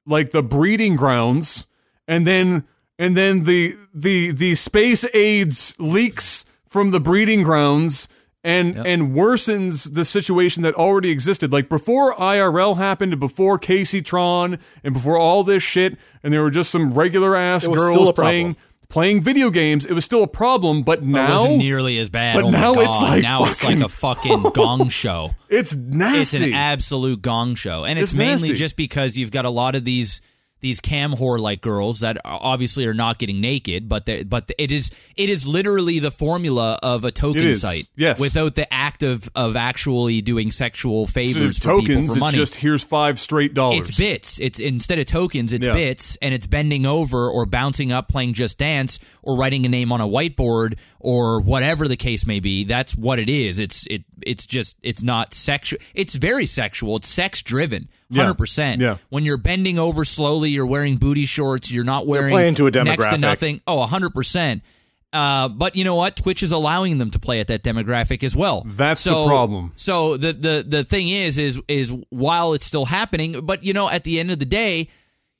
like 0.06 0.30
the 0.30 0.42
breeding 0.42 0.94
grounds, 0.94 1.66
and 2.06 2.26
then 2.26 2.64
and 2.98 3.16
then 3.16 3.44
the 3.44 3.76
the 3.92 4.30
the 4.30 4.54
space 4.54 5.04
aids 5.14 5.74
leaks 5.78 6.44
from 6.66 6.90
the 6.90 7.00
breeding 7.00 7.42
grounds. 7.42 8.08
And, 8.46 8.76
and 8.86 9.10
worsens 9.12 9.92
the 9.94 10.04
situation 10.04 10.62
that 10.62 10.74
already 10.74 11.10
existed. 11.10 11.52
Like 11.52 11.68
before 11.68 12.14
IRL 12.14 12.76
happened, 12.76 13.18
before 13.18 13.58
Kaceytron, 13.58 14.60
and 14.84 14.94
before 14.94 15.18
all 15.18 15.42
this 15.42 15.64
shit, 15.64 15.98
and 16.22 16.32
there 16.32 16.42
were 16.42 16.50
just 16.50 16.70
some 16.70 16.94
regular 16.94 17.34
ass 17.34 17.64
It 17.64 17.70
was 17.70 17.82
still 17.82 17.94
girls 17.94 18.08
a 18.10 18.12
problem. 18.12 18.24
playing 18.32 18.56
playing 18.88 19.20
video 19.20 19.50
games. 19.50 19.84
It 19.84 19.94
was 19.94 20.04
still 20.04 20.22
a 20.22 20.28
problem, 20.28 20.82
but 20.82 21.02
now 21.02 21.26
It 21.26 21.30
wasn't 21.40 21.56
nearly 21.58 21.98
as 21.98 22.08
bad. 22.08 22.36
but 22.36 22.44
oh 22.44 22.50
my 22.52 22.58
now 22.60 22.74
God. 22.74 22.84
it's 22.84 23.00
like 23.00 23.22
now 23.22 23.44
it's 23.46 23.64
like 23.64 23.80
a 23.80 23.88
fucking 23.88 24.42
gong 24.54 24.90
show. 24.90 25.32
it's 25.48 25.74
nasty. 25.74 26.36
It's 26.36 26.44
an 26.46 26.52
absolute 26.54 27.22
gong 27.22 27.56
show, 27.56 27.84
and 27.84 27.98
it's, 27.98 28.12
It's 28.12 28.16
mainly 28.16 28.50
nasty. 28.50 28.54
just 28.54 28.76
because 28.76 29.16
you've 29.18 29.32
got 29.32 29.44
a 29.44 29.50
lot 29.50 29.74
of 29.74 29.84
these 29.84 30.20
these 30.60 30.80
cam 30.80 31.12
whore 31.12 31.38
like 31.38 31.60
girls 31.60 32.00
that 32.00 32.18
obviously 32.24 32.86
are 32.86 32.94
not 32.94 33.18
getting 33.18 33.40
naked, 33.40 33.88
but 33.88 34.08
but 34.28 34.50
it 34.58 34.72
is 34.72 34.90
it 35.16 35.28
is 35.28 35.46
literally 35.46 35.98
the 35.98 36.10
formula 36.10 36.78
of 36.82 37.04
a 37.04 37.10
token 37.12 37.54
site. 37.54 37.86
yes. 37.96 38.18
without 38.20 38.54
the 38.54 38.72
act 38.72 39.02
of 39.02 39.28
of 39.34 39.54
actually 39.56 40.22
doing 40.22 40.50
sexual 40.50 41.06
favors 41.06 41.56
it's 41.56 41.58
for 41.58 41.76
people 41.80 41.82
tokens. 41.82 42.06
for 42.06 42.12
It's 42.12 42.20
money. 42.20 42.36
just 42.38 42.54
here's 42.56 42.82
five 42.82 43.20
straight 43.20 43.54
dollars. 43.54 43.88
It's 43.88 43.98
bits. 43.98 44.38
It's 44.40 44.58
instead 44.58 44.98
of 44.98 45.06
tokens, 45.06 45.52
it's 45.52 45.66
Yeah. 45.66 45.72
bits, 45.74 46.16
and 46.22 46.32
it's 46.34 46.46
bending 46.46 46.86
over 46.86 47.28
or 47.28 47.44
bouncing 47.46 47.92
up, 47.92 48.08
playing 48.08 48.32
Just 48.34 48.58
Dance, 48.58 48.98
or 49.22 49.36
writing 49.36 49.66
a 49.66 49.68
name 49.68 49.92
on 49.92 50.00
a 50.00 50.08
whiteboard, 50.08 50.78
or 51.06 51.40
whatever 51.40 51.86
the 51.86 51.96
case 51.96 52.26
may 52.26 52.40
be. 52.40 52.64
That's 52.64 52.96
what 52.96 53.20
it 53.20 53.28
is. 53.28 53.60
It's 53.60 53.86
it. 53.86 54.02
It's 54.22 54.44
just. 54.44 54.76
It's 54.82 55.04
not 55.04 55.32
sexual. 55.32 55.78
It's 55.94 56.16
very 56.16 56.46
sexual. 56.46 56.96
It's 56.96 57.06
sex 57.06 57.42
driven. 57.42 57.88
Yeah. 58.10 58.24
Hundred 58.24 58.38
percent. 58.38 58.82
Yeah. 58.82 58.96
When 59.08 59.24
you're 59.24 59.36
bending 59.36 59.78
over 59.78 60.04
slowly, 60.04 60.50
you're 60.50 60.66
wearing 60.66 60.96
booty 60.96 61.24
shorts. 61.24 61.70
You're 61.70 61.84
not 61.84 62.08
wearing 62.08 62.32
playing 62.32 62.56
to 62.56 62.66
a 62.66 62.70
next 62.72 63.04
to 63.04 63.10
demographic. 63.10 63.20
nothing. 63.20 63.60
Oh, 63.68 63.86
hundred 63.86 64.14
percent. 64.14 64.64
Uh, 65.12 65.48
but 65.48 65.76
you 65.76 65.84
know 65.84 65.94
what? 65.94 66.16
Twitch 66.16 66.42
is 66.42 66.50
allowing 66.50 66.98
them 66.98 67.12
to 67.12 67.20
play 67.20 67.38
at 67.38 67.46
that 67.46 67.62
demographic 67.62 68.24
as 68.24 68.34
well. 68.34 68.64
That's 68.66 69.04
the 69.04 69.12
problem. 69.12 69.72
So 69.76 70.16
the 70.16 70.32
the 70.32 70.64
the 70.66 70.82
thing 70.84 71.08
is 71.08 71.38
is 71.38 71.62
is 71.68 71.94
while 72.10 72.52
it's 72.52 72.66
still 72.66 72.86
happening, 72.86 73.40
but 73.46 73.62
you 73.62 73.72
know, 73.72 73.88
at 73.88 74.02
the 74.02 74.18
end 74.18 74.32
of 74.32 74.40
the 74.40 74.44
day, 74.44 74.88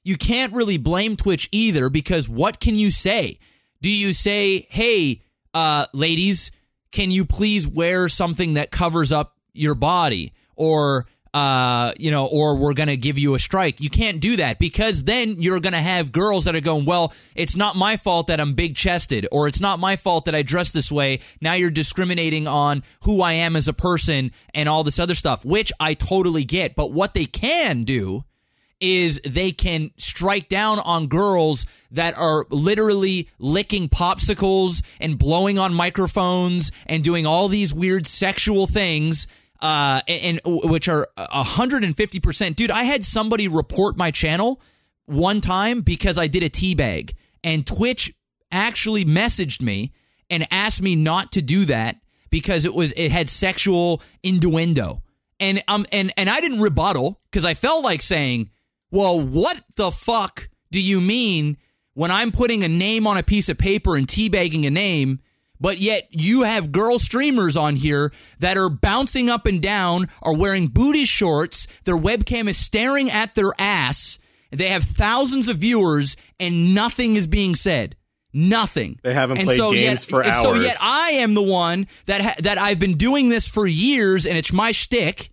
you 0.05 0.17
can't 0.17 0.53
really 0.53 0.77
blame 0.77 1.17
Twitch 1.17 1.49
either 1.51 1.91
because 1.91 2.29
what 2.29 2.61
can 2.61 2.77
you 2.77 2.93
say? 2.93 3.41
Do 3.83 3.91
you 3.91 4.13
say, 4.13 4.67
"Hey, 4.71 5.23
uh, 5.57 5.87
ladies, 5.93 6.51
can 6.93 7.11
you 7.11 7.25
please 7.25 7.67
wear 7.67 8.09
something 8.09 8.55
that 8.55 8.71
covers 8.71 9.13
up 9.13 9.37
your 9.53 9.75
body?" 9.75 10.33
Or 10.55 11.07
uh, 11.37 11.93
you 11.99 12.11
know, 12.11 12.25
or 12.25 12.57
we're 12.57 12.73
going 12.73 12.89
to 12.89 12.97
give 12.97 13.19
you 13.19 13.35
a 13.35 13.39
strike. 13.39 13.79
You 13.79 13.91
can't 13.91 14.21
do 14.21 14.37
that 14.39 14.59
because 14.59 15.05
then 15.05 15.43
you're 15.43 15.61
going 15.61 15.75
to 15.75 15.79
have 15.83 16.11
girls 16.11 16.47
that 16.47 16.57
are 16.57 16.63
going, 16.63 16.87
well, 16.87 17.13
it's 17.35 17.55
not 17.55 17.77
my 17.77 17.99
fault 17.99 18.29
that 18.29 18.41
I'm 18.41 18.55
big 18.55 18.75
chested, 18.75 19.29
or 19.31 19.47
it's 19.47 19.61
not 19.61 19.79
my 19.79 19.97
fault 19.97 20.25
that 20.25 20.35
I 20.35 20.41
dress 20.41 20.73
this 20.73 20.91
way. 20.91 21.21
Now 21.43 21.53
you're 21.53 21.71
discriminating 21.71 22.49
on 22.49 22.83
who 23.03 23.21
I 23.21 23.33
am 23.33 23.55
as 23.55 23.69
a 23.69 23.75
person 23.75 24.31
and 24.55 24.67
all 24.67 24.83
this 24.83 24.99
other 24.99 25.15
stuff, 25.15 25.45
which 25.45 25.71
I 25.79 25.93
totally 25.93 26.45
get. 26.45 26.75
But 26.75 26.93
what 26.93 27.13
they 27.13 27.27
can 27.27 27.85
do 27.85 28.25
is 28.81 29.21
they 29.25 29.53
can 29.53 29.91
strike 29.97 30.49
down 30.49 30.79
on 30.79 31.07
girls 31.07 31.65
that 31.91 32.17
are 32.17 32.47
literally 32.51 33.29
licking 33.39 33.89
popsicles 33.89 34.85
and 35.01 35.19
blowing 35.19 35.59
on 35.59 35.73
microphones 35.73 36.71
and 36.87 37.03
doing 37.03 37.27
all 37.27 37.49
these 37.49 37.73
weird 37.73 38.07
sexual 38.07 38.67
things 38.67 39.27
uh 39.63 40.03
and, 40.07 40.41
and 40.45 40.61
which 40.71 40.89
are 40.89 41.09
150% 41.17 42.57
dude 42.57 42.71
i 42.71 42.83
had 42.83 43.03
somebody 43.03 43.49
report 43.49 43.97
my 43.97 44.11
channel 44.11 44.61
one 45.07 45.41
time 45.41 45.81
because 45.81 46.19
i 46.19 46.27
did 46.27 46.43
a 46.43 46.51
teabag 46.51 47.15
and 47.43 47.67
twitch 47.67 48.13
actually 48.53 49.05
messaged 49.05 49.63
me 49.63 49.93
and 50.31 50.47
asked 50.51 50.83
me 50.83 50.97
not 50.97 51.33
to 51.33 51.43
do 51.43 51.65
that 51.67 51.97
because 52.31 52.65
it 52.65 52.75
was 52.75 52.93
it 52.93 53.11
had 53.11 53.29
sexual 53.29 54.03
innuendo. 54.23 55.03
And 55.39 55.63
um 55.69 55.87
and 55.93 56.13
and 56.17 56.31
i 56.31 56.41
didn't 56.41 56.61
rebuttal 56.61 57.21
because 57.31 57.45
i 57.45 57.55
felt 57.55 57.85
like 57.85 58.03
saying 58.03 58.51
well, 58.97 59.21
what 59.21 59.63
the 59.77 59.91
fuck 59.91 60.49
do 60.71 60.81
you 60.81 61.01
mean 61.01 61.57
when 61.95 62.11
I'm 62.11 62.33
putting 62.33 62.65
a 62.65 62.69
name 62.69 63.07
on 63.07 63.17
a 63.17 63.23
piece 63.23 63.49
of 63.49 63.59
paper 63.59 63.97
and 63.97 64.07
teabagging 64.07 64.67
a 64.67 64.71
name, 64.71 65.21
but 65.61 65.79
yet 65.79 66.09
you 66.11 66.43
have 66.43 66.73
girl 66.73 66.99
streamers 66.99 67.57
on 67.57 67.77
here 67.77 68.13
that 68.39 68.59
are 68.59 68.69
bouncing 68.69 69.31
up 69.31 69.47
and 69.47 69.63
down, 69.63 70.09
are 70.23 70.35
wearing 70.35 70.69
booty 70.69 71.05
shorts, 71.05 71.67
their 71.85 71.97
webcam 71.97 72.49
is 72.49 72.59
staring 72.59 73.11
at 73.11 73.35
their 73.35 73.53
ass, 73.59 74.19
they 74.51 74.69
have 74.69 74.85
thousands 74.85 75.49
of 75.49 75.59
viewers, 75.59 76.17
and 76.39 76.75
nothing 76.75 77.17
is 77.17 77.27
being 77.27 77.55
said. 77.55 77.97
Nothing. 78.33 79.01
They 79.03 79.15
haven't 79.15 79.39
And 79.39 79.47
played 79.47 79.57
so 79.57 79.73
games 79.73 80.05
yet, 80.05 80.11
for 80.11 80.23
and 80.23 80.33
So 80.33 80.55
yet 80.55 80.77
I 80.83 81.11
am 81.13 81.35
the 81.35 81.43
one 81.43 81.87
that 82.05 82.21
ha- 82.21 82.35
that 82.41 82.59
I've 82.59 82.79
been 82.79 82.97
doing 82.99 83.31
this 83.31 83.49
for 83.49 83.67
years, 83.67 84.27
and 84.27 84.37
it's 84.37 84.53
my 84.53 84.73
shtick. 84.73 85.31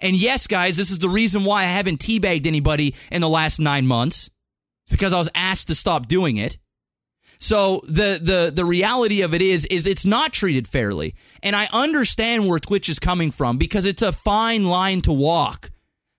And 0.00 0.16
yes, 0.16 0.46
guys, 0.46 0.76
this 0.76 0.90
is 0.90 0.98
the 0.98 1.08
reason 1.08 1.44
why 1.44 1.62
I 1.62 1.66
haven't 1.66 1.98
teabagged 2.00 2.46
anybody 2.46 2.94
in 3.10 3.20
the 3.20 3.28
last 3.28 3.58
nine 3.58 3.86
months. 3.86 4.30
Because 4.90 5.12
I 5.12 5.18
was 5.18 5.28
asked 5.34 5.68
to 5.68 5.74
stop 5.74 6.08
doing 6.08 6.38
it. 6.38 6.56
So 7.40 7.80
the 7.84 8.18
the 8.20 8.50
the 8.52 8.64
reality 8.64 9.20
of 9.22 9.32
it 9.34 9.42
is 9.42 9.64
is 9.66 9.86
it's 9.86 10.04
not 10.04 10.32
treated 10.32 10.66
fairly. 10.66 11.14
And 11.42 11.54
I 11.54 11.68
understand 11.72 12.48
where 12.48 12.58
Twitch 12.58 12.88
is 12.88 12.98
coming 12.98 13.30
from 13.30 13.58
because 13.58 13.84
it's 13.86 14.02
a 14.02 14.12
fine 14.12 14.64
line 14.66 15.02
to 15.02 15.12
walk. 15.12 15.70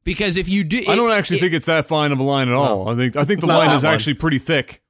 Because 0.05 0.37
if 0.37 0.47
you 0.47 0.63
do 0.63 0.83
I 0.87 0.95
don't 0.95 1.11
actually 1.11 1.37
it- 1.37 1.41
think 1.41 1.53
it's 1.53 1.65
that 1.65 1.87
fine 1.87 2.11
of 2.11 2.19
a 2.19 2.23
line 2.23 2.47
at 2.47 2.53
all. 2.53 2.87
I 2.89 2.95
think 2.95 3.15
I 3.17 3.23
think 3.25 3.41
the 3.41 3.47
Not 3.47 3.57
line 3.57 3.75
is 3.75 3.83
one. 3.83 3.93
actually 3.93 4.13
pretty 4.13 4.37
thick. 4.37 4.81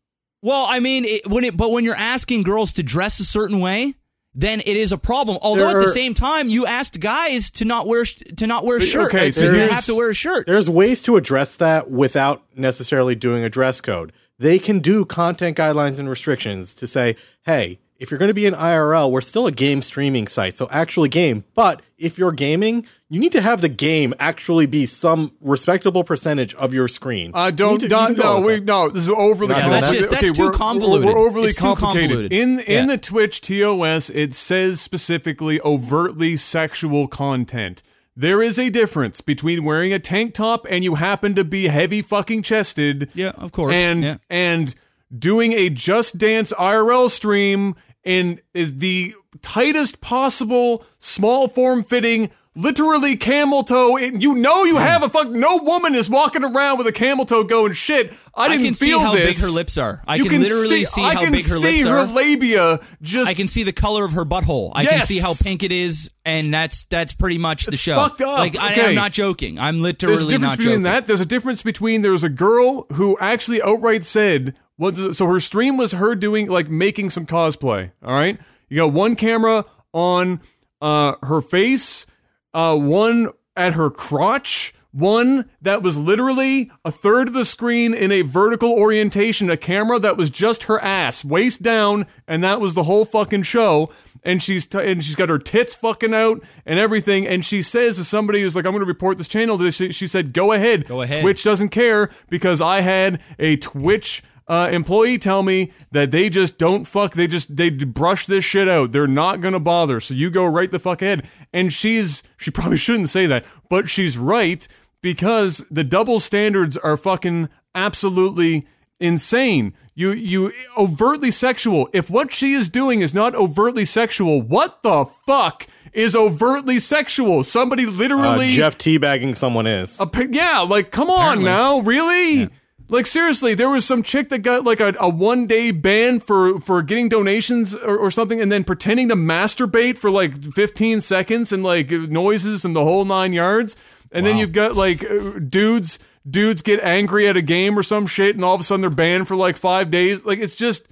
Well, 0.41 0.65
I 0.69 0.79
mean, 0.79 1.03
it, 1.05 1.27
when 1.27 1.43
it, 1.43 1.57
but 1.57 1.71
when 1.71 1.83
you're 1.83 1.95
asking 1.95 2.43
girls 2.43 2.71
to 2.73 2.83
dress 2.83 3.19
a 3.19 3.25
certain 3.25 3.59
way, 3.59 3.95
then 4.35 4.59
it 4.61 4.77
is 4.77 4.91
a 4.91 4.97
problem. 4.97 5.37
Although 5.41 5.69
at 5.69 5.73
the 5.85 5.91
same 5.93 6.13
time, 6.13 6.49
you 6.49 6.65
asked 6.65 6.99
guys 6.99 7.49
to 7.51 7.65
not 7.65 7.87
wear 7.87 8.05
sh- 8.05 8.21
to 8.37 8.47
not 8.47 8.63
wear 8.65 8.77
a 8.77 8.81
shirt. 8.81 9.07
Okay, 9.13 9.31
so 9.31 9.51
there's- 9.51 9.71
have 9.71 9.85
to 9.85 9.95
wear 9.95 10.09
a 10.09 10.13
shirt. 10.13 10.45
There's 10.45 10.69
ways 10.69 11.01
to 11.03 11.17
address 11.17 11.55
that 11.57 11.89
without 11.89 12.43
necessarily 12.55 13.15
doing 13.15 13.43
a 13.43 13.49
dress 13.49 13.81
code. 13.81 14.11
They 14.37 14.59
can 14.59 14.79
do 14.79 15.03
content 15.03 15.57
guidelines 15.57 15.99
and 15.99 16.09
restrictions 16.09 16.73
to 16.75 16.87
say, 16.87 17.15
hey, 17.45 17.79
if 17.99 18.09
you're 18.09 18.17
going 18.17 18.29
to 18.29 18.33
be 18.33 18.45
in 18.45 18.53
IRL, 18.53 19.11
we're 19.11 19.21
still 19.21 19.45
a 19.45 19.51
game 19.51 19.81
streaming 19.81 20.25
site, 20.27 20.55
so 20.55 20.67
actually 20.71 21.09
game. 21.09 21.43
But 21.53 21.81
if 21.97 22.17
you're 22.17 22.31
gaming, 22.31 22.85
you 23.09 23.19
need 23.19 23.33
to 23.33 23.41
have 23.41 23.59
the 23.61 23.67
game 23.69 24.13
actually 24.19 24.65
be 24.67 24.85
some 24.85 25.33
respectable 25.41 26.03
percentage 26.05 26.53
of 26.55 26.73
your 26.73 26.87
screen. 26.87 27.31
Uh, 27.33 27.51
don't, 27.51 27.73
need 27.73 27.79
to- 27.81 27.87
don't 27.89 28.07
can 28.07 28.15
do 28.15 28.21
all 28.23 28.39
no, 28.41 28.47
this 28.47 28.59
we, 28.59 28.65
no, 28.65 28.89
this 28.89 29.03
is 29.03 29.09
overly 29.09 29.53
Yeah, 29.53 29.61
complicated. 29.61 29.83
that's 29.83 29.97
just- 29.97 30.09
that's 30.11 30.23
okay, 30.23 30.31
too 30.33 30.43
we're, 30.45 30.51
convoluted. 30.51 31.05
We're, 31.07 31.13
we're 31.15 31.27
overly 31.27 31.47
It's 31.49 31.57
too 31.57 31.61
complicated. 31.75 32.09
convoluted. 32.09 32.31
In 32.33 32.59
in 32.61 32.87
Yeah. 32.87 32.95
the 32.95 32.97
Twitch 32.97 33.41
TOS, 33.41 34.09
it 34.11 34.33
says 34.33 34.79
specifically 34.79 35.59
overtly 35.61 36.37
sexual 36.37 37.07
content. 37.09 37.83
There 38.15 38.41
is 38.41 38.57
a 38.59 38.69
difference 38.69 39.21
between 39.21 39.63
wearing 39.63 39.93
a 39.93 39.99
tank 39.99 40.33
top 40.33 40.65
and 40.69 40.83
you 40.83 40.95
happen 40.95 41.35
to 41.35 41.43
be 41.43 41.67
heavy 41.67 42.01
fucking 42.01 42.43
chested. 42.43 43.09
Yeah, 43.13 43.29
of 43.35 43.51
course. 43.51 43.73
And 43.73 44.03
Yeah. 44.03 44.17
and 44.29 44.73
doing 45.17 45.53
a 45.53 45.69
Just 45.69 46.17
Dance 46.17 46.53
IRL 46.59 47.09
stream 47.09 47.75
in 48.03 48.39
is 48.53 48.77
the 48.77 49.13
tightest 49.41 50.01
possible, 50.01 50.85
small 50.99 51.47
form 51.47 51.83
fitting, 51.83 52.31
literally 52.55 53.15
camel 53.15 53.63
toe. 53.63 53.97
And 53.97 54.21
you 54.23 54.35
know 54.35 54.63
you 54.63 54.77
have 54.77 55.03
a 55.03 55.09
fuck. 55.09 55.29
No 55.29 55.57
woman 55.57 55.95
is 55.95 56.09
walking 56.09 56.43
around 56.43 56.77
with 56.77 56.87
a 56.87 56.91
camel 56.91 57.25
toe 57.25 57.43
going 57.43 57.73
shit. 57.73 58.11
I 58.35 58.45
I 58.45 58.47
didn't 58.49 58.61
I 58.61 58.65
can 58.65 58.73
see 58.73 58.85
feel 58.87 58.99
how 59.01 59.13
this. 59.13 59.35
big 59.37 59.43
her 59.45 59.51
lips 59.51 59.77
are. 59.77 60.01
I 60.07 60.15
You 60.15 60.25
can, 60.25 60.41
literally 60.41 60.85
see, 60.85 61.01
I 61.01 61.13
how 61.13 61.23
can 61.23 61.31
big 61.33 61.43
her 61.45 61.57
see 61.57 61.83
lips 61.83 61.89
her 61.89 61.97
are. 61.99 62.07
labia 62.07 62.79
just 63.01 63.29
I 63.29 63.33
can 63.33 63.47
see 63.47 63.63
the 63.63 63.73
color 63.73 64.05
of 64.05 64.13
her 64.13 64.25
butthole. 64.25 64.71
I 64.75 64.85
can 64.85 65.01
see 65.01 65.19
how 65.19 65.33
pink 65.33 65.61
it 65.63 65.71
is, 65.71 66.09
and 66.25 66.53
that's 66.53 66.85
that's 66.85 67.13
pretty 67.13 67.37
much 67.37 67.65
the 67.65 67.73
It's 67.73 67.81
show. 67.81 67.95
fucked 67.95 68.21
up. 68.21 68.39
Like 68.39 68.57
I, 68.57 68.71
Okay. 68.71 68.87
I'm 68.89 68.95
not 68.95 69.11
joking. 69.11 69.59
I'm 69.59 69.81
literally 69.81 70.15
There's 70.15 70.25
a 70.27 70.29
difference 70.29 70.55
between 70.55 70.71
joking. 70.71 70.83
that. 70.83 71.05
There's 71.05 71.21
a 71.21 71.25
difference 71.25 71.61
between 71.63 72.01
there's 72.01 72.23
a 72.23 72.29
girl 72.29 72.87
who 72.93 73.17
actually 73.19 73.61
outright 73.61 74.03
said, 74.05 74.55
"What?" 74.79 74.95
does 74.95 75.05
it- 75.05 75.13
So 75.13 75.27
her 75.27 75.39
stream 75.39 75.77
was 75.77 75.91
her 75.91 76.15
doing 76.15 76.47
like 76.49 76.69
making 76.69 77.11
some 77.11 77.25
cosplay. 77.27 77.91
All 78.03 78.13
right, 78.13 78.39
you 78.69 78.77
got 78.77 78.91
one 78.93 79.15
camera 79.15 79.65
on 79.93 80.41
uh, 80.81 81.13
her 81.23 81.41
face, 81.41 82.05
uh, 82.53 82.75
one 82.75 83.29
at 83.55 83.73
her 83.73 83.89
crotch. 83.89 84.73
One 84.91 85.47
that 85.61 85.83
was 85.83 85.99
literally 85.99 86.71
a 86.83 86.89
third 86.89 87.27
of 87.27 87.35
the 87.35 87.45
screen 87.45 87.93
in 87.93 88.11
a 88.11 88.23
vertical 88.23 88.71
orientation, 88.71 89.47
a 89.51 89.55
camera 89.55 89.99
that 89.99 90.17
was 90.17 90.31
just 90.31 90.63
her 90.63 90.79
ass, 90.83 91.23
waist 91.23 91.61
down, 91.61 92.07
and 92.27 92.43
that 92.43 92.59
was 92.59 92.73
the 92.73 92.81
whole 92.83 93.05
fucking 93.05 93.43
show. 93.43 93.91
And 94.23 94.41
she's 94.41 94.65
t- 94.65 94.79
and 94.79 95.03
she's 95.03 95.13
got 95.13 95.29
her 95.29 95.37
tits 95.37 95.75
fucking 95.75 96.15
out 96.15 96.41
and 96.65 96.79
everything. 96.79 97.27
And 97.27 97.45
she 97.45 97.61
says 97.61 97.97
to 97.97 98.03
somebody 98.03 98.41
who's 98.41 98.55
like, 98.55 98.65
"I'm 98.65 98.71
going 98.71 98.79
to 98.81 98.87
report 98.87 99.19
this 99.19 99.27
channel." 99.27 99.59
to 99.59 99.63
this," 99.63 99.75
She, 99.75 99.91
she 99.91 100.07
said, 100.07 100.33
"Go 100.33 100.53
ahead, 100.53 100.87
Go 100.87 101.03
ahead. 101.03 101.21
Twitch 101.21 101.43
doesn't 101.43 101.69
care 101.69 102.09
because 102.29 102.59
I 102.59 102.81
had 102.81 103.21
a 103.37 103.57
Twitch 103.57 104.23
uh, 104.49 104.67
employee 104.71 105.17
tell 105.19 105.43
me 105.43 105.71
that 105.91 106.09
they 106.11 106.27
just 106.29 106.57
don't 106.57 106.85
fuck. 106.85 107.13
They 107.13 107.27
just 107.27 107.55
they 107.55 107.69
brush 107.69 108.25
this 108.25 108.43
shit 108.43 108.67
out. 108.67 108.91
They're 108.91 109.07
not 109.07 109.39
gonna 109.41 109.59
bother. 109.59 109.99
So 109.99 110.13
you 110.15 110.29
go 110.31 110.45
right 110.45 110.69
the 110.71 110.79
fuck 110.79 111.01
ahead. 111.03 111.27
And 111.53 111.71
she's 111.71 112.23
she 112.37 112.49
probably 112.51 112.77
shouldn't 112.85 113.09
say 113.09 113.27
that, 113.27 113.45
but 113.69 113.89
she's 113.89 114.17
right 114.17 114.67
because 115.01 115.63
the 115.69 115.83
double 115.83 116.19
standards 116.19 116.75
are 116.77 116.97
fucking 116.97 117.47
absolutely 117.75 118.67
insane. 118.99 119.73
You 119.95 120.11
you 120.11 120.51
overtly 120.77 121.31
sexual. 121.31 121.89
If 121.93 122.09
what 122.09 122.31
she 122.31 122.53
is 122.53 122.69
doing 122.69 123.01
is 123.01 123.13
not 123.13 123.35
overtly 123.35 123.85
sexual, 123.85 124.41
what 124.41 124.81
the 124.81 125.05
fuck 125.05 125.67
is 125.93 126.15
overtly 126.15 126.79
sexual? 126.79 127.43
Somebody 127.43 127.85
Uh, 127.85 127.91
literally 127.91 128.51
Jeff 128.51 128.77
teabagging 128.77 129.35
someone 129.35 129.67
is. 129.67 129.99
a 129.99 130.09
yeah, 130.31 130.59
like 130.61 130.91
come 130.91 131.09
on 131.09 131.39
Apparently. 131.39 131.45
now, 131.45 131.79
really? 131.81 132.49
Like 132.91 133.05
seriously, 133.05 133.53
there 133.53 133.69
was 133.69 133.85
some 133.85 134.01
chick 134.01 134.29
that 134.29 134.39
got 134.39 134.63
like 134.63 134.79
a, 134.79 134.95
a 134.99 135.07
one 135.07 135.45
day 135.45 135.69
ban 135.69 136.19
for 136.19 136.59
for 136.59 136.81
getting 136.81 137.07
donations 137.07 137.75
or, 137.75 137.95
or 137.95 138.09
something, 138.09 138.41
and 138.41 138.51
then 138.51 138.63
pretending 138.63 139.09
to 139.09 139.15
masturbate 139.15 139.97
for 139.99 140.09
like 140.09 140.41
15 140.41 140.99
seconds 141.01 141.53
and 141.53 141.63
like 141.63 141.91
noises 141.91 142.65
and 142.65 142.75
the 142.75 142.83
whole 142.83 143.05
nine 143.05 143.31
yards. 143.31 143.75
And 144.11 144.25
then 144.25 144.37
you've 144.37 144.53
got 144.53 144.75
like 144.75 145.03
uh, 145.03 145.37
dudes 145.37 145.99
dudes 146.27 146.63
get 146.63 146.79
angry 146.81 147.27
at 147.27 147.37
a 147.37 147.43
game 147.43 147.77
or 147.77 147.83
some 147.83 148.07
shit, 148.07 148.35
and 148.35 148.43
all 148.43 148.55
of 148.55 148.61
a 148.61 148.63
sudden 148.63 148.81
they're 148.81 148.89
banned 148.89 149.27
for 149.27 149.35
like 149.35 149.55
five 149.55 149.91
days. 149.91 150.25
Like 150.25 150.39
it's 150.39 150.55
just 150.55 150.87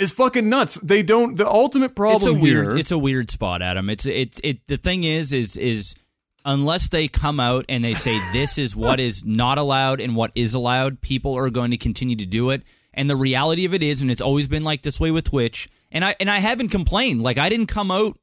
it's 0.00 0.10
fucking 0.10 0.48
nuts. 0.48 0.80
They 0.80 1.04
don't. 1.04 1.36
The 1.36 1.48
ultimate 1.48 1.94
problem 1.94 2.32
it's 2.32 2.40
a 2.40 2.42
weird 2.42 2.78
it's 2.78 2.90
a 2.90 2.98
weird 2.98 3.30
spot 3.30 3.62
adam 3.62 3.88
it's 3.88 4.04
it's 4.04 4.40
it 4.42 4.66
the 4.66 4.76
thing 4.76 5.04
is 5.04 5.32
is 5.32 5.56
is 5.56 5.94
unless 6.46 6.88
they 6.88 7.08
come 7.08 7.40
out 7.40 7.64
and 7.68 7.84
they 7.84 7.92
say 7.92 8.18
this 8.32 8.56
is 8.56 8.74
what 8.76 9.00
is 9.00 9.24
not 9.24 9.58
allowed 9.58 10.00
and 10.00 10.14
what 10.14 10.30
is 10.36 10.54
allowed 10.54 11.00
people 11.00 11.36
are 11.36 11.50
going 11.50 11.72
to 11.72 11.76
continue 11.76 12.14
to 12.16 12.24
do 12.24 12.50
it. 12.50 12.62
And 12.94 13.10
the 13.10 13.16
reality 13.16 13.66
of 13.66 13.74
it 13.74 13.82
is 13.82 14.00
and 14.00 14.10
it's 14.10 14.20
always 14.20 14.46
been 14.48 14.64
like 14.64 14.82
this 14.82 14.98
way 14.98 15.10
with 15.10 15.24
twitch 15.24 15.68
and 15.92 16.04
i 16.04 16.14
and 16.20 16.30
i 16.30 16.38
haven't 16.38 16.68
complained. 16.68 17.20
Like 17.22 17.36
i 17.36 17.48
didn't 17.48 17.66
come 17.66 17.90
out 17.90 18.16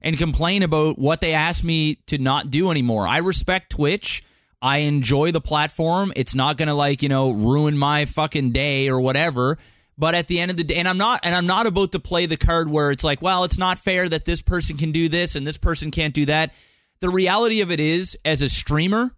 and 0.00 0.16
complain 0.16 0.62
about 0.62 0.98
what 0.98 1.20
they 1.20 1.34
asked 1.34 1.62
me 1.62 1.96
to 2.06 2.18
not 2.18 2.50
do 2.50 2.70
anymore. 2.70 3.06
I 3.06 3.18
respect 3.18 3.70
twitch. 3.70 4.24
I 4.62 4.78
enjoy 4.78 5.30
the 5.30 5.40
platform. 5.42 6.12
It's 6.16 6.34
not 6.34 6.56
gonna 6.56 6.74
like 6.74 7.02
you 7.02 7.10
know 7.10 7.30
ruin 7.30 7.76
my 7.76 8.06
fucking 8.06 8.52
day 8.52 8.88
or 8.88 9.00
whatever. 9.00 9.58
But 9.98 10.14
at 10.14 10.28
the 10.28 10.40
end 10.40 10.50
of 10.50 10.58
the 10.58 10.64
day, 10.64 10.76
and 10.76 10.86
I'm 10.86 10.98
not, 10.98 11.20
and 11.24 11.34
I'm 11.34 11.46
not 11.46 11.66
about 11.66 11.92
to 11.92 11.98
play 11.98 12.26
the 12.26 12.36
card 12.36 12.68
where 12.68 12.90
it's 12.90 13.02
like, 13.02 13.22
well, 13.22 13.44
it's 13.44 13.56
not 13.56 13.78
fair 13.78 14.06
that 14.10 14.26
this 14.26 14.42
person 14.42 14.76
can 14.76 14.92
do 14.92 15.08
this 15.08 15.34
and 15.34 15.46
this 15.46 15.56
person 15.56 15.90
can't 15.90 16.12
do 16.12 16.26
that. 16.26 16.52
The 17.00 17.10
reality 17.10 17.60
of 17.60 17.70
it 17.70 17.80
is, 17.80 18.18
as 18.24 18.42
a 18.42 18.48
streamer, 18.48 19.12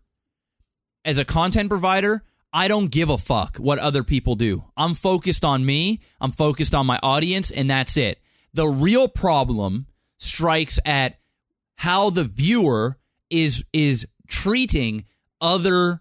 as 1.05 1.19
a 1.19 1.25
content 1.25 1.69
provider, 1.69 2.23
I 2.53 2.69
don't 2.69 2.91
give 2.91 3.09
a 3.11 3.19
fuck 3.19 3.57
what 3.57 3.79
other 3.79 4.03
people 4.03 4.35
do. 4.35 4.65
I'm 4.77 4.95
focused 4.95 5.45
on 5.45 5.65
me, 5.65 6.01
I'm 6.21 6.33
focused 6.33 6.75
on 6.75 6.87
my 6.87 6.99
audience, 7.03 7.51
and 7.51 7.71
that's 7.71 7.97
it. 7.97 8.21
The 8.55 8.67
real 8.69 9.09
problem 9.09 9.87
strikes 10.19 10.81
at 10.85 11.19
how 11.77 12.11
the 12.11 12.25
viewer 12.25 12.99
is 13.31 13.63
is 13.73 14.07
treating 14.27 15.05
other 15.41 16.01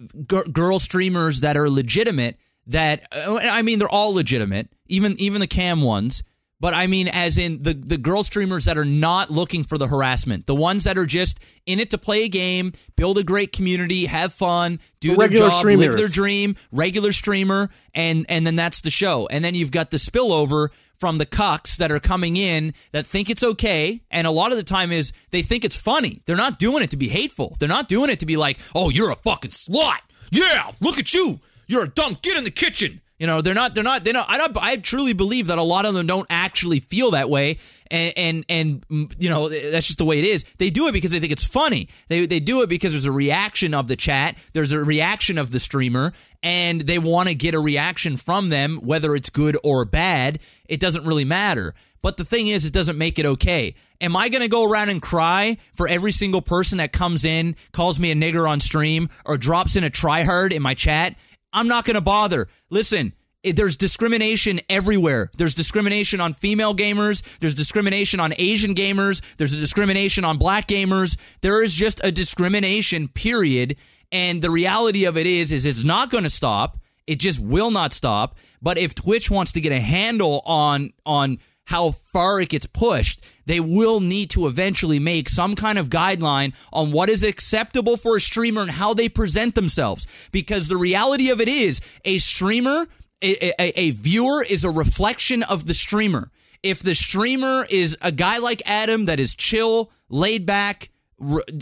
g- 0.00 0.50
girl 0.52 0.78
streamers 0.78 1.40
that 1.40 1.56
are 1.56 1.70
legitimate 1.70 2.36
that 2.66 3.06
uh, 3.12 3.38
I 3.40 3.62
mean 3.62 3.78
they're 3.78 3.88
all 3.88 4.12
legitimate 4.12 4.68
even 4.86 5.18
even 5.18 5.40
the 5.40 5.46
cam 5.46 5.80
ones 5.82 6.22
but 6.64 6.72
I 6.72 6.86
mean 6.86 7.08
as 7.08 7.36
in 7.36 7.62
the 7.62 7.74
the 7.74 7.98
girl 7.98 8.22
streamers 8.22 8.64
that 8.64 8.78
are 8.78 8.86
not 8.86 9.30
looking 9.30 9.64
for 9.64 9.76
the 9.76 9.86
harassment 9.86 10.46
the 10.46 10.54
ones 10.54 10.84
that 10.84 10.96
are 10.96 11.04
just 11.04 11.38
in 11.66 11.78
it 11.78 11.90
to 11.90 11.98
play 11.98 12.24
a 12.24 12.28
game 12.28 12.72
build 12.96 13.18
a 13.18 13.22
great 13.22 13.52
community 13.52 14.06
have 14.06 14.32
fun 14.32 14.80
do 14.98 15.10
The 15.10 15.28
their 15.28 15.28
job 15.28 15.62
live 15.66 15.98
their 15.98 16.08
dream 16.08 16.56
regular 16.72 17.12
streamer 17.12 17.68
and 17.94 18.24
and 18.30 18.46
then 18.46 18.56
that's 18.56 18.80
the 18.80 18.90
show. 18.90 19.28
And 19.30 19.44
then 19.44 19.54
you've 19.54 19.72
got 19.72 19.90
the 19.90 19.98
spillover 19.98 20.70
from 20.98 21.18
the 21.18 21.26
cucks 21.26 21.76
that 21.76 21.92
are 21.92 22.00
coming 22.00 22.38
in 22.38 22.72
that 22.92 23.04
think 23.04 23.28
it's 23.28 23.42
okay 23.42 24.00
and 24.10 24.26
a 24.26 24.30
lot 24.30 24.50
of 24.50 24.56
the 24.56 24.64
time 24.64 24.90
is 24.90 25.12
they 25.32 25.42
think 25.42 25.66
it's 25.66 25.76
funny. 25.76 26.22
They're 26.24 26.34
not 26.34 26.58
doing 26.58 26.82
it 26.82 26.88
to 26.92 26.96
be 26.96 27.08
hateful. 27.08 27.58
They're 27.60 27.68
not 27.68 27.88
doing 27.88 28.08
it 28.08 28.20
to 28.20 28.26
be 28.26 28.38
like 28.38 28.58
oh 28.74 28.88
you're 28.88 29.10
a 29.10 29.16
fucking 29.16 29.50
slut. 29.50 30.00
Yeah 30.30 30.70
look 30.80 30.98
at 30.98 31.12
you. 31.12 31.40
You're 31.66 31.84
a 31.84 31.88
dumb 31.90 32.16
get 32.22 32.38
in 32.38 32.44
the 32.44 32.50
kitchen 32.50 33.02
you 33.24 33.26
know 33.26 33.40
they're 33.40 33.54
not 33.54 33.74
they're 33.74 33.82
not 33.82 34.04
they 34.04 34.12
don't 34.12 34.28
i 34.28 34.36
don't 34.36 34.54
i 34.58 34.76
truly 34.76 35.14
believe 35.14 35.46
that 35.46 35.56
a 35.56 35.62
lot 35.62 35.86
of 35.86 35.94
them 35.94 36.06
don't 36.06 36.26
actually 36.28 36.78
feel 36.78 37.12
that 37.12 37.30
way. 37.30 37.56
And 37.90 38.12
and 38.18 38.44
and 38.50 38.88
mm, 38.88 39.14
you 39.18 39.30
know 39.30 39.48
that's 39.48 39.86
just 39.86 39.98
the 39.98 40.04
way 40.04 40.18
it 40.18 40.26
is. 40.26 40.44
They 40.58 40.68
do 40.68 40.88
it 40.88 40.92
because 40.92 41.10
they 41.10 41.20
think 41.20 41.32
it's 41.32 41.44
funny. 41.44 41.88
They 42.08 42.26
they 42.26 42.38
do 42.38 42.60
it 42.60 42.68
because 42.68 42.92
there's 42.92 43.06
a 43.06 43.12
reaction 43.12 43.72
of 43.72 43.88
the 43.88 43.96
chat. 43.96 44.36
There's 44.52 44.72
a 44.72 44.84
reaction 44.84 45.38
of 45.38 45.52
the 45.52 45.60
streamer. 45.60 46.12
And 46.42 46.82
they 46.82 46.98
want 46.98 47.30
to 47.30 47.34
get 47.34 47.54
a 47.54 47.60
reaction 47.60 48.18
from 48.18 48.50
them 48.50 48.76
whether 48.82 49.16
it's 49.16 49.30
good 49.30 49.56
or 49.64 49.86
bad. 49.86 50.38
It 50.66 50.78
doesn't 50.78 51.06
really 51.06 51.24
matter. 51.24 51.74
But 52.02 52.18
the 52.18 52.24
thing 52.24 52.48
is, 52.48 52.66
it 52.66 52.74
doesn't 52.74 52.98
make 52.98 53.18
it 53.18 53.24
okay. 53.24 53.74
Am 54.02 54.14
I 54.14 54.28
going 54.28 54.42
to 54.42 54.48
go 54.48 54.70
around 54.70 54.90
and 54.90 55.00
cry 55.00 55.56
for 55.72 55.88
every 55.88 56.12
single 56.12 56.42
person 56.42 56.76
that 56.76 56.92
comes 56.92 57.24
in, 57.24 57.56
calls 57.72 57.98
me 57.98 58.10
a 58.10 58.14
nigger 58.14 58.46
on 58.46 58.60
stream, 58.60 59.08
or 59.24 59.38
drops 59.38 59.74
in 59.74 59.84
a 59.84 59.88
tryhard 59.88 60.52
in 60.52 60.60
my 60.60 60.74
chat? 60.74 61.16
I'm 61.54 61.68
not 61.68 61.84
going 61.86 61.94
to 61.94 62.00
bother. 62.02 62.48
Listen, 62.68 63.14
it- 63.42 63.56
there's 63.56 63.76
discrimination 63.76 64.60
everywhere. 64.68 65.30
There's 65.38 65.54
discrimination 65.54 66.20
on 66.20 66.34
female 66.34 66.74
gamers. 66.74 67.22
There's 67.40 67.54
discrimination 67.54 68.20
on 68.20 68.34
Asian 68.36 68.74
gamers. 68.74 69.22
There's 69.38 69.54
a 69.54 69.58
discrimination 69.58 70.24
on 70.24 70.36
black 70.36 70.66
gamers. 70.68 71.16
There 71.40 71.62
is 71.62 71.72
just 71.74 72.04
a 72.04 72.10
discrimination, 72.12 73.08
period. 73.08 73.76
And 74.12 74.42
the 74.42 74.50
reality 74.50 75.04
of 75.04 75.16
it 75.16 75.26
is, 75.26 75.52
is 75.52 75.64
it's 75.66 75.84
not 75.84 76.10
going 76.10 76.24
to 76.24 76.30
stop. 76.30 76.78
It 77.06 77.16
just 77.16 77.40
will 77.40 77.70
not 77.70 77.92
stop. 77.92 78.38
But 78.62 78.78
if 78.78 78.94
Twitch 78.94 79.30
wants 79.30 79.52
to 79.52 79.60
get 79.60 79.72
a 79.72 79.80
handle 79.80 80.42
on 80.46 80.92
on 81.04 81.38
how 81.66 81.92
far 81.92 82.40
it 82.40 82.50
gets 82.50 82.66
pushed, 82.66 83.24
they 83.46 83.60
will 83.60 84.00
need 84.00 84.30
to 84.30 84.46
eventually 84.46 84.98
make 84.98 85.28
some 85.28 85.54
kind 85.54 85.78
of 85.78 85.88
guideline 85.88 86.54
on 86.72 86.92
what 86.92 87.08
is 87.08 87.22
acceptable 87.22 87.96
for 87.96 88.16
a 88.16 88.20
streamer 88.20 88.62
and 88.62 88.72
how 88.72 88.94
they 88.94 89.08
present 89.08 89.54
themselves. 89.54 90.06
Because 90.32 90.68
the 90.68 90.76
reality 90.76 91.30
of 91.30 91.40
it 91.40 91.48
is, 91.48 91.80
a 92.04 92.18
streamer, 92.18 92.86
a, 93.22 93.52
a, 93.60 93.80
a 93.80 93.90
viewer 93.90 94.42
is 94.42 94.64
a 94.64 94.70
reflection 94.70 95.42
of 95.42 95.66
the 95.66 95.74
streamer. 95.74 96.30
If 96.62 96.80
the 96.82 96.94
streamer 96.94 97.66
is 97.68 97.96
a 98.00 98.12
guy 98.12 98.38
like 98.38 98.62
Adam 98.66 99.06
that 99.06 99.20
is 99.20 99.34
chill, 99.34 99.90
laid 100.08 100.46
back, 100.46 100.90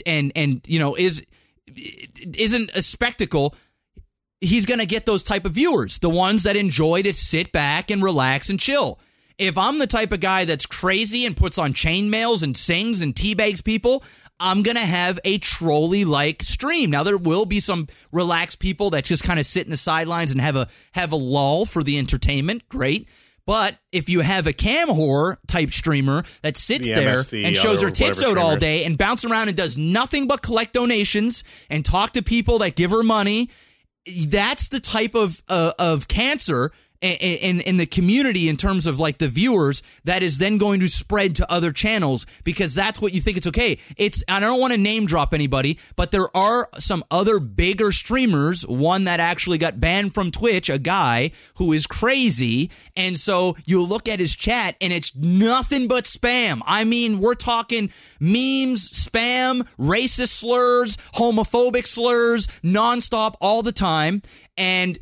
and 0.07 0.33
and 0.35 0.61
you 0.67 0.79
know 0.79 0.95
is 0.95 1.25
isn't 2.35 2.71
a 2.75 2.83
spectacle 2.83 3.55
he's 4.43 4.67
going 4.67 4.81
to 4.81 4.87
get 4.87 5.07
those 5.07 5.23
type 5.23 5.45
of 5.45 5.53
viewers, 5.53 5.99
the 6.01 6.11
ones 6.11 6.43
that 6.43 6.57
enjoy 6.57 7.03
to 7.03 7.15
sit 7.15 7.53
back 7.53 7.91
and 7.91 8.03
relax 8.03 8.51
and 8.51 8.59
chill. 8.59 8.99
If 9.43 9.59
I'm 9.59 9.79
the 9.79 9.87
type 9.87 10.13
of 10.13 10.21
guy 10.21 10.45
that's 10.45 10.67
crazy 10.67 11.27
and 11.27 11.37
puts 11.37 11.59
on 11.59 11.75
chainmails 11.75 12.43
and 12.43 12.57
sings 12.57 13.01
and 13.01 13.15
teabags 13.15 13.63
people, 13.63 14.05
I'm 14.39 14.63
going 14.63 14.77
to 14.77 14.83
have 14.83 15.19
a 15.25 15.39
trolley 15.39 16.05
like 16.05 16.43
stream. 16.43 16.91
Now 16.91 17.03
there 17.03 17.19
will 17.19 17.45
be 17.45 17.61
some 17.61 17.89
relaxed 18.13 18.61
people 18.61 18.91
that 18.91 19.05
just 19.05 19.25
kind 19.25 19.41
of 19.41 19.47
sit 19.47 19.65
in 19.65 19.71
the 19.71 19.77
sidelines 19.77 20.31
and 20.31 20.41
have 20.41 20.57
a 20.57 20.69
have 20.93 21.13
a 21.13 21.17
lull 21.17 21.65
for 21.65 21.83
the 21.83 21.99
entertainment. 21.99 22.69
Great. 22.69 23.09
But 23.45 23.77
if 23.91 24.09
you 24.09 24.21
have 24.21 24.47
a 24.47 24.53
cam 24.53 24.89
whore 24.89 25.37
type 25.49 25.73
streamer 25.73 26.23
that 26.43 26.57
sits 26.57 26.87
The 26.87 26.95
there 26.95 27.21
MFC 27.21 27.45
and 27.45 27.57
shows 27.57 27.83
her 27.83 27.91
tits 27.91 28.23
out 28.23 28.39
all 28.39 28.57
day 28.57 28.85
and 28.85 28.97
bounce 28.97 29.25
around 29.25 29.49
and 29.49 29.57
does 29.57 29.77
nothing 29.77 30.29
but 30.29 30.43
collect 30.43 30.73
donations 30.75 31.43
and 31.69 31.85
talk 31.85 32.13
to 32.13 32.23
people 32.23 32.61
that 32.61 32.77
give 32.77 32.93
her 32.93 33.03
money, 33.03 33.51
that's 34.27 34.69
the 34.69 34.79
type 34.79 35.17
of 35.17 35.43
uh, 35.49 35.73
of 35.79 36.07
cancer 36.07 36.71
in, 37.03 37.61
in 37.61 37.77
the 37.77 37.87
community 37.87 38.49
in 38.49 38.57
terms 38.57 38.87
of 38.87 39.01
like 39.01 39.19
the 39.19 39.29
viewers 39.29 39.83
that 40.05 40.23
is 40.23 40.39
then 40.39 40.57
going 40.57 40.81
to 40.81 40.89
spread 40.89 41.35
to 41.35 41.51
other 41.51 41.73
channels 41.73 42.27
because 42.45 42.75
that's 42.75 43.01
what 43.01 43.13
you 43.13 43.21
think 43.21 43.37
it's 43.37 43.47
okay. 43.47 43.79
It's 43.97 44.23
I 44.29 44.41
don't 44.41 44.61
want 44.61 44.73
to 44.73 44.79
name 44.79 45.07
drop 45.07 45.35
anybody, 45.35 45.79
but 45.97 46.13
there 46.13 46.35
are 46.37 46.69
some 46.79 47.05
other 47.11 47.41
bigger 47.41 47.93
streamers. 47.93 48.67
One 48.67 49.05
that 49.05 49.21
actually 49.21 49.59
got 49.59 49.81
banned 49.81 50.15
from 50.15 50.31
Twitch, 50.31 50.71
a 50.71 50.79
guy 50.79 51.33
who 51.57 51.73
is 51.73 51.87
crazy, 51.87 52.71
and 52.97 53.19
so 53.19 53.57
you 53.65 53.83
look 53.83 54.09
at 54.09 54.21
his 54.21 54.35
chat 54.35 54.77
and 54.81 54.93
it's 54.93 55.15
nothing 55.17 55.89
but 55.89 56.05
spam. 56.05 56.61
I 56.67 56.85
mean, 56.85 57.19
we're 57.19 57.35
talking 57.35 57.91
memes, 58.21 58.91
spam, 58.91 59.69
racist 59.77 60.29
slurs, 60.29 60.97
homophobic 61.15 61.87
slurs, 61.87 62.47
nonstop 62.63 63.35
all 63.41 63.63
the 63.63 63.73
time, 63.73 64.23
and 64.57 64.99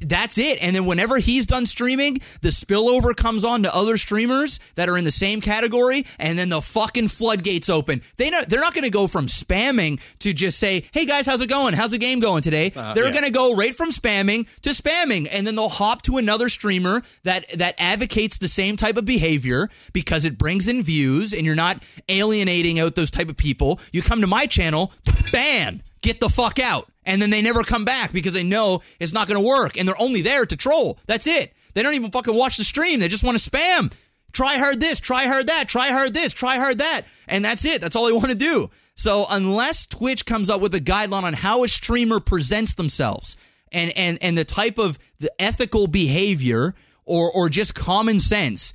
that's 0.00 0.38
it. 0.38 0.58
And 0.60 0.76
then 0.76 0.86
whenever 0.86 1.18
he's 1.18 1.46
done 1.46 1.66
streaming, 1.66 2.18
the 2.42 2.50
spillover 2.50 3.16
comes 3.16 3.44
on 3.44 3.62
to 3.62 3.74
other 3.74 3.96
streamers 3.96 4.60
that 4.74 4.88
are 4.88 4.98
in 4.98 5.04
the 5.04 5.10
same 5.10 5.40
category, 5.40 6.06
and 6.18 6.38
then 6.38 6.48
the 6.50 6.60
fucking 6.60 7.08
floodgates 7.08 7.68
open. 7.68 8.02
They 8.16 8.30
not, 8.30 8.48
they're 8.48 8.60
not 8.60 8.74
going 8.74 8.84
to 8.84 8.90
go 8.90 9.06
from 9.06 9.26
spamming 9.26 10.00
to 10.20 10.32
just 10.32 10.58
say, 10.58 10.84
"Hey 10.92 11.06
guys, 11.06 11.26
how's 11.26 11.40
it 11.40 11.48
going? 11.48 11.74
How's 11.74 11.92
the 11.92 11.98
game 11.98 12.20
going 12.20 12.42
today?" 12.42 12.72
Uh, 12.74 12.94
they're 12.94 13.06
yeah. 13.06 13.12
going 13.12 13.24
to 13.24 13.30
go 13.30 13.54
right 13.54 13.74
from 13.74 13.90
spamming 13.90 14.46
to 14.62 14.70
spamming, 14.70 15.28
and 15.30 15.46
then 15.46 15.54
they'll 15.54 15.68
hop 15.68 16.02
to 16.02 16.18
another 16.18 16.48
streamer 16.48 17.02
that 17.24 17.46
that 17.58 17.74
advocates 17.78 18.38
the 18.38 18.48
same 18.48 18.76
type 18.76 18.96
of 18.96 19.04
behavior 19.04 19.70
because 19.92 20.24
it 20.24 20.38
brings 20.38 20.68
in 20.68 20.82
views, 20.82 21.32
and 21.32 21.46
you're 21.46 21.54
not 21.54 21.82
alienating 22.08 22.78
out 22.78 22.94
those 22.94 23.10
type 23.10 23.28
of 23.28 23.36
people. 23.36 23.80
You 23.92 24.02
come 24.02 24.20
to 24.20 24.26
my 24.26 24.46
channel, 24.46 24.92
ban, 25.32 25.82
get 26.02 26.20
the 26.20 26.28
fuck 26.28 26.58
out. 26.58 26.90
And 27.04 27.20
then 27.20 27.30
they 27.30 27.42
never 27.42 27.62
come 27.62 27.84
back 27.84 28.12
because 28.12 28.34
they 28.34 28.42
know 28.42 28.82
it's 28.98 29.12
not 29.12 29.26
going 29.26 29.42
to 29.42 29.46
work. 29.46 29.76
And 29.76 29.88
they're 29.88 30.00
only 30.00 30.22
there 30.22 30.44
to 30.46 30.56
troll. 30.56 30.98
That's 31.06 31.26
it. 31.26 31.52
They 31.74 31.82
don't 31.82 31.94
even 31.94 32.10
fucking 32.10 32.34
watch 32.34 32.56
the 32.56 32.64
stream. 32.64 33.00
They 33.00 33.08
just 33.08 33.24
want 33.24 33.38
to 33.38 33.50
spam. 33.50 33.92
Try 34.32 34.58
hard 34.58 34.80
this, 34.80 35.00
try 35.00 35.26
hard 35.26 35.48
that, 35.48 35.68
try 35.68 35.88
hard 35.88 36.14
this, 36.14 36.32
try 36.32 36.56
hard 36.56 36.78
that. 36.78 37.02
And 37.26 37.44
that's 37.44 37.64
it. 37.64 37.80
That's 37.80 37.96
all 37.96 38.06
they 38.06 38.12
want 38.12 38.28
to 38.28 38.36
do. 38.36 38.70
So 38.94 39.26
unless 39.28 39.86
Twitch 39.86 40.26
comes 40.26 40.50
up 40.50 40.60
with 40.60 40.74
a 40.74 40.80
guideline 40.80 41.22
on 41.22 41.32
how 41.32 41.64
a 41.64 41.68
streamer 41.68 42.20
presents 42.20 42.74
themselves 42.74 43.36
and 43.72 43.90
and 43.96 44.18
and 44.20 44.36
the 44.36 44.44
type 44.44 44.78
of 44.78 44.98
the 45.20 45.32
ethical 45.40 45.86
behavior 45.86 46.74
or 47.06 47.30
or 47.32 47.48
just 47.48 47.74
common 47.74 48.20
sense 48.20 48.72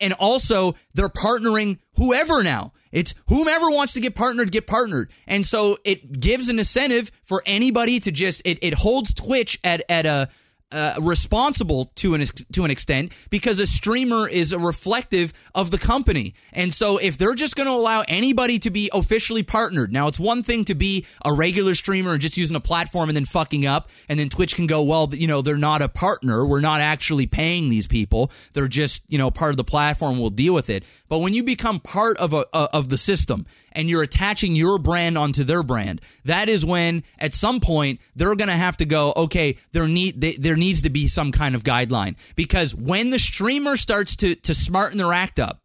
and 0.00 0.12
also 0.14 0.74
they're 0.94 1.08
partnering 1.08 1.78
whoever 1.94 2.42
now. 2.42 2.72
It's 2.92 3.14
whomever 3.28 3.70
wants 3.70 3.92
to 3.94 4.00
get 4.00 4.14
partnered, 4.14 4.52
get 4.52 4.66
partnered. 4.66 5.10
And 5.26 5.44
so 5.44 5.78
it 5.84 6.20
gives 6.20 6.48
an 6.48 6.58
incentive 6.58 7.10
for 7.22 7.42
anybody 7.46 8.00
to 8.00 8.10
just 8.10 8.42
it, 8.44 8.58
it 8.62 8.74
holds 8.74 9.14
Twitch 9.14 9.58
at 9.64 9.82
at 9.88 10.06
a 10.06 10.28
uh, 10.70 10.94
responsible 11.00 11.86
to 11.94 12.14
an 12.14 12.24
to 12.52 12.64
an 12.64 12.70
extent 12.70 13.12
because 13.30 13.58
a 13.58 13.66
streamer 13.66 14.28
is 14.28 14.52
a 14.52 14.58
reflective 14.58 15.32
of 15.54 15.70
the 15.70 15.78
company, 15.78 16.34
and 16.52 16.72
so 16.72 16.98
if 16.98 17.16
they're 17.16 17.34
just 17.34 17.56
going 17.56 17.66
to 17.66 17.72
allow 17.72 18.04
anybody 18.06 18.58
to 18.58 18.70
be 18.70 18.90
officially 18.92 19.42
partnered, 19.42 19.92
now 19.92 20.08
it's 20.08 20.20
one 20.20 20.42
thing 20.42 20.64
to 20.64 20.74
be 20.74 21.06
a 21.24 21.32
regular 21.32 21.74
streamer 21.74 22.12
and 22.12 22.20
just 22.20 22.36
using 22.36 22.56
a 22.56 22.60
platform 22.60 23.08
and 23.08 23.16
then 23.16 23.24
fucking 23.24 23.64
up, 23.64 23.88
and 24.08 24.20
then 24.20 24.28
Twitch 24.28 24.54
can 24.54 24.66
go, 24.66 24.82
well, 24.82 25.08
you 25.12 25.26
know, 25.26 25.40
they're 25.40 25.56
not 25.56 25.80
a 25.80 25.88
partner, 25.88 26.44
we're 26.44 26.60
not 26.60 26.80
actually 26.80 27.26
paying 27.26 27.70
these 27.70 27.86
people, 27.86 28.30
they're 28.52 28.68
just 28.68 29.02
you 29.08 29.16
know 29.16 29.30
part 29.30 29.52
of 29.52 29.56
the 29.56 29.64
platform, 29.64 30.18
we'll 30.18 30.28
deal 30.28 30.52
with 30.52 30.68
it. 30.68 30.84
But 31.08 31.20
when 31.20 31.32
you 31.32 31.42
become 31.42 31.80
part 31.80 32.18
of 32.18 32.34
a, 32.34 32.44
of 32.52 32.90
the 32.90 32.98
system 32.98 33.46
and 33.72 33.88
you're 33.88 34.02
attaching 34.02 34.54
your 34.54 34.78
brand 34.78 35.16
onto 35.16 35.44
their 35.44 35.62
brand, 35.62 36.02
that 36.26 36.50
is 36.50 36.64
when 36.64 37.04
at 37.18 37.32
some 37.32 37.60
point 37.60 38.00
they're 38.14 38.36
going 38.36 38.48
to 38.48 38.54
have 38.54 38.76
to 38.78 38.84
go, 38.84 39.14
okay, 39.16 39.56
there 39.72 39.88
need 39.88 40.20
they, 40.20 40.34
there 40.34 40.57
needs 40.58 40.82
to 40.82 40.90
be 40.90 41.06
some 41.08 41.32
kind 41.32 41.54
of 41.54 41.62
guideline 41.64 42.16
because 42.36 42.74
when 42.74 43.10
the 43.10 43.18
streamer 43.18 43.76
starts 43.76 44.16
to 44.16 44.34
to 44.34 44.54
smarten 44.54 44.98
their 44.98 45.12
act 45.12 45.38
up, 45.40 45.62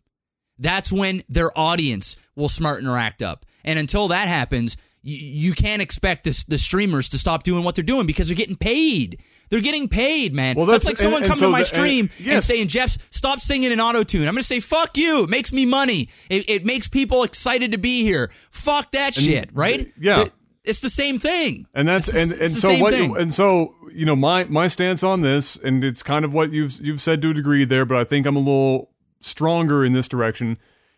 that's 0.60 0.92
when 0.92 1.24
their 1.28 1.58
audience 1.58 2.16
will 2.36 2.50
smarten 2.50 2.86
their 2.88 2.98
act 2.98 3.22
up. 3.22 3.46
And 3.66 3.80
until 3.80 4.08
that 4.10 4.28
happens, 4.28 4.78
you, 5.02 5.18
you 5.50 5.54
can't 5.54 5.82
expect 5.82 6.24
this, 6.24 6.44
the 6.44 6.58
streamers 6.58 7.10
to 7.10 7.18
stop 7.18 7.44
doing 7.44 7.64
what 7.64 7.76
they're 7.76 7.84
doing 7.84 8.06
because 8.06 8.28
they're 8.28 8.38
getting 8.38 8.56
paid. 8.56 9.20
They're 9.50 9.62
getting 9.62 9.88
paid, 9.90 10.34
man. 10.34 10.56
Well, 10.56 10.66
that's, 10.66 10.86
that's- 10.86 11.00
like 11.00 11.04
someone 11.04 11.24
and- 11.24 11.26
and 11.26 11.32
come 11.32 11.40
so 11.40 11.46
to 11.48 11.52
my 11.52 11.60
the- 11.60 11.66
stream 11.66 12.10
and 12.20 12.26
yes. 12.26 12.46
saying, 12.46 12.68
Jeff, 12.70 12.98
stop 13.12 13.40
singing 13.40 13.72
in 13.72 13.80
auto 13.82 14.04
tune. 14.04 14.28
I'm 14.28 14.34
going 14.34 14.42
to 14.42 14.48
say, 14.48 14.60
fuck 14.60 14.98
you. 14.98 15.24
It 15.24 15.30
makes 15.30 15.52
me 15.52 15.66
money. 15.66 16.10
It, 16.30 16.50
it 16.50 16.66
makes 16.66 16.88
people 16.88 17.24
excited 17.24 17.72
to 17.74 17.78
be 17.78 18.04
here. 18.04 18.32
Fuck 18.52 18.92
that 18.94 19.14
shit, 19.14 19.50
right? 19.54 19.92
yeah. 20.00 20.22
It- 20.22 20.32
it's 20.66 20.80
the 20.82 20.90
same 20.90 21.20
thing. 21.20 21.66
and 21.74 21.88
that's 21.88 22.08
It's- 22.10 22.32
and 22.32 22.42
and 22.42 22.52
so 22.52 22.78
what 22.78 22.94
thing. 22.94 23.16
and 23.18 23.34
so 23.34 23.76
you 23.94 24.06
know 24.06 24.16
my 24.16 24.46
my 24.46 24.68
stance 24.68 25.04
on 25.04 25.22
this 25.22 25.56
and 25.58 25.84
it's 25.84 26.02
kind 26.04 26.26
of 26.26 26.34
what 26.34 26.52
you've 26.52 26.80
you've 26.82 27.02
said 27.02 27.22
to 27.22 27.30
a 27.30 27.34
degree 27.34 27.64
there 27.66 27.86
but 27.86 27.98
i 27.98 28.04
think 28.04 28.26
i'm 28.26 28.36
a 28.36 28.40
little 28.40 28.90
stronger 29.20 29.86
in 29.86 29.94
this 29.94 30.08
direction 30.08 30.58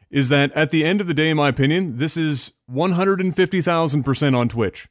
is 0.09 0.29
that 0.29 0.51
at 0.53 0.69
the 0.69 0.85
end 0.85 1.01
of 1.01 1.07
the 1.07 1.13
day 1.13 1.29
in 1.29 1.35
my 1.37 1.49
opinion 1.49 1.97
this 1.97 2.15
is 2.15 2.53
150,000% 2.69 4.37
on 4.37 4.47
twitch 4.49 4.87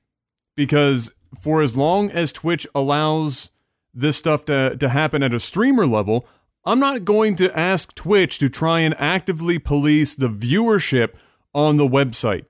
because 0.57 1.13
for 1.41 1.63
as 1.63 1.77
long 1.77 2.11
as 2.11 2.33
twitch 2.33 2.67
allows 2.75 3.51
this 3.93 4.17
stuff 4.17 4.45
to 4.45 4.77
to 4.77 4.89
happen 4.89 5.23
at 5.23 5.33
a 5.35 5.39
streamer 5.41 5.87
level 5.87 6.27
i'm 6.65 6.79
not 6.81 7.05
going 7.05 7.35
to 7.37 7.57
ask 7.59 7.95
twitch 7.95 8.39
to 8.39 8.49
try 8.49 8.81
and 8.81 8.95
actively 8.99 9.59
police 9.59 10.15
the 10.15 10.29
viewership 10.29 11.11
on 11.55 11.77
the 11.77 11.87
website 11.87 12.45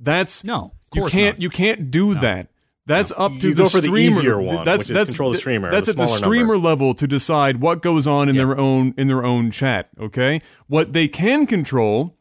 that's 0.00 0.44
No, 0.44 0.72
you 0.94 1.06
can't 1.06 1.36
not. 1.36 1.42
you 1.42 1.50
can't 1.50 1.90
do 1.90 2.14
that. 2.14 2.48
That's 2.86 3.12
up 3.18 3.32
to 3.40 3.48
You 3.48 3.54
the 3.54 3.62
go 3.64 3.68
for 3.68 3.80
the 3.82 3.88
streamer. 3.88 4.16
easier 4.18 4.40
one, 4.40 4.64
that's 4.64 4.84
which 4.88 4.90
is 4.90 4.96
that's 4.96 5.10
control 5.10 5.32
the 5.32 5.36
streamer, 5.38 5.70
That's 5.70 5.88
the 5.88 5.90
at 5.92 5.98
the 5.98 6.06
streamer 6.06 6.54
number. 6.54 6.68
level 6.68 6.94
to 6.94 7.06
decide 7.06 7.58
what 7.60 7.82
goes 7.82 8.06
on 8.06 8.30
in 8.30 8.36
their 8.36 8.56
own 8.58 8.94
in 8.96 9.08
their 9.08 9.22
own 9.24 9.50
chat. 9.50 9.90
Okay, 10.00 10.40
what 10.68 10.94
they 10.94 11.06
can 11.06 11.46
control 11.46 12.16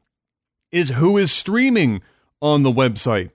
is 0.72 0.89
who 0.89 1.18
is 1.18 1.31
streaming 1.31 2.02
on 2.41 2.64
the 2.64 2.72
website, 2.72 3.30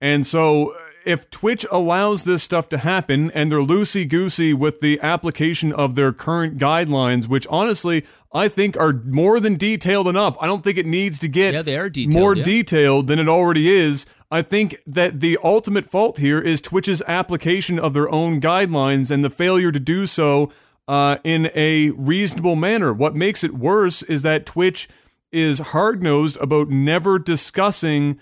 and 0.00 0.26
so 0.26 0.70
uh, 0.70 0.78
if 1.04 1.28
Twitch 1.30 1.66
allows 1.70 2.24
this 2.24 2.42
stuff 2.42 2.68
to 2.70 2.78
happen 2.78 3.30
and 3.32 3.52
they're 3.52 3.58
loosey 3.60 4.08
goosey 4.08 4.54
with 4.54 4.80
the 4.80 4.98
application 5.02 5.72
of 5.74 5.94
their 5.94 6.12
current 6.12 6.56
guidelines, 6.58 7.28
which 7.28 7.46
honestly 7.48 8.04
I 8.32 8.48
think 8.48 8.76
are 8.78 8.92
more 8.92 9.40
than 9.40 9.56
detailed 9.56 10.08
enough. 10.08 10.36
I 10.40 10.46
don't 10.46 10.64
think 10.64 10.76
it 10.78 10.86
needs 10.86 11.18
to 11.20 11.28
get 11.28 11.52
Yeah, 11.54 11.62
they 11.62 11.76
are 11.78 11.88
detailed, 11.88 12.14
more 12.14 12.34
yeah. 12.36 12.44
detailed 12.44 13.06
than 13.06 13.18
it 13.18 13.28
already 13.28 13.70
is. 13.70 14.06
I 14.30 14.42
think 14.42 14.76
that 14.86 15.20
the 15.20 15.38
ultimate 15.42 15.86
fault 15.86 16.18
here 16.18 16.40
is 16.40 16.60
Twitch's 16.60 17.02
application 17.06 17.78
of 17.78 17.94
their 17.94 18.10
own 18.10 18.40
guidelines 18.40 19.10
and 19.10 19.24
the 19.24 19.30
failure 19.30 19.72
to 19.72 19.80
do 19.80 20.06
so 20.06 20.52
uh, 20.86 21.16
in 21.24 21.50
a 21.54 21.90
reasonable 21.90 22.56
manner. 22.56 22.92
What 22.92 23.14
makes 23.14 23.42
it 23.42 23.54
worse 23.54 24.02
is 24.02 24.22
that 24.22 24.44
Twitch 24.44 24.88
is 25.32 25.58
hard 25.58 26.02
nosed 26.02 26.36
about 26.38 26.68
never 26.68 27.18
discussing 27.18 28.20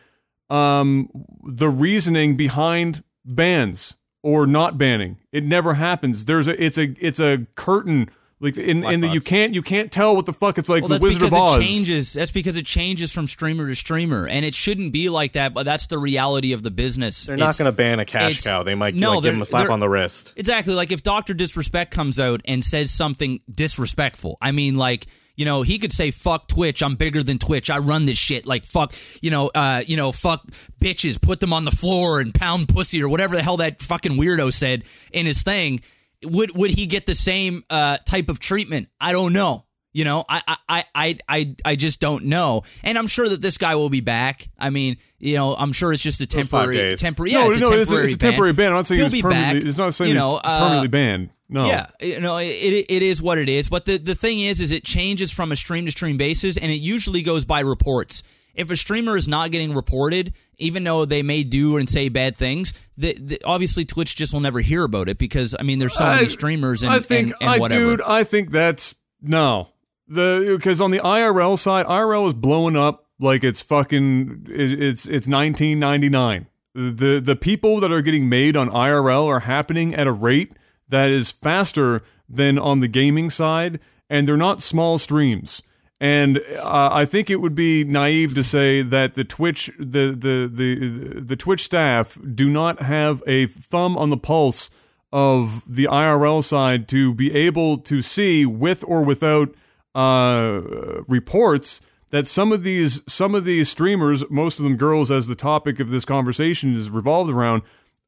um, 0.49 1.09
the 1.45 1.69
reasoning 1.69 2.37
behind 2.37 3.03
bans 3.25 3.97
or 4.23 4.47
not 4.47 4.79
banning. 4.79 5.21
It 5.33 5.45
never 5.45 5.75
happens. 5.75 6.25
There's 6.25 6.49
a 6.49 6.65
it's 6.65 6.79
a 6.79 6.95
it's 7.01 7.21
a 7.21 7.47
curtain 7.55 8.09
like 8.39 8.59
in 8.59 8.85
in 8.85 9.01
the 9.01 9.09
you 9.09 9.21
can't 9.21 9.55
you 9.55 9.63
can't 9.63 9.91
tell 9.91 10.15
what 10.15 10.27
the 10.27 10.33
fuck 10.33 10.59
it's 10.59 10.69
like 10.69 10.83
Well, 10.83 10.89
the 10.89 10.95
that's 10.97 11.05
Wizard 11.05 11.23
because 11.23 11.33
of 11.33 11.41
Oz. 11.41 11.59
it 11.59 11.67
changes. 11.67 12.13
That's 12.13 12.31
because 12.31 12.57
it 12.57 12.67
changes 12.67 13.11
from 13.11 13.27
streamer 13.27 13.67
to 13.67 13.75
streamer, 13.75 14.27
and 14.27 14.45
it 14.45 14.55
shouldn't 14.55 14.93
be 14.93 15.09
like 15.09 15.33
that. 15.33 15.55
But 15.55 15.65
that's 15.65 15.87
the 15.87 15.97
reality 15.99 16.53
of 16.53 16.63
the 16.63 16.71
business. 16.71 17.25
They're 17.25 17.37
not 17.37 17.57
going 17.57 17.71
to 17.71 17.77
ban 17.77 17.99
a 17.99 18.05
cash 18.05 18.43
cow. 18.43 18.63
They 18.63 18.75
might 18.75 18.95
no, 18.95 19.15
like, 19.15 19.23
give 19.23 19.33
them 19.33 19.43
a 19.43 19.47
slap 19.47 19.71
on 19.71 19.81
the 19.81 19.89
wrist. 19.89 20.35
Exactly. 20.37 20.75
Like 20.75 20.93
if 20.93 21.03
Doctor 21.03 21.33
Disrespect 21.33 21.93
comes 21.93 22.21
out 22.21 22.43
and 22.45 22.63
says 22.63 22.91
something 22.91 23.41
disrespectful, 23.53 24.37
I 24.43 24.53
mean, 24.53 24.77
like 24.77 25.07
you 25.37 25.45
know, 25.45 25.63
he 25.63 25.79
could 25.79 25.93
say 25.93 26.11
"fuck 26.11 26.49
Twitch," 26.49 26.83
I'm 26.83 26.97
bigger 26.97 27.23
than 27.23 27.39
Twitch, 27.39 27.71
I 27.71 27.79
run 27.79 28.05
this 28.05 28.19
shit. 28.19 28.45
Like 28.45 28.65
fuck, 28.65 28.93
you 29.23 29.31
know, 29.31 29.51
uh, 29.55 29.83
you 29.87 29.97
know, 29.97 30.13
fuck 30.13 30.47
bitches, 30.81 31.21
put 31.21 31.41
them 31.41 31.53
on 31.53 31.65
the 31.65 31.71
floor 31.71 32.21
and 32.21 32.35
pound 32.35 32.69
pussy 32.69 33.03
or 33.03 33.09
whatever 33.09 33.35
the 33.35 33.43
hell 33.43 33.59
that 33.59 33.83
fucking 33.83 34.13
weirdo 34.13 34.53
said 34.53 34.85
in 35.13 35.27
his 35.27 35.43
thing. 35.43 35.81
Would 36.25 36.57
would 36.57 36.71
he 36.71 36.87
get 36.87 37.07
the 37.07 37.15
same 37.15 37.65
uh, 37.71 37.99
type 37.99 38.29
of 38.29 38.39
treatment? 38.39 38.89
I 39.01 39.13
don't 39.13 39.33
know. 39.33 39.65
You 39.93 40.05
know, 40.05 40.27
I, 40.29 40.43
I, 40.69 40.85
I, 40.95 41.19
I, 41.27 41.57
I, 41.65 41.75
just 41.75 42.01
don't 42.01 42.27
know, 42.27 42.65
and 42.85 42.99
I'm 42.99 43.07
sure 43.07 43.27
that 43.31 43.41
this 43.41 43.57
guy 43.57 43.77
will 43.77 43.89
be 43.89 44.03
back. 44.03 44.47
I 44.59 44.69
mean, 44.69 44.99
you 45.19 45.37
know, 45.37 45.55
I'm 45.55 45.73
sure 45.73 45.91
it's 45.91 46.03
just 46.03 46.21
a 46.21 46.27
temporary, 46.27 46.97
temporary. 46.97 47.33
no, 47.33 47.41
Yeah, 47.45 47.49
it's 47.49 47.57
a 47.57 47.61
no, 47.61 47.67
temporary 47.71 47.81
it's, 47.81 47.93
a, 47.93 48.03
it's 48.03 48.15
a 48.15 48.19
temporary 48.19 48.53
ban. 48.53 48.67
I'm 48.67 48.75
not 48.75 48.87
saying 48.87 48.99
He'll 48.99 49.07
it's 49.07 49.15
be 49.15 49.23
permanently. 49.23 49.61
back. 49.61 49.69
It's 49.71 49.79
not 49.79 49.95
saying 49.95 50.11
you 50.11 50.17
it's 50.17 50.23
know, 50.23 50.39
uh, 50.45 50.59
permanently 50.59 50.89
banned. 50.89 51.31
No. 51.49 51.65
Yeah, 51.65 51.87
you 52.01 52.21
know, 52.21 52.37
it, 52.37 52.45
it 52.49 52.87
it 52.91 53.03
is 53.03 53.23
what 53.23 53.39
it 53.39 53.49
is. 53.49 53.71
But 53.71 53.87
the 53.87 53.97
the 53.97 54.15
thing 54.15 54.41
is, 54.41 54.61
is 54.61 54.71
it 54.71 54.85
changes 54.85 55.33
from 55.33 55.51
a 55.51 55.57
stream 55.57 55.87
to 55.87 55.91
stream 55.91 56.19
basis, 56.19 56.59
and 56.59 56.71
it 56.71 56.77
usually 56.77 57.23
goes 57.23 57.47
by 57.47 57.61
reports. 57.61 58.23
If 58.57 58.71
a 58.71 58.77
streamer 58.77 59.17
is 59.17 59.29
not 59.29 59.51
getting 59.51 59.75
reported, 59.75 60.33
even 60.59 60.85
though 60.85 61.05
they 61.05 61.23
may 61.23 61.43
do 61.43 61.77
and 61.77 61.89
say 61.89 62.09
bad 62.09 62.37
things, 62.37 62.73
the, 62.97 63.13
the, 63.15 63.41
obviously 63.45 63.85
Twitch 63.85 64.17
just 64.17 64.33
will 64.33 64.41
never 64.41 64.61
hear 64.61 64.85
about 64.85 65.09
it 65.09 65.19
because 65.19 65.55
I 65.59 65.63
mean, 65.63 65.79
there's 65.79 65.95
so 65.95 66.07
many 66.07 66.23
I- 66.25 66.29
streamers 66.29 66.83
and 66.83 66.93
I 66.93 66.99
think, 67.01 67.29
and, 67.33 67.37
and 67.43 67.51
I, 67.51 67.59
whatever. 67.59 67.81
dude, 67.97 68.01
I 68.03 68.25
think 68.25 68.51
that's 68.51 68.95
no. 69.21 69.69
The 70.09 70.55
because 70.57 70.81
on 70.81 70.91
the 70.91 71.01
IRL 71.01 71.59
side, 71.59 71.85
IRL 71.87 72.27
is 72.29 72.35
blowing 72.35 72.77
up 72.77 73.07
like 73.19 73.43
it's 73.45 73.61
fucking 73.63 74.47
it- 74.49 74.81
it's 74.83 75.07
it's 75.07 75.29
1999. 75.29 76.47
The 76.75 77.21
the 77.25 77.37
people 77.37 77.81
that 77.81 77.91
are 77.91 78.03
getting 78.03 78.29
made 78.29 78.57
on 78.57 78.69
IRL 78.71 79.27
are 79.27 79.41
happening 79.41 79.95
at 79.95 80.07
a 80.07 80.13
rate 80.13 80.53
that 80.89 81.11
is 81.11 81.31
faster 81.31 82.03
than 82.29 82.59
on 82.59 82.81
the 82.81 82.89
gaming 82.89 83.31
side, 83.31 83.81
and 84.11 84.29
they're 84.29 84.37
not 84.37 84.63
small 84.63 84.99
streams. 84.99 85.63
And 85.99 86.43
uh, 86.59 86.91
I 86.93 87.07
think 87.07 87.31
it 87.31 87.37
would 87.37 87.55
be 87.55 87.83
naive 87.83 88.35
to 88.35 88.43
say 88.43 88.83
that 88.83 89.15
the 89.15 89.25
Twitch 89.25 89.71
the, 89.79 90.15
the 90.15 90.51
the 90.53 91.21
the 91.21 91.37
Twitch 91.37 91.65
staff 91.65 92.19
do 92.35 92.51
not 92.51 92.83
have 92.83 93.23
a 93.27 93.47
thumb 93.47 93.97
on 93.97 94.11
the 94.11 94.19
pulse 94.19 94.69
of 95.13 95.63
the 95.67 95.85
IRL 95.85 96.45
side 96.45 96.89
to 96.89 97.15
be 97.15 97.35
able 97.35 97.79
to 97.79 98.03
see 98.03 98.45
with 98.45 98.85
or 98.87 99.03
without 99.03 99.55
uh, 99.95 100.61
reports 101.09 101.81
that 102.11 102.27
some 102.27 102.53
of 102.53 102.63
these 102.63 103.03
some 103.07 103.35
of 103.35 103.45
these 103.45 103.71
streamers, 103.71 104.23
most 104.29 104.59
of 104.59 104.65
them 104.65 104.77
girls, 104.77 105.11
as 105.11 105.27
the 105.27 105.35
topic 105.35 105.81
of 105.81 105.91
this 105.91 106.05
conversation 106.05 106.73
is 106.73 106.91
revolved 106.91 107.31
around, 107.31 107.63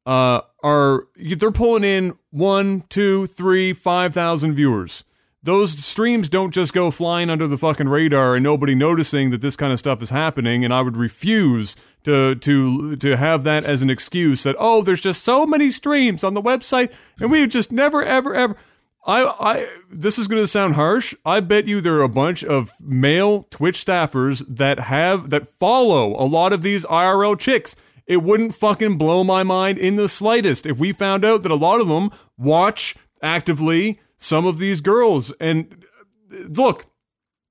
uh, 0.05 0.41
are 0.63 1.07
they're 1.15 1.51
pulling 1.51 1.83
in 1.83 2.17
one, 2.29 2.81
two, 2.89 3.25
three, 3.25 3.73
five 3.73 4.13
thousand 4.13 4.53
viewers. 4.53 5.03
Those 5.41 5.77
streams 5.77 6.27
don't 6.27 6.53
just 6.53 6.73
go 6.73 6.91
flying 6.91 7.29
under 7.29 7.47
the 7.47 7.57
fucking 7.57 7.87
radar 7.87 8.35
and 8.35 8.43
nobody 8.43 8.75
noticing 8.75 9.29
that 9.29 9.39
this 9.39 9.55
kind 9.55 9.71
of 9.71 9.79
stuff 9.79 10.01
is 10.01 10.09
happening. 10.09 10.65
And 10.65 10.73
I 10.73 10.81
would 10.81 10.97
refuse 10.97 11.77
to 12.03 12.35
to 12.35 12.95
to 12.97 13.15
have 13.15 13.43
that 13.43 13.63
as 13.63 13.81
an 13.81 13.89
excuse 13.89 14.43
that 14.43 14.57
oh, 14.59 14.81
there's 14.81 15.01
just 15.01 15.23
so 15.23 15.45
many 15.45 15.71
streams 15.71 16.23
on 16.23 16.33
the 16.33 16.41
website 16.41 16.93
and 17.19 17.31
we 17.31 17.47
just 17.47 17.71
never 17.71 18.03
ever 18.03 18.35
ever. 18.35 18.57
I, 19.05 19.23
I, 19.23 19.67
this 19.89 20.19
is 20.19 20.27
going 20.27 20.43
to 20.43 20.47
sound 20.47 20.75
harsh. 20.75 21.15
I 21.25 21.39
bet 21.39 21.67
you 21.67 21.81
there 21.81 21.95
are 21.95 22.03
a 22.03 22.09
bunch 22.09 22.43
of 22.43 22.73
male 22.81 23.43
Twitch 23.43 23.83
staffers 23.83 24.43
that 24.47 24.79
have, 24.79 25.29
that 25.29 25.47
follow 25.47 26.15
a 26.21 26.27
lot 26.27 26.53
of 26.53 26.61
these 26.61 26.85
IRL 26.85 27.39
chicks. 27.39 27.75
It 28.05 28.23
wouldn't 28.23 28.55
fucking 28.55 28.97
blow 28.97 29.23
my 29.23 29.43
mind 29.43 29.77
in 29.77 29.95
the 29.95 30.09
slightest 30.09 30.65
if 30.65 30.79
we 30.79 30.91
found 30.91 31.23
out 31.23 31.43
that 31.43 31.51
a 31.51 31.55
lot 31.55 31.79
of 31.79 31.87
them 31.87 32.11
watch 32.37 32.95
actively 33.21 33.99
some 34.19 34.45
of 34.45 34.59
these 34.59 34.81
girls. 34.81 35.31
And 35.39 35.83
look, 36.29 36.85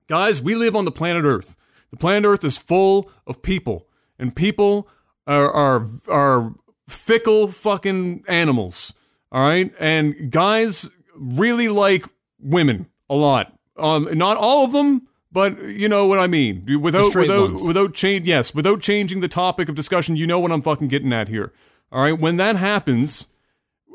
guys, 0.07 0.41
we 0.41 0.55
live 0.55 0.75
on 0.75 0.85
the 0.85 0.91
planet 0.91 1.25
Earth. 1.25 1.57
The 1.91 1.97
planet 1.97 2.25
Earth 2.25 2.45
is 2.45 2.57
full 2.57 3.11
of 3.27 3.41
people, 3.41 3.87
and 4.17 4.33
people 4.33 4.87
are 5.27 5.51
are 5.51 5.87
are 6.07 6.53
fickle 6.87 7.47
fucking 7.47 8.23
animals. 8.27 8.93
All 9.31 9.41
right, 9.41 9.73
and 9.79 10.31
guys 10.31 10.89
really 11.15 11.67
like 11.67 12.05
women 12.39 12.87
a 13.09 13.15
lot. 13.15 13.53
Um, 13.77 14.07
not 14.17 14.37
all 14.37 14.63
of 14.65 14.71
them, 14.71 15.07
but 15.31 15.59
you 15.63 15.89
know 15.89 16.05
what 16.05 16.19
I 16.19 16.27
mean. 16.27 16.63
Without 16.79 17.15
without 17.15 17.51
ones. 17.51 17.63
without 17.63 17.93
change, 17.95 18.27
yes, 18.27 18.53
without 18.53 18.81
changing 18.81 19.19
the 19.19 19.27
topic 19.27 19.67
of 19.67 19.75
discussion, 19.75 20.15
you 20.15 20.27
know 20.27 20.39
what 20.39 20.51
I'm 20.51 20.61
fucking 20.61 20.87
getting 20.87 21.11
at 21.11 21.27
here. 21.27 21.51
All 21.91 22.03
right, 22.03 22.19
when 22.19 22.37
that 22.37 22.55
happens, 22.55 23.27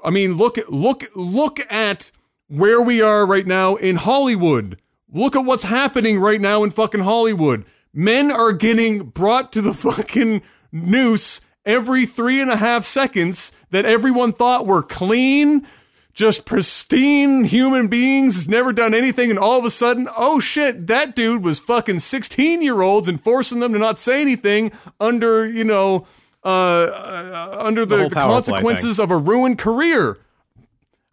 I 0.05 0.10
mean, 0.10 0.34
look 0.34 0.59
look 0.68 1.05
look 1.14 1.60
at 1.70 2.10
where 2.48 2.80
we 2.80 3.00
are 3.00 3.26
right 3.26 3.46
now 3.46 3.76
in 3.76 3.96
Hollywood. 3.96 4.80
Look 5.12 5.36
at 5.36 5.44
what's 5.44 5.64
happening 5.64 6.18
right 6.18 6.40
now 6.40 6.64
in 6.64 6.70
fucking 6.70 7.02
Hollywood. 7.02 7.64
Men 7.92 8.30
are 8.30 8.52
getting 8.52 9.10
brought 9.10 9.52
to 9.52 9.62
the 9.62 9.74
fucking 9.74 10.42
noose 10.72 11.40
every 11.64 12.06
three 12.06 12.40
and 12.40 12.50
a 12.50 12.56
half 12.56 12.84
seconds 12.84 13.52
that 13.70 13.86
everyone 13.86 14.32
thought 14.32 14.66
were 14.66 14.82
clean, 14.82 15.66
just 16.12 16.44
pristine 16.44 17.44
human 17.44 17.88
beings, 17.88 18.34
has 18.34 18.48
never 18.48 18.72
done 18.72 18.94
anything, 18.94 19.30
and 19.30 19.38
all 19.38 19.58
of 19.58 19.64
a 19.64 19.70
sudden, 19.70 20.08
oh 20.16 20.40
shit, 20.40 20.86
that 20.86 21.14
dude 21.14 21.44
was 21.44 21.58
fucking 21.58 21.98
16 22.00 22.60
year 22.62 22.82
olds 22.82 23.08
and 23.08 23.22
forcing 23.22 23.60
them 23.60 23.72
to 23.72 23.78
not 23.78 23.98
say 23.98 24.20
anything 24.20 24.72
under, 25.00 25.46
you 25.46 25.64
know, 25.64 26.06
uh, 26.44 26.48
uh, 26.48 27.56
under 27.58 27.86
the, 27.86 27.96
whole 27.96 28.08
the 28.10 28.14
consequences 28.14 29.00
of 29.00 29.10
a 29.10 29.16
ruined 29.16 29.58
career 29.58 30.18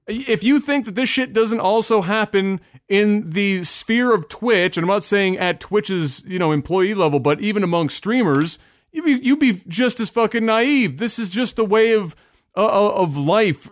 if 0.07 0.43
you 0.43 0.59
think 0.59 0.85
that 0.85 0.95
this 0.95 1.09
shit 1.09 1.33
doesn't 1.33 1.59
also 1.59 2.01
happen 2.01 2.59
in 2.89 3.31
the 3.31 3.63
sphere 3.63 4.13
of 4.13 4.27
Twitch, 4.27 4.77
and 4.77 4.83
I'm 4.83 4.89
not 4.89 5.03
saying 5.03 5.37
at 5.37 5.59
Twitch's 5.59 6.23
you 6.25 6.39
know 6.39 6.51
employee 6.51 6.93
level, 6.93 7.19
but 7.19 7.39
even 7.41 7.63
among 7.63 7.89
streamers, 7.89 8.59
you 8.91 9.03
be 9.03 9.13
you 9.13 9.37
be 9.37 9.61
just 9.67 9.99
as 9.99 10.09
fucking 10.09 10.45
naive. 10.45 10.97
This 10.97 11.19
is 11.19 11.29
just 11.29 11.55
the 11.55 11.65
way 11.65 11.93
of 11.93 12.15
uh, 12.55 12.91
of 12.91 13.17
life. 13.17 13.69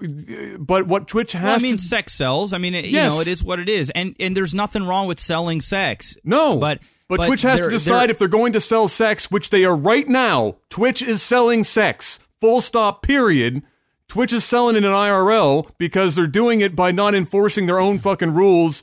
But 0.57 0.87
what 0.87 1.07
Twitch 1.07 1.33
has 1.33 1.43
Well, 1.43 1.55
I 1.55 1.57
mean, 1.57 1.77
to 1.77 1.83
sex 1.83 2.13
sells. 2.13 2.53
I 2.53 2.57
mean, 2.57 2.73
it, 2.73 2.85
you 2.85 2.97
know, 2.97 3.19
it 3.19 3.27
is 3.27 3.43
what 3.43 3.59
it 3.59 3.69
is, 3.69 3.89
and 3.91 4.15
and 4.19 4.37
there's 4.37 4.53
nothing 4.53 4.85
wrong 4.85 5.07
with 5.07 5.19
selling 5.19 5.61
sex. 5.61 6.15
no, 6.23 6.57
but 6.57 6.81
but, 7.09 7.25
Twitch 7.25 7.41
has 7.41 7.59
to 7.59 7.69
decide 7.69 8.11
if 8.11 8.19
they're 8.19 8.27
going 8.27 8.53
to 8.53 8.61
sell 8.61 8.87
sex, 8.87 9.31
which 9.31 9.49
they 9.49 9.65
are 9.65 9.75
right 9.75 10.07
now. 10.07 10.57
Twitch 10.69 11.01
is 11.01 11.23
selling 11.23 11.63
sex. 11.63 12.19
Full 12.39 12.61
stop. 12.61 13.01
Period. 13.01 13.63
Twitch 14.09 14.33
is 14.33 14.43
selling 14.43 14.75
it 14.75 14.83
in 14.83 14.91
IRL 14.91 15.69
because 15.77 16.15
they're 16.15 16.27
doing 16.27 16.61
it 16.61 16.75
by 16.75 16.91
not 16.91 17.13
enforcing 17.13 17.67
their 17.67 17.79
own 17.79 17.99
fucking 17.99 18.33
rules 18.33 18.81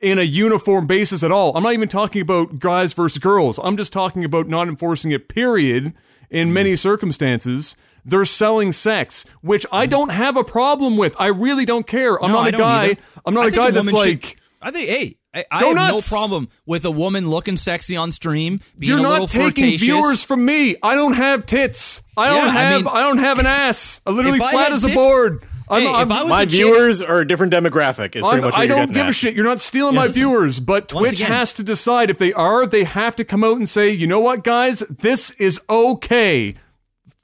in 0.00 0.18
a 0.20 0.22
uniform 0.22 0.86
basis 0.86 1.24
at 1.24 1.32
all. 1.32 1.54
I'm 1.56 1.64
not 1.64 1.72
even 1.72 1.88
talking 1.88 2.22
about 2.22 2.60
guys 2.60 2.92
versus 2.92 3.18
girls. 3.18 3.58
I'm 3.62 3.76
just 3.76 3.92
talking 3.92 4.24
about 4.24 4.46
not 4.46 4.68
enforcing 4.68 5.10
it, 5.10 5.28
period, 5.28 5.92
in 6.30 6.48
hmm. 6.48 6.54
many 6.54 6.76
circumstances. 6.76 7.76
They're 8.04 8.24
selling 8.24 8.70
sex, 8.70 9.26
which 9.42 9.66
I 9.72 9.84
hmm. 9.84 9.90
don't 9.90 10.08
have 10.10 10.36
a 10.36 10.44
problem 10.44 10.96
with. 10.96 11.16
I 11.18 11.26
really 11.26 11.64
don't 11.64 11.86
care. 11.86 12.22
I'm 12.22 12.30
No, 12.30 12.36
not 12.36 12.46
I 12.46 12.48
a 12.48 12.52
guy. 12.52 12.84
either. 12.84 13.00
I'm 13.26 13.34
not 13.34 13.46
I 13.46 13.48
a 13.48 13.50
guy 13.50 13.70
that's 13.72 13.92
woman 13.92 14.06
should- 14.06 14.24
like. 14.24 14.40
I 14.62 14.70
think, 14.70 14.88
hey, 14.88 15.17
I, 15.34 15.44
I 15.50 15.64
have 15.66 15.74
nuts. 15.74 16.10
no 16.10 16.16
problem 16.16 16.48
with 16.66 16.84
a 16.84 16.90
woman 16.90 17.28
looking 17.28 17.56
sexy 17.58 17.96
on 17.96 18.12
stream. 18.12 18.60
Being 18.78 18.90
You're 18.90 18.98
a 19.00 19.02
not 19.02 19.28
taking 19.28 19.52
flirtatious. 19.52 19.80
viewers 19.82 20.22
from 20.24 20.44
me. 20.44 20.76
I 20.82 20.94
don't 20.94 21.12
have 21.12 21.44
tits. 21.46 22.02
I 22.16 22.28
don't 22.28 22.36
Yeah, 22.46 22.50
I 22.50 22.62
have. 22.62 22.86
I, 22.86 22.94
mean- 22.94 23.02
don't 23.04 23.18
have 23.18 23.38
an 23.38 23.46
ass. 23.46 24.00
I'm 24.06 24.16
literally 24.16 24.38
If 24.38 24.42
I 24.44 24.52
flat 24.52 24.64
had 24.64 24.72
as 24.72 24.84
a 24.84 24.88
tits- 24.88 24.96
board. 24.96 25.44
I'm, 25.70 25.82
Hey, 25.82 25.86
I'm, 25.92 26.10
I 26.10 26.22
was 26.22 26.30
My 26.30 26.42
a 26.42 26.46
chick- 26.46 26.52
viewers 26.52 27.02
are 27.02 27.18
a 27.20 27.28
different 27.28 27.52
demographic. 27.52 28.16
Is 28.16 28.22
pretty 28.22 28.26
I'm- 28.26 28.40
much 28.40 28.52
what 28.54 28.54
I 28.54 28.62
you're 28.64 28.68
don't 28.76 28.86
getting 28.86 29.02
give 29.02 29.08
a 29.08 29.12
shit. 29.12 29.34
You're 29.34 29.44
not 29.44 29.60
stealing 29.60 29.94
my 29.96 30.06
listen, 30.06 30.18
viewers, 30.20 30.60
but 30.60 30.88
Twitch 30.88 31.20
again- 31.20 31.30
has 31.30 31.52
to 31.54 31.62
decide 31.62 32.08
if 32.08 32.16
they 32.16 32.32
are. 32.32 32.66
They 32.66 32.84
have 32.84 33.14
to 33.16 33.24
come 33.24 33.44
out 33.44 33.58
and 33.58 33.68
say, 33.68 33.90
you 33.90 34.06
know 34.06 34.20
what, 34.20 34.44
guys, 34.44 34.78
this 34.88 35.30
is 35.32 35.60
okay. 35.68 36.54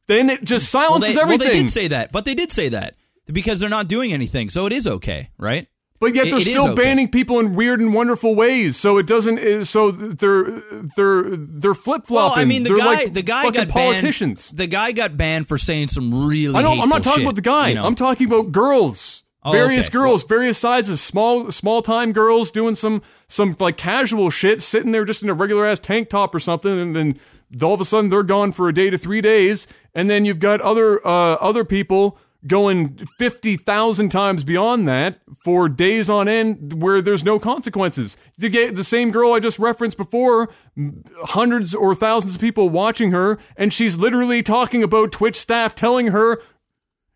Then 0.09 0.29
it 0.29 0.45
just 0.45 0.73
Well, 0.75 0.89
silences 0.91 1.15
they, 1.15 1.17
well, 1.23 1.33
everything. 1.33 1.49
they 1.55 1.61
did 1.61 1.71
say 1.71 1.89
that, 1.89 2.13
but 2.13 2.27
they 2.27 2.35
did 2.35 2.53
say 2.53 2.69
that 2.69 2.97
because 3.33 3.61
they're 3.61 3.71
not 3.71 3.89
doing 3.89 4.13
anything, 4.13 4.51
so 4.51 4.67
it 4.67 4.73
is 4.75 4.87
okay, 4.87 5.31
right? 5.39 5.67
But 6.01 6.15
yet 6.15 6.25
they're 6.25 6.37
it 6.37 6.47
is 6.47 6.51
still 6.51 6.75
banning 6.75 7.11
people 7.11 7.39
in 7.39 7.55
weird 7.55 7.81
and 7.81 7.95
wonderful 7.95 8.35
ways. 8.35 8.77
So 8.77 8.99
it 8.99 9.07
doesn't. 9.07 9.39
uh, 9.39 9.65
So 9.65 9.91
they're 9.91 10.61
they're 10.97 11.23
they're 11.37 11.75
flip 11.75 12.05
flopping. 12.07 12.37
Well, 12.37 12.39
I 12.41 12.45
mean, 12.45 12.63
the 12.65 12.71
they're 12.71 12.79
guy, 12.79 12.95
like 12.95 13.13
the 13.15 13.23
guy 13.23 13.51
got 13.51 13.69
politicians. 13.69 14.51
Banned, 14.51 14.59
the 14.59 14.67
guy 14.67 14.93
got 14.93 15.17
banned 15.17 15.49
for 15.49 15.57
saying 15.57 15.89
some 15.89 16.27
really. 16.27 16.55
I 16.55 16.63
don't. 16.63 16.81
I'm 16.81 16.89
not 16.89 17.05
talking 17.05 17.21
shit, 17.21 17.27
about 17.27 17.37
the 17.37 17.43
guy. 17.43 17.69
you 17.69 17.75
know? 17.77 17.87
I'm 17.87 17.95
talking 17.95 18.27
about 18.27 18.53
girls. 18.53 19.23
Oh, 19.47 19.53
various 19.53 19.89
okay. 19.89 19.93
girls, 19.93 20.25
various 20.25 20.57
sizes, 20.57 21.03
small 21.03 21.51
small 21.51 21.83
time 21.83 22.13
girls 22.13 22.51
doing 22.51 22.75
some 22.75 23.03
some 23.29 23.55
like 23.61 23.77
casual 23.77 24.31
shit, 24.31 24.63
sitting 24.63 24.93
there 24.93 25.05
just 25.05 25.23
in 25.23 25.29
a 25.29 25.35
regular 25.35 25.67
ass 25.67 25.79
tank 25.79 26.09
top 26.09 26.35
or 26.35 26.41
something, 26.41 26.79
and 26.79 26.97
then 26.97 27.21
all 27.63 27.75
of 27.75 27.81
a 27.81 27.85
sudden 27.85 28.09
they're 28.09 28.23
gone 28.23 28.53
for 28.53 28.69
a 28.71 28.75
day 28.75 28.89
to 28.89 28.97
three 28.97 29.21
days, 29.21 29.67
and 29.95 30.09
then 30.09 30.25
you've 30.25 30.41
got 30.41 30.63
other 30.63 31.07
uh, 31.07 31.35
other 31.35 31.63
people 31.63 32.19
going 32.47 32.97
fifty 33.19 33.57
thousand 33.57 34.11
times 34.11 34.45
beyond 34.45 34.87
that 34.89 35.21
for 35.45 35.69
days 35.69 36.11
on 36.11 36.29
end 36.29 36.83
where 36.83 37.01
there's 37.01 37.25
no 37.25 37.39
consequences. 37.39 38.17
You 38.37 38.49
get 38.49 38.75
the 38.75 38.85
same 38.85 39.11
girl 39.11 39.33
I 39.33 39.41
just 39.41 39.59
referenced 39.59 39.97
before, 39.97 40.53
hundreds 41.25 41.75
or 41.75 41.95
thousands 41.95 42.35
of 42.35 42.41
people 42.41 42.69
watching 42.69 43.13
her, 43.13 43.39
and 43.57 43.73
she's 43.73 43.97
literally 43.97 44.43
talking 44.43 44.83
about 44.83 45.13
Twitch 45.13 45.37
staff 45.37 45.75
telling 45.75 46.09
her 46.09 46.41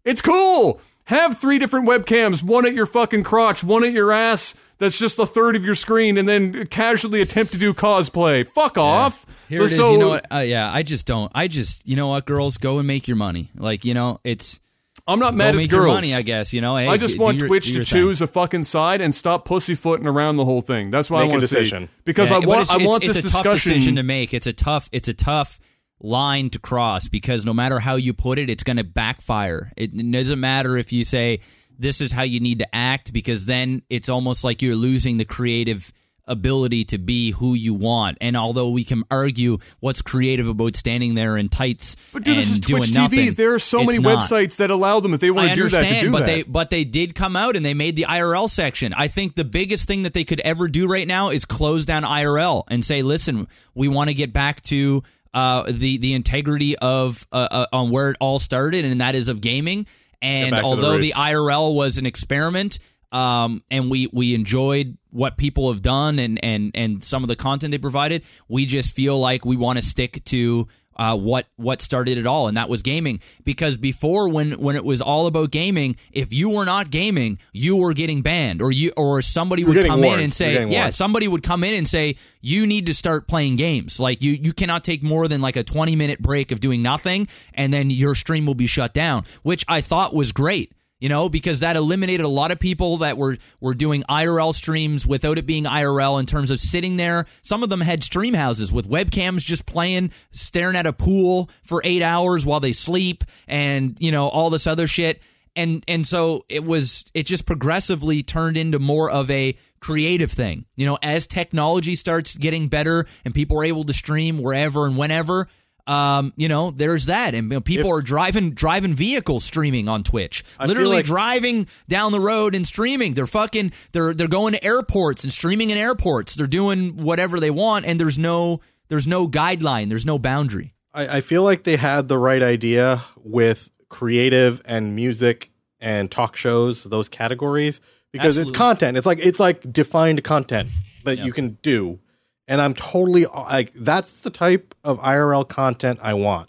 it's 0.04 0.22
cool. 0.22 0.80
Have 1.04 1.38
three 1.38 1.58
different 1.58 1.88
webcams, 1.88 2.42
one 2.42 2.66
at 2.66 2.74
your 2.74 2.84
fucking 2.84 3.22
crotch, 3.22 3.64
one 3.64 3.82
at 3.82 3.92
your 3.92 4.12
ass. 4.12 4.54
That's 4.76 4.98
just 4.98 5.18
a 5.18 5.26
third 5.26 5.56
of 5.56 5.64
your 5.64 5.74
screen, 5.74 6.18
and 6.18 6.28
then 6.28 6.66
casually 6.66 7.20
attempt 7.22 7.52
to 7.52 7.58
do 7.58 7.72
cosplay. 7.74 8.46
Fuck 8.46 8.78
off. 8.78 9.26
Here 9.48 9.62
it 9.62 9.64
is. 9.64 9.76
So- 9.76 9.92
you 9.92 9.98
know 9.98 10.08
what? 10.10 10.26
Uh, 10.32 10.38
yeah, 10.38 10.70
I 10.72 10.82
just 10.82 11.06
don't. 11.06 11.32
I 11.34 11.48
just, 11.48 11.88
you 11.88 11.96
know 11.96 12.08
what, 12.08 12.26
girls, 12.26 12.58
go 12.58 12.78
and 12.78 12.86
make 12.86 13.08
your 13.08 13.16
money. 13.16 13.50
Like, 13.56 13.84
you 13.84 13.94
know, 13.94 14.20
it's 14.22 14.60
I'm 15.08 15.18
not 15.18 15.30
go 15.32 15.36
mad 15.38 15.48
at 15.50 15.56
make 15.56 15.70
girls. 15.70 15.86
your 15.86 15.94
money. 15.94 16.14
I 16.14 16.22
guess 16.22 16.52
you 16.52 16.60
know. 16.60 16.76
Hey, 16.76 16.86
I 16.86 16.96
just 16.98 17.18
want 17.18 17.38
your- 17.38 17.48
Twitch 17.48 17.68
to 17.68 17.74
your 17.74 17.84
thing. 17.84 18.00
choose 18.02 18.20
a 18.22 18.26
fucking 18.26 18.64
side 18.64 19.00
and 19.00 19.14
stop 19.14 19.44
pussyfooting 19.44 20.06
around 20.06 20.36
the 20.36 20.44
whole 20.44 20.60
thing. 20.60 20.90
That's 20.90 21.10
why 21.10 21.20
I 21.20 21.22
I 21.22 21.24
a 21.24 21.28
want 21.30 21.40
to 21.40 21.48
see. 21.48 21.56
decision. 21.56 21.88
Because 22.04 22.30
Yeah, 22.30 22.36
I 22.36 22.38
want, 22.40 22.60
it's, 22.62 22.70
I 22.70 22.76
want 22.76 23.04
it's 23.04 23.16
this 23.16 23.24
a 23.24 23.30
tough 23.32 23.42
discussion. 23.44 23.72
decision 23.72 23.96
to 23.96 24.02
make. 24.02 24.32
It's 24.34 24.46
a 24.46 24.52
tough. 24.52 24.88
It's 24.92 25.08
a 25.08 25.14
tough 25.14 25.58
line 26.00 26.50
to 26.50 26.58
cross 26.60 27.08
because 27.08 27.44
no 27.44 27.52
matter 27.52 27.80
how 27.80 27.96
you 27.96 28.12
put 28.14 28.38
it, 28.38 28.48
it's 28.48 28.62
going 28.62 28.76
to 28.76 28.84
backfire. 28.84 29.72
It 29.76 29.96
doesn't 30.12 30.38
matter 30.38 30.76
if 30.76 30.92
you 30.92 31.04
say 31.04 31.40
this 31.78 32.00
is 32.00 32.12
how 32.12 32.22
you 32.22 32.38
need 32.40 32.58
to 32.60 32.74
act 32.74 33.12
because 33.12 33.46
then 33.46 33.82
it's 33.90 34.08
almost 34.08 34.44
like 34.44 34.62
you're 34.62 34.76
losing 34.76 35.16
the 35.16 35.24
creative 35.24 35.92
ability 36.28 36.84
to 36.86 36.98
be 36.98 37.32
who 37.32 37.54
you 37.54 37.74
want. 37.74 38.18
And 38.20 38.36
although 38.36 38.70
we 38.70 38.84
can 38.84 39.04
argue 39.10 39.58
what's 39.80 40.02
creative 40.02 40.48
about 40.48 40.76
standing 40.76 41.14
there 41.14 41.36
in 41.36 41.48
tights 41.48 41.96
But 42.12 42.24
dude, 42.24 42.34
and 42.34 42.42
this 42.42 42.52
is 42.52 42.58
doing 42.58 42.82
Twitch 42.82 42.94
nothing, 42.94 43.18
TV. 43.18 43.36
There 43.36 43.54
are 43.54 43.58
so 43.58 43.84
many 43.84 43.98
not. 43.98 44.22
websites 44.22 44.56
that 44.56 44.70
allow 44.70 45.00
them 45.00 45.14
if 45.14 45.20
they 45.20 45.30
want 45.30 45.50
to 45.50 45.54
do 45.54 45.68
that 45.68 45.88
to 45.88 46.00
do 46.00 46.10
but 46.12 46.20
that. 46.20 46.26
they 46.26 46.42
but 46.42 46.70
they 46.70 46.84
did 46.84 47.14
come 47.14 47.36
out 47.36 47.56
and 47.56 47.64
they 47.64 47.74
made 47.74 47.96
the 47.96 48.04
IRL 48.04 48.48
section. 48.48 48.92
I 48.94 49.08
think 49.08 49.34
the 49.34 49.44
biggest 49.44 49.88
thing 49.88 50.02
that 50.02 50.14
they 50.14 50.24
could 50.24 50.40
ever 50.40 50.68
do 50.68 50.86
right 50.86 51.06
now 51.06 51.30
is 51.30 51.44
close 51.44 51.84
down 51.84 52.02
IRL 52.02 52.64
and 52.68 52.84
say, 52.84 53.02
listen, 53.02 53.48
we 53.74 53.88
want 53.88 54.10
to 54.10 54.14
get 54.14 54.32
back 54.32 54.60
to 54.62 55.02
uh, 55.34 55.64
the 55.70 55.98
the 55.98 56.14
integrity 56.14 56.76
of 56.78 57.26
uh, 57.32 57.48
uh, 57.50 57.66
on 57.72 57.90
where 57.90 58.10
it 58.10 58.16
all 58.20 58.38
started, 58.38 58.84
and 58.84 59.00
that 59.00 59.14
is 59.14 59.28
of 59.28 59.40
gaming. 59.40 59.86
And 60.20 60.50
back 60.50 60.60
to 60.60 60.62
the 60.62 60.66
although 60.66 60.98
the. 60.98 61.12
IRL 61.12 61.74
was 61.74 61.98
an 61.98 62.06
experiment, 62.06 62.78
um, 63.12 63.62
and 63.70 63.90
we 63.90 64.08
we 64.12 64.34
enjoyed 64.34 64.97
what 65.10 65.36
people 65.36 65.72
have 65.72 65.82
done 65.82 66.18
and 66.18 66.42
and 66.44 66.70
and 66.74 67.02
some 67.02 67.22
of 67.22 67.28
the 67.28 67.36
content 67.36 67.70
they 67.70 67.78
provided, 67.78 68.24
we 68.48 68.66
just 68.66 68.94
feel 68.94 69.18
like 69.18 69.44
we 69.44 69.56
want 69.56 69.78
to 69.78 69.84
stick 69.84 70.22
to 70.24 70.68
uh, 70.98 71.16
what 71.16 71.46
what 71.56 71.80
started 71.80 72.18
it 72.18 72.26
all, 72.26 72.48
and 72.48 72.56
that 72.56 72.68
was 72.68 72.82
gaming. 72.82 73.20
Because 73.44 73.76
before, 73.76 74.28
when 74.28 74.52
when 74.52 74.74
it 74.76 74.84
was 74.84 75.00
all 75.00 75.26
about 75.26 75.50
gaming, 75.50 75.96
if 76.12 76.32
you 76.32 76.50
were 76.50 76.64
not 76.64 76.90
gaming, 76.90 77.38
you 77.52 77.76
were 77.76 77.94
getting 77.94 78.22
banned, 78.22 78.60
or 78.60 78.72
you 78.72 78.92
or 78.96 79.22
somebody 79.22 79.64
would 79.64 79.74
getting 79.74 79.90
come 79.90 80.04
in 80.04 80.18
and 80.20 80.34
say, 80.34 80.66
yeah, 80.68 80.82
warned. 80.82 80.94
somebody 80.94 81.28
would 81.28 81.42
come 81.42 81.62
in 81.62 81.74
and 81.74 81.86
say, 81.86 82.16
you 82.40 82.66
need 82.66 82.86
to 82.86 82.94
start 82.94 83.28
playing 83.28 83.56
games. 83.56 84.00
Like 84.00 84.22
you 84.22 84.32
you 84.32 84.52
cannot 84.52 84.82
take 84.82 85.02
more 85.02 85.28
than 85.28 85.40
like 85.40 85.56
a 85.56 85.62
twenty 85.62 85.94
minute 85.94 86.20
break 86.20 86.50
of 86.50 86.60
doing 86.60 86.82
nothing, 86.82 87.28
and 87.54 87.72
then 87.72 87.90
your 87.90 88.14
stream 88.14 88.44
will 88.44 88.54
be 88.54 88.66
shut 88.66 88.92
down, 88.92 89.24
which 89.42 89.64
I 89.68 89.80
thought 89.80 90.14
was 90.14 90.32
great 90.32 90.72
you 91.00 91.08
know, 91.08 91.28
because 91.28 91.60
that 91.60 91.76
eliminated 91.76 92.24
a 92.24 92.28
lot 92.28 92.50
of 92.50 92.58
people 92.58 92.98
that 92.98 93.16
were 93.16 93.36
were 93.60 93.74
doing 93.74 94.02
IRL 94.08 94.54
streams 94.54 95.06
without 95.06 95.38
it 95.38 95.46
being 95.46 95.64
IRL 95.64 96.18
in 96.18 96.26
terms 96.26 96.50
of 96.50 96.60
sitting 96.60 96.96
there. 96.96 97.26
Some 97.42 97.62
of 97.62 97.70
them 97.70 97.80
had 97.80 98.02
stream 98.02 98.34
houses 98.34 98.72
with 98.72 98.88
webcams 98.88 99.40
just 99.40 99.66
playing, 99.66 100.10
staring 100.32 100.76
at 100.76 100.86
a 100.86 100.92
pool 100.92 101.50
for 101.62 101.80
8 101.84 102.02
hours 102.02 102.44
while 102.44 102.60
they 102.60 102.72
sleep 102.72 103.24
and, 103.46 103.96
you 104.00 104.10
know, 104.10 104.28
all 104.28 104.50
this 104.50 104.66
other 104.66 104.86
shit. 104.86 105.22
And 105.54 105.84
and 105.88 106.06
so 106.06 106.44
it 106.48 106.64
was 106.64 107.04
it 107.14 107.26
just 107.26 107.46
progressively 107.46 108.22
turned 108.22 108.56
into 108.56 108.78
more 108.78 109.10
of 109.10 109.30
a 109.30 109.56
creative 109.80 110.30
thing. 110.30 110.66
You 110.76 110.86
know, 110.86 110.98
as 111.02 111.26
technology 111.26 111.94
starts 111.94 112.36
getting 112.36 112.68
better 112.68 113.06
and 113.24 113.34
people 113.34 113.58
are 113.58 113.64
able 113.64 113.84
to 113.84 113.92
stream 113.92 114.38
wherever 114.38 114.86
and 114.86 114.96
whenever, 114.96 115.48
um, 115.88 116.32
you 116.36 116.48
know, 116.48 116.70
there's 116.70 117.06
that, 117.06 117.34
and 117.34 117.44
you 117.50 117.56
know, 117.56 117.60
people 117.60 117.88
If- 117.90 117.94
are 117.98 118.02
driving 118.02 118.50
driving 118.52 118.94
vehicles 118.94 119.42
streaming 119.44 119.88
on 119.88 120.02
Twitch, 120.04 120.44
I 120.58 120.66
literally 120.66 120.96
like- 120.96 121.06
driving 121.06 121.66
down 121.88 122.12
the 122.12 122.20
road 122.20 122.54
and 122.54 122.66
streaming. 122.66 123.14
They're 123.14 123.26
fucking 123.26 123.72
they're 123.92 124.12
they're 124.14 124.28
going 124.28 124.52
to 124.52 124.62
airports 124.62 125.24
and 125.24 125.32
streaming 125.32 125.70
in 125.70 125.78
airports. 125.78 126.34
They're 126.34 126.46
doing 126.46 126.98
whatever 126.98 127.40
they 127.40 127.50
want, 127.50 127.86
and 127.86 127.98
there's 127.98 128.18
no 128.18 128.60
there's 128.88 129.06
no 129.06 129.26
guideline, 129.28 129.88
there's 129.88 130.06
no 130.06 130.18
boundary. 130.18 130.74
I, 130.92 131.18
I 131.18 131.20
feel 131.20 131.42
like 131.42 131.64
they 131.64 131.76
had 131.76 132.08
the 132.08 132.18
right 132.18 132.42
idea 132.42 133.02
with 133.16 133.70
creative 133.88 134.60
and 134.64 134.94
music 134.94 135.50
and 135.80 136.10
talk 136.10 136.36
shows, 136.36 136.84
those 136.84 137.08
categories, 137.08 137.80
because 138.12 138.38
Absolutely. 138.38 138.50
it's 138.50 138.58
content. 138.58 138.96
It's 138.96 139.06
like 139.06 139.18
it's 139.20 139.40
like 139.40 139.72
defined 139.72 140.22
content 140.24 140.68
that 141.04 141.18
you 141.18 141.32
can 141.32 141.56
do. 141.62 142.00
And 142.48 142.60
I'm 142.62 142.72
totally 142.74 143.26
like 143.26 143.72
that's 143.74 144.22
the 144.22 144.30
type 144.30 144.74
of 144.82 144.98
IRL 145.00 145.46
content 145.46 146.00
I 146.02 146.14
want. 146.14 146.48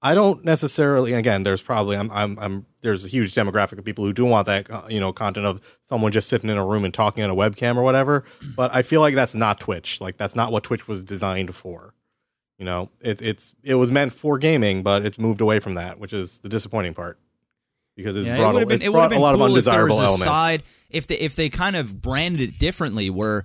I 0.00 0.14
don't 0.14 0.44
necessarily 0.44 1.12
again, 1.12 1.42
there's 1.42 1.60
probably 1.60 1.96
I'm 1.96 2.10
I'm 2.12 2.38
I'm 2.38 2.66
there's 2.82 3.04
a 3.04 3.08
huge 3.08 3.34
demographic 3.34 3.78
of 3.78 3.84
people 3.84 4.04
who 4.04 4.12
do 4.12 4.24
want 4.24 4.46
that 4.46 4.70
uh, 4.70 4.82
you 4.88 5.00
know 5.00 5.12
content 5.12 5.44
of 5.44 5.78
someone 5.82 6.12
just 6.12 6.28
sitting 6.28 6.50
in 6.50 6.56
a 6.56 6.64
room 6.64 6.84
and 6.84 6.94
talking 6.94 7.24
on 7.24 7.30
a 7.30 7.34
webcam 7.34 7.76
or 7.76 7.82
whatever, 7.82 8.24
but 8.56 8.72
I 8.72 8.82
feel 8.82 9.00
like 9.00 9.14
that's 9.14 9.34
not 9.34 9.58
Twitch. 9.58 10.00
Like 10.00 10.16
that's 10.16 10.36
not 10.36 10.52
what 10.52 10.62
Twitch 10.62 10.86
was 10.86 11.04
designed 11.04 11.54
for. 11.54 11.94
You 12.58 12.64
know, 12.66 12.90
it, 13.00 13.20
it's 13.20 13.54
it 13.64 13.74
was 13.74 13.90
meant 13.90 14.12
for 14.12 14.38
gaming, 14.38 14.84
but 14.84 15.04
it's 15.04 15.18
moved 15.18 15.40
away 15.40 15.58
from 15.58 15.74
that, 15.74 15.98
which 15.98 16.12
is 16.12 16.38
the 16.38 16.48
disappointing 16.48 16.94
part 16.94 17.18
because 17.96 18.14
it's 18.16 18.26
Yeah, 18.26 18.36
brought, 18.36 18.56
it 18.56 18.68
been 18.68 18.76
it's 18.76 18.84
it 18.84 18.92
brought 18.92 19.12
a 19.12 19.18
lot 19.18 19.34
cool 19.34 19.46
of 19.46 19.56
if 19.56 19.64
there 19.64 19.74
undesirable 19.74 19.96
was 19.96 20.04
a 20.04 20.06
elements. 20.08 20.24
side 20.24 20.62
if 20.90 21.06
they 21.08 21.18
if 21.18 21.34
they 21.34 21.48
kind 21.48 21.74
of 21.74 22.00
branded 22.00 22.40
it 22.40 22.58
differently, 22.58 23.10
where 23.10 23.44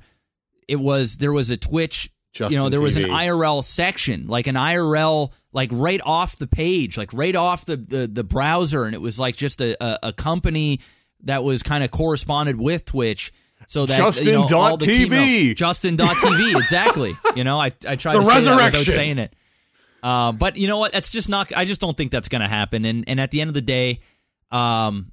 it 0.69 0.79
was 0.79 1.17
there 1.17 1.33
was 1.33 1.49
a 1.49 1.57
Twitch. 1.57 2.11
you 2.35 2.43
know, 2.43 2.49
Justin 2.49 2.71
there 2.71 2.81
was 2.81 2.95
an 2.95 3.03
IRL 3.03 3.63
section, 3.63 4.27
like 4.27 4.47
an 4.47 4.55
IRL, 4.55 5.33
like 5.51 5.69
right 5.73 5.99
off 6.05 6.37
the 6.37 6.47
page, 6.47 6.97
like 6.97 7.11
right 7.13 7.35
off 7.35 7.65
the 7.65 7.75
the, 7.77 8.07
the 8.07 8.23
browser, 8.23 8.85
and 8.85 8.93
it 8.95 9.01
was 9.01 9.19
like 9.19 9.35
just 9.35 9.61
a, 9.61 9.75
a, 9.83 9.99
a 10.09 10.13
company 10.13 10.79
that 11.23 11.43
was 11.43 11.63
kind 11.63 11.83
of 11.83 11.91
corresponded 11.91 12.57
with 12.59 12.85
Twitch. 12.85 13.31
So 13.67 13.85
that 13.85 13.97
you 14.25 14.31
know, 14.31 14.47
all 14.55 14.77
the 14.77 14.85
Justin.tv. 14.85 15.09
keynotes- 15.19 15.59
Justin.tv, 15.59 16.55
exactly. 16.59 17.13
You 17.35 17.43
know, 17.43 17.59
I 17.59 17.73
I 17.87 17.95
tried 17.97 18.13
The 18.15 18.19
to 18.21 18.25
say 18.25 18.55
without 18.55 18.75
saying 18.95 19.17
it. 19.17 19.35
Uh, 20.01 20.31
but 20.31 20.55
you 20.55 20.67
know 20.67 20.77
what? 20.77 20.93
That's 20.93 21.11
just 21.11 21.27
not. 21.27 21.51
I 21.55 21.65
just 21.65 21.81
don't 21.81 21.97
think 21.97 22.11
that's 22.11 22.29
going 22.29 22.41
to 22.41 22.47
happen. 22.47 22.85
And 22.85 23.03
and 23.07 23.19
at 23.19 23.31
the 23.31 23.41
end 23.41 23.49
of 23.49 23.53
the 23.53 23.61
day, 23.61 23.99
um, 24.49 25.11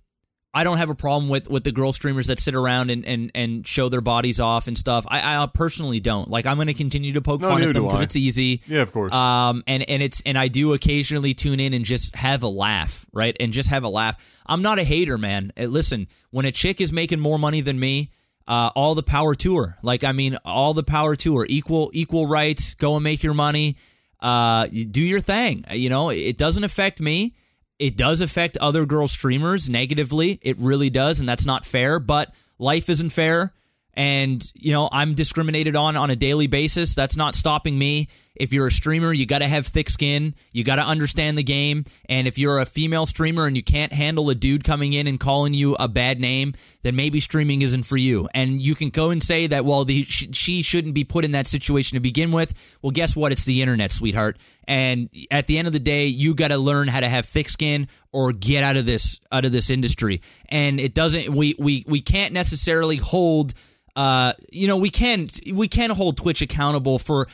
I 0.57 0.65
don't 0.65 0.79
have 0.79 0.89
a 0.89 0.95
problem 0.95 1.29
with 1.29 1.51
with 1.51 1.65
the 1.65 1.71
girl 1.71 1.93
streamers 1.93 2.29
that 2.29 2.39
sit 2.39 2.55
around 2.55 2.91
and 2.91 3.05
and, 3.05 3.31
and 3.35 3.67
show 3.67 3.91
their 3.91 4.01
bodies 4.01 4.41
off 4.41 4.69
and 4.69 4.79
stuff. 4.79 5.05
I, 5.07 5.43
I 5.43 5.47
personally 5.47 6.01
don't. 6.01 6.31
Like 6.31 6.47
I'm 6.47 6.57
going 6.57 6.69
to 6.69 6.75
continue 6.75 7.13
to 7.13 7.21
poke 7.21 7.43
No, 7.43 7.49
fun 7.49 7.61
at 7.61 7.75
them 7.75 7.85
because 7.85 8.01
it's 8.01 8.17
easy. 8.17 8.63
Yeah, 8.67 8.81
of 8.81 8.91
course. 8.91 9.13
Um, 9.13 9.63
and 9.67 9.87
and 9.87 10.03
it's 10.03 10.23
and 10.25 10.39
I 10.39 10.49
do 10.49 10.73
occasionally 10.73 11.35
tune 11.35 11.61
in 11.61 11.75
and 11.75 11.85
just 11.85 12.17
have 12.17 12.43
a 12.43 12.49
laugh, 12.49 13.05
right? 13.13 13.37
And 13.39 13.53
just 13.53 13.69
have 13.69 13.85
a 13.85 13.91
laugh. 13.91 14.17
I'm 14.47 14.63
not 14.63 14.79
a 14.79 14.85
hater, 14.85 15.19
man. 15.19 15.53
Uh, 15.61 15.65
Listen, 15.65 16.07
when 16.31 16.47
a 16.47 16.53
chick 16.53 16.81
is 16.81 16.91
making 16.91 17.21
more 17.21 17.39
money 17.39 17.61
than 17.61 17.79
me, 17.79 18.13
uh, 18.49 18.71
all 18.75 18.95
the 18.95 19.03
power 19.03 19.35
to 19.35 19.59
her. 19.59 19.77
Like 19.83 20.05
I 20.05 20.13
mean, 20.13 20.39
all 20.43 20.73
the 20.73 20.85
power 20.85 21.17
to 21.17 21.37
her. 21.37 21.47
Equal 21.51 21.91
equal 21.93 22.27
rights. 22.27 22.73
Go 22.73 22.95
and 22.97 23.05
make 23.05 23.23
your 23.23 23.35
money. 23.35 23.77
Uh, 24.21 24.69
do 24.69 25.03
your 25.03 25.21
thing. 25.21 25.67
You 25.71 25.91
know, 25.91 26.09
it 26.09 26.39
doesn't 26.39 26.65
affect 26.65 26.99
me. 26.99 27.35
It 27.79 27.97
does 27.97 28.21
affect 28.21 28.57
other 28.59 28.87
girl 28.87 29.09
streamers 29.09 29.69
negatively. 29.69 30.39
It 30.43 30.59
really 30.59 30.91
does, 30.91 31.21
and 31.21 31.29
that's 31.29 31.45
not 31.45 31.65
fair. 31.65 31.99
But 31.99 32.35
life 32.59 32.89
isn't 32.89 33.11
fair 33.11 33.53
and 33.97 34.53
you 34.55 34.73
know 34.73 34.89
i'm 34.93 35.15
discriminated 35.15 35.75
on 35.75 35.97
on 35.97 36.11
a 36.11 36.17
daily 36.17 36.47
basis 36.47 36.95
that's 36.95 37.17
not 37.17 37.35
stopping 37.35 37.79
me 37.79 38.09
if 38.37 38.53
you're 38.53 38.67
a 38.67 38.73
streamer 38.73 39.13
you 39.13 39.27
got 39.27 39.39
to 39.39 39.49
have 39.49 39.67
thick 39.67 39.89
skin. 39.89 40.35
You 40.53 40.65
got 40.65 40.77
to 40.77 40.83
understand 40.83 41.37
the 41.37 41.43
game. 41.43 41.85
And 42.09 42.27
if 42.27 42.39
you're 42.39 42.61
a 42.61 42.67
female 42.67 43.07
streamer 43.07 43.47
and 43.47 43.57
you 43.57 43.63
can't 43.63 43.93
handle 43.93 44.31
a 44.31 44.35
dude 44.35 44.65
coming 44.65 44.93
in 44.93 45.07
and 45.07 45.19
calling 45.19 45.55
you 45.55 45.75
a 45.79 45.89
bad 45.89 46.21
name 46.21 46.55
then 46.83 46.95
maybe 46.95 47.19
streaming 47.19 47.63
isn't 47.63 47.83
for 47.83 47.97
you. 47.97 48.29
And 48.33 48.63
you 48.63 48.77
can 48.77 48.91
go 48.91 49.11
and 49.11 49.23
say 49.23 49.47
that 49.49 49.65
well 49.65 49.85
the, 49.85 50.05
she, 50.05 50.63
shouldn't 50.63 50.95
be 50.95 51.05
put 51.05 51.25
in 51.25 51.33
that 51.33 51.47
situation 51.47 51.97
to 51.97 52.01
begin 52.01 52.33
with. 52.33 52.79
Well 52.83 52.93
guess 52.93 53.17
what? 53.17 53.33
It's 53.33 53.45
the 53.45 53.63
internet 53.63 53.91
sweetheart. 53.93 54.39
And 54.69 55.11
at 55.31 55.47
the 55.47 55.59
end 55.59 55.67
of 55.67 55.73
the 55.73 55.81
day 55.81 56.07
you 56.07 56.35
got 56.35 56.49
to 56.49 56.59
learn 56.59 56.89
how 56.89 57.01
to 57.01 57.09
have 57.09 57.27
thick 57.27 57.49
skin 57.49 57.89
or 58.13 58.33
get 58.33 58.63
out 58.63 58.77
of 58.77 58.87
this 58.87 59.21
out 59.33 59.45
of 59.45 59.53
this 59.53 59.71
industry. 59.71 60.21
And 60.49 60.81
it 60.81 60.95
doesn't 60.95 61.35
we 61.35 61.55
we 61.59 61.85
we 61.89 62.01
can't 62.01 62.33
necessarily 62.33 62.97
hold 62.97 63.55
uh, 63.97 64.35
you 64.53 64.69
know, 64.69 64.77
we 64.77 64.91
can 64.91 65.27
we 65.53 65.67
can 65.67 65.91
hold 65.91 66.19
Twitch 66.19 66.43
accountable 66.43 66.99
for 66.99 67.29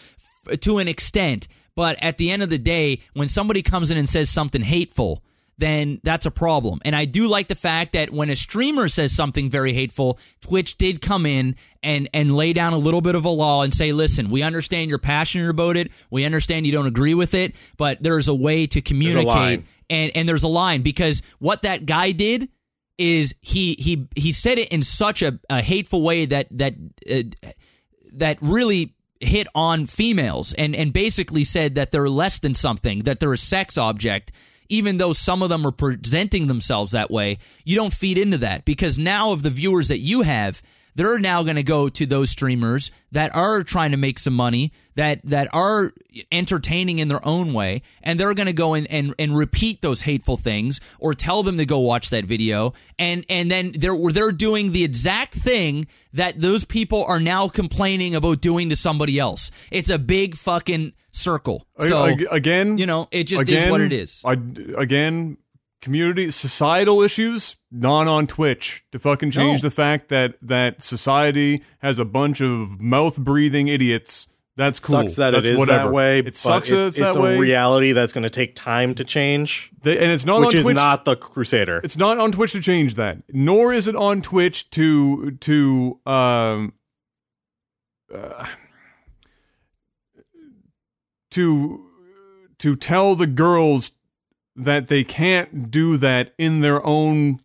to 0.61 0.79
an 0.79 0.89
extent, 0.89 1.49
but 1.75 1.97
at 2.03 2.19
the 2.19 2.31
end 2.31 2.43
of 2.43 2.51
the 2.51 2.59
day, 2.59 3.01
when 3.15 3.29
somebody 3.29 3.63
comes 3.63 3.91
in 3.91 3.97
and 3.97 4.09
says 4.09 4.31
something 4.31 4.63
hateful, 4.63 5.23
then 5.59 6.01
that's 6.03 6.27
a 6.27 6.31
problem. 6.31 6.81
And 6.85 6.97
I 6.97 7.05
do 7.05 7.29
like 7.29 7.49
the 7.49 7.55
fact 7.55 7.93
that 7.93 8.11
when 8.11 8.31
a 8.31 8.37
streamer 8.37 8.89
says 8.89 9.15
something 9.15 9.49
very 9.51 9.73
hateful, 9.73 10.19
Twitch 10.41 10.77
did 10.77 11.01
come 11.01 11.25
in 11.27 11.57
and 11.83 12.09
and 12.13 12.35
lay 12.35 12.53
down 12.53 12.73
a 12.73 12.79
little 12.79 13.01
bit 13.01 13.15
of 13.15 13.25
a 13.25 13.31
law 13.31 13.63
and 13.63 13.73
say, 13.73 13.93
"Listen, 13.93 14.31
we 14.31 14.43
understand 14.43 14.91
you're 14.91 14.99
passionate 14.99 15.49
about 15.49 15.77
it. 15.77 15.93
We 16.11 16.25
understand 16.25 16.67
you 16.67 16.73
don't 16.73 16.87
agree 16.87 17.15
with 17.15 17.35
it, 17.35 17.55
but 17.77 18.03
there's 18.03 18.29
a 18.29 18.35
way 18.35 18.67
to 18.69 18.81
communicate." 18.81 19.61
And 19.91 20.11
and 20.15 20.29
there's 20.29 20.43
a 20.43 20.49
line 20.49 20.83
because 20.83 21.23
what 21.39 21.63
that 21.63 21.87
guy 21.87 22.13
did 22.13 22.49
is 22.99 23.35
he 23.41 23.75
he 23.79 24.09
he 24.17 24.33
said 24.33 24.59
it 24.59 24.69
in 24.71 24.83
such 24.83 25.23
a, 25.23 25.39
a 25.51 25.61
hateful 25.63 26.03
way 26.03 26.25
that 26.25 26.47
that 26.51 26.75
uh, 27.11 27.23
that 28.15 28.39
really 28.41 28.95
hit 29.23 29.47
on 29.55 29.87
females 29.87 30.53
and 30.55 30.75
and 30.75 30.93
basically 30.93 31.45
said 31.45 31.75
that 31.77 31.93
they're 31.93 32.09
less 32.09 32.39
than 32.39 32.55
something 32.55 33.01
that 33.01 33.21
they're 33.21 33.33
a 33.33 33.39
sex 33.39 33.79
object 33.79 34.33
even 34.69 34.97
though 34.97 35.13
some 35.13 35.43
of 35.43 35.51
them 35.51 35.67
are 35.67 35.73
presenting 35.73 36.47
themselves 36.47 36.93
that 36.93 37.11
way. 37.11 37.37
You 37.63 37.77
don't 37.77 37.93
feed 37.93 38.17
into 38.17 38.39
that 38.39 38.65
because 38.65 38.99
now 38.99 39.33
of 39.33 39.43
the 39.43 39.51
viewers 39.51 39.89
that 39.89 39.99
you 39.99 40.23
have 40.23 40.63
they're 40.95 41.19
now 41.19 41.43
going 41.43 41.57
to 41.57 41.63
go 41.63 41.89
to 41.89 42.07
those 42.07 42.31
streamers 42.31 42.91
that 43.13 43.35
are 43.35 43.63
trying 43.63 43.91
to 43.93 43.97
make 43.97 44.19
some 44.19 44.35
money 44.35 44.73
that 44.95 45.21
that 45.25 45.49
are 45.53 45.93
entertaining 46.31 46.99
in 46.99 47.09
their 47.09 47.27
own 47.27 47.53
way 47.53 47.83
and 48.03 48.21
they're 48.21 48.35
going 48.35 48.47
to 48.47 48.53
go 48.53 48.75
in 48.75 48.87
and, 48.87 49.15
and 49.19 49.37
repeat 49.37 49.81
those 49.83 50.03
hateful 50.03 50.37
things 50.37 50.81
or 50.99 51.15
tell 51.15 51.43
them 51.43 51.57
to 51.57 51.65
go 51.65 51.79
watch 51.79 52.11
that 52.11 52.25
video. 52.25 52.73
And 52.99 53.25
and 53.29 53.51
then 53.51 53.73
they're 53.73 53.97
they're 54.11 54.33
doing 54.33 54.73
the 54.73 54.85
exact 54.85 55.35
thing 55.35 55.87
that 56.13 56.41
those 56.41 56.65
people 56.65 57.05
are 57.05 57.21
now 57.21 57.49
complaining 57.49 58.15
about 58.15 58.41
doing 58.41 58.69
to 58.71 58.77
somebody 58.77 59.19
else. 59.19 59.51
It's 59.71 59.91
a 59.91 59.99
big 59.99 60.37
fucking 60.37 60.93
circle. 61.11 61.67
So 61.79 62.17
again, 62.31 62.79
you 62.79 62.87
know, 62.87 63.09
it 63.11 63.25
just 63.25 63.49
is 63.49 63.71
what 63.71 63.81
it 63.81 63.93
is. 63.93 64.23
I, 64.25 64.33
again, 64.77 65.39
community 65.83 66.31
societal 66.31 67.03
issues 67.03 67.57
not 67.71 68.07
on 68.09 68.27
twitch 68.27 68.85
to 68.93 68.99
fucking 68.99 69.31
change 69.31 69.63
No. 69.63 69.69
the 69.69 69.75
fact 69.75 70.09
that 70.09 70.37
that 70.41 70.81
society 70.81 71.63
has 71.81 71.99
a 71.99 72.05
bunch 72.07 72.41
of 72.41 72.81
mouth 72.81 73.19
breathing 73.19 73.69
idiots 73.69 74.29
that's 74.57 74.79
cool 74.79 74.99
Sucks 75.01 75.15
that 75.17 75.31
that's 75.33 75.49
it 75.49 75.53
is 75.55 75.59
whatever. 75.59 75.85
that 75.89 75.93
way. 75.93 76.19
it 76.19 76.37
sucks 76.37 76.69
that 76.71 76.89
it's, 76.89 76.99
it's, 76.99 77.15
that 77.15 77.19
a 77.19 77.21
way 77.23 77.39
reality 77.39 77.93
that's 77.93 78.13
going 78.13 78.23
to 78.23 78.31
take 78.31 78.55
time 78.55 78.95
to 78.97 79.03
change, 79.05 79.71
They- 79.83 79.97
and 79.99 80.13
it's 80.13 80.27
not 80.27 80.41
which 80.41 80.49
on 80.49 80.55
is 80.57 80.63
twitch 80.63 80.77
not 80.77 81.05
the 81.07 81.17
Crusader. 81.17 81.81
it's 81.83 81.97
not 81.97 82.19
on 82.19 82.33
twitch 82.33 82.53
to 82.53 82.61
change 82.61 82.95
that 82.97 83.19
nor 83.31 83.73
is 83.73 83.89
it 83.89 83.97
on 83.97 84.21
twitch 84.23 84.69
to 84.71 85.33
to 85.41 85.99
um 86.07 86.75
uh, 88.15 88.47
to 91.31 91.87
to 92.59 92.77
tell 92.77 93.15
the 93.17 93.27
girls 93.27 93.93
that 94.55 94.89
they 94.89 95.05
can't 95.05 95.71
do 95.71 95.97
that 95.97 96.35
in 96.39 96.61
their 96.61 96.85
own 96.85 97.41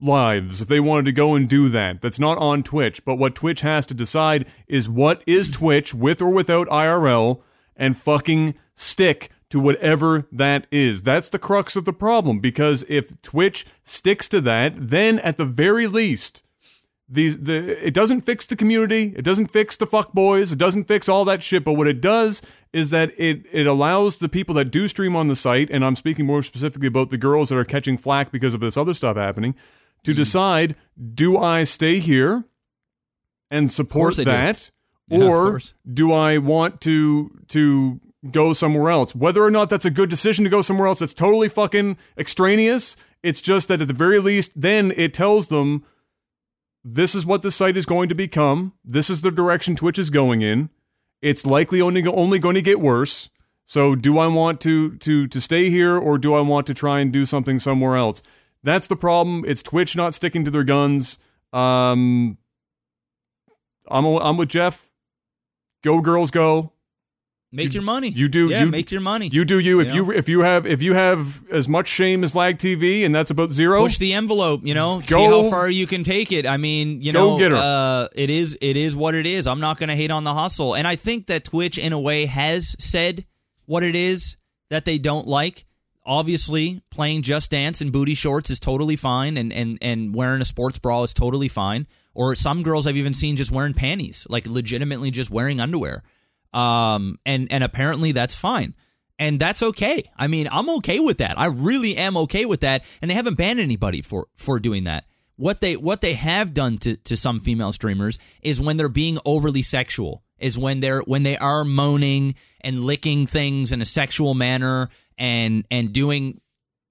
lives 0.00 0.60
if 0.60 0.68
they 0.68 0.80
wanted 0.80 1.04
to 1.04 1.12
go 1.12 1.34
and 1.34 1.48
do 1.48 1.68
that. 1.68 2.02
That's 2.02 2.18
not 2.18 2.38
on 2.38 2.62
Twitch. 2.62 3.04
But 3.04 3.16
what 3.16 3.34
Twitch 3.34 3.60
has 3.60 3.86
to 3.86 3.94
decide 3.94 4.46
is 4.66 4.88
what 4.88 5.22
is 5.26 5.48
Twitch 5.48 5.94
with 5.94 6.20
or 6.20 6.30
without 6.30 6.68
IRL 6.68 7.40
and 7.76 7.96
fucking 7.96 8.54
stick 8.74 9.30
to 9.50 9.60
whatever 9.60 10.26
that 10.32 10.66
is. 10.70 11.02
That's 11.02 11.28
the 11.28 11.38
crux 11.38 11.76
of 11.76 11.84
the 11.84 11.92
problem 11.92 12.40
because 12.40 12.84
if 12.88 13.20
Twitch 13.22 13.66
sticks 13.84 14.28
to 14.30 14.40
that, 14.40 14.74
then 14.76 15.18
at 15.20 15.36
the 15.36 15.44
very 15.44 15.86
least, 15.86 16.42
these 17.12 17.38
the 17.38 17.86
it 17.86 17.92
doesn't 17.92 18.22
fix 18.22 18.46
the 18.46 18.56
community, 18.56 19.12
it 19.16 19.22
doesn't 19.22 19.48
fix 19.48 19.76
the 19.76 19.86
fuck 19.86 20.12
boys, 20.12 20.50
it 20.50 20.58
doesn't 20.58 20.84
fix 20.84 21.08
all 21.08 21.24
that 21.26 21.42
shit, 21.42 21.62
but 21.62 21.74
what 21.74 21.86
it 21.86 22.00
does 22.00 22.40
is 22.72 22.90
that 22.90 23.12
it 23.18 23.44
it 23.52 23.66
allows 23.66 24.16
the 24.16 24.28
people 24.28 24.54
that 24.54 24.66
do 24.66 24.88
stream 24.88 25.14
on 25.14 25.28
the 25.28 25.34
site, 25.34 25.68
and 25.70 25.84
I'm 25.84 25.94
speaking 25.94 26.24
more 26.24 26.42
specifically 26.42 26.88
about 26.88 27.10
the 27.10 27.18
girls 27.18 27.50
that 27.50 27.58
are 27.58 27.64
catching 27.64 27.98
flack 27.98 28.32
because 28.32 28.54
of 28.54 28.60
this 28.60 28.76
other 28.76 28.94
stuff 28.94 29.16
happening, 29.16 29.54
to 30.04 30.14
decide 30.14 30.74
do 31.14 31.36
I 31.36 31.64
stay 31.64 31.98
here 31.98 32.44
and 33.50 33.70
support 33.70 34.16
that 34.16 34.70
Yeah, 35.08 35.24
or 35.24 35.60
do 35.92 36.12
I 36.12 36.38
want 36.38 36.80
to 36.82 37.30
to 37.48 38.00
go 38.30 38.52
somewhere 38.52 38.90
else? 38.90 39.14
Whether 39.14 39.42
or 39.42 39.50
not 39.50 39.68
that's 39.68 39.84
a 39.84 39.90
good 39.90 40.08
decision 40.08 40.44
to 40.44 40.50
go 40.50 40.62
somewhere 40.62 40.86
else, 40.86 41.00
that's 41.00 41.14
totally 41.14 41.48
fucking 41.48 41.98
extraneous. 42.16 42.96
It's 43.22 43.40
just 43.40 43.68
that 43.68 43.82
at 43.82 43.88
the 43.88 43.94
very 43.94 44.18
least, 44.18 44.52
then 44.56 44.92
it 44.96 45.14
tells 45.14 45.48
them 45.48 45.84
this 46.84 47.14
is 47.14 47.24
what 47.24 47.42
the 47.42 47.50
site 47.50 47.76
is 47.76 47.86
going 47.86 48.08
to 48.08 48.14
become. 48.14 48.72
This 48.84 49.08
is 49.08 49.20
the 49.20 49.30
direction 49.30 49.76
Twitch 49.76 49.98
is 49.98 50.10
going 50.10 50.42
in. 50.42 50.70
It's 51.20 51.46
likely 51.46 51.80
only 51.80 52.04
only 52.06 52.38
going 52.38 52.56
to 52.56 52.62
get 52.62 52.80
worse. 52.80 53.30
So, 53.64 53.94
do 53.94 54.18
I 54.18 54.26
want 54.26 54.60
to 54.62 54.96
to 54.98 55.26
to 55.26 55.40
stay 55.40 55.70
here 55.70 55.96
or 55.96 56.18
do 56.18 56.34
I 56.34 56.40
want 56.40 56.66
to 56.66 56.74
try 56.74 57.00
and 57.00 57.12
do 57.12 57.24
something 57.24 57.58
somewhere 57.58 57.96
else? 57.96 58.22
That's 58.62 58.86
the 58.86 58.96
problem. 58.96 59.44
It's 59.46 59.62
Twitch 59.62 59.96
not 59.96 60.14
sticking 60.14 60.44
to 60.44 60.50
their 60.50 60.64
guns. 60.64 61.18
Um, 61.52 62.38
I'm 63.88 64.04
I'm 64.04 64.36
with 64.36 64.48
Jeff. 64.48 64.90
Go 65.82 66.00
girls, 66.00 66.30
go. 66.30 66.72
Make 67.54 67.74
your 67.74 67.82
money. 67.82 68.08
you 68.08 68.28
do- 68.28 68.48
Yeah, 68.48 68.64
you- 68.64 68.70
make 68.70 68.90
your 68.90 69.02
money. 69.02 69.28
You 69.30 69.44
do 69.44 69.58
you. 69.58 69.78
If 69.80 69.88
You 69.94 70.06
you 70.06 70.12
if 70.12 70.26
you 70.28 70.40
have 70.40 70.66
if 70.66 70.82
you 70.82 70.94
have 70.94 71.44
as 71.50 71.68
much 71.68 71.86
shame 71.86 72.24
as 72.24 72.34
Lag 72.34 72.56
TV 72.56 73.04
and 73.04 73.14
that's 73.14 73.30
about 73.30 73.52
zero, 73.52 73.82
push 73.82 73.98
the 73.98 74.14
envelope 74.14 74.62
you 74.64 74.72
know 74.72 75.02
go, 75.06 75.16
see 75.18 75.24
how 75.26 75.50
far 75.50 75.68
you 75.70 75.86
can 75.86 76.02
take 76.02 76.32
it 76.32 76.46
i 76.46 76.56
mean 76.56 77.02
you 77.02 77.12
know 77.12 77.38
get 77.38 77.50
her. 77.50 77.56
uh 77.58 78.08
it 78.14 78.30
is 78.30 78.56
it 78.62 78.76
is 78.78 78.96
what 78.96 79.14
it 79.14 79.26
is 79.26 79.46
i'm 79.46 79.60
not 79.60 79.78
gonna 79.78 79.94
hate 79.96 80.10
on 80.10 80.24
the 80.24 80.32
hustle 80.32 80.74
and 80.74 80.86
i 80.88 80.96
think 80.96 81.26
that 81.26 81.44
twitch 81.44 81.76
in 81.78 81.92
a 81.92 82.00
way 82.00 82.24
has 82.26 82.74
said 82.78 83.24
what 83.66 83.82
it 83.82 83.94
is 83.94 84.36
that 84.70 84.84
they 84.86 84.96
don't 84.98 85.26
like 85.26 85.64
obviously 86.04 86.80
playing 86.90 87.22
just 87.22 87.50
dance 87.50 87.80
in 87.80 87.90
booty 87.90 88.14
shorts 88.14 88.50
is 88.50 88.58
totally 88.58 88.96
fine 88.96 89.36
and 89.36 89.52
and 89.52 89.78
and 89.80 90.14
wearing 90.14 90.40
a 90.40 90.44
sports 90.44 90.78
bra 90.78 91.02
is 91.02 91.14
totally 91.14 91.48
fine 91.48 91.86
or 92.14 92.34
some 92.34 92.62
girls 92.62 92.86
i've 92.86 92.96
even 92.96 93.14
seen 93.14 93.36
just 93.36 93.52
wearing 93.52 93.72
panties 93.74 94.26
like 94.28 94.46
legitimately 94.46 95.10
just 95.10 95.30
wearing 95.30 95.60
underwear 95.60 96.02
um 96.52 97.18
and 97.24 97.50
and 97.50 97.64
apparently 97.64 98.12
that's 98.12 98.34
fine 98.34 98.74
and 99.22 99.38
that's 99.38 99.62
okay. 99.62 100.10
I 100.16 100.26
mean, 100.26 100.48
I'm 100.50 100.68
okay 100.70 100.98
with 100.98 101.18
that. 101.18 101.38
I 101.38 101.46
really 101.46 101.96
am 101.96 102.16
okay 102.16 102.44
with 102.44 102.62
that. 102.62 102.84
And 103.00 103.08
they 103.08 103.14
haven't 103.14 103.34
banned 103.34 103.60
anybody 103.60 104.02
for 104.02 104.26
for 104.36 104.58
doing 104.58 104.82
that. 104.84 105.04
What 105.36 105.60
they 105.60 105.76
what 105.76 106.00
they 106.00 106.14
have 106.14 106.52
done 106.52 106.78
to 106.78 106.96
to 106.96 107.16
some 107.16 107.38
female 107.38 107.70
streamers 107.70 108.18
is 108.42 108.60
when 108.60 108.76
they're 108.76 108.88
being 108.88 109.18
overly 109.24 109.62
sexual, 109.62 110.24
is 110.38 110.58
when 110.58 110.80
they're 110.80 111.02
when 111.02 111.22
they 111.22 111.36
are 111.36 111.64
moaning 111.64 112.34
and 112.62 112.82
licking 112.82 113.28
things 113.28 113.70
in 113.70 113.80
a 113.80 113.84
sexual 113.84 114.34
manner 114.34 114.88
and 115.16 115.64
and 115.70 115.92
doing 115.92 116.40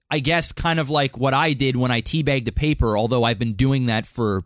I 0.09 0.19
guess 0.19 0.53
kind 0.53 0.79
of 0.79 0.89
like 0.89 1.17
what 1.17 1.33
I 1.33 1.51
did 1.51 1.75
when 1.75 1.91
I 1.91 2.01
teabagged 2.01 2.45
the 2.45 2.53
paper, 2.53 2.97
although 2.97 3.25
I've 3.25 3.39
been 3.39 3.53
doing 3.53 3.87
that 3.87 4.05
for 4.05 4.45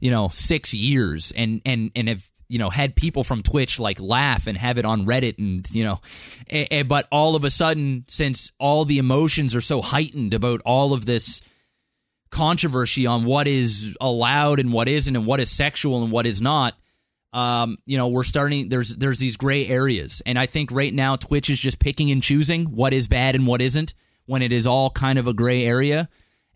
you 0.00 0.10
know, 0.10 0.28
6 0.28 0.74
years 0.74 1.32
and 1.36 1.60
and 1.64 1.90
and 1.94 2.08
have 2.08 2.30
you 2.54 2.58
know 2.60 2.70
had 2.70 2.94
people 2.94 3.24
from 3.24 3.42
Twitch 3.42 3.80
like 3.80 3.98
laugh 4.00 4.46
and 4.46 4.56
have 4.56 4.78
it 4.78 4.84
on 4.84 5.06
Reddit 5.06 5.38
and 5.38 5.68
you 5.74 5.82
know 5.82 6.00
a- 6.48 6.78
a- 6.78 6.82
but 6.82 7.08
all 7.10 7.34
of 7.34 7.42
a 7.44 7.50
sudden 7.50 8.04
since 8.06 8.52
all 8.60 8.84
the 8.84 8.98
emotions 8.98 9.56
are 9.56 9.60
so 9.60 9.82
heightened 9.82 10.32
about 10.32 10.62
all 10.64 10.92
of 10.92 11.04
this 11.04 11.40
controversy 12.30 13.06
on 13.06 13.24
what 13.24 13.46
is 13.48 13.96
allowed 14.00 14.60
and 14.60 14.72
what 14.72 14.88
isn't 14.88 15.16
and 15.16 15.26
what 15.26 15.40
is 15.40 15.50
sexual 15.50 16.02
and 16.02 16.12
what 16.12 16.26
is 16.26 16.40
not 16.40 16.74
um, 17.32 17.78
you 17.84 17.98
know, 17.98 18.06
we're 18.06 18.22
starting. 18.22 18.68
There's 18.68 18.94
there's 18.94 19.18
these 19.18 19.36
gray 19.36 19.66
areas, 19.66 20.22
and 20.24 20.38
I 20.38 20.46
think 20.46 20.70
right 20.70 20.94
now 20.94 21.16
Twitch 21.16 21.50
is 21.50 21.58
just 21.58 21.80
picking 21.80 22.12
and 22.12 22.22
choosing 22.22 22.66
what 22.66 22.92
is 22.94 23.08
bad 23.08 23.34
and 23.34 23.44
what 23.44 23.60
isn't, 23.60 23.92
when 24.26 24.40
it 24.40 24.52
is 24.52 24.68
all 24.68 24.88
kind 24.88 25.18
of 25.18 25.26
a 25.26 25.34
gray 25.34 25.66
area. 25.66 26.08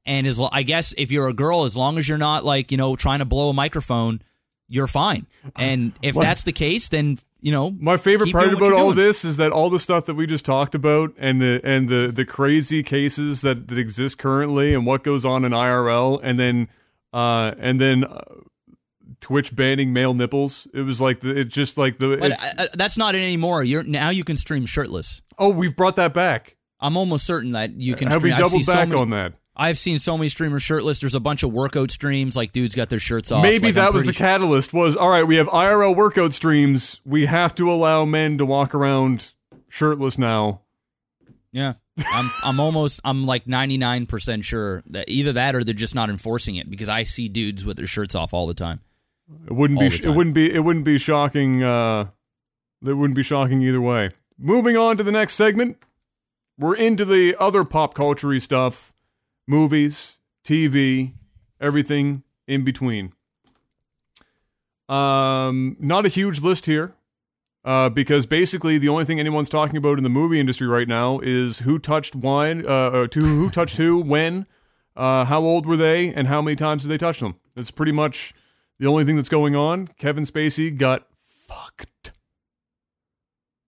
And 0.07 0.25
as 0.25 0.41
I 0.53 0.63
guess 0.63 0.95
if 0.97 1.11
you're 1.11 1.27
a 1.27 1.33
girl, 1.35 1.65
as 1.65 1.77
long 1.77 1.99
as 1.99 2.09
you're 2.09 2.17
not 2.17 2.45
like 2.45 2.71
you 2.71 2.77
know 2.77 2.95
trying 2.95 3.19
to 3.19 3.25
blow 3.25 3.51
a 3.51 3.53
microphone, 3.53 4.23
you're 4.69 4.87
fine. 4.87 5.27
And 5.57 5.93
if 6.03 6.15
What? 6.15 6.23
that's 6.25 6.45
the 6.45 6.53
case, 6.53 6.89
then 6.89 7.19
you 7.41 7.53
know 7.53 7.71
My 7.71 7.97
favorite 7.97 8.33
part 8.33 8.53
about 8.53 8.73
all 8.73 8.93
doing. 8.93 9.07
this 9.07 9.25
is 9.25 9.37
that 9.37 9.53
all 9.53 9.71
the 9.71 9.79
stuff 9.79 10.07
that 10.07 10.15
we 10.15 10.27
just 10.27 10.45
talked 10.45 10.75
about 10.75 11.15
and 11.19 11.41
the 11.41 11.61
and 11.65 11.89
the 11.89 12.11
the 12.15 12.25
crazy 12.25 12.83
cases 12.83 13.43
that, 13.43 13.69
that 13.69 13.79
exist 13.79 14.19
currently 14.19 14.75
and 14.75 14.85
what 14.87 15.03
goes 15.05 15.25
on 15.25 15.45
in 15.45 15.53
IRL 15.53 16.19
and 16.23 16.39
then 16.39 16.69
uh 17.13 17.53
and 17.59 17.81
then 17.81 18.05
uh, 18.05 18.21
Twitch 19.21 19.55
banning 19.55 19.93
male 19.93 20.15
nipples. 20.15 20.67
It 20.75 20.83
was 20.83 21.01
like 21.01 21.21
the, 21.21 21.31
it's 21.37 21.55
just 21.55 21.77
like 21.79 21.99
the 21.99 22.19
I, 22.59 22.63
I- 22.65 22.69
that's 22.75 22.97
not 22.97 23.15
it 23.15 23.19
anymore. 23.23 23.65
You're 23.65 23.83
now 23.83 24.11
you 24.11 24.25
can 24.25 24.37
stream 24.37 24.67
shirtless. 24.67 25.23
oh 25.39 25.49
we've 25.51 25.75
brought 25.77 25.97
that 25.97 26.13
back. 26.15 26.57
I'm 26.81 26.97
almost 26.97 27.27
certain 27.27 27.53
that 27.53 27.73
you 27.73 27.95
can. 27.97 28.07
Have 28.09 28.23
we 28.23 28.31
stream. 28.31 28.35
I've 28.35 28.39
doubled 28.39 28.53
seen 28.53 28.63
so 28.65 28.73
back 28.75 28.89
many- 28.89 29.01
on 29.01 29.11
that? 29.11 29.33
I've 29.59 29.77
seen 29.79 29.99
so 29.99 30.17
many 30.17 30.29
streamers 30.29 30.63
shirtless. 30.63 31.01
There's 31.01 31.15
a 31.17 31.21
bunch 31.21 31.43
of 31.43 31.53
workout 31.53 31.91
streams, 31.91 32.37
like 32.37 32.53
dudes 32.53 32.75
got 32.77 32.89
their 32.91 33.01
shirts 33.01 33.33
off. 33.33 33.43
Maybe 33.43 33.67
Like, 33.67 33.75
that 33.75 33.89
I'm 33.89 33.95
was 33.95 34.05
the 34.05 34.13
sure- 34.13 34.27
catalyst. 34.27 34.73
Was 34.73 34.97
all 34.97 35.09
right. 35.11 35.25
We 35.25 35.37
have 35.37 35.49
IRL 35.49 35.95
workout 35.97 36.33
streams. 36.33 37.01
We 37.05 37.27
have 37.27 37.55
to 37.57 37.71
allow 37.71 38.05
men 38.05 38.39
to 38.39 38.47
walk 38.47 38.75
around 38.75 39.33
shirtless 39.69 40.17
now. 40.17 40.61
Yeah. 41.53 41.75
I'm 42.13 42.31
I'm 42.45 42.61
almost 42.61 43.01
I'm 43.05 43.27
like 43.27 43.47
99% 43.47 44.45
sure 44.45 44.85
that 44.91 45.09
either 45.09 45.33
that 45.33 45.57
or 45.57 45.65
they're 45.65 45.75
just 45.75 45.97
not 45.97 46.09
enforcing 46.11 46.55
it 46.55 46.71
because 46.71 46.89
I 46.89 47.03
see 47.03 47.29
dudes 47.29 47.67
with 47.67 47.77
their 47.77 47.89
shirts 47.89 48.15
off 48.15 48.33
all 48.33 48.47
the 48.47 48.55
time. 48.55 48.81
It 49.47 49.53
wouldn't 49.53 49.83
All 49.83 49.89
be. 49.89 49.97
It 49.97 50.09
wouldn't 50.15 50.35
be. 50.35 50.55
It 50.55 50.61
wouldn't 50.61 50.85
be 50.85 50.97
shocking. 50.99 51.63
Uh, 51.65 52.07
that 52.83 52.95
wouldn't 52.97 53.17
be 53.17 53.25
shocking 53.25 53.61
either 53.63 53.81
way. 53.81 54.11
Moving 54.39 54.77
on 54.77 54.97
to 54.99 55.03
the 55.03 55.11
next 55.11 55.35
segment, 55.35 55.79
we're 56.57 56.77
into 56.77 57.05
the 57.05 57.35
other 57.41 57.65
pop 57.65 57.95
culture 57.95 58.39
stuff: 58.39 58.93
movies, 59.49 60.21
TV, 60.45 61.15
everything 61.61 62.23
in 62.47 62.63
between. 62.63 63.13
Um, 64.89 65.77
not 65.81 66.07
a 66.07 66.09
huge 66.09 66.41
list 66.41 66.67
here, 66.67 66.95
uh, 67.65 67.89
because 67.89 68.27
basically 68.27 68.79
the 68.79 68.89
only 68.89 69.05
thing 69.05 69.19
anyone's 69.19 69.49
talking 69.49 69.77
about 69.77 69.99
in 69.99 70.05
the 70.05 70.11
movie 70.11 70.39
industry 70.39 70.67
right 70.67 70.89
now 70.89 71.19
is 71.21 71.61
who 71.61 71.79
touched 71.79 72.15
wine, 72.15 72.65
uh, 72.65 72.69
uh 72.69 73.07
to 73.09 73.21
who 73.21 73.51
touched 73.51 73.77
who, 73.77 73.99
when, 74.03 74.47
uh, 74.97 75.25
how 75.25 75.41
old 75.41 75.67
were 75.67 75.77
they, 75.77 76.13
and 76.13 76.29
how 76.29 76.41
many 76.41 76.55
times 76.55 76.83
did 76.83 76.89
they 76.91 76.99
touch 76.99 77.21
them. 77.21 77.35
That's 77.55 77.71
pretty 77.71 77.93
much 77.93 78.33
the 78.79 78.87
only 78.87 79.05
thing 79.05 79.17
that's 79.17 79.29
going 79.29 79.57
on. 79.57 79.89
Kevin 79.99 80.25
Spacey 80.25 80.77
got 80.77 81.07
fucked, 81.21 82.13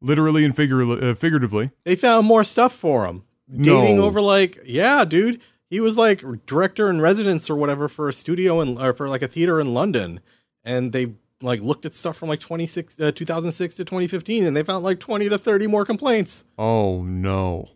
literally 0.01 0.45
and 0.45 0.55
figura- 0.55 1.11
uh, 1.11 1.15
figuratively. 1.15 1.71
They 1.85 1.97
found 1.97 2.27
more 2.27 2.45
stuff 2.45 2.73
for 2.73 3.07
him. 3.07 3.25
Dating 3.51 3.97
No. 3.97 4.05
over 4.05 4.21
like, 4.21 4.59
yeah, 4.65 5.05
dude. 5.05 5.43
He 5.71 5.79
was 5.79 5.97
like 5.97 6.25
director 6.47 6.91
in 6.91 7.01
residence 7.01 7.49
or 7.49 7.55
whatever 7.55 7.89
for 7.89 8.09
a 8.09 8.13
studio 8.13 8.61
in 8.61 8.77
or 8.77 8.93
for 8.93 9.09
like 9.09 9.23
a 9.23 9.29
theater 9.29 9.61
in 9.61 9.73
London, 9.73 10.21
and 10.65 10.93
they 10.93 11.15
like 11.41 11.61
looked 11.61 11.87
at 11.87 11.95
stuff 11.95 12.17
from 12.17 12.29
like 12.29 12.41
26, 12.41 13.01
uh, 13.01 13.13
2006 13.13 13.77
to 13.77 13.85
2015, 13.85 14.45
and 14.45 14.57
they 14.57 14.65
found 14.65 14.85
like 14.85 14.99
20 14.99 15.29
to 15.29 15.39
30 15.39 15.69
more 15.69 15.85
complaints. 15.85 16.45
Oh 16.59 17.03
no. 17.03 17.67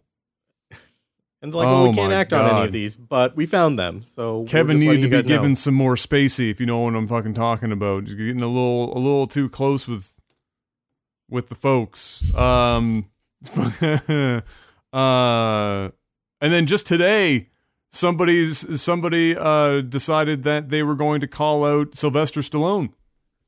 And 1.41 1.53
they're 1.53 1.59
like, 1.59 1.67
well, 1.67 1.85
Oh 1.85 1.91
we 1.91 1.95
can't 1.95 2.13
act 2.13 2.33
on 2.33 2.51
any 2.51 2.65
of 2.65 2.73
these, 2.73 2.97
but 2.97 3.37
we 3.37 3.45
found 3.47 3.79
them. 3.79 4.03
So 4.03 4.45
Kevin 4.49 4.79
needed 4.79 5.03
to 5.03 5.09
be 5.09 5.11
guys 5.11 5.25
know. 5.25 5.29
given 5.29 5.55
some 5.55 5.75
more 5.75 5.95
spacey, 5.95 6.51
if 6.51 6.59
you 6.59 6.67
know 6.67 6.81
what 6.81 6.97
I'm 6.97 7.07
fucking 7.07 7.35
talking 7.35 7.71
about. 7.71 8.05
Just 8.05 8.17
getting 8.17 8.43
a 8.43 8.49
little 8.49 8.97
a 8.97 8.99
little 8.99 9.27
too 9.27 9.49
close 9.49 9.87
with 9.87 10.19
with 11.29 11.49
the 11.49 11.55
folks. 11.55 12.35
Um 12.35 13.11
uh 14.93 15.91
and 16.41 16.53
then 16.53 16.67
just 16.67 16.87
today, 16.87 17.51
somebody's 17.95 18.81
somebody 18.83 19.37
uh, 19.37 19.81
decided 19.81 20.43
that 20.43 20.69
they 20.69 20.83
were 20.83 20.95
going 20.97 21.21
to 21.21 21.27
call 21.27 21.65
out 21.65 21.95
Sylvester 21.95 22.41
Stallone. 22.41 22.91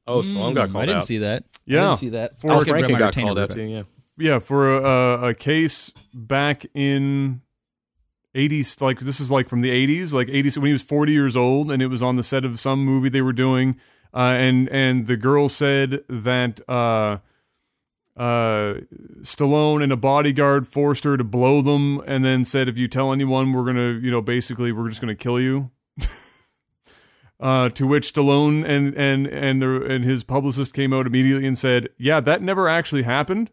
Oh, 0.07 0.21
Stallone 0.21 0.55
got 0.55 0.71
called 0.71 0.77
out. 0.77 0.83
I 0.83 0.87
didn't 0.87 0.99
out. 0.99 1.07
see 1.07 1.19
that. 1.19 1.45
Yeah, 1.65 1.79
I 1.79 1.83
Yeah. 1.83 1.87
didn't 1.89 1.99
see 1.99 2.09
that. 2.11 2.39
For- 2.39 2.51
Al 2.53 2.65
Franken 2.65 2.99
got 2.99 3.15
called 3.15 3.39
out 3.39 3.51
too. 3.51 3.63
Yeah. 3.63 3.83
Yeah, 4.19 4.39
for 4.39 4.75
a, 4.79 5.29
a 5.29 5.35
case 5.35 5.93
back 6.15 6.65
in 6.75 7.43
80s, 8.35 8.81
like 8.81 9.01
this 9.01 9.21
is 9.21 9.31
like 9.31 9.49
from 9.49 9.61
the 9.61 9.69
80s, 9.71 10.15
like 10.15 10.29
80s 10.29 10.57
when 10.57 10.67
he 10.67 10.73
was 10.73 10.83
40 10.83 11.13
years 11.13 11.37
old, 11.37 11.71
and 11.71 11.83
it 11.83 11.89
was 11.89 12.03
on 12.03 12.17
the 12.17 12.23
set 12.23 12.45
of 12.45 12.59
some 12.59 12.83
movie 12.85 13.09
they 13.11 13.21
were 13.21 13.33
doing, 13.35 13.77
uh, 14.15 14.19
and 14.39 14.69
and 14.71 15.07
the 15.07 15.17
girl 15.19 15.49
said 15.51 16.01
that 16.09 16.67
uh, 16.69 17.19
uh, 18.17 18.75
Stallone 19.21 19.83
and 19.83 19.93
a 19.93 19.97
bodyguard 19.97 20.67
forced 20.67 21.05
her 21.05 21.17
to 21.17 21.25
blow 21.25 21.61
them, 21.61 22.01
and 22.07 22.25
then 22.25 22.45
said, 22.45 22.69
"If 22.69 22.79
you 22.79 22.87
tell 22.87 23.13
anyone, 23.13 23.53
we're 23.53 23.65
gonna, 23.65 23.93
you 24.01 24.11
know, 24.11 24.23
basically 24.23 24.73
we're 24.73 24.89
just 24.89 25.01
gonna 25.01 25.15
kill 25.15 25.41
you." 25.41 25.71
Uh, 27.39 27.69
to 27.69 27.87
which 27.87 28.15
Stallone 28.15 28.67
and 28.67 28.95
and 28.95 29.27
and 29.27 29.61
the 29.61 29.85
and 29.85 30.07
his 30.07 30.25
publicist 30.25 30.73
came 30.73 30.95
out 30.95 31.07
immediately 31.07 31.47
and 31.47 31.59
said, 31.59 31.91
"Yeah, 31.99 32.19
that 32.21 32.41
never 32.41 32.67
actually 32.67 33.03
happened." 33.03 33.51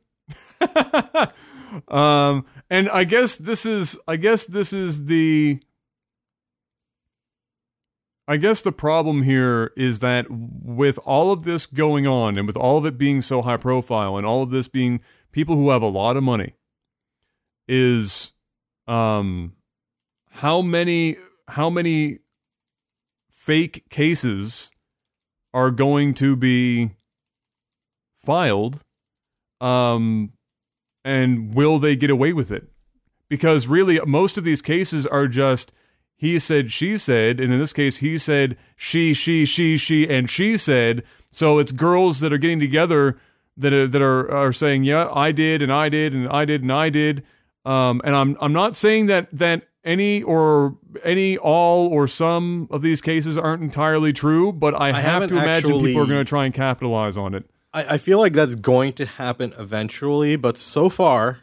um, 1.89 2.45
and 2.69 2.89
I 2.89 3.03
guess 3.03 3.35
this 3.35 3.65
is 3.65 3.99
I 4.07 4.15
guess 4.15 4.45
this 4.45 4.71
is 4.71 5.03
the 5.07 5.59
I 8.27 8.37
guess 8.37 8.61
the 8.61 8.71
problem 8.71 9.23
here 9.23 9.71
is 9.75 9.99
that 9.99 10.27
with 10.29 10.97
all 10.99 11.31
of 11.31 11.43
this 11.43 11.65
going 11.65 12.07
on 12.07 12.37
and 12.37 12.47
with 12.47 12.55
all 12.55 12.77
of 12.77 12.85
it 12.85 12.97
being 12.97 13.21
so 13.21 13.41
high 13.41 13.57
profile 13.57 14.15
and 14.15 14.25
all 14.25 14.41
of 14.41 14.49
this 14.49 14.67
being 14.67 15.01
people 15.31 15.55
who 15.55 15.71
have 15.71 15.81
a 15.81 15.87
lot 15.87 16.15
of 16.15 16.23
money 16.23 16.53
is 17.67 18.33
um 18.87 19.53
how 20.29 20.61
many 20.61 21.17
how 21.49 21.69
many 21.69 22.19
fake 23.29 23.89
cases 23.89 24.71
are 25.53 25.71
going 25.71 26.13
to 26.13 26.35
be 26.35 26.91
filed 28.15 28.81
um 29.59 30.31
and 31.05 31.53
will 31.53 31.79
they 31.79 31.95
get 31.95 32.09
away 32.09 32.33
with 32.33 32.51
it? 32.51 32.67
Because 33.29 33.67
really 33.67 33.99
most 34.05 34.37
of 34.37 34.43
these 34.43 34.61
cases 34.61 35.05
are 35.07 35.27
just 35.27 35.73
he 36.15 36.39
said 36.39 36.71
she 36.71 36.97
said 36.97 37.39
and 37.39 37.53
in 37.53 37.59
this 37.59 37.73
case 37.73 37.97
he 37.97 38.17
said 38.17 38.57
she 38.75 39.13
she 39.13 39.45
she 39.45 39.77
she 39.77 40.07
and 40.09 40.29
she 40.29 40.57
said. 40.57 41.03
So 41.31 41.59
it's 41.59 41.71
girls 41.71 42.19
that 42.19 42.31
are 42.31 42.37
getting 42.37 42.59
together 42.59 43.17
that 43.57 43.73
are, 43.73 43.87
that 43.87 44.01
are 44.01 44.31
are 44.31 44.53
saying 44.53 44.83
yeah 44.83 45.09
I 45.11 45.31
did 45.31 45.61
and 45.61 45.71
I 45.71 45.89
did 45.89 46.13
and 46.13 46.27
I 46.29 46.45
did 46.45 46.61
and 46.61 46.71
I 46.71 46.89
did. 46.89 47.23
Um 47.65 48.01
and 48.03 48.15
I'm 48.15 48.37
I'm 48.39 48.53
not 48.53 48.75
saying 48.75 49.07
that 49.07 49.29
that 49.31 49.67
any 49.83 50.23
or 50.23 50.77
any 51.03 51.37
all 51.37 51.87
or 51.87 52.07
some 52.07 52.67
of 52.71 52.81
these 52.81 53.01
cases 53.01 53.37
aren't 53.37 53.61
entirely 53.61 54.13
true 54.13 54.53
but 54.53 54.73
I, 54.73 54.89
I 54.89 55.01
have 55.01 55.27
to 55.27 55.37
imagine 55.37 55.79
people 55.79 56.03
are 56.03 56.07
going 56.07 56.23
to 56.23 56.25
try 56.25 56.45
and 56.45 56.53
capitalize 56.53 57.17
on 57.17 57.33
it. 57.35 57.45
I, 57.73 57.95
I 57.95 57.97
feel 57.97 58.19
like 58.19 58.33
that's 58.33 58.55
going 58.55 58.93
to 58.93 59.05
happen 59.05 59.53
eventually, 59.57 60.35
but 60.35 60.57
so 60.57 60.89
far, 60.89 61.39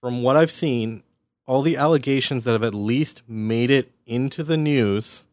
from 0.00 0.22
what 0.22 0.36
I've 0.36 0.50
seen, 0.50 1.02
all 1.50 1.62
the 1.62 1.76
allegations 1.76 2.44
that 2.44 2.52
have 2.52 2.62
at 2.62 2.72
least 2.72 3.22
made 3.26 3.72
it 3.72 3.90
into 4.06 4.44
the 4.44 4.56
news 4.56 5.26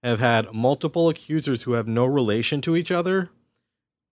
have 0.00 0.20
had 0.20 0.54
multiple 0.54 1.08
accusers 1.08 1.64
who 1.64 1.72
have 1.72 1.88
no 1.88 2.04
relation 2.04 2.60
to 2.60 2.76
each 2.76 2.92
other, 2.92 3.30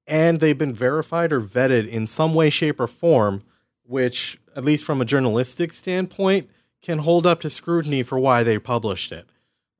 and 0.04 0.40
they've 0.40 0.58
been 0.58 0.74
verified 0.74 1.32
or 1.32 1.40
vetted 1.40 1.86
in 1.86 2.08
some 2.08 2.34
way, 2.34 2.50
shape, 2.50 2.80
or 2.80 2.88
form, 2.88 3.44
which, 3.84 4.40
at 4.56 4.64
least 4.64 4.84
from 4.84 5.00
a 5.00 5.04
journalistic 5.04 5.72
standpoint, 5.72 6.50
can 6.82 6.98
hold 6.98 7.24
up 7.24 7.40
to 7.40 7.48
scrutiny 7.48 8.02
for 8.02 8.18
why 8.18 8.42
they 8.42 8.58
published 8.58 9.12
it. 9.12 9.28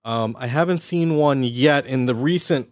Um, 0.05 0.37
I 0.39 0.47
haven't 0.47 0.79
seen 0.79 1.17
one 1.17 1.43
yet 1.43 1.87
in 1.87 2.07
the 2.07 2.15
recent 2.15 2.71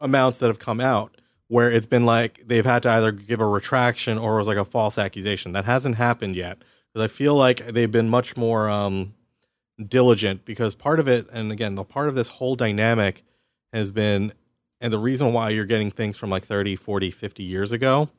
amounts 0.00 0.38
that 0.38 0.48
have 0.48 0.58
come 0.58 0.80
out 0.80 1.16
where 1.46 1.70
it's 1.70 1.86
been 1.86 2.04
like 2.04 2.40
they've 2.48 2.66
had 2.66 2.82
to 2.82 2.90
either 2.90 3.12
give 3.12 3.38
a 3.38 3.46
retraction 3.46 4.18
or 4.18 4.34
it 4.34 4.38
was 4.38 4.48
like 4.48 4.56
a 4.56 4.64
false 4.64 4.98
accusation. 4.98 5.52
That 5.52 5.66
hasn't 5.66 5.98
happened 5.98 6.34
yet 6.34 6.58
because 6.94 7.10
I 7.10 7.12
feel 7.12 7.34
like 7.34 7.66
they've 7.66 7.90
been 7.90 8.08
much 8.08 8.36
more 8.36 8.70
um, 8.70 9.14
diligent 9.84 10.44
because 10.44 10.74
part 10.74 11.00
of 11.00 11.08
it, 11.08 11.28
and 11.32 11.50
again, 11.50 11.74
the 11.74 11.84
part 11.84 12.08
of 12.08 12.14
this 12.14 12.28
whole 12.28 12.54
dynamic 12.54 13.24
has 13.72 13.90
been, 13.90 14.32
and 14.80 14.92
the 14.92 14.98
reason 14.98 15.32
why 15.32 15.50
you're 15.50 15.64
getting 15.64 15.90
things 15.90 16.16
from 16.16 16.30
like 16.30 16.44
30, 16.44 16.76
40, 16.76 17.10
50 17.10 17.42
years 17.42 17.72
ago 17.72 18.10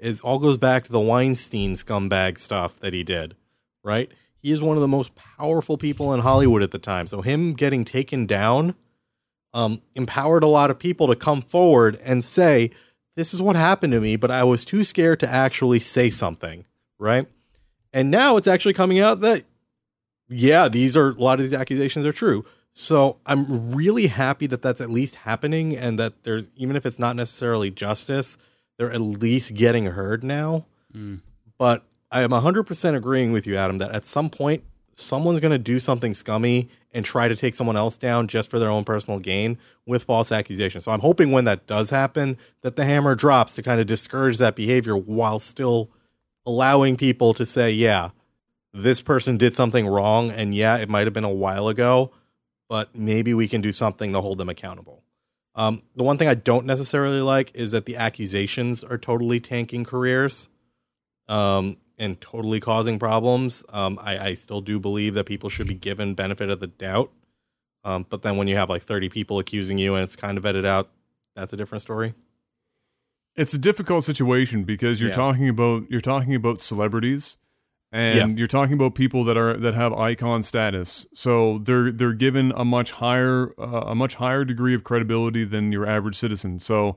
is 0.00 0.20
all 0.20 0.40
goes 0.40 0.58
back 0.58 0.82
to 0.84 0.92
the 0.92 1.00
Weinstein 1.00 1.74
scumbag 1.74 2.38
stuff 2.38 2.80
that 2.80 2.92
he 2.92 3.04
did, 3.04 3.36
right? 3.84 4.10
He 4.36 4.50
is 4.50 4.60
one 4.60 4.76
of 4.76 4.80
the 4.80 4.88
most 4.88 5.14
powerful 5.14 5.78
people 5.78 6.12
in 6.12 6.20
Hollywood 6.20 6.62
at 6.62 6.72
the 6.72 6.78
time. 6.78 7.06
So 7.06 7.22
him 7.22 7.54
getting 7.54 7.84
taken 7.84 8.26
down 8.26 8.74
um, 9.54 9.80
empowered 9.94 10.42
a 10.42 10.48
lot 10.48 10.70
of 10.70 10.80
people 10.80 11.06
to 11.06 11.14
come 11.14 11.40
forward 11.40 11.96
and 12.04 12.24
say, 12.24 12.70
This 13.14 13.32
is 13.32 13.40
what 13.40 13.54
happened 13.54 13.92
to 13.92 14.00
me, 14.00 14.16
but 14.16 14.32
I 14.32 14.42
was 14.42 14.64
too 14.64 14.82
scared 14.82 15.20
to 15.20 15.30
actually 15.30 15.78
say 15.78 16.10
something, 16.10 16.64
right? 16.98 17.28
And 17.94 18.10
now 18.10 18.36
it's 18.36 18.48
actually 18.48 18.74
coming 18.74 18.98
out 18.98 19.20
that, 19.20 19.44
yeah, 20.28 20.68
these 20.68 20.96
are 20.96 21.10
a 21.10 21.14
lot 21.14 21.34
of 21.34 21.46
these 21.46 21.54
accusations 21.54 22.04
are 22.04 22.12
true. 22.12 22.44
So 22.72 23.18
I'm 23.24 23.72
really 23.72 24.08
happy 24.08 24.48
that 24.48 24.62
that's 24.62 24.80
at 24.80 24.90
least 24.90 25.14
happening 25.14 25.76
and 25.76 25.96
that 26.00 26.24
there's, 26.24 26.50
even 26.56 26.74
if 26.74 26.84
it's 26.84 26.98
not 26.98 27.14
necessarily 27.14 27.70
justice, 27.70 28.36
they're 28.76 28.90
at 28.90 29.00
least 29.00 29.54
getting 29.54 29.86
heard 29.86 30.24
now. 30.24 30.66
Mm. 30.92 31.20
But 31.56 31.84
I 32.10 32.22
am 32.22 32.30
100% 32.30 32.96
agreeing 32.96 33.30
with 33.30 33.46
you, 33.46 33.56
Adam, 33.56 33.78
that 33.78 33.92
at 33.92 34.04
some 34.04 34.28
point, 34.28 34.64
someone's 34.96 35.38
going 35.38 35.52
to 35.52 35.58
do 35.58 35.78
something 35.78 36.14
scummy 36.14 36.68
and 36.92 37.04
try 37.04 37.28
to 37.28 37.36
take 37.36 37.54
someone 37.54 37.76
else 37.76 37.96
down 37.96 38.26
just 38.26 38.50
for 38.50 38.58
their 38.58 38.70
own 38.70 38.82
personal 38.82 39.20
gain 39.20 39.56
with 39.86 40.02
false 40.02 40.32
accusations. 40.32 40.84
So 40.84 40.90
I'm 40.90 41.00
hoping 41.00 41.30
when 41.30 41.44
that 41.44 41.68
does 41.68 41.90
happen, 41.90 42.38
that 42.62 42.74
the 42.74 42.84
hammer 42.84 43.14
drops 43.14 43.54
to 43.54 43.62
kind 43.62 43.80
of 43.80 43.86
discourage 43.86 44.38
that 44.38 44.56
behavior 44.56 44.96
while 44.96 45.38
still 45.38 45.90
allowing 46.46 46.96
people 46.96 47.34
to 47.34 47.46
say, 47.46 47.70
yeah, 47.70 48.10
this 48.72 49.00
person 49.00 49.36
did 49.36 49.54
something 49.54 49.86
wrong. 49.86 50.30
And 50.30 50.54
yeah, 50.54 50.76
it 50.76 50.88
might 50.88 51.06
have 51.06 51.14
been 51.14 51.24
a 51.24 51.30
while 51.30 51.68
ago, 51.68 52.10
but 52.68 52.94
maybe 52.94 53.32
we 53.32 53.48
can 53.48 53.60
do 53.60 53.72
something 53.72 54.12
to 54.12 54.20
hold 54.20 54.38
them 54.38 54.48
accountable. 54.48 55.02
Um, 55.54 55.82
the 55.94 56.02
one 56.02 56.18
thing 56.18 56.28
I 56.28 56.34
don't 56.34 56.66
necessarily 56.66 57.20
like 57.20 57.52
is 57.54 57.70
that 57.70 57.86
the 57.86 57.96
accusations 57.96 58.82
are 58.82 58.98
totally 58.98 59.38
tanking 59.38 59.84
careers 59.84 60.48
um, 61.28 61.76
and 61.96 62.20
totally 62.20 62.58
causing 62.58 62.98
problems. 62.98 63.62
Um, 63.68 63.98
I, 64.02 64.18
I 64.18 64.34
still 64.34 64.60
do 64.60 64.80
believe 64.80 65.14
that 65.14 65.26
people 65.26 65.48
should 65.48 65.68
be 65.68 65.74
given 65.74 66.14
benefit 66.14 66.50
of 66.50 66.58
the 66.58 66.66
doubt. 66.66 67.12
Um, 67.84 68.06
but 68.08 68.22
then 68.22 68.36
when 68.36 68.48
you 68.48 68.56
have 68.56 68.68
like 68.68 68.82
30 68.82 69.10
people 69.10 69.38
accusing 69.38 69.78
you 69.78 69.94
and 69.94 70.02
it's 70.02 70.16
kind 70.16 70.36
of 70.36 70.44
vetted 70.44 70.66
out, 70.66 70.90
that's 71.36 71.52
a 71.52 71.56
different 71.56 71.82
story. 71.82 72.14
It's 73.36 73.54
a 73.54 73.58
difficult 73.58 74.04
situation 74.04 74.64
because 74.64 75.00
you're 75.00 75.10
Yeah. 75.10 75.16
talking 75.16 75.48
about 75.48 75.84
you're 75.90 76.00
talking 76.00 76.34
about 76.34 76.60
celebrities 76.60 77.36
and 77.92 78.16
Yeah. 78.16 78.26
you're 78.38 78.46
talking 78.46 78.74
about 78.74 78.94
people 78.94 79.24
that 79.24 79.36
are 79.36 79.56
that 79.56 79.74
have 79.74 79.92
icon 79.92 80.42
status 80.42 81.06
so 81.14 81.58
they're 81.58 81.90
they're 81.92 82.12
given 82.12 82.52
a 82.56 82.64
much 82.64 82.92
higher 82.92 83.52
uh, 83.58 83.84
a 83.88 83.94
much 83.94 84.14
higher 84.16 84.44
degree 84.44 84.74
of 84.74 84.84
credibility 84.84 85.44
than 85.44 85.72
your 85.72 85.86
average 85.86 86.14
citizen 86.16 86.58
so 86.58 86.96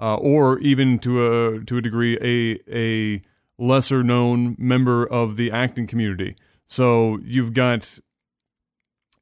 uh, 0.00 0.14
or 0.16 0.58
even 0.60 0.98
to 1.00 1.26
a 1.26 1.64
to 1.64 1.78
a 1.78 1.80
degree 1.82 2.16
a 2.22 2.58
a 2.72 3.20
lesser 3.60 4.02
known 4.04 4.54
member 4.58 5.04
of 5.06 5.36
the 5.36 5.50
acting 5.50 5.86
community 5.86 6.36
so 6.66 7.18
you've 7.24 7.52
got 7.52 7.98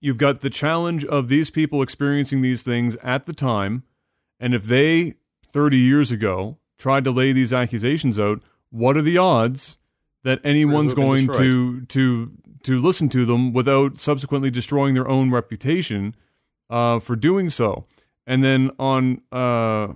you've 0.00 0.18
got 0.18 0.40
the 0.42 0.50
challenge 0.50 1.04
of 1.06 1.28
these 1.28 1.50
people 1.50 1.80
experiencing 1.82 2.42
these 2.42 2.62
things 2.62 2.96
at 2.96 3.24
the 3.26 3.32
time 3.32 3.82
and 4.38 4.52
if 4.54 4.64
they 4.64 5.14
30 5.56 5.78
years 5.78 6.12
ago 6.12 6.58
tried 6.76 7.02
to 7.02 7.10
lay 7.10 7.32
these 7.32 7.50
accusations 7.50 8.20
out, 8.20 8.42
what 8.68 8.94
are 8.94 9.00
the 9.02 9.16
odds 9.16 9.78
that 10.22 10.38
anyone's 10.44 10.92
going 10.92 11.28
to 11.28 11.80
to 11.86 12.30
to 12.62 12.78
listen 12.78 13.08
to 13.08 13.24
them 13.24 13.54
without 13.54 13.98
subsequently 13.98 14.50
destroying 14.50 14.92
their 14.92 15.08
own 15.08 15.30
reputation 15.30 16.14
uh, 16.68 16.98
for 16.98 17.16
doing 17.16 17.48
so? 17.48 17.86
And 18.26 18.42
then 18.42 18.70
on 18.78 19.22
uh, 19.32 19.94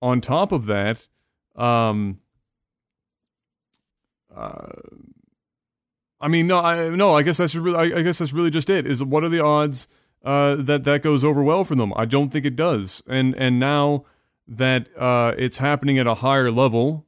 on 0.00 0.20
top 0.20 0.52
of 0.52 0.66
that, 0.66 1.08
um, 1.56 2.20
uh, 4.32 4.68
I 6.20 6.28
mean, 6.28 6.46
no, 6.46 6.60
I 6.60 6.90
no, 6.90 7.16
I 7.16 7.22
guess 7.22 7.38
that's 7.38 7.56
really, 7.56 7.92
I, 7.92 7.98
I 7.98 8.02
guess 8.02 8.18
that's 8.18 8.32
really 8.32 8.50
just 8.50 8.70
it. 8.70 8.86
Is 8.86 9.02
what 9.02 9.24
are 9.24 9.28
the 9.28 9.42
odds 9.42 9.88
uh, 10.24 10.54
that 10.54 10.84
that 10.84 11.02
goes 11.02 11.24
over 11.24 11.42
well 11.42 11.64
for 11.64 11.74
them? 11.74 11.92
I 11.96 12.04
don't 12.04 12.30
think 12.30 12.44
it 12.44 12.54
does. 12.54 13.02
And 13.08 13.34
and 13.34 13.58
now 13.58 14.04
that 14.46 14.88
uh, 14.96 15.34
it's 15.38 15.58
happening 15.58 15.98
at 15.98 16.06
a 16.06 16.14
higher 16.14 16.50
level, 16.50 17.06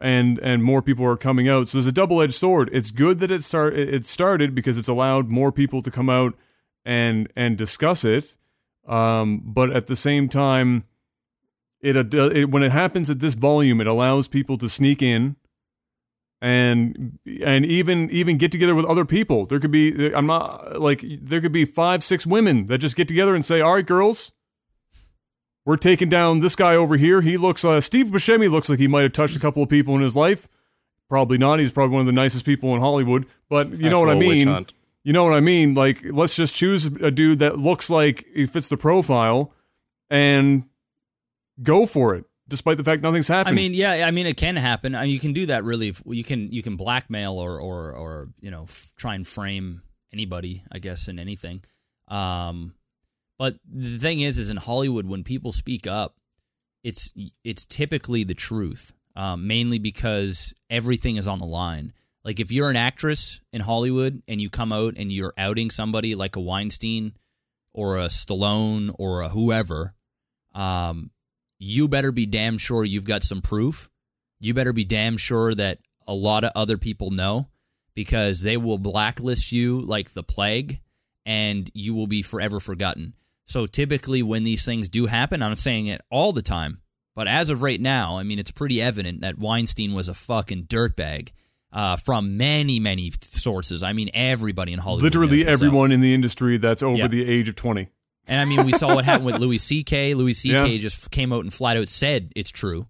and 0.00 0.38
and 0.40 0.62
more 0.62 0.82
people 0.82 1.04
are 1.04 1.16
coming 1.16 1.48
out, 1.48 1.68
so 1.68 1.78
there's 1.78 1.86
a 1.86 1.92
double 1.92 2.20
edged 2.20 2.34
sword. 2.34 2.70
It's 2.72 2.90
good 2.90 3.18
that 3.20 3.30
it 3.30 3.42
start 3.42 3.74
it 3.78 4.06
started 4.06 4.54
because 4.54 4.76
it's 4.76 4.88
allowed 4.88 5.28
more 5.28 5.52
people 5.52 5.82
to 5.82 5.90
come 5.90 6.10
out 6.10 6.34
and 6.84 7.32
and 7.36 7.56
discuss 7.56 8.04
it. 8.04 8.36
Um, 8.86 9.42
but 9.44 9.70
at 9.70 9.86
the 9.86 9.94
same 9.94 10.28
time, 10.28 10.84
it, 11.80 11.96
it 12.14 12.50
when 12.50 12.62
it 12.62 12.72
happens 12.72 13.10
at 13.10 13.20
this 13.20 13.34
volume, 13.34 13.80
it 13.80 13.86
allows 13.86 14.28
people 14.28 14.58
to 14.58 14.68
sneak 14.68 15.02
in 15.02 15.36
and 16.42 17.18
and 17.44 17.64
even 17.64 18.10
even 18.10 18.36
get 18.36 18.50
together 18.50 18.74
with 18.74 18.84
other 18.84 19.04
people. 19.04 19.46
There 19.46 19.60
could 19.60 19.70
be 19.70 20.12
I'm 20.12 20.26
not 20.26 20.80
like 20.80 21.04
there 21.22 21.40
could 21.40 21.52
be 21.52 21.64
five 21.64 22.02
six 22.02 22.26
women 22.26 22.66
that 22.66 22.78
just 22.78 22.96
get 22.96 23.06
together 23.06 23.34
and 23.34 23.46
say, 23.46 23.60
"All 23.60 23.74
right, 23.74 23.86
girls, 23.86 24.32
we're 25.64 25.76
taking 25.76 26.08
down 26.08 26.40
this 26.40 26.56
guy 26.56 26.74
over 26.74 26.96
here. 26.96 27.20
He 27.20 27.36
looks 27.36 27.64
uh, 27.64 27.80
Steve 27.80 28.06
Buscemi 28.06 28.50
looks 28.50 28.68
like 28.68 28.78
he 28.78 28.88
might 28.88 29.02
have 29.02 29.12
touched 29.12 29.36
a 29.36 29.40
couple 29.40 29.62
of 29.62 29.68
people 29.68 29.94
in 29.94 30.00
his 30.00 30.16
life. 30.16 30.48
Probably 31.08 31.38
not. 31.38 31.58
He's 31.58 31.72
probably 31.72 31.92
one 31.94 32.00
of 32.00 32.06
the 32.06 32.12
nicest 32.12 32.46
people 32.46 32.74
in 32.74 32.80
Hollywood. 32.80 33.26
But 33.48 33.70
you 33.72 33.90
know 33.90 34.00
what 34.00 34.10
I 34.10 34.14
mean. 34.14 34.66
You 35.04 35.12
know 35.12 35.24
what 35.24 35.34
I 35.34 35.40
mean? 35.40 35.74
Like, 35.74 36.00
let's 36.04 36.36
just 36.36 36.54
choose 36.54 36.86
a 36.86 37.10
dude 37.10 37.40
that 37.40 37.58
looks 37.58 37.90
like 37.90 38.24
he 38.34 38.46
fits 38.46 38.68
the 38.68 38.76
profile 38.76 39.52
and 40.08 40.64
go 41.60 41.86
for 41.86 42.14
it, 42.14 42.24
despite 42.46 42.76
the 42.76 42.84
fact 42.84 43.02
nothing's 43.02 43.26
happened. 43.28 43.52
I 43.52 43.56
mean, 43.56 43.74
yeah, 43.74 44.06
I 44.06 44.12
mean, 44.12 44.26
it 44.26 44.36
can 44.36 44.54
happen. 44.56 44.94
I 44.94 45.02
mean, 45.02 45.10
you 45.10 45.18
can 45.20 45.32
do 45.32 45.46
that. 45.46 45.64
Really, 45.64 45.94
you 46.06 46.22
can 46.22 46.52
you 46.52 46.62
can 46.62 46.76
blackmail 46.76 47.38
or 47.38 47.60
or 47.60 47.92
or 47.92 48.28
you 48.40 48.50
know 48.50 48.62
f- 48.62 48.92
try 48.96 49.14
and 49.16 49.26
frame 49.26 49.82
anybody, 50.12 50.62
I 50.70 50.78
guess, 50.78 51.08
in 51.08 51.18
anything. 51.18 51.62
Um, 52.08 52.74
but 53.38 53.56
the 53.64 53.98
thing 53.98 54.20
is, 54.20 54.38
is 54.38 54.50
in 54.50 54.56
Hollywood 54.56 55.06
when 55.06 55.24
people 55.24 55.52
speak 55.52 55.86
up, 55.86 56.16
it's 56.84 57.12
it's 57.44 57.64
typically 57.64 58.24
the 58.24 58.34
truth, 58.34 58.92
um, 59.16 59.46
mainly 59.46 59.78
because 59.78 60.52
everything 60.70 61.16
is 61.16 61.28
on 61.28 61.38
the 61.38 61.46
line. 61.46 61.92
Like 62.24 62.38
if 62.38 62.52
you're 62.52 62.70
an 62.70 62.76
actress 62.76 63.40
in 63.52 63.62
Hollywood 63.62 64.22
and 64.28 64.40
you 64.40 64.48
come 64.48 64.72
out 64.72 64.94
and 64.96 65.10
you're 65.10 65.34
outing 65.36 65.70
somebody 65.70 66.14
like 66.14 66.36
a 66.36 66.40
Weinstein 66.40 67.14
or 67.72 67.98
a 67.98 68.06
Stallone 68.06 68.94
or 68.98 69.22
a 69.22 69.28
whoever, 69.28 69.94
um, 70.54 71.10
you 71.58 71.88
better 71.88 72.12
be 72.12 72.26
damn 72.26 72.58
sure 72.58 72.84
you've 72.84 73.04
got 73.04 73.22
some 73.22 73.42
proof. 73.42 73.90
You 74.40 74.54
better 74.54 74.72
be 74.72 74.84
damn 74.84 75.16
sure 75.16 75.54
that 75.54 75.78
a 76.06 76.14
lot 76.14 76.44
of 76.44 76.52
other 76.54 76.78
people 76.78 77.10
know 77.10 77.48
because 77.94 78.42
they 78.42 78.56
will 78.56 78.78
blacklist 78.78 79.52
you 79.52 79.80
like 79.80 80.14
the 80.14 80.22
plague 80.22 80.80
and 81.24 81.70
you 81.74 81.94
will 81.94 82.06
be 82.06 82.22
forever 82.22 82.58
forgotten. 82.60 83.14
So 83.52 83.66
typically 83.66 84.22
when 84.22 84.44
these 84.44 84.64
things 84.64 84.88
do 84.88 85.06
happen, 85.06 85.42
I'm 85.42 85.50
not 85.50 85.58
saying 85.58 85.86
it 85.86 86.00
all 86.10 86.32
the 86.32 86.42
time, 86.42 86.80
but 87.14 87.28
as 87.28 87.50
of 87.50 87.62
right 87.62 87.80
now, 87.80 88.18
I 88.18 88.22
mean 88.22 88.38
it's 88.38 88.50
pretty 88.50 88.80
evident 88.82 89.20
that 89.20 89.38
Weinstein 89.38 89.92
was 89.92 90.08
a 90.08 90.14
fucking 90.14 90.64
dirtbag. 90.64 91.30
Uh, 91.74 91.96
from 91.96 92.36
many, 92.36 92.78
many 92.78 93.10
sources. 93.22 93.82
I 93.82 93.94
mean, 93.94 94.10
everybody 94.12 94.74
in 94.74 94.78
Hollywood. 94.78 95.04
literally 95.04 95.36
this. 95.42 95.58
So- 95.58 95.64
everyone 95.66 95.90
in 95.90 96.00
the 96.00 96.12
industry 96.12 96.58
that's 96.58 96.82
over 96.82 96.98
Yeah. 96.98 97.06
the 97.06 97.26
age 97.26 97.48
of 97.48 97.54
20. 97.56 97.88
and 98.28 98.40
I 98.40 98.44
mean, 98.44 98.66
we 98.66 98.72
saw 98.74 98.94
what 98.94 99.06
happened 99.06 99.24
with 99.24 99.36
Louis 99.40 99.56
C.K. 99.56 100.12
Louis 100.12 100.34
C.K. 100.34 100.66
Yeah. 100.72 100.78
just 100.78 101.10
came 101.10 101.32
out 101.32 101.44
and 101.44 101.54
flat 101.54 101.78
out 101.78 101.88
said 101.88 102.30
it's 102.36 102.50
true. 102.50 102.88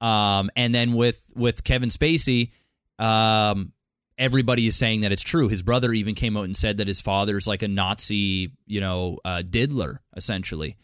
Um, 0.00 0.50
and 0.56 0.74
then 0.74 0.94
with 0.94 1.20
with 1.34 1.62
Kevin 1.62 1.90
Spacey, 1.90 2.52
um, 2.98 3.72
everybody 4.18 4.66
is 4.66 4.76
saying 4.76 5.02
that 5.02 5.12
it's 5.12 5.22
true. 5.22 5.48
His 5.48 5.62
brother 5.62 5.92
even 5.92 6.14
came 6.14 6.36
out 6.36 6.44
and 6.44 6.56
said 6.56 6.78
that 6.78 6.86
his 6.86 7.00
father's 7.00 7.46
like 7.46 7.62
a 7.62 7.68
Nazi, 7.68 8.52
you 8.66 8.80
know, 8.80 9.18
uh, 9.24 9.42
diddler 9.42 10.00
essentially. 10.16 10.76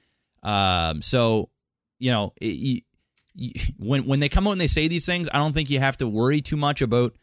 Um, 0.42 1.02
so 1.02 1.48
you 1.98 2.10
know, 2.10 2.32
it, 2.40 2.46
you, 2.46 2.80
you, 3.34 3.52
when 3.78 4.06
when 4.06 4.20
they 4.20 4.28
come 4.28 4.46
out 4.46 4.52
and 4.52 4.60
they 4.60 4.66
say 4.66 4.88
these 4.88 5.06
things, 5.06 5.28
I 5.32 5.38
don't 5.38 5.52
think 5.52 5.70
you 5.70 5.78
have 5.78 5.96
to 5.98 6.08
worry 6.08 6.40
too 6.40 6.56
much 6.56 6.82
about 6.82 7.14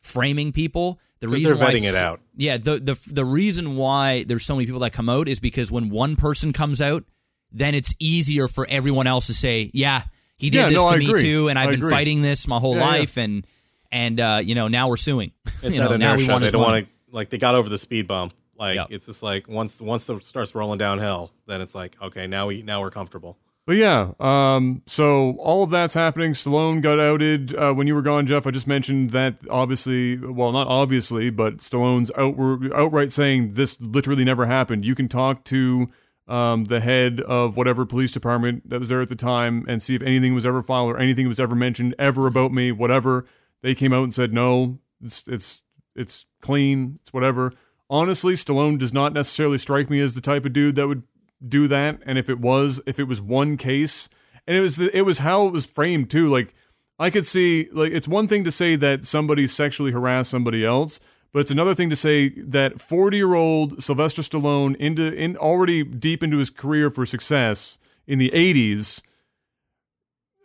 framing 0.00 0.52
people. 0.52 1.00
The 1.20 1.28
reason 1.28 1.56
they're 1.56 1.66
why 1.66 1.72
it 1.72 1.94
out. 1.94 2.20
yeah, 2.36 2.58
the 2.58 2.78
the 2.78 3.00
the 3.10 3.24
reason 3.24 3.76
why 3.76 4.24
there's 4.24 4.44
so 4.44 4.54
many 4.54 4.66
people 4.66 4.80
that 4.80 4.92
come 4.92 5.08
out 5.08 5.28
is 5.28 5.40
because 5.40 5.70
when 5.70 5.88
one 5.88 6.14
person 6.16 6.52
comes 6.52 6.82
out, 6.82 7.04
then 7.50 7.74
it's 7.74 7.94
easier 7.98 8.48
for 8.48 8.66
everyone 8.68 9.06
else 9.06 9.26
to 9.28 9.34
say, 9.34 9.70
"Yeah, 9.72 10.02
he 10.36 10.50
did 10.50 10.58
Yeah, 10.58 10.68
this 10.68 10.76
no, 10.76 10.88
to 10.88 10.94
I 10.94 10.98
me 10.98 11.08
agree. 11.08 11.22
too, 11.22 11.48
and 11.48 11.58
I've 11.58 11.68
I 11.68 11.70
been 11.70 11.80
agree. 11.80 11.90
fighting 11.90 12.20
this 12.20 12.46
my 12.46 12.58
whole 12.58 12.74
Yeah, 12.74 12.80
yeah. 12.80 12.98
life, 12.98 13.16
and 13.16 13.46
and 13.92 14.18
uh, 14.20 14.40
you 14.44 14.54
know 14.54 14.68
now 14.68 14.88
we're 14.88 14.96
suing. 14.96 15.32
It's 15.46 15.62
you 15.64 15.70
that 15.70 15.90
know 15.90 15.96
now 15.96 16.14
we 16.16 16.24
inertia. 16.24 16.32
want 16.32 16.44
They 16.44 16.50
don't 16.50 16.62
want 16.62 16.86
to 16.86 16.92
like 17.14 17.30
they 17.30 17.38
got 17.38 17.54
over 17.54 17.68
the 17.68 17.78
speed 17.78 18.06
bump. 18.06 18.32
Like 18.58 18.76
Yep. 18.76 18.86
it's 18.90 19.06
just 19.06 19.22
like 19.22 19.48
once 19.48 19.80
once 19.80 20.08
it 20.08 20.24
starts 20.24 20.54
rolling 20.54 20.78
downhill, 20.78 21.30
then 21.46 21.60
it's 21.60 21.74
like 21.74 21.96
okay, 22.00 22.26
now 22.26 22.46
we 22.48 22.62
now 22.62 22.80
we're 22.80 22.90
comfortable. 22.90 23.38
But 23.66 23.76
yeah, 23.78 24.12
um, 24.20 24.82
so 24.86 25.32
all 25.40 25.64
of 25.64 25.70
that's 25.70 25.92
happening. 25.92 26.32
Stallone 26.34 26.80
got 26.80 27.00
outed 27.00 27.52
uh, 27.56 27.72
when 27.72 27.88
you 27.88 27.96
were 27.96 28.02
gone, 28.02 28.24
Jeff. 28.24 28.46
I 28.46 28.52
just 28.52 28.68
mentioned 28.68 29.10
that 29.10 29.38
obviously, 29.50 30.16
well, 30.18 30.52
not 30.52 30.68
obviously, 30.68 31.30
but 31.30 31.56
Stallone's 31.56 32.12
outward, 32.16 32.72
outright 32.72 33.10
saying 33.10 33.54
this 33.54 33.80
literally 33.80 34.22
never 34.24 34.46
happened. 34.46 34.86
You 34.86 34.94
can 34.94 35.08
talk 35.08 35.42
to 35.46 35.88
um, 36.28 36.64
the 36.66 36.78
head 36.78 37.20
of 37.22 37.56
whatever 37.56 37.84
police 37.84 38.12
department 38.12 38.70
that 38.70 38.78
was 38.78 38.88
there 38.88 39.00
at 39.00 39.08
the 39.08 39.16
time 39.16 39.64
and 39.66 39.82
see 39.82 39.96
if 39.96 40.02
anything 40.02 40.32
was 40.32 40.46
ever 40.46 40.62
filed 40.62 40.90
or 40.92 40.98
anything 40.98 41.26
was 41.26 41.40
ever 41.40 41.56
mentioned 41.56 41.92
ever 41.98 42.28
about 42.28 42.52
me, 42.52 42.70
whatever. 42.70 43.26
They 43.62 43.74
came 43.74 43.92
out 43.92 44.04
and 44.04 44.14
said 44.14 44.32
no, 44.32 44.78
it's 45.02 45.26
it's 45.26 45.62
it's 45.94 46.26
clean, 46.40 46.98
it's 47.02 47.12
whatever. 47.12 47.52
Honestly, 47.88 48.34
Stallone 48.34 48.78
does 48.78 48.92
not 48.92 49.12
necessarily 49.12 49.58
strike 49.58 49.90
me 49.90 50.00
as 50.00 50.14
the 50.14 50.20
type 50.20 50.44
of 50.44 50.52
dude 50.52 50.74
that 50.74 50.88
would 50.88 51.04
do 51.46 51.68
that. 51.68 52.00
And 52.04 52.18
if 52.18 52.28
it 52.28 52.40
was, 52.40 52.80
if 52.86 52.98
it 52.98 53.04
was 53.04 53.20
one 53.20 53.56
case, 53.56 54.08
and 54.46 54.56
it 54.56 54.60
was 54.60 54.78
it 54.80 55.04
was 55.04 55.18
how 55.18 55.46
it 55.46 55.52
was 55.52 55.66
framed 55.66 56.10
too. 56.10 56.30
Like 56.30 56.54
I 56.98 57.10
could 57.10 57.26
see, 57.26 57.68
like 57.72 57.92
it's 57.92 58.08
one 58.08 58.28
thing 58.28 58.44
to 58.44 58.50
say 58.50 58.76
that 58.76 59.04
somebody 59.04 59.46
sexually 59.46 59.92
harassed 59.92 60.30
somebody 60.30 60.64
else, 60.64 61.00
but 61.32 61.40
it's 61.40 61.50
another 61.50 61.74
thing 61.74 61.90
to 61.90 61.96
say 61.96 62.30
that 62.40 62.80
forty 62.80 63.16
year 63.16 63.34
old 63.34 63.82
Sylvester 63.82 64.22
Stallone 64.22 64.76
into 64.76 65.12
in 65.12 65.36
already 65.36 65.82
deep 65.84 66.22
into 66.22 66.38
his 66.38 66.50
career 66.50 66.90
for 66.90 67.06
success 67.06 67.78
in 68.06 68.18
the 68.18 68.32
eighties 68.32 69.02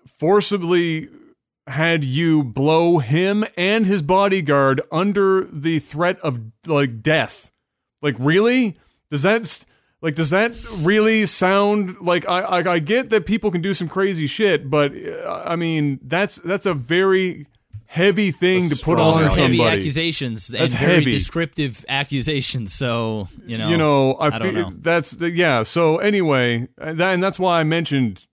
forcibly 0.07 1.09
had 1.67 2.03
you 2.03 2.43
blow 2.43 2.97
him 2.99 3.45
and 3.55 3.85
his 3.85 4.01
bodyguard 4.01 4.81
under 4.91 5.45
the 5.51 5.79
threat 5.79 6.19
of 6.21 6.39
like 6.65 7.01
death. 7.01 7.51
Like 8.01 8.15
really? 8.19 8.75
Does 9.09 9.23
that 9.23 9.65
like 10.01 10.15
does 10.15 10.31
that 10.31 10.53
really 10.77 11.25
sound 11.25 11.97
like 12.01 12.27
I 12.27 12.39
I, 12.41 12.73
I 12.73 12.79
get 12.79 13.09
that 13.11 13.25
people 13.25 13.51
can 13.51 13.61
do 13.61 13.73
some 13.73 13.87
crazy 13.87 14.27
shit, 14.27 14.69
but 14.69 14.91
uh, 14.95 15.43
I 15.45 15.55
mean 15.55 15.99
that's 16.01 16.37
that's 16.37 16.65
a 16.65 16.73
very 16.73 17.45
heavy 17.85 18.31
thing 18.31 18.69
That's 18.69 18.79
to 18.79 18.85
put 18.85 18.97
on 18.99 19.21
Those 19.21 19.37
are 19.37 19.41
heavy 19.41 19.57
somebody. 19.57 19.79
accusations 19.79 20.49
and 20.49 20.59
That's 20.59 20.73
very 20.75 20.93
heavy. 20.95 21.11
descriptive 21.11 21.83
accusations. 21.89 22.73
So 22.73 23.27
you 23.45 23.57
know, 23.57 23.67
you 23.67 23.75
know, 23.77 24.13
I, 24.13 24.27
I 24.27 24.39
don't 24.39 24.53
know. 24.53 24.71
that's 24.79 25.11
the, 25.11 25.29
yeah. 25.29 25.63
So 25.63 25.97
anyway, 25.97 26.69
that, 26.77 26.99
and 27.13 27.21
that's 27.21 27.37
why 27.39 27.59
I 27.59 27.63
mentioned. 27.65 28.25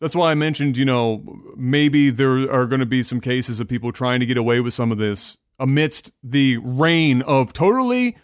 That's 0.00 0.16
why 0.16 0.30
I 0.30 0.34
mentioned, 0.34 0.76
you 0.78 0.84
know, 0.84 1.22
maybe 1.56 2.10
there 2.10 2.50
are 2.50 2.66
going 2.66 2.80
to 2.80 2.86
be 2.86 3.02
some 3.02 3.20
cases 3.20 3.60
of 3.60 3.68
people 3.68 3.92
trying 3.92 4.20
to 4.20 4.26
get 4.26 4.38
away 4.38 4.60
with 4.60 4.72
some 4.72 4.90
of 4.90 4.98
this 4.98 5.36
amidst 5.58 6.12
the 6.22 6.56
reign 6.58 7.20
of 7.22 7.52
totally 7.52 8.16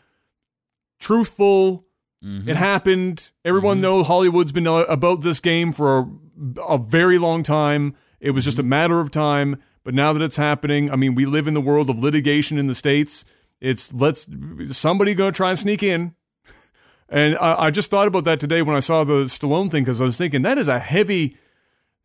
truthful. 0.98 1.84
Mhm. 2.24 2.48
It 2.48 2.56
happened. 2.56 3.30
Everyone 3.44 3.80
knows 3.80 4.06
Hollywood's 4.06 4.52
been 4.52 4.66
uh, 4.66 4.84
about 4.84 5.20
this 5.20 5.38
game 5.40 5.72
for 5.72 5.98
a, 5.98 6.60
a 6.62 6.78
very 6.78 7.18
long 7.18 7.42
time. 7.42 7.94
It 8.20 8.30
was 8.30 8.44
just 8.44 8.58
a 8.58 8.62
matter 8.62 9.00
of 9.00 9.10
time. 9.10 9.56
But 9.84 9.94
now 9.94 10.12
that 10.12 10.22
it's 10.22 10.36
happening, 10.36 10.90
I 10.90 10.96
mean, 10.96 11.14
we 11.14 11.26
live 11.26 11.46
in 11.46 11.54
the 11.54 11.60
world 11.60 11.90
of 11.90 11.98
litigation 12.00 12.58
in 12.58 12.66
the 12.66 12.74
states. 12.74 13.24
It's 13.60 13.92
let's 13.92 14.26
somebody 14.72 15.14
going 15.14 15.32
to 15.32 15.36
try 15.36 15.50
and 15.50 15.58
sneak 15.58 15.82
in. 15.82 16.14
And 17.08 17.36
I, 17.38 17.66
I 17.66 17.70
just 17.70 17.88
thought 17.88 18.08
about 18.08 18.24
that 18.24 18.40
today 18.40 18.62
when 18.62 18.74
I 18.74 18.80
saw 18.80 19.04
the 19.04 19.26
Stallone 19.26 19.70
thing 19.70 19.84
because 19.84 20.00
I 20.00 20.04
was 20.04 20.18
thinking 20.18 20.42
that 20.42 20.58
is 20.58 20.66
a 20.66 20.80
heavy, 20.80 21.36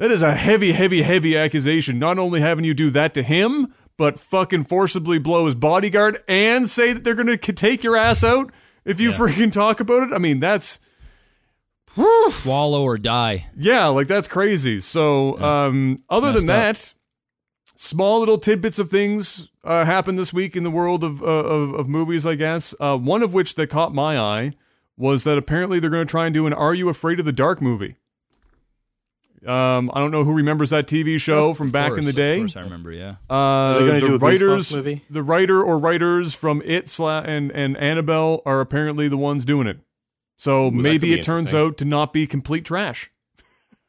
that 0.01 0.09
is 0.11 0.23
a 0.23 0.33
heavy, 0.35 0.71
heavy, 0.71 1.03
heavy 1.03 1.37
accusation. 1.37 1.99
Not 1.99 2.17
only 2.17 2.41
having 2.41 2.65
you 2.65 2.73
do 2.73 2.89
that 2.89 3.13
to 3.13 3.21
him, 3.23 3.73
but 3.97 4.17
fucking 4.19 4.63
forcibly 4.65 5.19
blow 5.19 5.45
his 5.45 5.53
bodyguard 5.53 6.17
and 6.27 6.67
say 6.67 6.91
that 6.91 7.03
they're 7.03 7.13
going 7.13 7.27
to 7.37 7.53
take 7.53 7.83
your 7.83 7.95
ass 7.95 8.23
out 8.23 8.51
if 8.83 8.99
you 8.99 9.11
Yeah. 9.11 9.17
freaking 9.17 9.51
talk 9.51 9.79
about 9.79 10.09
it. 10.09 10.13
I 10.13 10.17
mean, 10.17 10.39
that's 10.39 10.79
swallow 12.29 12.83
or 12.83 12.97
die. 12.97 13.47
yeah, 13.55 13.87
like 13.87 14.07
that's 14.07 14.27
crazy. 14.27 14.79
So, 14.79 15.39
um, 15.41 15.97
other 16.09 16.31
than 16.31 16.45
Messed 16.47 16.89
up. 16.89 16.93
that, 17.75 17.79
small 17.79 18.19
little 18.19 18.37
tidbits 18.37 18.79
of 18.79 18.89
things 18.89 19.51
uh, 19.63 19.85
happened 19.85 20.17
this 20.17 20.33
week 20.33 20.55
in 20.55 20.63
the 20.63 20.71
world 20.71 21.03
of 21.03 21.21
uh, 21.21 21.25
of, 21.25 21.73
of 21.73 21.87
movies. 21.89 22.25
I 22.25 22.35
guess 22.35 22.73
uh, 22.79 22.97
one 22.97 23.21
of 23.21 23.33
which 23.33 23.55
that 23.55 23.67
caught 23.67 23.93
my 23.93 24.17
eye 24.17 24.53
was 24.97 25.23
that 25.25 25.37
apparently 25.37 25.79
they're 25.79 25.89
going 25.89 26.05
to 26.07 26.09
try 26.11 26.25
and 26.25 26.33
do 26.33 26.47
an 26.47 26.53
"Are 26.53 26.73
You 26.73 26.89
Afraid 26.89 27.19
of 27.19 27.25
the 27.25 27.31
Dark" 27.33 27.61
movie. 27.61 27.97
Um, 29.47 29.89
I 29.93 29.99
don't 29.99 30.11
know 30.11 30.23
who 30.23 30.33
remembers 30.33 30.69
that 30.69 30.85
TV 30.87 31.19
show 31.19 31.47
Yes, 31.49 31.57
from 31.57 31.67
of 31.67 31.73
back 31.73 31.97
in 31.97 32.05
the 32.05 32.13
day. 32.13 32.35
Of 32.35 32.41
course, 32.41 32.55
I 32.57 32.61
remember. 32.61 32.91
Yeah. 32.91 33.15
Uh, 33.27 33.79
they 33.79 33.85
the 33.85 33.99
do 33.99 34.05
a 34.05 34.09
Goosebumps 34.19 34.21
writers, 34.21 34.75
movie? 34.75 35.03
the 35.09 35.23
writer 35.23 35.63
or 35.63 35.79
writers 35.79 36.35
from 36.35 36.61
It 36.63 36.85
sla- 36.85 37.27
and 37.27 37.51
and 37.51 37.75
Annabelle 37.77 38.41
are 38.45 38.61
apparently 38.61 39.07
the 39.07 39.17
ones 39.17 39.43
doing 39.43 39.65
it. 39.65 39.79
So 40.37 40.65
that 40.69 40.75
could 40.75 40.81
maybe 40.83 41.13
it 41.13 41.23
turns 41.23 41.53
out 41.55 41.77
to 41.77 41.85
not 41.85 42.13
be 42.13 42.27
complete 42.27 42.65
trash. 42.65 43.09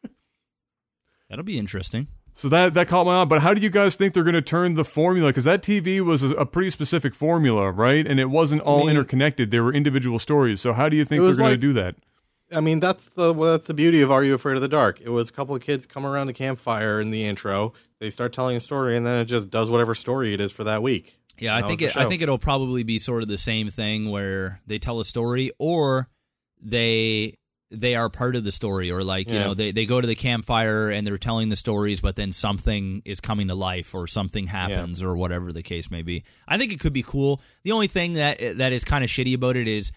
That'll 1.29 1.45
be 1.45 1.59
interesting. 1.59 2.09
So 2.35 2.49
that 2.49 2.73
that 2.75 2.89
caught 2.89 3.05
my 3.07 3.23
eye. 3.23 3.25
But 3.27 3.43
how 3.43 3.53
do 3.55 3.61
you 3.61 3.71
guys 3.71 3.95
think 3.95 4.15
they're 4.15 4.23
going 4.25 4.33
to 4.35 4.43
turn 4.43 4.75
the 4.75 4.85
formula? 4.85 5.29
Because 5.31 5.45
that 5.45 5.63
TV 5.63 6.01
was 6.01 6.23
a, 6.23 6.31
a 6.37 6.47
pretty 6.47 6.71
specific 6.71 7.15
formula, 7.15 7.71
right? 7.71 8.07
And 8.07 8.19
it 8.19 8.31
wasn't 8.31 8.63
all 8.63 8.81
mean- 8.81 8.91
interconnected. 8.91 9.51
There 9.51 9.63
were 9.63 9.73
individual 9.73 10.19
stories. 10.19 10.61
So 10.61 10.73
how 10.73 10.89
do 10.89 10.97
you 10.97 11.05
think 11.05 11.21
they're 11.21 11.27
was 11.29 11.37
going 11.37 11.51
like- 11.51 11.61
to 11.61 11.67
do 11.67 11.73
that? 11.75 11.97
I 12.55 12.61
mean, 12.61 12.81
that's 12.81 13.09
the 13.11 13.33
well, 13.33 13.53
that's 13.53 13.67
the 13.67 13.75
beauty 13.75 14.01
of 14.01 14.11
Are 14.11 14.23
You 14.25 14.35
Afraid 14.35 14.57
of 14.57 14.63
the 14.63 14.69
Dark? 14.69 15.01
It 15.01 15.09
was 15.11 15.29
a 15.29 15.33
couple 15.33 15.55
of 15.55 15.63
kids 15.63 15.87
come 15.87 16.05
around 16.07 16.27
the 16.27 16.33
campfire 16.33 17.01
in 17.01 17.11
the 17.11 17.25
intro. 17.25 17.73
They 18.01 18.11
start 18.11 18.33
telling 18.33 18.57
a 18.57 18.61
story, 18.61 18.97
and 18.97 19.07
then 19.07 19.19
it 19.19 19.25
just 19.27 19.51
does 19.51 19.71
whatever 19.71 19.95
story 19.95 20.35
it 20.35 20.41
is 20.41 20.53
for 20.53 20.65
that 20.65 20.83
week. 20.83 21.19
Yeah, 21.39 21.57
I 21.57 21.63
think 21.63 21.83
it, 21.83 21.97
I 21.97 22.09
think 22.09 22.21
it'll 22.23 22.39
probably 22.39 22.83
be 22.83 22.99
sort 22.99 23.23
of 23.23 23.29
the 23.29 23.39
same 23.39 23.71
thing 23.71 24.11
where 24.11 24.61
they 24.67 24.79
tell 24.79 25.01
a 25.01 25.05
story 25.05 25.51
or 25.59 26.09
they 26.61 27.37
they 27.71 27.95
are 27.95 28.11
part 28.11 28.37
of 28.37 28.45
the 28.45 28.53
story 28.53 28.91
or 28.91 29.03
like 29.03 29.29
you 29.29 29.35
Yeah. 29.37 29.45
know 29.47 29.55
they, 29.55 29.73
they 29.73 29.87
go 29.87 29.99
to 30.01 30.07
the 30.07 30.15
campfire 30.15 30.91
and 30.91 31.07
they're 31.07 31.17
telling 31.17 31.49
the 31.49 31.57
stories 31.57 32.03
but 32.03 32.17
then 32.17 32.31
something 32.31 33.01
is 33.07 33.19
coming 33.19 33.49
to 33.49 33.55
life 33.55 33.95
or 33.95 34.07
something 34.07 34.47
happens 34.49 35.03
or 35.03 35.17
whatever 35.17 35.53
the 35.53 35.63
case 35.63 35.91
may 35.91 36.03
be 36.03 36.23
i 36.47 36.59
think 36.59 36.71
it 36.71 36.81
could 36.81 36.93
be 36.93 37.03
cool 37.03 37.41
the 37.65 37.73
only 37.73 37.87
thing 37.87 38.13
that 38.13 38.59
that 38.59 38.73
is 38.75 38.85
kind 38.85 39.03
of 39.03 39.09
shitty 39.09 39.35
about 39.35 39.57
it 39.57 39.67
is 39.67 39.91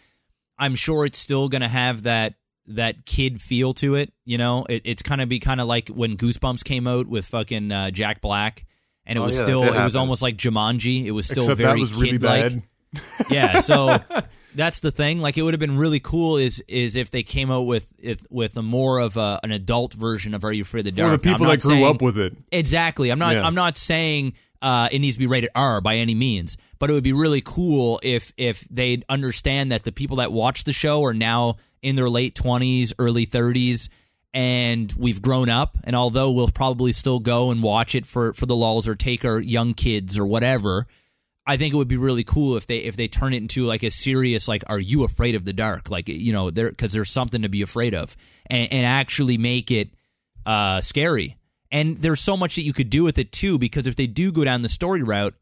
i'm 0.57 0.73
sure 0.73 1.06
it's 1.06 1.18
still 1.18 1.49
gonna 1.49 1.68
have 1.68 2.03
that 2.03 2.36
that 2.68 3.06
kid 3.06 3.42
feel 3.42 3.74
to 3.74 3.96
it 3.96 4.12
you 4.26 4.38
know 4.38 4.66
it, 4.70 4.82
it's 4.86 5.02
kind 5.04 5.22
of 5.22 5.30
be 5.30 5.40
kind 5.40 5.62
of 5.62 5.68
like 5.68 5.88
when 5.90 6.18
goosebumps 6.18 6.64
came 6.64 6.88
out 6.88 7.06
with 7.08 7.26
fucking 7.26 7.72
uh, 7.72 7.92
jack 7.92 8.22
black 8.22 8.66
and 9.06 9.18
it 9.18 9.22
Oh, 9.22 9.26
was 9.26 9.36
yeah, 9.38 9.44
still 9.44 9.62
did 9.62 9.76
it 9.76 9.84
was 9.84 9.96
almost 9.96 10.22
like 10.24 10.36
Jumanji. 10.36 11.06
It 11.06 11.12
was 11.12 11.28
still 11.28 11.44
Except 11.44 11.60
very 11.60 11.80
was 11.80 11.94
really 11.94 12.14
kid-like. 12.14 12.54
bad. 12.54 12.64
yeah, 13.30 13.60
so 13.60 14.00
that's 14.56 14.80
the 14.80 14.90
thing. 14.90 15.20
Like, 15.20 15.38
it 15.38 15.44
would 15.44 15.54
have 15.54 15.60
been 15.60 15.78
really 15.78 16.00
cool 16.00 16.38
is 16.38 16.64
is 16.68 16.96
if 16.96 17.12
they 17.12 17.22
came 17.22 17.52
out 17.52 17.68
with 17.68 17.86
if, 18.00 18.26
with 18.32 18.58
a 18.58 18.64
more 18.64 18.98
of 18.98 19.16
a, 19.16 19.40
an 19.44 19.52
adult 19.52 19.94
version 19.94 20.34
of 20.34 20.44
Are 20.44 20.52
You 20.52 20.64
Afraid 20.64 20.88
of 20.88 20.96
the 20.96 21.02
Dark? 21.02 21.12
For 21.12 21.18
Dark? 21.18 21.22
the 21.22 21.28
Now, 21.30 21.34
people 21.34 21.46
not 21.46 21.52
that 21.52 21.62
grew 21.62 21.76
saying- 21.76 21.86
up 21.86 22.02
with 22.02 22.18
it. 22.18 22.36
Exactly. 22.52 23.12
I'm 23.12 23.20
not. 23.20 23.36
Yeah. 23.36 23.46
I'm 23.46 23.54
not 23.54 23.78
saying 23.78 24.34
uh, 24.64 24.90
it 24.92 24.98
needs 24.98 25.18
to 25.18 25.20
be 25.20 25.28
rated 25.28 25.52
R 25.54 25.82
by 25.82 25.98
any 25.98 26.16
means, 26.16 26.58
but 26.80 26.90
it 26.90 26.94
would 26.94 27.04
be 27.04 27.14
really 27.14 27.42
cool 27.42 28.00
if 28.02 28.34
if 28.38 28.66
they 28.72 29.04
understand 29.08 29.72
that 29.72 29.84
the 29.84 29.92
people 29.92 30.18
that 30.18 30.32
watch 30.32 30.64
the 30.64 30.74
show 30.74 31.04
are 31.04 31.14
now 31.14 31.58
in 31.86 31.95
their 31.95 32.10
late 32.10 32.34
20s, 32.34 32.94
early 32.98 33.28
30s, 33.28 33.90
and 34.34 34.91
we've 34.98 35.22
grown 35.22 35.49
up. 35.49 35.78
And 35.84 35.95
although 35.95 36.32
we'll 36.32 36.48
probably 36.48 36.91
still 36.91 37.20
go 37.20 37.52
and 37.52 37.62
watch 37.62 37.94
it 37.94 38.07
for 38.07 38.34
for 38.34 38.48
the 38.48 38.56
lulls 38.56 38.88
or 38.88 38.95
take 38.95 39.24
our 39.24 39.40
young 39.40 39.76
kids 39.76 40.18
or 40.18 40.26
whatever. 40.26 40.88
I 41.48 41.57
think 41.57 41.76
it 41.76 41.78
would 41.78 41.88
be 41.88 41.95
really 41.95 42.24
cool 42.24 42.57
if 42.57 42.66
they 42.66 42.80
if 42.80 42.95
they 42.95 43.07
turn 43.07 43.34
it 43.34 43.38
into 43.38 43.68
like 43.68 43.84
a 43.84 43.91
serious 43.91 44.48
like 44.48 44.64
Are 44.66 44.80
you 44.80 45.03
afraid 45.03 45.36
of 45.36 45.45
the 45.45 45.53
dark? 45.53 45.91
Like 45.91 46.10
you 46.10 46.34
know 46.34 46.49
there 46.49 46.72
because 46.72 46.91
there's 46.91 47.12
something 47.12 47.44
to 47.44 47.49
be 47.49 47.62
afraid 47.62 47.94
of 47.94 48.18
and, 48.48 48.74
and 48.74 48.84
actually 48.84 49.38
make 49.38 49.70
it 49.70 49.91
uh, 50.44 50.82
scary. 50.82 51.38
And 51.70 51.98
there's 51.99 52.20
so 52.20 52.36
much 52.36 52.56
that 52.56 52.64
you 52.64 52.74
could 52.74 52.90
do 52.90 53.03
with 53.03 53.20
it 53.20 53.32
too 53.32 53.60
because 53.60 53.86
if 53.86 53.95
they 53.95 54.07
do 54.07 54.32
go 54.32 54.44
down 54.44 54.64
the 54.64 54.70
story 54.70 55.03
route, 55.03 55.36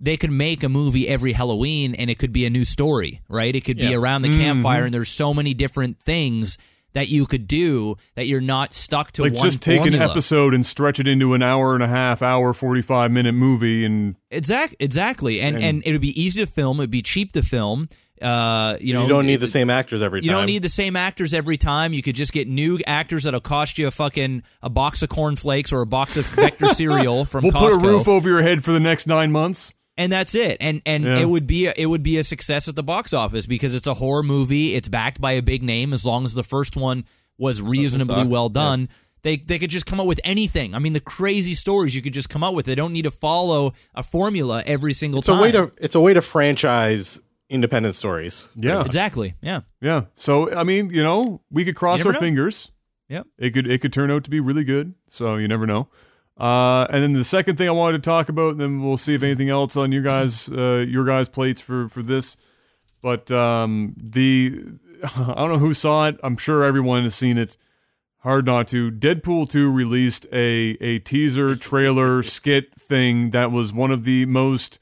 they 0.00 0.16
could 0.16 0.30
make 0.30 0.62
a 0.62 0.68
movie 0.68 1.08
every 1.08 1.32
Halloween 1.32 1.94
and 1.94 2.08
it 2.10 2.18
could 2.18 2.32
be 2.32 2.46
a 2.46 2.50
new 2.50 2.64
story, 2.64 3.20
right? 3.28 3.54
It 3.54 3.62
could 3.64 3.76
be 3.78 3.94
around 3.94 4.22
the 4.22 4.28
campfire 4.36 4.84
and 4.84 4.94
there's 4.94 5.08
so 5.08 5.34
many 5.34 5.54
different 5.54 6.00
things 6.02 6.56
that 6.94 7.08
you 7.08 7.26
could 7.26 7.46
do 7.46 7.96
that 8.14 8.26
you're 8.26 8.40
not 8.40 8.72
stuck 8.72 9.12
to 9.12 9.22
Like 9.22 9.34
one 9.34 9.44
just 9.44 9.60
take 9.62 9.80
formula. 9.80 10.04
an 10.04 10.10
episode 10.10 10.54
and 10.54 10.64
stretch 10.64 10.98
it 10.98 11.06
into 11.06 11.34
an 11.34 11.42
hour 11.42 11.74
and 11.74 11.82
a 11.82 11.88
half, 11.88 12.22
hour 12.22 12.52
forty 12.54 12.80
five 12.82 13.10
minute 13.10 13.34
movie, 13.34 13.84
and 13.84 14.16
Exact, 14.30 14.74
exactly, 14.80 15.40
and, 15.40 15.56
And- 15.56 15.64
and 15.64 15.82
it 15.84 15.92
would 15.92 16.00
be 16.00 16.18
easy 16.20 16.40
to 16.40 16.46
film. 16.50 16.78
It'd 16.80 16.90
be 16.90 17.02
cheap 17.02 17.32
to 17.32 17.42
film. 17.42 17.88
Uh, 18.22 18.76
you 18.80 18.94
know, 18.94 19.02
you 19.02 19.08
don't 19.08 19.26
need 19.26 19.34
it- 19.34 19.40
the 19.40 19.46
same 19.46 19.70
actors 19.70 20.02
every 20.02 20.22
You 20.22 20.30
time. 20.30 20.38
don't 20.38 20.46
need 20.46 20.62
the 20.62 20.68
same 20.68 20.96
actors 20.96 21.32
every 21.34 21.56
time. 21.56 21.92
You 21.92 22.02
could 22.02 22.16
just 22.16 22.32
get 22.32 22.48
new 22.48 22.78
actors 22.86 23.24
that'll 23.24 23.40
cost 23.40 23.78
you 23.78 23.86
a 23.86 23.90
fucking 23.92 24.42
a 24.62 24.70
box 24.70 25.02
of 25.02 25.08
cornflakes 25.08 25.72
or 25.72 25.82
a 25.82 25.86
box 25.86 26.16
of 26.16 26.24
Vector 26.26 26.68
cereal 26.74 27.24
from 27.26 27.44
we'll 27.44 27.52
Costco, 27.52 27.68
put 27.80 27.84
a 27.84 27.86
roof 27.86 28.08
over 28.08 28.28
your 28.28 28.42
head 28.42 28.64
for 28.64 28.72
the 28.72 28.80
next 28.80 29.06
nine 29.06 29.30
months. 29.30 29.72
And 29.98 30.10
that's 30.10 30.34
it. 30.34 30.56
And 30.60 30.80
and 30.86 31.04
Yeah. 31.04 31.18
it 31.18 31.26
would 31.28 31.46
be 31.46 31.66
a, 31.66 31.74
it 31.76 31.86
would 31.86 32.02
be 32.02 32.16
a 32.16 32.24
success 32.24 32.68
at 32.68 32.76
the 32.76 32.82
box 32.82 33.12
office 33.12 33.44
because 33.44 33.74
it's 33.74 33.86
a 33.86 33.94
horror 33.94 34.22
movie. 34.22 34.74
It's 34.74 34.88
backed 34.88 35.20
by 35.20 35.32
a 35.32 35.42
big 35.42 35.62
name. 35.62 35.92
As 35.92 36.06
long 36.06 36.24
as 36.24 36.32
the 36.32 36.42
first 36.42 36.76
one 36.76 37.04
was 37.36 37.60
reasonably 37.60 38.24
well 38.24 38.48
done. 38.48 38.88
They, 39.22 39.36
they 39.36 39.58
could 39.58 39.68
just 39.70 39.84
come 39.84 39.98
up 39.98 40.06
with 40.06 40.20
anything. 40.22 40.76
I 40.76 40.78
mean, 40.78 40.92
the 40.92 41.00
crazy 41.00 41.54
stories 41.54 41.92
you 41.92 42.00
could 42.02 42.14
just 42.14 42.28
come 42.30 42.44
up 42.44 42.54
with. 42.54 42.66
They 42.66 42.76
don't 42.76 42.92
need 42.92 43.02
to 43.02 43.10
follow 43.10 43.74
a 43.92 44.02
formula 44.04 44.62
every 44.64 44.92
single 44.92 45.18
it's 45.18 45.28
a 45.28 45.32
time. 45.32 45.42
way 45.42 45.50
to 45.52 45.72
it's 45.78 45.96
a 45.96 46.00
way 46.00 46.14
to 46.14 46.22
franchise 46.22 47.20
independent 47.50 47.96
stories. 47.96 48.48
Yeah, 48.54 48.84
exactly. 48.84 49.34
Yeah. 49.42 49.62
yeah. 49.80 50.04
So 50.14 50.54
I 50.54 50.62
mean, 50.62 50.90
you 50.90 51.02
know, 51.02 51.40
we 51.50 51.64
could 51.64 51.74
cross 51.74 52.06
our 52.06 52.12
know. 52.12 52.20
fingers. 52.20 52.70
Yep. 53.08 53.26
It 53.38 53.50
could 53.50 53.66
it 53.70 53.80
could 53.80 53.92
turn 53.92 54.10
out 54.12 54.22
to 54.24 54.30
be 54.30 54.38
really 54.38 54.64
good. 54.64 54.94
So 55.08 55.34
you 55.36 55.48
never 55.48 55.66
know. 55.66 55.88
Uh, 56.38 56.86
and 56.90 57.02
then 57.02 57.12
the 57.14 57.24
second 57.24 57.56
thing 57.56 57.68
I 57.68 57.72
wanted 57.72 58.02
to 58.02 58.08
talk 58.08 58.28
about, 58.28 58.52
and 58.52 58.60
then 58.60 58.82
we'll 58.82 58.96
see 58.96 59.14
if 59.14 59.22
anything 59.24 59.50
else 59.50 59.76
on 59.76 59.90
your 59.90 60.02
guys 60.02 60.48
uh, 60.48 60.84
your 60.88 61.04
guys' 61.04 61.28
plates 61.28 61.60
for 61.60 61.88
for 61.88 62.02
this. 62.02 62.36
But 63.02 63.30
um, 63.30 63.94
the 63.96 64.62
I 65.16 65.34
don't 65.34 65.52
know 65.52 65.58
who 65.58 65.74
saw 65.74 66.06
it. 66.06 66.18
I'm 66.22 66.36
sure 66.36 66.62
everyone 66.62 67.02
has 67.02 67.14
seen 67.14 67.38
it. 67.38 67.56
Hard 68.18 68.46
not 68.46 68.68
to. 68.68 68.90
Deadpool 68.90 69.48
2 69.48 69.70
released 69.70 70.26
a 70.32 70.76
a 70.80 71.00
teaser 71.00 71.56
trailer 71.56 72.22
skit 72.22 72.72
thing 72.74 73.30
that 73.30 73.50
was 73.50 73.72
one 73.72 73.90
of 73.90 74.04
the 74.04 74.24
most 74.26 74.78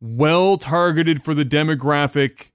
well 0.00 0.56
targeted 0.56 1.22
for 1.22 1.34
the 1.34 1.44
demographic, 1.44 2.50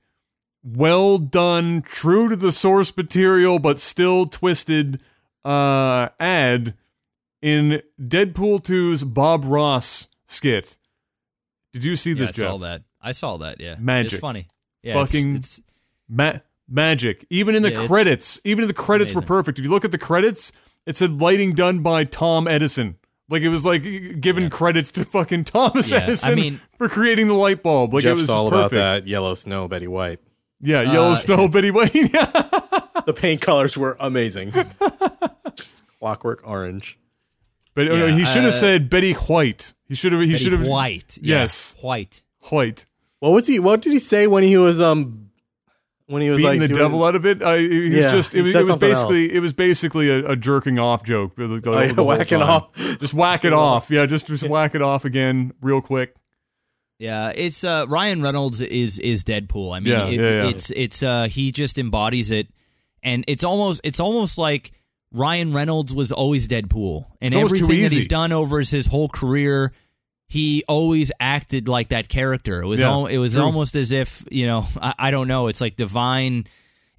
well 0.64 1.20
done, 1.20 1.84
true 1.84 2.30
to 2.30 2.36
the 2.36 2.52
source 2.52 2.96
material, 2.96 3.60
but 3.60 3.80
still 3.80 4.26
twisted 4.26 5.00
uh, 5.46 6.10
ad 6.20 6.74
in 7.42 7.82
Deadpool 8.02 8.62
2's 8.64 9.04
Bob 9.04 9.44
Ross 9.46 10.08
skit. 10.28 10.78
Did 11.74 11.84
you 11.86 11.96
see 11.96 12.12
Yeah, 12.12 12.16
this, 12.18 12.30
I 12.30 12.34
Jeff? 12.34 12.40
saw 12.52 12.58
that. 12.60 12.82
I 13.02 13.12
saw 13.12 13.38
that. 13.38 13.60
Yeah, 13.62 13.76
Magic. 13.80 14.14
It's 14.14 14.22
funny. 14.22 14.48
Yeah, 14.84 14.92
it's- 15.02 15.12
Fucking 15.12 15.36
it's, 15.36 15.62
Ma- 16.10 16.40
magic. 16.68 17.26
Even 17.30 17.56
in 17.56 17.62
the 17.64 17.72
Yeah, 17.72 17.86
credits, 17.88 18.40
even 18.44 18.64
in 18.64 18.68
the 18.68 18.74
credits 18.74 19.14
were 19.14 19.22
perfect. 19.22 19.60
If 19.60 19.66
you 19.66 19.72
look 19.72 19.86
at 19.86 19.92
the 19.92 19.98
credits, 19.98 20.52
it 20.86 20.98
said 20.98 21.22
lighting 21.22 21.54
done 21.54 21.80
by 21.82 22.04
Tom 22.04 22.48
Edison. 22.48 22.96
Like 23.30 23.44
it 23.44 23.50
was 23.50 23.64
like 23.66 23.84
giving 24.20 24.50
credits 24.50 24.90
to 24.94 25.04
fucking 25.06 25.44
Thomas 25.44 25.92
Yeah, 25.92 26.00
I 26.00 26.02
Edison 26.04 26.36
mean- 26.36 26.62
for 26.78 26.90
creating 26.90 27.28
the 27.28 27.36
light 27.36 27.62
bulb. 27.62 27.94
Like 27.94 28.04
it 28.04 28.08
Jeff's 28.08 28.22
was 28.22 28.30
all 28.30 28.50
just 28.50 28.58
about 28.58 28.72
that 28.72 29.08
yellow 29.08 29.36
snow, 29.36 29.68
Betty 29.68 29.88
White. 29.88 30.20
Yeah, 30.62 30.80
Uh, 30.80 30.92
Yellowstone, 30.94 31.52
Betty 31.52 31.72
White. 31.72 31.94
The 33.06 33.14
paint 33.14 33.42
colors 33.42 33.76
were 33.78 33.96
amazing. 34.00 34.52
Clockwork 36.00 36.42
orange. 36.48 36.98
But 37.88 37.92
uh, 37.92 37.96
Yeah, 37.96 38.12
he 38.18 38.26
should 38.26 38.44
have 38.44 38.54
uh, 38.54 38.58
said 38.58 38.90
Betty 38.90 39.14
White. 39.14 39.74
He 39.88 39.96
should 39.96 40.12
have. 40.12 40.22
He 40.22 40.36
should 40.36 40.52
have. 40.52 40.64
White. 40.64 41.18
Yeah, 41.22 41.38
Yes. 41.42 41.78
White. 41.82 42.22
White. 42.50 42.86
What 43.20 43.30
was 43.32 43.48
he? 43.48 43.60
What 43.60 43.82
did 43.82 43.94
he 43.94 44.00
say 44.00 44.28
when 44.28 44.44
he 44.44 44.58
was 44.58 44.82
um 44.82 45.30
when 46.08 46.22
he 46.22 46.30
was 46.30 46.38
Beating 46.42 46.60
like 46.60 46.68
the 46.70 46.74
doing- 46.74 46.78
devil 46.88 47.06
out 47.06 47.16
of 47.16 47.26
it. 47.26 47.42
I, 47.42 47.58
he 47.60 47.90
was 47.90 47.94
Yeah, 47.94 48.12
just. 48.12 48.34
It 48.36 48.40
he 48.40 48.42
was, 48.44 48.52
said 48.52 48.62
it 48.62 48.64
was 48.66 48.72
something 48.74 48.90
basically. 48.90 49.34
It 49.34 49.40
was 49.40 49.54
basically 49.54 50.10
a, 50.10 50.32
a 50.32 50.36
jerking 50.36 50.78
off 50.78 51.04
joke. 51.04 51.34
Like 51.38 51.62
the- 51.62 51.72
Oh, 51.72 51.80
yeah, 51.80 51.88
the 51.88 51.94
whole 51.96 52.06
whacking 52.08 52.42
off. 52.42 52.76
Just 52.76 53.14
whack 53.14 53.46
it 53.46 53.54
off. 53.54 53.90
Yeah, 53.90 54.06
just 54.06 54.28
just 54.28 54.48
whack 54.50 54.76
it 54.76 54.82
off 54.82 55.06
again, 55.06 55.54
real 55.62 55.82
quick. 55.82 56.16
Yeah, 56.98 57.30
it's 57.34 57.64
uh, 57.64 57.86
Ryan 57.88 58.22
Reynolds 58.22 58.60
is 58.60 59.00
is 59.00 59.24
Deadpool. 59.24 59.74
I 59.74 59.80
mean, 59.80 59.94
Yeah, 59.94 60.06
it- 60.08 60.20
yeah, 60.20 60.30
yeah. 60.44 60.50
it's 60.50 60.70
it's 60.72 61.02
uh, 61.02 61.28
he 61.30 61.52
just 61.54 61.78
embodies 61.78 62.30
it, 62.32 62.48
and 63.02 63.24
it's 63.28 63.44
almost 63.46 63.80
it's 63.86 64.02
almost 64.02 64.38
like 64.38 64.72
Ryan 65.12 65.54
Reynolds 65.54 65.94
was 65.94 66.12
always 66.12 66.48
Deadpool, 66.48 67.06
and 67.22 67.34
It's 67.34 67.44
everything 67.44 67.82
that 67.82 67.92
he's 67.92 68.08
done 68.08 68.32
over 68.32 68.60
his, 68.60 68.86
whole 68.88 69.10
career, 69.10 69.72
he 70.28 70.64
always 70.68 71.12
acted 71.20 71.68
like 71.68 71.88
that 71.90 72.10
character. 72.10 72.62
It 72.62 72.68
was 72.68 72.82
Yeah, 72.82 72.90
al- 72.92 73.08
it 73.08 73.18
was 73.18 73.34
true. 73.34 73.42
almost 73.44 73.76
as 73.76 73.92
if 73.92 74.24
you 74.30 74.46
know 74.46 74.66
I, 74.82 74.94
I 75.00 75.12
don't 75.12 75.28
know. 75.28 75.48
It's 75.48 75.62
like 75.62 75.76
divine 75.76 76.46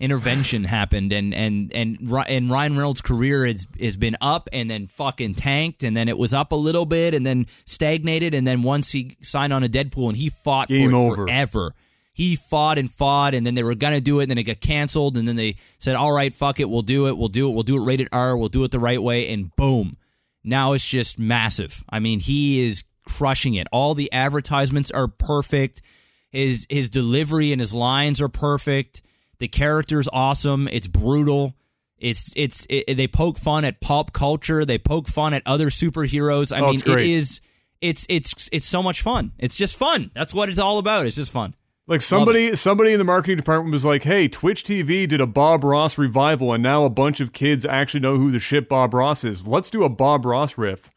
intervention 0.01 0.65
happened 0.65 1.13
and 1.13 1.35
and 1.35 1.71
and 1.75 1.99
and 2.01 2.11
Ryan 2.11 2.49
Reynolds' 2.77 3.03
career 3.03 3.45
has 3.47 3.67
has 3.79 3.97
been 3.99 4.17
up 4.21 4.49
and 4.53 4.69
then 4.71 4.87
fucking 4.87 5.35
tanked 5.35 5.83
and 5.85 5.95
then 5.95 6.09
it 6.09 6.17
was 6.17 6.33
up 6.33 6.53
a 6.53 6.57
little 6.57 6.87
bit 6.87 7.13
and 7.13 7.25
then 7.27 7.47
stagnated 7.67 8.33
and 8.35 8.47
then 8.47 8.63
once 8.63 8.91
he 8.93 9.17
signed 9.21 9.53
on 9.53 9.63
a 9.63 9.69
Deadpool 9.69 10.09
and 10.09 10.17
he 10.17 10.31
fought 10.31 10.69
Game 10.69 10.91
for 10.91 10.97
it 10.97 10.99
over. 10.99 11.17
forever. 11.27 11.75
He 12.13 12.37
fought 12.37 12.77
and 12.79 12.91
fought 12.91 13.35
and 13.35 13.47
then 13.47 13.55
they 13.55 13.63
were 13.63 13.75
gonna 13.75 14.01
do 14.01 14.21
it 14.21 14.25
and 14.25 14.31
then 14.31 14.39
it 14.39 14.43
got 14.43 14.61
canceled 14.61 15.17
and 15.17 15.27
then 15.27 15.37
they 15.37 15.57
said 15.79 15.95
all 15.97 16.13
right 16.13 16.35
fuck 16.35 16.61
it 16.61 16.69
we'll 16.69 16.83
do 16.83 17.07
it 17.07 17.17
we'll 17.17 17.29
do 17.29 17.49
it 17.49 17.53
we'll 17.55 17.63
do 17.63 17.77
it 17.81 17.87
rated 17.87 18.09
R 18.13 18.37
we'll 18.37 18.49
do 18.49 18.65
it 18.65 18.73
the 18.73 18.79
right 18.81 19.01
way 19.03 19.33
and 19.33 19.55
boom 19.57 19.97
now 20.43 20.73
it's 20.73 20.87
just 20.87 21.19
massive. 21.19 21.85
I 21.91 21.99
mean, 22.01 22.19
he 22.21 22.67
is 22.67 22.83
crushing 23.05 23.55
it. 23.57 23.67
All 23.73 23.95
the 23.95 24.11
advertisements 24.11 24.91
are 24.91 25.07
perfect. 25.07 25.83
His 26.31 26.67
his 26.71 26.89
delivery 26.89 27.53
and 27.53 27.61
his 27.61 27.75
lines 27.75 28.21
are 28.23 28.29
perfect. 28.31 29.03
The 29.39 29.49
character's 29.49 30.09
awesome. 30.13 30.67
It's 30.69 30.87
brutal. 30.89 31.55
It's 31.99 32.33
it's 32.37 32.67
it, 32.71 32.97
they 32.97 33.07
poke 33.07 33.37
fun 33.37 33.67
at 33.67 33.83
pop 33.83 34.15
culture. 34.15 34.65
They 34.65 34.79
poke 34.79 35.09
fun 35.09 35.35
at 35.35 35.43
other 35.45 35.69
superheroes. 35.69 36.57
I 36.57 36.61
Oh, 36.61 36.71
mean, 36.71 36.81
great. 36.81 37.07
is 37.11 37.43
it's 37.83 38.07
it's 38.09 38.49
it's 38.51 38.67
so 38.67 38.83
much 38.83 39.03
fun. 39.03 39.33
It's 39.39 39.57
just 39.57 39.77
fun. 39.77 40.11
That's 40.15 40.33
what 40.35 40.49
it's 40.49 40.59
all 40.59 40.79
about. 40.79 41.05
It's 41.05 41.17
just 41.17 41.33
fun. 41.33 41.55
Like 41.91 42.01
somebody, 42.03 42.55
somebody 42.55 42.93
in 42.93 42.99
the 42.99 43.05
marketing 43.05 43.37
department 43.37 43.73
was 43.73 43.85
like, 43.85 44.05
"Hey, 44.05 44.29
Twitch 44.29 44.63
TV 44.63 45.09
did 45.09 45.21
a 45.21 45.27
Bob 45.27 45.65
Ross 45.65 45.99
revival, 45.99 46.53
and 46.53 46.63
now 46.63 46.85
a 46.85 46.89
bunch 46.91 47.21
of 47.21 47.33
kids 47.33 47.67
actually 47.67 47.99
know 48.01 48.17
who 48.17 48.31
the 48.31 48.39
shit 48.39 48.69
Bob 48.69 48.95
Ross 48.95 49.25
is. 49.25 49.47
Let's 49.49 49.71
do 49.71 49.83
a 49.83 49.89
Bob 49.89 50.25
Ross 50.25 50.57
riff." 50.57 50.93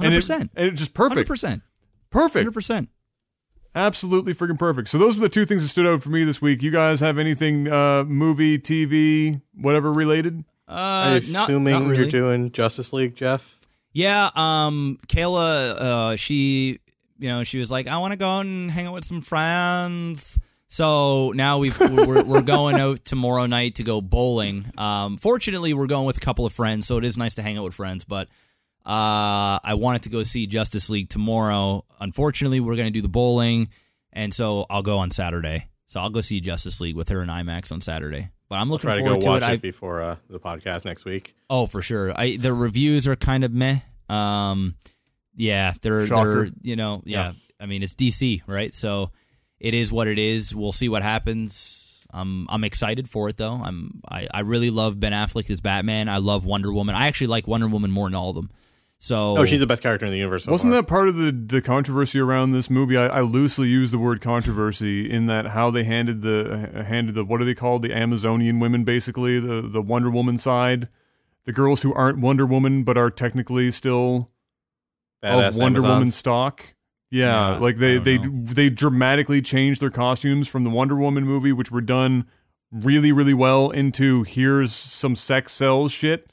100%. 0.00 0.40
and 0.40 0.50
it's 0.56 0.80
just 0.80 0.92
perfect. 0.92 1.30
100%. 1.30 1.62
perfect. 2.10 2.42
Hundred 2.42 2.52
percent. 2.52 2.88
Absolutely 3.76 4.34
freaking 4.34 4.58
perfect. 4.58 4.88
So 4.88 4.98
those 4.98 5.16
were 5.16 5.22
the 5.22 5.28
two 5.28 5.44
things 5.46 5.62
that 5.62 5.68
stood 5.68 5.86
out 5.86 6.02
for 6.02 6.10
me 6.10 6.24
this 6.24 6.42
week. 6.42 6.62
You 6.64 6.70
guys 6.72 7.00
have 7.00 7.16
anything 7.18 7.70
uh 7.72 8.02
movie, 8.04 8.58
TV, 8.58 9.40
whatever 9.54 9.92
related? 9.92 10.44
I'm 10.66 10.76
Uh, 10.76 11.10
not- 11.10 11.16
assuming 11.48 11.72
not 11.74 11.82
really. 11.84 11.96
you're 12.02 12.10
doing 12.10 12.50
Justice 12.50 12.92
League, 12.92 13.14
Jeff. 13.14 13.56
Yeah, 13.92 14.30
um, 14.34 14.98
Kayla, 15.06 15.76
uh, 16.12 16.16
she, 16.16 16.80
you 17.24 17.30
know, 17.30 17.42
she 17.42 17.58
was 17.58 17.70
like, 17.70 17.86
I 17.86 17.96
want 17.96 18.12
to 18.12 18.18
go 18.18 18.28
out 18.28 18.44
and 18.44 18.70
hang 18.70 18.86
out 18.86 18.92
with 18.92 19.06
some 19.06 19.22
friends. 19.22 20.38
So 20.66 21.32
now 21.34 21.56
we've 21.56 21.78
we're, 21.80 22.22
we're 22.22 22.42
going 22.42 22.76
out 22.76 23.02
tomorrow 23.06 23.46
night 23.46 23.76
to 23.76 23.82
go 23.82 24.02
bowling. 24.02 24.70
Um, 24.76 25.16
fortunately, 25.16 25.72
we're 25.72 25.86
going 25.86 26.04
with 26.04 26.18
a 26.18 26.20
couple 26.20 26.44
of 26.44 26.52
friends, 26.52 26.86
so 26.86 26.98
it 26.98 27.04
is 27.04 27.16
nice 27.16 27.36
to 27.36 27.42
hang 27.42 27.56
out 27.56 27.64
with 27.64 27.72
friends. 27.72 28.04
But 28.04 28.28
uh, 28.84 29.56
I 29.64 29.72
wanted 29.78 30.02
to 30.02 30.10
go 30.10 30.22
see 30.22 30.46
Justice 30.46 30.90
League 30.90 31.08
tomorrow. 31.08 31.86
Unfortunately, 31.98 32.60
we're 32.60 32.76
going 32.76 32.88
to 32.88 32.92
do 32.92 33.00
the 33.00 33.08
bowling, 33.08 33.70
and 34.12 34.34
so 34.34 34.66
I'll 34.68 34.82
go 34.82 34.98
on 34.98 35.10
Saturday. 35.10 35.68
So 35.86 36.00
I'll 36.00 36.10
go 36.10 36.20
see 36.20 36.42
Justice 36.42 36.78
League 36.78 36.94
with 36.94 37.08
her 37.08 37.22
in 37.22 37.30
IMAX 37.30 37.72
on 37.72 37.80
Saturday. 37.80 38.28
But 38.50 38.56
I'm 38.56 38.68
looking 38.68 38.88
Try 38.88 38.98
to 38.98 39.02
forward 39.02 39.22
go 39.22 39.30
watch 39.30 39.40
to 39.40 39.50
it, 39.50 39.54
it. 39.54 39.62
Before 39.62 40.02
uh, 40.02 40.16
the 40.28 40.40
podcast 40.40 40.84
next 40.84 41.06
week. 41.06 41.34
Oh, 41.48 41.64
for 41.64 41.80
sure. 41.80 42.12
I 42.14 42.36
the 42.36 42.52
reviews 42.52 43.08
are 43.08 43.16
kind 43.16 43.44
of 43.44 43.52
meh. 43.54 43.78
Um, 44.10 44.74
yeah, 45.36 45.74
they're 45.82 46.06
Shocker. 46.06 46.44
they're 46.46 46.50
you 46.62 46.76
know 46.76 47.02
yeah. 47.04 47.32
I 47.60 47.66
mean 47.66 47.82
it's 47.82 47.94
DC 47.94 48.42
right, 48.46 48.74
so 48.74 49.10
it 49.60 49.74
is 49.74 49.92
what 49.92 50.06
it 50.08 50.18
is. 50.18 50.54
We'll 50.54 50.72
see 50.72 50.88
what 50.88 51.02
happens. 51.02 52.06
I'm 52.10 52.46
I'm 52.48 52.64
excited 52.64 53.08
for 53.08 53.28
it 53.28 53.36
though. 53.36 53.54
I'm 53.54 54.00
I, 54.08 54.28
I 54.32 54.40
really 54.40 54.70
love 54.70 54.98
Ben 55.00 55.12
Affleck 55.12 55.50
as 55.50 55.60
Batman. 55.60 56.08
I 56.08 56.18
love 56.18 56.44
Wonder 56.46 56.72
Woman. 56.72 56.94
I 56.94 57.06
actually 57.08 57.28
like 57.28 57.46
Wonder 57.48 57.66
Woman 57.66 57.90
more 57.90 58.06
than 58.06 58.14
all 58.14 58.30
of 58.30 58.36
them. 58.36 58.50
So 58.98 59.36
Oh, 59.36 59.44
she's 59.44 59.60
the 59.60 59.66
best 59.66 59.82
character 59.82 60.06
in 60.06 60.12
the 60.12 60.18
universe. 60.18 60.44
So 60.44 60.52
Wasn't 60.52 60.72
far. 60.72 60.80
that 60.82 60.88
part 60.88 61.08
of 61.08 61.16
the, 61.16 61.30
the 61.32 61.60
controversy 61.60 62.20
around 62.20 62.50
this 62.50 62.70
movie? 62.70 62.96
I, 62.96 63.06
I 63.06 63.20
loosely 63.20 63.68
use 63.68 63.90
the 63.90 63.98
word 63.98 64.20
controversy 64.22 65.10
in 65.10 65.26
that 65.26 65.48
how 65.48 65.70
they 65.70 65.84
handed 65.84 66.22
the 66.22 66.70
uh, 66.74 66.84
handed 66.84 67.14
the 67.14 67.24
what 67.24 67.40
are 67.42 67.44
they 67.44 67.54
called 67.54 67.82
the 67.82 67.92
Amazonian 67.92 68.60
women 68.60 68.84
basically 68.84 69.40
the 69.40 69.62
the 69.62 69.82
Wonder 69.82 70.10
Woman 70.10 70.38
side, 70.38 70.88
the 71.44 71.52
girls 71.52 71.82
who 71.82 71.92
aren't 71.92 72.18
Wonder 72.20 72.46
Woman 72.46 72.84
but 72.84 72.96
are 72.96 73.10
technically 73.10 73.70
still 73.72 74.30
Badass 74.30 74.33
of 75.24 75.56
Wonder 75.56 75.78
Amazons? 75.80 75.82
Woman 75.84 76.10
stock. 76.10 76.74
Yeah, 77.10 77.52
Yeah, 77.52 77.58
like 77.58 77.76
they 77.76 77.98
they 77.98 78.18
don't 78.18 78.44
they 78.46 78.70
dramatically 78.70 79.40
changed 79.40 79.80
their 79.80 79.90
costumes 79.90 80.48
from 80.48 80.64
the 80.64 80.70
Wonder 80.70 80.96
Woman 80.96 81.24
movie, 81.24 81.52
which 81.52 81.70
were 81.70 81.80
done 81.80 82.26
really 82.72 83.12
really 83.12 83.34
well, 83.34 83.70
into 83.70 84.24
here's 84.24 84.72
some 84.72 85.14
sex 85.14 85.52
sells 85.52 85.92
shit, 85.92 86.28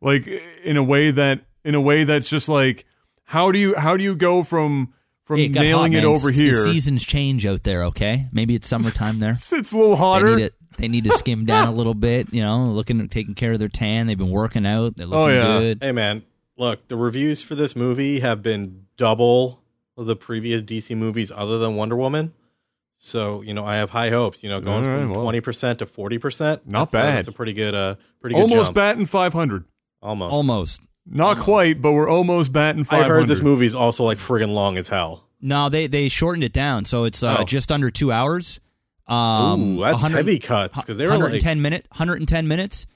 like 0.00 0.26
in 0.62 0.76
a 0.76 0.82
way 0.82 1.10
that 1.10 1.40
in 1.64 1.74
a 1.74 1.80
way 1.80 2.04
that's 2.04 2.28
just 2.28 2.48
like 2.48 2.84
how 3.24 3.50
do 3.50 3.58
you 3.58 3.74
how 3.76 3.96
do 3.96 4.04
you 4.04 4.14
go 4.14 4.42
from 4.42 4.92
from 5.24 5.40
it 5.40 5.52
nailing 5.52 5.92
hot, 5.94 5.98
it 5.98 6.04
over 6.04 6.28
It's- 6.28 6.38
here? 6.40 6.64
The 6.64 6.72
seasons 6.72 7.04
change 7.04 7.46
out 7.46 7.62
there. 7.64 7.82
Okay, 7.84 8.26
maybe 8.30 8.54
it's 8.54 8.68
summertime 8.68 9.18
there. 9.20 9.30
It's, 9.36 9.52
it's 9.52 9.72
a 9.72 9.76
little 9.76 9.92
They 9.92 9.96
hotter. 9.98 10.36
need 10.36 10.42
it. 10.44 10.54
They 10.76 10.88
need 10.88 11.04
to 11.04 11.12
skim 11.12 11.46
down 11.46 11.68
a 11.68 11.72
little 11.80 11.94
bit. 11.94 12.30
You 12.34 12.42
know, 12.42 12.66
looking 12.66 13.08
taking 13.08 13.34
care 13.34 13.52
of 13.54 13.58
their 13.58 13.68
tan. 13.68 14.06
They've 14.06 14.18
been 14.18 14.30
working 14.30 14.66
out. 14.66 14.96
They're 14.96 15.06
oh, 15.06 15.22
looking 15.22 15.34
yeah. 15.36 15.58
good. 15.60 15.78
Hey 15.80 15.92
man, 15.92 16.22
look, 16.56 16.88
the 16.88 16.96
reviews 16.96 17.42
for 17.42 17.54
this 17.54 17.74
movie 17.76 18.20
have 18.20 18.42
been 18.42 18.86
double 18.96 19.62
the 19.96 20.16
previous 20.16 20.62
DC 20.62 20.96
movies 20.96 21.32
other 21.34 21.58
than 21.58 21.74
Wonder 21.76 21.96
Woman. 21.96 22.32
So, 22.98 23.42
you 23.42 23.52
know, 23.54 23.64
I 23.64 23.76
have 23.76 23.90
high 23.90 24.10
hopes, 24.10 24.42
you 24.42 24.48
know, 24.48 24.60
going 24.60 24.84
All 24.84 24.90
right, 24.90 25.00
from 25.02 25.10
well. 25.12 25.22
twenty 25.22 25.40
percent 25.40 25.78
to 25.80 25.86
forty 25.86 26.18
percent. 26.18 26.66
Not 26.66 26.90
that's, 26.90 26.92
bad. 26.92 27.16
That's 27.16 27.28
a 27.28 27.32
pretty 27.32 27.52
good 27.52 27.74
uh 27.74 27.96
pretty 28.20 28.34
good 28.36 28.42
Almost 28.42 28.68
jump. 28.68 28.74
batting 28.74 29.06
five 29.06 29.32
hundred. 29.32 29.64
Almost. 30.02 30.32
Almost. 30.32 30.82
Not 31.08 31.38
quite, 31.38 31.80
but 31.80 31.92
we're 31.92 32.08
almost 32.10 32.52
batting 32.52 32.84
five 32.84 33.04
I 33.04 33.08
heard 33.08 33.28
this 33.28 33.40
movie 33.40 33.66
is 33.66 33.74
also 33.74 34.04
like 34.04 34.18
friggin' 34.18 34.52
long 34.52 34.76
as 34.76 34.88
hell. 34.88 35.28
No, 35.40 35.68
they 35.68 35.86
they 35.86 36.08
shortened 36.08 36.42
it 36.44 36.52
down, 36.52 36.84
so 36.84 37.04
it's 37.04 37.22
uh, 37.22 37.36
Oh. 37.40 37.44
just 37.44 37.70
under 37.70 37.90
two 37.90 38.10
hours. 38.10 38.60
Um, 39.06 39.78
Ooh, 39.78 39.80
that's 39.82 40.02
heavy 40.02 40.38
cuts 40.40 40.80
because 40.80 40.96
they 40.98 41.04
were 41.04 41.12
like 41.12 41.20
110 41.20 41.62
minutes, 41.62 41.86
110 41.90 42.48
minutes, 42.48 42.86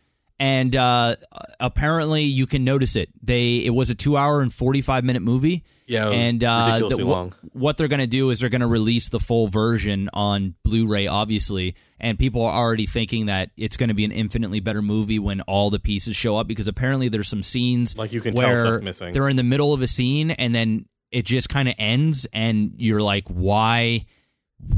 and 0.40 0.74
uh, 0.74 1.14
apparently 1.60 2.22
you 2.22 2.46
can 2.46 2.64
notice 2.64 2.96
it. 2.96 3.10
They 3.22 3.58
it 3.58 3.70
was 3.70 3.90
a 3.90 3.94
two 3.94 4.16
hour 4.16 4.40
and 4.40 4.52
45 4.52 5.04
minute 5.04 5.22
movie. 5.22 5.64
Yeah, 5.86 6.06
it 6.06 6.08
was 6.10 6.18
and 6.18 6.44
uh, 6.44 6.78
the- 6.88 7.04
wha- 7.04 7.12
long. 7.12 7.34
what 7.52 7.76
they're 7.76 7.88
going 7.88 8.00
to 8.00 8.06
do 8.06 8.30
is 8.30 8.40
they're 8.40 8.48
going 8.48 8.60
to 8.60 8.66
release 8.68 9.08
the 9.08 9.18
full 9.18 9.48
version 9.48 10.08
on 10.14 10.54
Blu-ray, 10.64 11.08
obviously, 11.08 11.74
and 11.98 12.16
people 12.16 12.42
are 12.46 12.54
already 12.54 12.86
thinking 12.86 13.26
that 13.26 13.50
it's 13.56 13.76
going 13.76 13.88
to 13.88 13.94
be 13.94 14.04
an 14.04 14.12
infinitely 14.12 14.60
better 14.60 14.82
movie 14.82 15.18
when 15.18 15.40
all 15.42 15.68
the 15.68 15.80
pieces 15.80 16.14
show 16.14 16.36
up 16.36 16.46
because 16.46 16.68
apparently 16.68 17.08
there's 17.08 17.26
some 17.28 17.42
scenes 17.42 17.96
Like, 17.96 18.12
you 18.12 18.20
can 18.20 18.34
tell 18.34 18.48
where 18.48 18.80
they're 19.14 19.28
in 19.28 19.36
the 19.36 19.42
middle 19.42 19.72
of 19.74 19.82
a 19.82 19.88
scene 19.88 20.30
and 20.30 20.54
then 20.54 20.86
it 21.10 21.24
just 21.24 21.48
kind 21.48 21.68
of 21.68 21.74
ends 21.76 22.24
and 22.32 22.74
you're 22.76 23.02
like, 23.02 23.24
why? 23.26 24.06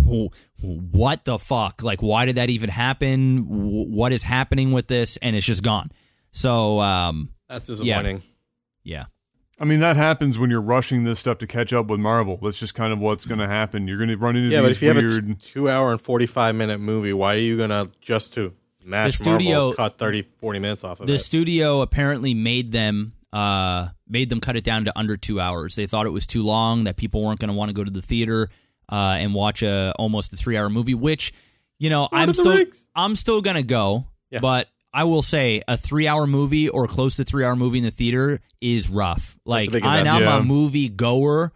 Wh- 0.06 0.26
What 0.62 1.24
the 1.24 1.38
fuck? 1.38 1.82
Like, 1.82 2.02
why 2.02 2.26
did 2.26 2.36
that 2.36 2.50
even 2.50 2.70
happen? 2.70 3.44
What 3.46 4.12
is 4.12 4.22
happening 4.22 4.72
with 4.72 4.86
this? 4.88 5.16
And 5.18 5.34
it's 5.36 5.46
just 5.46 5.62
gone. 5.62 5.90
So, 6.30 6.80
um, 6.80 7.30
that's 7.48 7.66
disappointing. 7.66 8.22
yeah. 8.84 9.06
I 9.60 9.64
mean, 9.64 9.78
that 9.80 9.96
happens 9.96 10.38
when 10.40 10.50
you're 10.50 10.60
rushing 10.62 11.04
this 11.04 11.20
stuff 11.20 11.38
to 11.38 11.46
catch 11.46 11.72
up 11.72 11.86
with 11.86 12.00
Marvel. 12.00 12.38
That's 12.42 12.58
just 12.58 12.74
kind 12.74 12.92
of 12.92 12.98
what's 12.98 13.26
going 13.26 13.38
to 13.38 13.46
happen. 13.46 13.86
You're 13.86 13.98
going 13.98 14.08
to 14.08 14.16
run 14.16 14.34
into 14.34 14.48
Yeah, 14.48 14.60
but 14.62 14.68
these 14.68 14.76
if 14.76 14.82
you 14.82 14.88
have 14.88 14.96
a 14.96 15.00
weird. 15.02 15.40
two 15.40 15.68
hour 15.68 15.92
and 15.92 16.00
45 16.00 16.54
minute 16.56 16.80
movie, 16.80 17.12
why 17.12 17.34
are 17.34 17.38
you 17.38 17.56
going 17.56 17.70
to 17.70 17.88
just 18.00 18.34
to 18.34 18.54
match 18.84 19.18
The 19.18 19.24
studio- 19.24 19.58
Marvel 19.66 19.74
cut 19.74 19.98
30, 19.98 20.22
40 20.38 20.58
minutes 20.58 20.82
off 20.82 20.98
of 21.00 21.06
the 21.06 21.12
it? 21.12 21.16
The 21.16 21.22
studio 21.22 21.80
apparently 21.82 22.34
made 22.34 22.72
them 22.72 23.12
uh 23.32 23.88
made 24.08 24.28
them 24.30 24.40
cut 24.40 24.56
it 24.56 24.64
down 24.64 24.84
to 24.84 24.98
under 24.98 25.16
two 25.16 25.40
hours 25.40 25.74
they 25.74 25.86
thought 25.86 26.04
it 26.04 26.10
was 26.10 26.26
too 26.26 26.42
long 26.42 26.84
that 26.84 26.98
people 26.98 27.22
weren't 27.24 27.40
going 27.40 27.48
to 27.48 27.54
want 27.54 27.70
to 27.70 27.74
go 27.74 27.82
to 27.82 27.90
the 27.90 28.02
theater 28.02 28.50
uh 28.92 29.16
and 29.18 29.34
watch 29.34 29.62
a 29.62 29.92
almost 29.98 30.32
a 30.32 30.36
three 30.36 30.56
hour 30.56 30.68
movie 30.70 30.94
which 30.94 31.32
you 31.78 31.90
know 31.90 32.02
Lord 32.02 32.10
i'm 32.12 32.34
still 32.34 32.56
Rings. 32.56 32.88
i'm 32.94 33.16
still 33.16 33.40
gonna 33.40 33.62
go 33.64 34.06
Yeah. 34.30 34.38
but 34.40 34.68
i 34.94 35.04
will 35.04 35.22
say 35.22 35.62
a 35.66 35.76
three 35.76 36.06
hour 36.06 36.26
movie 36.28 36.68
or 36.68 36.86
close 36.86 37.16
to 37.16 37.24
three 37.24 37.44
hour 37.44 37.56
movie 37.56 37.78
in 37.78 37.84
the 37.84 37.90
theater 37.90 38.40
is 38.60 38.88
rough 38.90 39.36
like 39.44 39.74
I, 39.74 40.00
i'm 40.00 40.06
investment. 40.06 40.40
a 40.40 40.44
movie 40.44 40.88
goer 40.90 41.52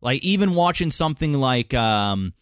like 0.00 0.22
even 0.24 0.54
watching 0.54 0.90
something 0.90 1.34
like 1.34 1.74
um 1.74 2.32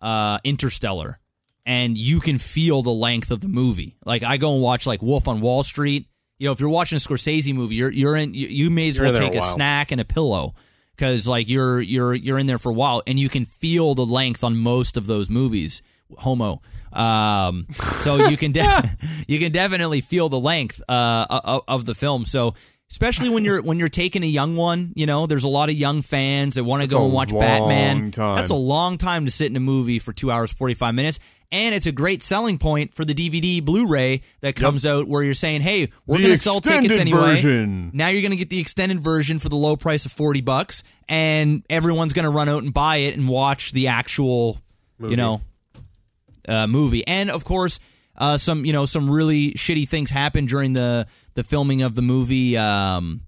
uh 0.00 0.38
interstellar 0.44 1.18
and 1.64 1.96
you 1.96 2.18
can 2.18 2.38
feel 2.38 2.82
the 2.82 2.90
length 2.90 3.30
of 3.30 3.40
the 3.40 3.46
movie. 3.46 3.94
Like 4.04 4.24
I 4.24 4.36
go 4.36 4.54
and 4.54 4.60
watch 4.60 4.84
like 4.84 5.00
Wolf 5.00 5.28
on 5.28 5.40
Wall 5.40 5.62
Street. 5.62 6.08
You 6.40 6.48
know, 6.48 6.52
if 6.52 6.58
you're 6.58 6.68
watching 6.68 6.96
a 6.96 6.98
Scorsese 6.98 7.54
movie, 7.54 7.76
you're 7.76 7.92
you're 7.92 8.16
in. 8.16 8.34
You, 8.34 8.48
you 8.48 8.68
may 8.68 8.88
as 8.88 8.96
You're 8.96 9.12
well 9.12 9.14
take 9.20 9.34
a 9.36 9.38
a, 9.38 9.40
while. 9.42 9.54
snack 9.54 9.92
and 9.92 10.00
a 10.00 10.04
pillow 10.04 10.56
because 10.96 11.26
like 11.26 11.48
you're 11.48 11.80
you're 11.80 12.14
you're 12.14 12.38
in 12.38 12.46
there 12.46 12.58
for 12.58 12.70
a 12.70 12.74
while, 12.74 13.02
and 13.06 13.18
you 13.18 13.28
can 13.28 13.44
feel 13.44 13.94
the 13.94 14.06
length 14.06 14.44
on 14.44 14.56
most 14.56 14.96
of 14.96 15.06
those 15.06 15.28
movies. 15.30 15.82
Homo. 16.18 16.60
Um, 16.92 17.66
so 18.00 18.28
you 18.28 18.36
can 18.36 18.52
de- 18.52 18.84
you 19.26 19.38
can 19.38 19.52
definitely 19.52 20.00
feel 20.00 20.28
the 20.28 20.38
length 20.38 20.80
uh, 20.88 21.26
of, 21.30 21.62
of 21.66 21.86
the 21.86 21.94
film. 21.94 22.24
So 22.24 22.54
especially 22.92 23.30
when 23.30 23.42
you're 23.42 23.62
when 23.62 23.78
you're 23.78 23.88
taking 23.88 24.22
a 24.22 24.26
young 24.26 24.54
one, 24.54 24.92
you 24.94 25.06
know, 25.06 25.26
there's 25.26 25.44
a 25.44 25.48
lot 25.48 25.70
of 25.70 25.74
young 25.74 26.02
fans 26.02 26.56
that 26.56 26.64
want 26.64 26.82
to 26.82 26.88
go 26.88 27.04
and 27.04 27.12
watch 27.12 27.32
long 27.32 27.40
Batman. 27.40 28.10
time. 28.10 28.36
That's 28.36 28.50
a 28.50 28.54
long 28.54 28.98
time 28.98 29.24
to 29.24 29.30
sit 29.30 29.46
in 29.46 29.56
a 29.56 29.60
movie 29.60 29.98
for 29.98 30.12
two 30.12 30.30
hours 30.30 30.52
forty 30.52 30.74
five 30.74 30.94
minutes, 30.94 31.18
and 31.50 31.74
it's 31.74 31.86
a 31.86 31.92
great 31.92 32.22
selling 32.22 32.58
point 32.58 32.92
for 32.92 33.06
the 33.06 33.14
DVD 33.14 33.64
Blu-ray 33.64 34.20
that 34.42 34.56
comes 34.56 34.84
out 34.84 35.08
where 35.08 35.22
you're 35.22 35.32
saying, 35.32 35.62
"Hey, 35.62 35.88
we're 36.06 36.18
going 36.18 36.32
to 36.32 36.36
sell 36.36 36.60
tickets 36.60 36.98
anyway." 36.98 37.20
version. 37.20 37.92
Now 37.94 38.08
you're 38.08 38.20
going 38.20 38.32
to 38.32 38.36
get 38.36 38.50
the 38.50 38.60
extended 38.60 39.00
version 39.00 39.38
for 39.38 39.48
the 39.48 39.56
low 39.56 39.74
price 39.74 40.04
of 40.04 40.12
forty 40.12 40.42
bucks, 40.42 40.82
and 41.08 41.64
everyone's 41.70 42.12
going 42.12 42.24
to 42.24 42.30
run 42.30 42.50
out 42.50 42.62
and 42.62 42.74
buy 42.74 42.98
it 42.98 43.16
and 43.16 43.26
watch 43.26 43.72
the 43.72 43.88
actual, 43.88 44.60
you 45.00 45.16
know, 45.16 45.40
uh, 46.46 46.66
movie. 46.66 47.06
And 47.06 47.30
of 47.30 47.42
course, 47.42 47.80
uh, 48.18 48.36
some 48.36 48.66
you 48.66 48.74
know 48.74 48.84
some 48.84 49.10
really 49.10 49.52
shitty 49.52 49.88
things 49.88 50.10
happened 50.10 50.48
during 50.48 50.74
the 50.74 51.06
the 51.34 51.42
filming 51.42 51.82
of 51.82 51.94
the 51.94 52.02
movie. 52.02 52.56
Um, 52.56 53.22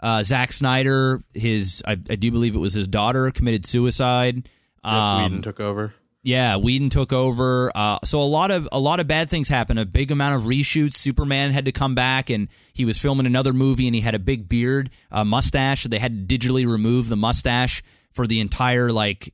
uh, 0.00 0.22
Zack 0.22 0.52
Snyder, 0.52 1.22
his 1.32 1.82
I, 1.86 1.92
I 1.92 2.16
do 2.16 2.30
believe 2.30 2.54
it 2.54 2.58
was 2.58 2.74
his 2.74 2.86
daughter 2.86 3.30
committed 3.30 3.64
suicide. 3.66 4.48
Yep, 4.84 4.92
Um, 4.92 5.22
Whedon 5.22 5.42
took 5.42 5.58
over. 5.60 5.94
yeah, 6.22 6.56
Whedon 6.56 6.90
took 6.90 7.12
over. 7.12 7.72
Uh, 7.74 7.98
so 8.04 8.20
a 8.20 8.24
lot 8.24 8.50
of 8.50 8.68
a 8.72 8.78
lot 8.78 9.00
of 9.00 9.06
bad 9.08 9.30
things 9.30 9.48
happened. 9.48 9.78
A 9.78 9.86
big 9.86 10.10
amount 10.10 10.36
of 10.36 10.42
reshoots. 10.42 10.92
Superman 10.94 11.50
had 11.52 11.64
to 11.64 11.72
come 11.72 11.94
back, 11.94 12.28
and 12.30 12.48
he 12.74 12.84
was 12.84 12.98
filming 12.98 13.26
another 13.26 13.52
movie, 13.54 13.86
and 13.88 13.94
he 13.94 14.02
had 14.02 14.14
a 14.14 14.18
big 14.18 14.48
beard, 14.48 14.90
a 15.10 15.24
mustache. 15.24 15.82
So 15.82 15.88
they 15.88 15.98
had 15.98 16.28
to 16.28 16.38
digitally 16.38 16.66
remove 16.70 17.08
the 17.08 17.16
mustache 17.16 17.82
for 18.12 18.26
the 18.26 18.38
entire 18.40 18.92
like 18.92 19.32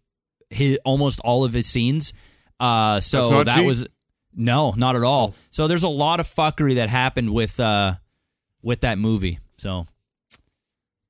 his 0.48 0.78
almost 0.84 1.20
all 1.24 1.44
of 1.44 1.52
his 1.52 1.66
scenes. 1.66 2.12
Uh, 2.60 3.00
so 3.00 3.42
that 3.42 3.56
cheap. 3.56 3.66
was 3.66 3.86
no, 4.34 4.72
not 4.76 4.96
at 4.96 5.02
all. 5.02 5.34
So 5.50 5.68
there's 5.68 5.82
a 5.82 5.88
lot 5.88 6.20
of 6.20 6.26
fuckery 6.26 6.74
that 6.76 6.88
happened 6.88 7.32
with 7.32 7.58
uh 7.60 7.94
with 8.62 8.80
that 8.80 8.98
movie. 8.98 9.38
So 9.58 9.86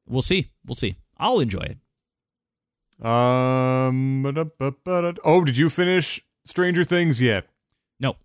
we'll 0.07 0.23
see, 0.23 0.51
we'll 0.67 0.75
see. 0.77 0.97
I'll 1.19 1.41
enjoy 1.41 1.63
it. 1.63 1.79
Um. 3.05 4.25
Oh, 5.25 5.45
did 5.45 5.57
you 5.57 5.69
finish 5.69 6.21
Stranger 6.45 6.85
Things 6.85 7.21
yet? 7.21 7.47
No, 7.99 8.17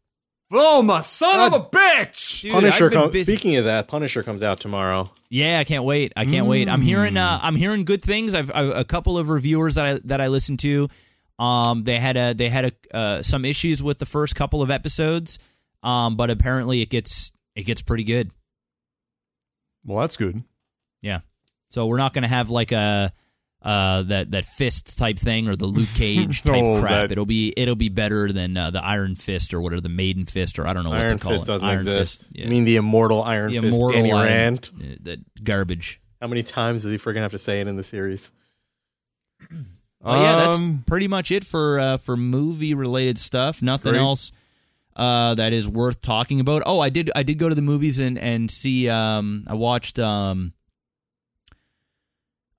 Oh, 0.51 0.81
my 0.81 1.01
son 1.01 1.39
of 1.39 1.53
a 1.53 1.59
bitch! 1.65 2.41
Dude, 2.41 2.51
Punisher. 2.53 2.89
Com- 2.89 3.11
speaking 3.11 3.55
of 3.57 3.65
that, 3.65 3.87
Punisher 3.87 4.23
comes 4.23 4.41
out 4.43 4.59
tomorrow. 4.59 5.11
Yeah, 5.29 5.59
I 5.59 5.63
can't 5.63 5.83
wait. 5.83 6.13
I 6.15 6.25
can't 6.25 6.45
wait. 6.45 6.69
I'm 6.69 6.81
hearing 6.81 7.15
Mm. 7.15 7.17
uh, 7.17 7.39
I'm 7.41 7.55
hearing 7.55 7.83
good 7.85 8.01
things. 8.03 8.33
I've, 8.33 8.51
I've 8.53 8.69
a 8.69 8.83
couple 8.85 9.17
of 9.17 9.29
reviewers 9.29 9.75
that 9.75 9.85
I 9.85 9.93
that 10.05 10.21
I 10.21 10.27
listen 10.27 10.55
to 10.57 10.87
Um, 11.39 11.83
they 11.83 11.99
had 11.99 12.17
a 12.17 12.33
they 12.33 12.49
had 12.49 12.65
a 12.91 12.95
uh, 12.97 13.21
some 13.23 13.45
issues 13.45 13.83
with 13.83 13.99
the 13.99 14.05
first 14.05 14.35
couple 14.35 14.61
of 14.61 14.71
episodes, 14.71 15.37
um, 15.83 16.15
but 16.15 16.29
apparently 16.31 16.81
it 16.81 16.89
gets 16.89 17.31
it 17.55 17.63
gets 17.63 17.81
pretty 17.81 18.03
good. 18.03 18.31
Well, 19.85 19.99
that's 20.01 20.17
good. 20.17 20.43
Yeah. 21.01 21.19
So 21.69 21.85
we're 21.85 21.97
not 21.97 22.13
going 22.13 22.23
to 22.23 22.27
have 22.27 22.49
like 22.49 22.71
a 22.71 23.13
uh 23.63 24.03
that 24.03 24.29
that 24.31 24.45
fist 24.45 24.97
type 24.99 25.17
thing 25.17 25.47
or 25.47 25.55
the 25.55 25.65
Luke 25.65 25.89
Cage 25.95 26.41
type 26.43 26.63
Oh, 26.63 26.79
crap. 26.79 26.91
that- 27.09 27.11
It'll 27.11 27.25
be 27.25 27.53
it'll 27.57 27.75
be 27.75 27.89
better 27.89 28.31
than 28.31 28.55
uh, 28.55 28.69
the 28.71 28.83
Iron 28.83 29.15
Fist 29.15 29.53
or 29.53 29.61
whatever 29.61 29.81
the 29.81 29.89
Maiden 29.89 30.25
Fist 30.25 30.59
or 30.59 30.67
I 30.67 30.73
don't 30.73 30.83
know 30.83 30.89
what 30.91 30.99
Iron 31.01 31.13
they 31.13 31.17
call 31.17 31.31
Fist 31.33 31.45
it. 31.45 31.47
doesn't 31.47 31.65
Iron 31.67 31.77
exist. 31.79 32.19
Fist. 32.23 32.29
Yeah. 32.31 32.45
You 32.45 32.49
mean 32.51 32.65
the 32.65 32.75
immortal 32.77 33.23
Iron 33.23 33.51
the 33.51 33.59
Fist, 33.61 33.75
immortal 33.75 34.01
Danny 34.01 34.11
Iron- 34.11 34.55
uh, 34.57 34.95
that 35.01 35.43
garbage. 35.43 35.99
How 36.21 36.27
many 36.27 36.43
times 36.43 36.83
is 36.85 36.91
he 36.91 36.97
freaking 36.97 37.17
have 37.21 37.31
to 37.31 37.37
say 37.37 37.59
it 37.61 37.67
in 37.67 37.75
the 37.75 37.83
series? 37.83 38.31
But 40.01 40.19
yeah, 40.19 40.35
that's 40.35 40.55
Um, 40.55 40.83
pretty 40.85 41.07
much 41.07 41.31
it 41.31 41.43
for 41.43 41.79
uh, 41.79 41.97
for 41.97 42.15
movie 42.15 42.73
related 42.73 43.17
stuff. 43.17 43.61
Nothing 43.61 43.93
Great. 43.93 44.01
else 44.01 44.31
uh, 44.95 45.35
that 45.35 45.53
is 45.53 45.67
worth 45.67 46.01
talking 46.01 46.39
about. 46.39 46.63
Oh, 46.65 46.79
I 46.79 46.89
did 46.89 47.09
I 47.15 47.23
did 47.23 47.37
go 47.39 47.49
to 47.49 47.55
the 47.55 47.61
movies 47.63 47.99
and 47.99 48.17
and 48.17 48.49
see. 48.49 48.87
Um, 48.89 49.43
I 49.47 49.55
watched. 49.55 49.97
Um, 49.99 50.53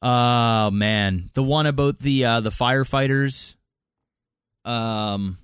oh 0.03 0.71
man, 0.71 1.31
the 1.35 1.43
one 1.43 1.67
about 1.67 1.99
the 1.99 2.25
uh, 2.25 2.41
the 2.41 2.51
firefighters. 2.51 3.57
Um, 4.65 5.39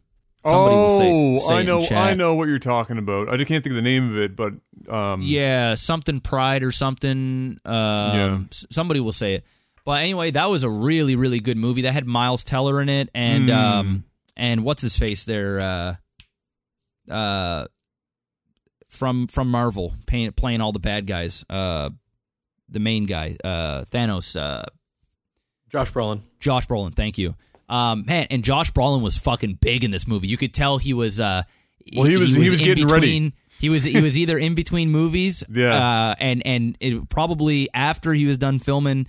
somebody 0.44 0.76
will 0.76 0.98
say, 0.98 1.10
oh, 1.12 1.38
say 1.38 1.54
I 1.54 1.62
know. 1.62 1.80
I 1.90 2.14
know 2.14 2.34
what 2.34 2.48
you're 2.48 2.58
talking 2.58 2.98
about. 2.98 3.28
I 3.28 3.36
just 3.36 3.48
can't 3.48 3.64
think 3.64 3.72
of 3.72 3.76
the 3.76 3.82
name 3.82 4.10
of 4.12 4.18
it, 4.18 4.36
but 4.36 4.52
um, 4.92 5.20
Yeah, 5.22 5.74
something 5.74 6.20
pride 6.20 6.62
or 6.62 6.72
something. 6.72 7.58
Um, 7.64 7.72
Yeah. 7.74 8.40
somebody 8.50 9.00
will 9.00 9.12
say 9.12 9.34
it. 9.34 9.44
But 9.84 10.00
anyway, 10.02 10.30
that 10.30 10.46
was 10.50 10.62
a 10.62 10.70
really, 10.70 11.14
really 11.16 11.40
good 11.40 11.56
movie. 11.58 11.82
That 11.82 11.92
had 11.92 12.06
Miles 12.06 12.42
Teller 12.44 12.80
in 12.80 12.88
it, 12.88 13.10
and 13.14 13.48
Mm. 13.50 13.54
um, 13.54 14.04
and 14.36 14.64
what's 14.64 14.80
his 14.82 14.96
face 14.96 15.24
there, 15.24 15.60
uh, 15.62 17.12
uh, 17.12 17.66
from 18.88 19.26
from 19.26 19.50
Marvel, 19.50 19.92
playing 20.06 20.32
playing 20.32 20.60
all 20.60 20.72
the 20.72 20.78
bad 20.78 21.06
guys. 21.06 21.44
Uh, 21.50 21.90
the 22.68 22.80
main 22.80 23.04
guy, 23.06 23.36
uh, 23.44 23.84
Thanos. 23.90 24.40
Uh, 24.40 24.64
Josh 25.70 25.92
Brolin. 25.92 26.20
Josh 26.40 26.66
Brolin, 26.66 26.94
thank 26.94 27.18
you. 27.18 27.34
Um, 27.68 28.04
man, 28.06 28.26
and 28.30 28.44
Josh 28.44 28.70
Brolin 28.72 29.02
was 29.02 29.16
fucking 29.18 29.58
big 29.60 29.84
in 29.84 29.90
this 29.90 30.06
movie. 30.06 30.28
You 30.28 30.36
could 30.36 30.54
tell 30.54 30.78
he 30.78 30.92
was. 30.94 31.18
Uh, 31.20 31.42
Well, 31.94 32.06
he 32.06 32.16
was- 32.16 32.34
he 32.34 32.48
was 32.48 32.60
in 32.60 32.64
getting 32.66 32.86
ready. 32.86 33.32
He 33.60 33.68
was 33.68 33.84
he 33.84 34.00
was 34.00 34.16
either 34.18 34.38
in 34.38 34.54
between 34.54 34.90
movies, 34.90 35.44
Yeah. 35.52 35.74
uh, 36.10 36.14
and 36.18 36.46
and 36.46 36.76
it, 36.80 37.08
probably 37.10 37.68
after 37.74 38.12
he 38.14 38.24
was 38.24 38.38
done 38.38 38.58
filming 38.58 39.06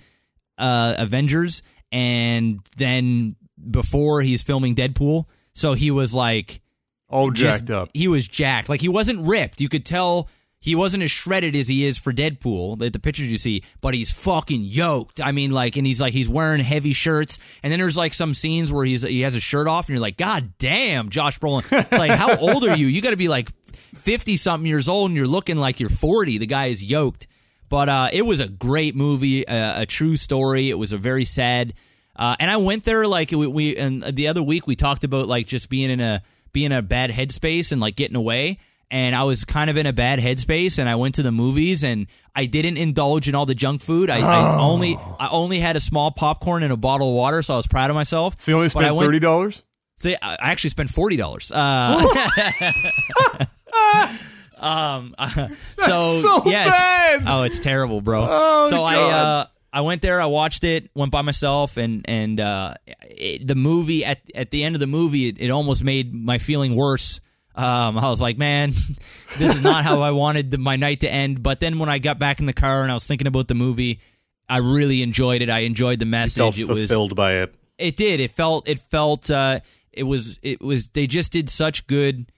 uh, 0.58 0.94
Avengers, 0.98 1.62
and 1.92 2.60
then 2.76 3.36
before 3.70 4.22
he's 4.22 4.42
filming 4.42 4.74
Deadpool. 4.74 5.24
So 5.54 5.72
he 5.74 5.90
was 5.90 6.12
like 6.14 6.60
all 7.08 7.30
just- 7.30 7.60
jacked 7.60 7.70
up. 7.70 7.90
He 7.94 8.08
was 8.08 8.26
jacked. 8.28 8.68
Like 8.68 8.80
he 8.80 8.88
wasn't 8.88 9.26
ripped. 9.26 9.60
You 9.60 9.68
could 9.68 9.84
tell 9.84 10.28
he 10.58 10.74
wasn't 10.74 11.02
as 11.02 11.10
shredded 11.10 11.54
as 11.54 11.68
he 11.68 11.84
is 11.84 11.96
for 11.98 12.12
Deadpool, 12.12 12.78
the, 12.78 12.90
the 12.90 12.98
pictures 12.98 13.30
you 13.30 13.38
see, 13.38 13.62
but 13.80 13.94
he's 13.94 14.10
fucking 14.10 14.62
yoked. 14.64 15.20
I 15.20 15.30
mean, 15.30 15.52
like, 15.52 15.76
and 15.76 15.86
he's 15.86 16.00
like 16.00 16.12
he's 16.12 16.28
wearing 16.28 16.60
heavy 16.60 16.92
shirts, 16.92 17.38
and 17.62 17.70
then 17.70 17.78
there's 17.78 17.96
like 17.96 18.14
some 18.14 18.34
scenes 18.34 18.72
where 18.72 18.84
he's 18.84 19.02
he 19.02 19.20
has 19.20 19.34
a 19.34 19.40
shirt 19.40 19.68
off, 19.68 19.88
and 19.88 19.94
you're 19.94 20.02
like, 20.02 20.16
God 20.16 20.54
damn, 20.58 21.08
Josh 21.10 21.38
Brolin. 21.38 21.62
It's 21.78 21.92
like, 21.92 22.10
how 22.10 22.36
old 22.36 22.64
are 22.64 22.74
you? 22.76 22.86
You 22.86 23.00
got 23.00 23.10
to 23.10 23.16
be 23.16 23.28
like 23.28 23.50
fifty 23.72 24.36
something 24.36 24.66
years 24.66 24.88
old, 24.88 25.10
and 25.10 25.16
you're 25.16 25.26
looking 25.26 25.56
like 25.56 25.78
you're 25.78 25.88
forty. 25.90 26.38
The 26.38 26.46
guy 26.46 26.66
is 26.66 26.84
yoked. 26.84 27.26
But 27.68 27.88
uh, 27.88 28.08
it 28.12 28.22
was 28.22 28.40
a 28.40 28.48
great 28.48 28.94
movie, 28.94 29.42
a, 29.42 29.82
a 29.82 29.86
true 29.86 30.16
story. 30.16 30.70
It 30.70 30.78
was 30.78 30.92
a 30.92 30.98
very 30.98 31.24
sad. 31.24 31.74
Uh, 32.14 32.36
and 32.38 32.50
I 32.50 32.56
went 32.56 32.84
there 32.84 33.06
like 33.06 33.30
we, 33.30 33.46
we 33.46 33.76
and 33.76 34.02
the 34.02 34.28
other 34.28 34.42
week 34.42 34.66
we 34.66 34.76
talked 34.76 35.04
about 35.04 35.28
like 35.28 35.46
just 35.46 35.68
being 35.68 35.90
in 35.90 36.00
a 36.00 36.22
being 36.52 36.66
in 36.66 36.72
a 36.72 36.82
bad 36.82 37.10
headspace 37.10 37.72
and 37.72 37.80
like 37.80 37.96
getting 37.96 38.16
away. 38.16 38.58
And 38.88 39.16
I 39.16 39.24
was 39.24 39.44
kind 39.44 39.68
of 39.68 39.76
in 39.76 39.86
a 39.86 39.92
bad 39.92 40.20
headspace, 40.20 40.78
and 40.78 40.88
I 40.88 40.94
went 40.94 41.16
to 41.16 41.24
the 41.24 41.32
movies, 41.32 41.82
and 41.82 42.06
I 42.36 42.46
didn't 42.46 42.76
indulge 42.76 43.28
in 43.28 43.34
all 43.34 43.44
the 43.44 43.54
junk 43.54 43.82
food. 43.82 44.10
I, 44.10 44.20
I 44.20 44.60
only 44.60 44.96
I 45.18 45.28
only 45.28 45.58
had 45.58 45.74
a 45.74 45.80
small 45.80 46.12
popcorn 46.12 46.62
and 46.62 46.72
a 46.72 46.76
bottle 46.76 47.08
of 47.08 47.14
water, 47.16 47.42
so 47.42 47.54
I 47.54 47.56
was 47.56 47.66
proud 47.66 47.90
of 47.90 47.96
myself. 47.96 48.40
So 48.40 48.52
you 48.52 48.56
only 48.56 48.68
spent 48.68 48.94
went- 48.94 49.04
thirty 49.04 49.18
dollars. 49.18 49.64
See, 49.96 50.14
I 50.22 50.34
I 50.34 50.50
actually 50.52 50.70
spent 50.70 50.90
forty 50.90 51.16
dollars. 51.16 51.50
Uh, 55.18 55.30
um, 55.36 55.56
so, 55.78 56.02
so 56.18 56.42
yes. 56.46 56.68
bad. 56.68 57.22
Oh, 57.26 57.42
it's 57.42 57.60
terrible, 57.60 58.00
bro. 58.00 58.26
Oh, 58.28 58.68
so 58.68 58.82
I 58.82 58.96
uh, 58.96 59.46
I 59.72 59.82
went 59.82 60.02
there, 60.02 60.20
I 60.20 60.26
watched 60.26 60.64
it, 60.64 60.90
went 60.94 61.12
by 61.12 61.22
myself, 61.22 61.76
and 61.76 62.04
and 62.08 62.40
uh, 62.40 62.74
it, 62.86 63.46
the 63.46 63.54
movie 63.54 64.04
at 64.04 64.20
at 64.34 64.50
the 64.50 64.64
end 64.64 64.74
of 64.74 64.80
the 64.80 64.86
movie, 64.86 65.28
it, 65.28 65.40
it 65.40 65.50
almost 65.50 65.84
made 65.84 66.14
my 66.14 66.38
feeling 66.38 66.74
worse. 66.74 67.20
Um, 67.54 67.98
I 67.98 68.08
was 68.08 68.20
like, 68.20 68.38
man, 68.38 68.70
this 69.38 69.54
is 69.54 69.62
not 69.62 69.84
how 69.84 70.00
I 70.00 70.10
wanted 70.10 70.50
the, 70.50 70.58
my 70.58 70.76
night 70.76 71.00
to 71.00 71.10
end. 71.10 71.42
But 71.42 71.60
then 71.60 71.78
when 71.78 71.88
I 71.88 71.98
got 71.98 72.18
back 72.18 72.40
in 72.40 72.46
the 72.46 72.52
car 72.52 72.82
and 72.82 72.90
I 72.90 72.94
was 72.94 73.06
thinking 73.06 73.26
about 73.26 73.48
the 73.48 73.54
movie, 73.54 74.00
I 74.48 74.58
really 74.58 75.02
enjoyed 75.02 75.42
it. 75.42 75.50
I 75.50 75.60
enjoyed 75.60 75.98
the 75.98 76.04
Felt 76.04 76.10
message. 76.10 76.60
It 76.60 76.68
was 76.68 76.78
fulfilled 76.78 77.14
by 77.14 77.32
it. 77.32 77.54
it 77.78 77.96
did. 77.96 78.20
It 78.20 78.30
felt. 78.30 78.68
It 78.68 78.78
felt. 78.78 79.30
Uh, 79.30 79.60
it 79.92 80.04
was. 80.04 80.38
It 80.42 80.60
was. 80.60 80.88
They 80.88 81.06
just 81.06 81.32
did 81.32 81.48
such 81.48 81.86
good. 81.86 82.30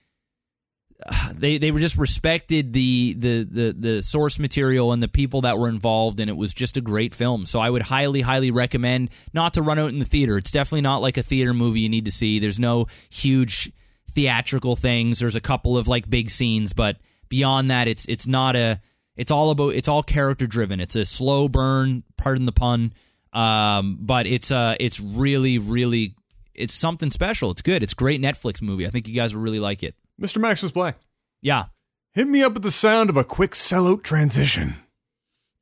They 1.33 1.57
they 1.57 1.71
were 1.71 1.79
just 1.79 1.97
respected 1.97 2.73
the, 2.73 3.15
the 3.17 3.43
the 3.43 3.75
the 3.77 4.01
source 4.01 4.39
material 4.39 4.91
and 4.91 5.01
the 5.01 5.07
people 5.07 5.41
that 5.41 5.57
were 5.57 5.69
involved, 5.69 6.19
and 6.19 6.29
it 6.29 6.35
was 6.35 6.53
just 6.53 6.75
a 6.75 6.81
great 6.81 7.13
film. 7.15 7.45
So 7.45 7.59
I 7.59 7.69
would 7.69 7.83
highly 7.83 8.21
highly 8.21 8.51
recommend 8.51 9.09
not 9.33 9.53
to 9.53 9.61
run 9.61 9.79
out 9.79 9.89
in 9.89 9.99
the 9.99 10.05
theater. 10.05 10.37
It's 10.37 10.51
definitely 10.51 10.81
not 10.81 11.01
like 11.01 11.15
a 11.15 11.23
theater 11.23 11.53
movie 11.53 11.79
you 11.79 11.89
need 11.89 12.05
to 12.05 12.11
see. 12.11 12.39
There's 12.39 12.59
no 12.59 12.87
huge 13.09 13.71
theatrical 14.09 14.75
things. 14.75 15.19
There's 15.19 15.35
a 15.35 15.41
couple 15.41 15.77
of 15.77 15.87
like 15.87 16.09
big 16.09 16.29
scenes, 16.29 16.73
but 16.73 16.97
beyond 17.29 17.71
that, 17.71 17.87
it's 17.87 18.05
it's 18.05 18.27
not 18.27 18.55
a. 18.55 18.81
It's 19.15 19.31
all 19.31 19.49
about. 19.51 19.75
It's 19.75 19.87
all 19.87 20.03
character 20.03 20.47
driven. 20.47 20.79
It's 20.79 20.95
a 20.95 21.05
slow 21.05 21.47
burn. 21.47 22.03
Pardon 22.17 22.45
the 22.45 22.51
pun. 22.51 22.93
Um, 23.31 23.97
but 24.01 24.27
it's 24.27 24.51
uh, 24.51 24.75
it's 24.79 24.99
really 24.99 25.57
really. 25.57 26.15
It's 26.53 26.73
something 26.73 27.11
special. 27.11 27.51
It's 27.51 27.61
good. 27.61 27.83
It's 27.83 27.93
great 27.93 28.21
Netflix 28.21 28.61
movie. 28.61 28.85
I 28.85 28.89
think 28.89 29.07
you 29.07 29.13
guys 29.13 29.33
will 29.33 29.41
really 29.41 29.59
like 29.59 29.83
it. 29.83 29.95
Mr. 30.19 30.39
Max 30.39 30.61
was 30.61 30.71
black. 30.71 30.97
Yeah. 31.41 31.65
Hit 32.13 32.27
me 32.27 32.43
up 32.43 32.53
with 32.53 32.63
the 32.63 32.71
sound 32.71 33.09
of 33.09 33.17
a 33.17 33.23
quick 33.23 33.51
sellout 33.51 34.03
transition. 34.03 34.75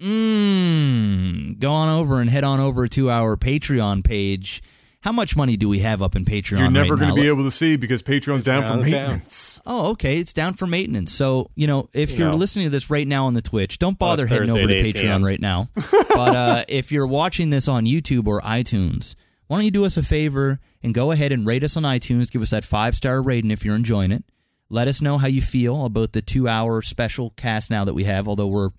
Mmm. 0.02 1.60
Go 1.60 1.72
on 1.72 1.90
over 1.90 2.20
and 2.22 2.30
head 2.30 2.44
on 2.44 2.60
over 2.60 2.88
to 2.88 3.10
our 3.10 3.36
Patreon 3.36 4.04
page. 4.04 4.62
How 5.02 5.12
much 5.12 5.36
money 5.38 5.56
do 5.58 5.70
we 5.70 5.80
have 5.80 6.02
up 6.02 6.16
in 6.16 6.26
Patreon? 6.26 6.60
You're 6.60 6.72
never 6.72 6.96
right 6.96 7.02
going 7.02 7.16
to 7.16 7.22
be 7.22 7.28
able 7.28 7.44
to 7.44 7.52
see 7.52 7.76
because 7.78 8.04
Patreon's 8.04 8.44
down 8.44 8.64
for 8.64 8.70
Patreon's 8.74 8.86
down. 8.92 8.92
maintenance. 8.92 9.62
Oh, 9.66 9.90
okay. 9.92 10.18
It's 10.20 10.34
down 10.34 10.56
for 10.56 10.68
maintenance. 10.68 11.14
So, 11.14 11.50
you 11.56 11.66
know, 11.68 11.88
if 11.94 12.12
You 12.12 12.18
you're 12.20 12.32
know. 12.32 12.36
listening 12.38 12.66
to 12.66 12.70
this 12.70 12.90
right 12.90 13.08
now 13.08 13.28
on 13.28 13.34
the 13.34 13.42
Twitch, 13.42 13.80
don't 13.80 13.98
bother 13.98 14.26
Uh, 14.26 14.28
heading 14.28 14.48
Thursday 14.48 14.64
over 14.64 14.68
to 14.68 14.84
Patreon 14.84 15.24
right 15.24 15.40
now. 15.40 15.70
but 15.76 16.36
uh, 16.36 16.66
if 16.68 16.92
you're 16.92 17.08
watching 17.08 17.52
this 17.52 17.68
on 17.68 17.86
YouTube 17.86 18.28
or 18.28 18.42
iTunes, 18.42 19.16
why 19.48 19.58
don't 19.58 19.66
you 19.66 19.72
do 19.72 19.86
us 19.86 19.96
a 19.98 20.04
favor 20.04 20.60
and 20.84 20.94
go 20.94 21.12
ahead 21.12 21.32
and 21.32 21.46
rate 21.46 21.64
us 21.64 21.78
on 21.78 21.84
iTunes? 21.84 22.30
Give 22.32 22.42
us 22.42 22.50
that 22.50 22.66
five 22.66 22.96
star 22.96 23.22
rating 23.22 23.52
if 23.52 23.64
you're 23.64 23.76
enjoying 23.76 24.12
it. 24.12 24.26
Let 24.70 24.88
us 24.88 25.02
know 25.02 25.18
how 25.18 25.28
you 25.28 25.42
feel 25.42 25.86
about 25.86 26.14
the 26.14 26.22
two 26.22 26.48
hour 26.48 26.82
special 26.82 27.32
cast 27.32 27.70
now 27.70 27.86
that 27.86 27.94
we 27.94 28.04
have, 28.04 28.28
although 28.28 28.48
we're 28.48 28.70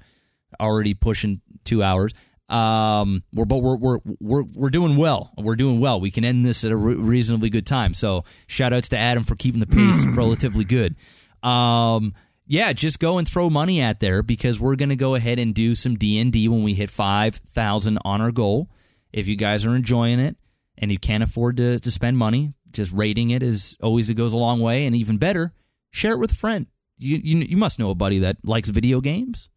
already 0.61 0.95
pushing 0.95 1.41
two 1.65 1.83
hours. 1.83 2.13
Um, 2.49 3.23
we're 3.35 3.45
but 3.45 3.59
we're 3.59 3.77
we're 3.77 3.99
we're 4.21 4.43
we're 4.43 4.71
doing 4.71 4.97
well. 4.97 5.33
We're 5.37 5.57
doing 5.57 5.81
well. 5.81 6.01
We 6.01 6.11
can 6.11 6.25
end 6.25 6.47
this 6.47 6.65
at 6.65 6.73
a 6.73 6.77
re- 6.77 6.95
reasonably 6.95 7.51
good 7.51 7.67
time. 7.67 7.93
So 7.93 8.25
shout 8.47 8.73
outs 8.73 8.89
to 8.91 8.99
Adam 8.99 9.25
for 9.25 9.35
keeping 9.35 9.61
the 9.61 9.67
pace 9.67 10.05
relatively 10.07 10.65
good. 10.65 10.97
Um, 11.43 12.15
yeah, 12.47 12.73
just 12.73 12.99
go 13.01 13.19
and 13.19 13.29
throw 13.29 13.51
money 13.51 13.83
at 13.83 14.01
there 14.01 14.23
because 14.23 14.59
we're 14.59 14.77
gonna 14.77 14.97
go 14.97 15.15
ahead 15.15 15.39
and 15.39 15.55
do 15.55 15.75
some 15.75 15.97
D 15.97 16.19
and 16.19 16.33
D 16.33 16.49
when 16.49 16.63
we 16.63 16.73
hit 16.73 16.91
five 16.91 17.37
thousand 17.37 17.99
on 18.05 18.23
our 18.23 18.33
goal. 18.33 18.71
If 19.13 19.29
you 19.29 19.37
guys 19.37 19.67
are 19.67 19.77
enjoying 19.77 20.19
it 20.19 20.37
and 20.79 20.91
you 20.91 20.99
can't 20.99 21.23
afford 21.23 21.59
to 21.59 21.79
to 21.79 21.91
spend 21.91 22.17
money, 22.17 22.55
just 22.71 22.93
rating 22.95 23.31
it 23.31 23.43
is 23.43 23.77
always 23.83 24.09
it 24.09 24.15
goes 24.15 24.33
a 24.33 24.39
long 24.39 24.61
way. 24.61 24.87
And 24.87 24.97
even 24.97 25.19
better, 25.19 25.53
share 25.91 26.13
it 26.13 26.19
with 26.19 26.33
a 26.33 26.37
friend. 26.37 26.67
You 26.99 27.21
you 27.23 27.39
you 27.39 27.57
must 27.57 27.79
know 27.79 27.91
a 27.91 27.95
buddy 27.95 28.19
that 28.21 28.37
likes 28.45 28.69
video 28.71 29.01
games 29.01 29.51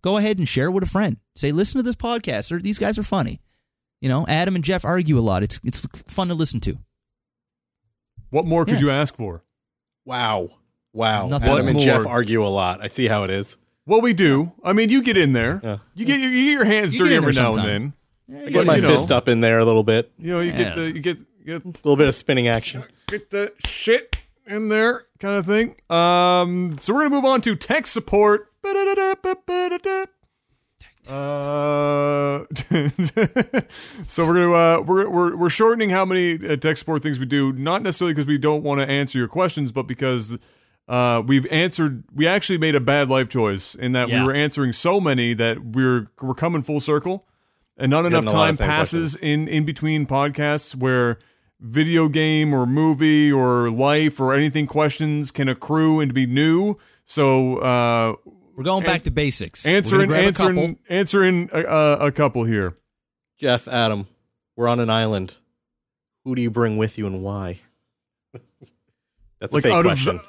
go 0.00 0.16
ahead 0.16 0.38
and 0.38 0.48
share 0.48 0.66
it 0.66 0.70
with 0.70 0.84
a 0.84 0.88
friend. 0.88 1.16
Say, 1.34 1.50
listen 1.50 1.78
to 1.78 1.82
this 1.82 1.96
podcast. 1.96 2.52
Or 2.52 2.60
these 2.60 2.78
guys 2.78 2.98
are 2.98 3.02
funny. 3.02 3.40
You 4.00 4.08
know, 4.08 4.24
Adam 4.28 4.54
and 4.54 4.62
Jeff 4.62 4.84
argue 4.84 5.18
a 5.18 5.20
lot. 5.20 5.42
It's 5.42 5.60
it's 5.64 5.84
fun 6.06 6.28
to 6.28 6.34
listen 6.34 6.60
to. 6.60 6.78
What 8.30 8.44
more 8.44 8.64
could 8.64 8.74
Yeah. 8.74 8.80
you 8.80 8.90
ask 8.90 9.16
for? 9.16 9.42
Wow. 10.04 10.50
Wow. 10.92 11.28
Nothing 11.28 11.48
Adam 11.50 11.68
and. 11.68 11.80
Jeff 11.80 12.06
argue 12.06 12.44
a 12.44 12.48
lot. 12.48 12.80
I 12.82 12.86
see 12.86 13.08
how 13.08 13.24
it 13.24 13.30
is. 13.30 13.56
Well, 13.86 14.00
we 14.00 14.12
do. 14.12 14.52
I 14.62 14.72
mean, 14.72 14.90
you 14.90 15.02
get 15.02 15.16
in 15.16 15.32
there. 15.32 15.60
Yeah. 15.64 15.78
You 15.94 16.04
get 16.04 16.20
your, 16.20 16.30
you 16.30 16.44
get 16.46 16.52
your 16.52 16.64
hands 16.64 16.94
You 16.94 17.00
dirty 17.00 17.14
in 17.14 17.22
every 17.22 17.32
now 17.32 17.52
sometime. 17.52 17.68
and 17.70 17.92
then. 18.28 18.46
I 18.46 18.50
get 18.50 18.66
my 18.66 18.76
you 18.76 18.82
know, 18.82 18.88
fist 18.90 19.10
up 19.10 19.28
in 19.28 19.40
there 19.40 19.58
a 19.58 19.64
little 19.64 19.82
bit. 19.84 20.12
You 20.18 20.32
know, 20.32 20.40
you 20.40 20.52
Yeah. 20.52 20.58
get 20.58 20.74
the 20.76 20.84
you 20.92 21.00
get 21.00 21.18
get 21.46 21.64
A 21.64 21.68
little 21.68 21.96
bit 21.96 22.08
of 22.08 22.14
spinning 22.14 22.46
action. 22.48 22.84
get 23.06 23.30
the 23.30 23.52
shit 23.66 24.16
in 24.48 24.68
there 24.68 25.04
kind 25.20 25.36
of 25.36 25.46
thing. 25.46 25.76
Um, 25.90 26.74
so 26.80 26.94
we're 26.94 27.00
gonna 27.02 27.14
move 27.14 27.24
on 27.24 27.40
to 27.42 27.54
tech 27.54 27.86
support. 27.86 28.46
Uh, 31.06 32.44
so 34.06 34.26
we're 34.26 34.34
gonna 34.34 34.52
uh, 34.52 34.82
we're 34.86 35.08
we're 35.08 35.36
we're 35.36 35.48
shortening 35.48 35.88
how 35.90 36.04
many 36.04 36.34
uh, 36.46 36.56
tech 36.56 36.76
support 36.76 37.02
things 37.02 37.18
we 37.18 37.26
do, 37.26 37.52
not 37.52 37.82
necessarily 37.82 38.12
because 38.12 38.26
we 38.26 38.36
don't 38.38 38.62
want 38.62 38.80
to 38.80 38.88
answer 38.88 39.18
your 39.18 39.28
questions, 39.28 39.72
but 39.72 39.84
because 39.84 40.36
uh, 40.88 41.22
we've 41.26 41.46
answered. 41.46 42.04
We 42.14 42.26
actually 42.26 42.58
made 42.58 42.74
a 42.74 42.80
bad 42.80 43.08
life 43.08 43.28
choice 43.30 43.74
in 43.74 43.92
that 43.92 44.08
Yeah. 44.08 44.20
we 44.20 44.26
were 44.26 44.34
answering 44.34 44.72
so 44.72 45.00
many 45.00 45.32
that 45.34 45.64
we're 45.64 46.10
we're 46.20 46.34
coming 46.34 46.60
full 46.62 46.80
circle, 46.80 47.26
and 47.78 47.90
not 47.90 48.04
enough 48.04 48.26
time 48.26 48.56
passes 48.58 49.16
in 49.16 49.48
in 49.48 49.64
between 49.64 50.04
podcasts 50.06 50.74
where 50.76 51.18
video 51.60 52.08
game 52.08 52.54
or 52.54 52.66
movie 52.66 53.32
or 53.32 53.70
life 53.70 54.20
or 54.20 54.32
anything 54.34 54.66
questions 54.66 55.30
can 55.30 55.48
accrue 55.48 56.00
and 56.00 56.14
be 56.14 56.26
new. 56.26 56.76
So 57.04 57.56
uh, 57.58 58.14
We're 58.56 58.64
going 58.64 58.84
back 58.84 58.98
An- 58.98 59.02
to 59.04 59.10
basics. 59.10 59.64
We're 59.64 59.76
answering 59.76 60.10
a 60.12 60.32
couple. 60.32 60.46
answering 60.46 60.78
answering 60.88 61.50
a, 61.52 61.62
a, 61.62 62.06
a 62.06 62.12
couple 62.12 62.44
here. 62.44 62.76
Jeff, 63.40 63.68
Adam, 63.68 64.06
we're 64.56 64.68
on 64.68 64.80
an 64.80 64.90
island. 64.90 65.34
Who 66.24 66.34
do 66.34 66.42
you 66.42 66.50
bring 66.50 66.76
with 66.76 66.98
you 66.98 67.06
and 67.06 67.22
why? 67.22 67.60
That's 69.40 69.54
a 69.54 69.60
fake 69.60 69.72
out 69.72 69.84
question. 69.84 70.16
of 70.16 70.26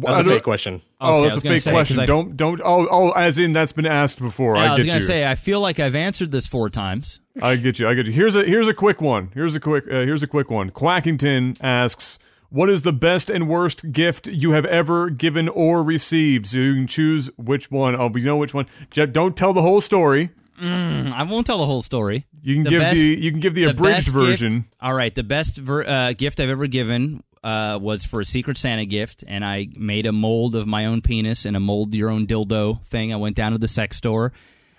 That's 0.00 0.20
a 0.26 0.30
fake 0.30 0.42
question. 0.42 0.82
Oh, 1.00 1.16
Okay, 1.18 1.20
I 1.20 1.24
that's 1.26 1.36
a 1.36 1.40
fake 1.40 1.60
say, 1.62 1.70
'cause 1.70 1.74
question. 1.88 2.00
I- 2.00 2.06
don't 2.06 2.36
don't. 2.36 2.60
Oh 2.64 2.88
oh, 2.90 3.10
as 3.12 3.38
in 3.38 3.52
that's 3.52 3.72
been 3.72 3.86
asked 3.86 4.18
before. 4.18 4.56
Yeah, 4.56 4.62
I 4.62 4.66
I 4.66 4.74
was 4.74 4.84
get 4.84 4.90
gonna 4.90 5.00
you. 5.00 5.06
say 5.06 5.26
I 5.30 5.34
feel 5.34 5.60
like 5.60 5.78
I've 5.80 5.94
answered 5.94 6.30
this 6.30 6.46
four 6.46 6.68
times. 6.68 7.20
I 7.40 7.56
get 7.56 7.78
you. 7.78 7.88
I 7.88 7.94
get 7.94 8.06
you. 8.06 8.12
Here's 8.12 8.36
a 8.36 8.44
here's 8.44 8.68
a 8.68 8.74
quick 8.74 9.00
one. 9.00 9.30
Here's 9.34 9.54
a 9.54 9.60
quick 9.60 9.84
uh, 9.86 10.00
here's 10.00 10.22
a 10.22 10.26
quick 10.26 10.50
one. 10.50 10.70
Quackington 10.70 11.56
asks, 11.60 12.18
"What 12.50 12.68
is 12.68 12.82
the 12.82 12.92
best 12.92 13.30
and 13.30 13.48
worst 13.48 13.92
gift 13.92 14.26
you 14.26 14.50
have 14.52 14.64
ever 14.66 15.08
given 15.10 15.48
or 15.48 15.82
received?" 15.82 16.46
So 16.46 16.58
you 16.58 16.74
can 16.74 16.86
choose 16.86 17.30
which 17.36 17.70
one. 17.70 17.94
Oh, 17.94 18.08
we 18.08 18.22
know 18.22 18.36
which 18.36 18.52
one. 18.54 18.66
Jeff, 18.90 19.12
don't 19.12 19.36
tell 19.36 19.52
the 19.52 19.62
whole 19.62 19.80
story. 19.80 20.30
Mm, 20.60 21.12
I 21.12 21.22
won't 21.22 21.46
tell 21.46 21.56
the 21.56 21.64
whole 21.64 21.80
story. 21.80 22.26
You 22.42 22.56
can 22.56 22.64
The 22.64 22.70
give 22.70 22.80
best- 22.80 22.96
the 22.96 23.00
you 23.18 23.30
can 23.30 23.40
give 23.40 23.54
the, 23.54 23.64
The 23.64 23.70
abridged 23.70 24.08
version. 24.08 24.52
Gift, 24.52 24.74
all 24.82 24.92
right, 24.92 25.14
the 25.14 25.22
best 25.22 25.56
ver, 25.56 25.84
uh, 25.86 26.12
gift 26.12 26.38
I've 26.38 26.50
ever 26.50 26.66
given 26.66 27.22
uh, 27.42 27.78
was 27.80 28.04
for 28.04 28.20
a 28.20 28.24
Secret 28.24 28.58
Santa 28.58 28.84
gift, 28.84 29.24
and 29.26 29.44
I 29.44 29.68
made 29.76 30.06
a 30.06 30.12
mold 30.12 30.54
of 30.54 30.66
my 30.66 30.86
own 30.86 31.00
penis 31.00 31.44
and 31.44 31.56
a 31.56 31.60
mold 31.60 31.94
your 31.94 32.10
own 32.10 32.26
dildo 32.26 32.82
thing. 32.84 33.12
I 33.12 33.16
went 33.16 33.36
down 33.36 33.52
to 33.52 33.58
the 33.58 33.68
sex 33.68 33.96
store 33.96 34.32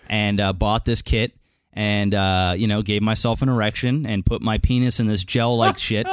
and 0.07 0.39
uh, 0.39 0.53
bought 0.53 0.85
this 0.85 1.01
kit, 1.01 1.33
and 1.73 2.13
uh, 2.13 2.53
you 2.55 2.67
know, 2.67 2.81
gave 2.81 3.01
myself 3.01 3.41
an 3.41 3.49
erection 3.49 4.05
and 4.05 4.25
put 4.25 4.41
my 4.41 4.57
penis 4.57 4.99
in 4.99 5.07
this 5.07 5.23
gel 5.23 5.57
like 5.57 5.77
shit, 5.79 6.07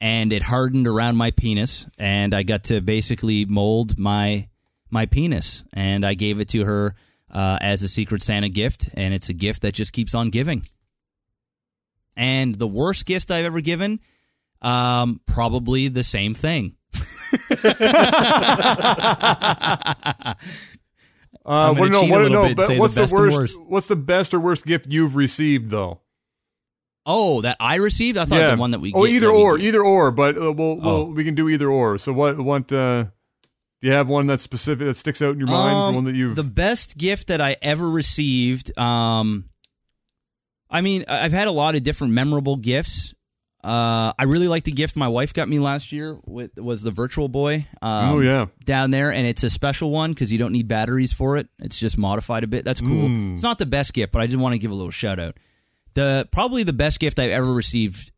and 0.00 0.32
it 0.32 0.42
hardened 0.42 0.86
around 0.86 1.16
my 1.16 1.30
penis, 1.30 1.86
and 1.98 2.34
I 2.34 2.42
got 2.42 2.64
to 2.64 2.80
basically 2.80 3.44
mold 3.44 3.98
my 3.98 4.48
my 4.90 5.06
penis, 5.06 5.64
and 5.72 6.04
I 6.04 6.14
gave 6.14 6.40
it 6.40 6.48
to 6.50 6.64
her. 6.64 6.94
Uh, 7.30 7.58
as 7.60 7.82
a 7.82 7.88
Secret 7.88 8.22
Santa 8.22 8.48
gift, 8.48 8.90
and 8.94 9.12
it's 9.12 9.28
a 9.28 9.32
gift 9.32 9.62
that 9.62 9.74
just 9.74 9.92
keeps 9.92 10.14
on 10.14 10.30
giving. 10.30 10.62
And 12.16 12.54
the 12.54 12.68
worst 12.68 13.06
gift 13.06 13.32
I've 13.32 13.44
ever 13.44 13.60
given, 13.60 13.98
um, 14.64 15.20
probably 15.26 15.88
the 15.88 16.02
same 16.02 16.34
thing. 16.34 16.74
Uh, 21.46 21.74
what, 21.74 21.90
no, 21.90 22.00
what, 22.04 22.32
no, 22.32 22.44
bit, 22.44 22.56
the 22.56 22.76
what's 22.78 22.94
the, 22.94 23.02
best 23.02 23.12
and 23.12 23.20
worst, 23.20 23.36
worst. 23.36 23.62
What's 23.66 23.86
the 23.86 23.96
best 23.96 24.32
or 24.32 24.40
worst 24.40 24.64
gift 24.64 24.90
you've 24.90 25.14
received 25.14 25.68
though? 25.68 26.00
Oh, 27.04 27.42
that 27.42 27.58
I 27.60 27.74
received? 27.74 28.16
I 28.16 28.24
thought 28.24 28.52
the 28.52 28.56
one 28.58 28.70
that 28.70 28.80
we 28.80 28.94
Oh, 28.94 29.04
get- 29.04 29.12
either 29.16 29.28
or, 29.30 29.58
either 29.58 29.84
or. 29.84 30.10
But 30.10 30.38
uh, 30.38 30.52
we'll, 30.52 30.76
we'll 30.76 30.88
Oh. 30.88 31.04
we 31.04 31.22
can 31.22 31.34
do 31.34 31.50
either 31.50 31.70
or. 31.70 31.98
So 31.98 32.14
what 32.14 32.40
what 32.40 32.72
uh, 32.72 33.04
do 33.82 33.88
you 33.88 33.92
have 33.92 34.08
one 34.08 34.26
that's 34.26 34.42
specific 34.42 34.86
that 34.86 34.96
sticks 34.96 35.20
out 35.20 35.34
in 35.34 35.38
your 35.38 35.48
mind? 35.48 35.76
Um, 35.76 35.94
one 35.96 36.04
that 36.04 36.14
you've 36.14 36.34
the 36.34 36.44
best 36.44 36.96
gift 36.96 37.28
that 37.28 37.42
I 37.42 37.56
ever 37.60 37.90
received. 37.90 38.76
Um, 38.78 39.50
I 40.70 40.80
mean, 40.80 41.04
I've 41.08 41.32
had 41.32 41.46
a 41.46 41.52
lot 41.52 41.74
of 41.74 41.82
different 41.82 42.14
memorable 42.14 42.56
gifts. 42.56 43.12
Uh, 43.64 44.12
I 44.18 44.24
really 44.24 44.46
like 44.48 44.64
the 44.64 44.72
gift 44.72 44.94
my 44.96 45.08
wife 45.08 45.32
got 45.32 45.48
me 45.48 45.58
last 45.58 45.90
year. 45.92 46.18
With 46.26 46.58
was 46.58 46.82
the 46.82 46.90
Virtual 46.90 47.28
Boy. 47.28 47.66
Um, 47.80 48.08
oh 48.10 48.20
yeah. 48.20 48.46
down 48.64 48.90
there, 48.90 49.10
and 49.10 49.26
it's 49.26 49.42
a 49.42 49.50
special 49.50 49.90
one 49.90 50.12
because 50.12 50.32
you 50.32 50.38
don't 50.38 50.52
need 50.52 50.68
batteries 50.68 51.12
for 51.12 51.36
it. 51.38 51.48
It's 51.58 51.78
just 51.78 51.96
modified 51.96 52.44
a 52.44 52.46
bit. 52.46 52.64
That's 52.64 52.80
cool. 52.80 53.08
Mm. 53.08 53.32
It's 53.32 53.42
not 53.42 53.58
the 53.58 53.66
best 53.66 53.94
gift, 53.94 54.12
but 54.12 54.20
I 54.20 54.26
just 54.26 54.40
want 54.40 54.52
to 54.52 54.58
give 54.58 54.70
a 54.70 54.74
little 54.74 54.90
shout 54.90 55.18
out. 55.18 55.38
The 55.94 56.28
probably 56.30 56.62
the 56.62 56.72
best 56.72 57.00
gift 57.00 57.18
I've 57.18 57.30
ever 57.30 57.52
received 57.52 58.12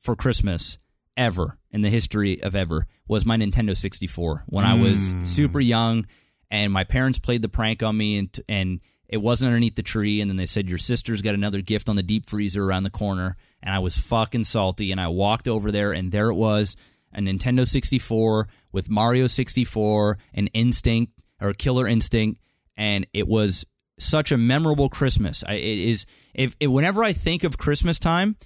for 0.00 0.16
Christmas 0.16 0.78
ever 1.16 1.58
in 1.70 1.82
the 1.82 1.90
history 1.90 2.42
of 2.42 2.54
ever 2.56 2.86
was 3.06 3.26
my 3.26 3.36
Nintendo 3.36 3.76
64 3.76 4.44
when 4.46 4.64
I 4.64 4.74
was 4.74 5.12
Mm. 5.12 5.26
super 5.26 5.60
young 5.60 6.06
and 6.50 6.72
my 6.72 6.84
parents 6.84 7.18
played 7.18 7.42
the 7.42 7.48
prank 7.48 7.82
on 7.82 7.96
me 7.96 8.16
and 8.16 8.40
and 8.48 8.80
it 9.08 9.18
wasn't 9.18 9.48
underneath 9.48 9.74
the 9.74 9.82
tree 9.82 10.20
and 10.20 10.30
then 10.30 10.36
they 10.36 10.46
said 10.46 10.68
your 10.68 10.78
sister's 10.78 11.20
got 11.20 11.34
another 11.34 11.60
gift 11.60 11.88
on 11.88 11.96
the 11.96 12.02
deep 12.02 12.28
freezer 12.30 12.64
around 12.64 12.84
the 12.84 12.90
corner 12.90 13.36
and 13.62 13.74
I 13.74 13.78
was 13.78 13.96
fucking 13.98 14.44
salty 14.44 14.90
and 14.92 15.00
I 15.00 15.08
walked 15.08 15.48
over 15.48 15.70
there 15.70 15.92
and 15.92 16.12
there 16.12 16.28
it 16.28 16.34
was 16.34 16.76
a 17.12 17.20
Nintendo 17.20 17.66
64 17.66 18.48
with 18.72 18.88
Mario 18.88 19.26
64 19.26 20.18
and 20.34 20.50
Instinct 20.54 21.12
or 21.40 21.52
Killer 21.52 21.86
Instinct 21.86 22.40
and 22.76 23.06
it 23.12 23.26
was 23.26 23.64
such 23.98 24.32
a 24.32 24.38
memorable 24.38 24.88
Christmas. 24.88 25.44
I, 25.46 25.54
it 25.54 25.78
is 25.78 26.06
if 26.34 26.56
whenever 26.60 27.04
I 27.04 27.12
think 27.12 27.44
of 27.44 27.58
Christmas 27.58 27.98
time, 27.98 28.36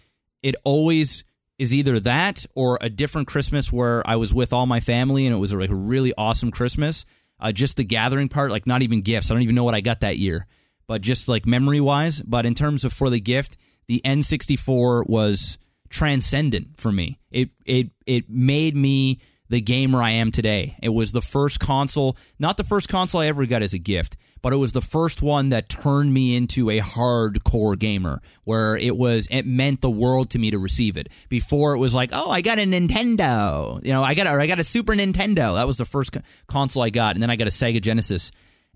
it 0.42 0.56
always 0.64 1.24
is 1.58 1.74
either 1.74 2.00
that 2.00 2.44
or 2.54 2.78
a 2.80 2.90
different 2.90 3.28
Christmas 3.28 3.72
where 3.72 4.02
I 4.06 4.16
was 4.16 4.34
with 4.34 4.52
all 4.52 4.66
my 4.66 4.80
family 4.80 5.26
and 5.26 5.34
it 5.34 5.38
was 5.38 5.54
like 5.54 5.70
a 5.70 5.74
really 5.74 6.12
awesome 6.18 6.50
Christmas. 6.50 7.04
Uh, 7.38 7.52
just 7.52 7.76
the 7.76 7.84
gathering 7.84 8.28
part, 8.28 8.50
like 8.50 8.66
not 8.66 8.82
even 8.82 9.02
gifts. 9.02 9.30
I 9.30 9.34
don't 9.34 9.42
even 9.42 9.54
know 9.54 9.64
what 9.64 9.74
I 9.74 9.80
got 9.80 10.00
that 10.00 10.18
year, 10.18 10.46
but 10.86 11.02
just 11.02 11.28
like 11.28 11.46
memory 11.46 11.80
wise. 11.80 12.22
But 12.22 12.46
in 12.46 12.54
terms 12.54 12.84
of 12.84 12.92
for 12.92 13.10
the 13.10 13.20
gift, 13.20 13.56
the 13.86 14.00
N64 14.04 15.08
was 15.08 15.58
transcendent 15.90 16.68
for 16.76 16.90
me. 16.92 17.18
It 17.30 17.50
it 17.64 17.90
it 18.06 18.28
made 18.28 18.76
me 18.76 19.20
the 19.50 19.60
gamer 19.60 20.02
I 20.02 20.10
am 20.10 20.32
today. 20.32 20.76
It 20.82 20.88
was 20.88 21.12
the 21.12 21.20
first 21.20 21.60
console, 21.60 22.16
not 22.38 22.56
the 22.56 22.64
first 22.64 22.88
console 22.88 23.20
I 23.20 23.26
ever 23.26 23.44
got 23.46 23.62
as 23.62 23.74
a 23.74 23.78
gift, 23.78 24.16
but 24.42 24.52
it 24.52 24.56
was 24.56 24.72
the 24.72 24.80
first 24.80 25.22
one 25.22 25.50
that 25.50 25.68
turned 25.68 26.12
me 26.14 26.34
into 26.34 26.70
a 26.70 26.80
hardcore 26.80 27.78
gamer 27.78 28.20
where 28.44 28.76
it 28.76 28.96
was 28.96 29.28
it 29.30 29.46
meant 29.46 29.82
the 29.82 29.90
world 29.90 30.30
to 30.30 30.38
me 30.38 30.50
to 30.50 30.58
receive 30.58 30.96
it. 30.96 31.08
Before 31.28 31.74
it 31.74 31.78
was 31.78 31.94
like, 31.94 32.10
"Oh, 32.12 32.30
I 32.30 32.40
got 32.40 32.58
a 32.58 32.62
Nintendo." 32.62 33.84
You 33.84 33.92
know, 33.92 34.02
I 34.02 34.14
got 34.14 34.26
a, 34.26 34.32
or 34.34 34.40
I 34.40 34.46
got 34.46 34.58
a 34.58 34.64
Super 34.64 34.94
Nintendo. 34.94 35.54
That 35.54 35.66
was 35.66 35.76
the 35.76 35.84
first 35.84 36.12
co- 36.12 36.22
console 36.48 36.82
I 36.82 36.90
got 36.90 37.14
and 37.14 37.22
then 37.22 37.30
I 37.30 37.36
got 37.36 37.46
a 37.46 37.50
Sega 37.50 37.80
Genesis. 37.80 38.32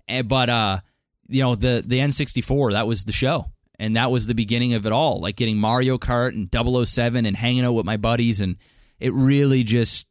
Eh, 0.07 0.21
But 0.21 0.49
uh 0.49 0.79
you 1.27 1.41
know, 1.43 1.55
the 1.55 1.83
the 1.85 1.99
N64, 1.99 2.71
that 2.73 2.87
was 2.87 3.03
the 3.03 3.11
show. 3.13 3.51
And 3.79 3.95
that 3.95 4.11
was 4.11 4.27
the 4.27 4.35
beginning 4.35 4.73
of 4.73 4.85
it 4.85 4.91
all, 4.91 5.21
like 5.21 5.37
getting 5.37 5.57
Mario 5.57 5.97
Kart 5.97 6.29
and 6.29 6.49
007 6.87 7.25
and 7.25 7.35
hanging 7.35 7.63
out 7.63 7.71
with 7.73 7.85
my 7.85 7.97
buddies 7.97 8.41
and 8.41 8.57
it 8.99 9.13
really 9.13 9.63
just 9.63 10.07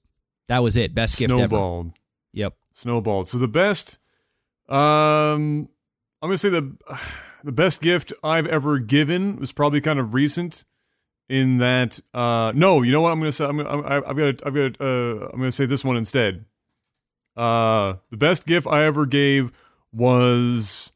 that 0.48 0.62
was 0.62 0.76
it. 0.76 0.94
Best 0.94 1.18
gift 1.18 1.32
ever. 1.32 1.40
snowballed. 1.40 1.92
Yep. 2.32 2.56
Snowballed. 2.72 3.28
So 3.28 3.38
the 3.38 3.48
best, 3.48 3.98
um, 4.68 5.68
I'm 6.22 6.28
gonna 6.28 6.38
say 6.38 6.48
the 6.48 6.74
the 7.44 7.52
best 7.52 7.80
gift 7.80 8.12
I've 8.24 8.46
ever 8.46 8.78
given 8.78 9.36
was 9.36 9.52
probably 9.52 9.80
kind 9.80 9.98
of 9.98 10.14
recent. 10.14 10.64
In 11.30 11.58
that, 11.58 12.00
uh, 12.14 12.52
no, 12.54 12.80
you 12.80 12.90
know 12.90 13.02
what 13.02 13.12
I'm 13.12 13.18
gonna 13.18 13.32
say. 13.32 13.44
I'm 13.44 13.58
gonna, 13.58 13.68
I'm, 13.68 14.02
I've 14.06 14.16
got, 14.16 14.46
I've 14.46 14.54
got, 14.54 14.80
uh, 14.80 15.26
I'm 15.26 15.38
gonna 15.38 15.52
say 15.52 15.66
this 15.66 15.84
one 15.84 15.98
instead. 15.98 16.46
Uh, 17.36 17.96
the 18.10 18.16
best 18.16 18.46
gift 18.46 18.66
I 18.66 18.84
ever 18.84 19.04
gave 19.04 19.52
was, 19.92 20.94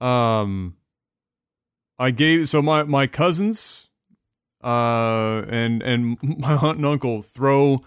um, 0.00 0.75
I 1.98 2.10
gave 2.10 2.48
so 2.48 2.62
my 2.62 2.82
my 2.84 3.06
cousins, 3.06 3.90
uh, 4.62 5.42
and 5.48 5.82
and 5.82 6.18
my 6.38 6.54
aunt 6.56 6.78
and 6.78 6.86
uncle 6.86 7.22
throw 7.22 7.82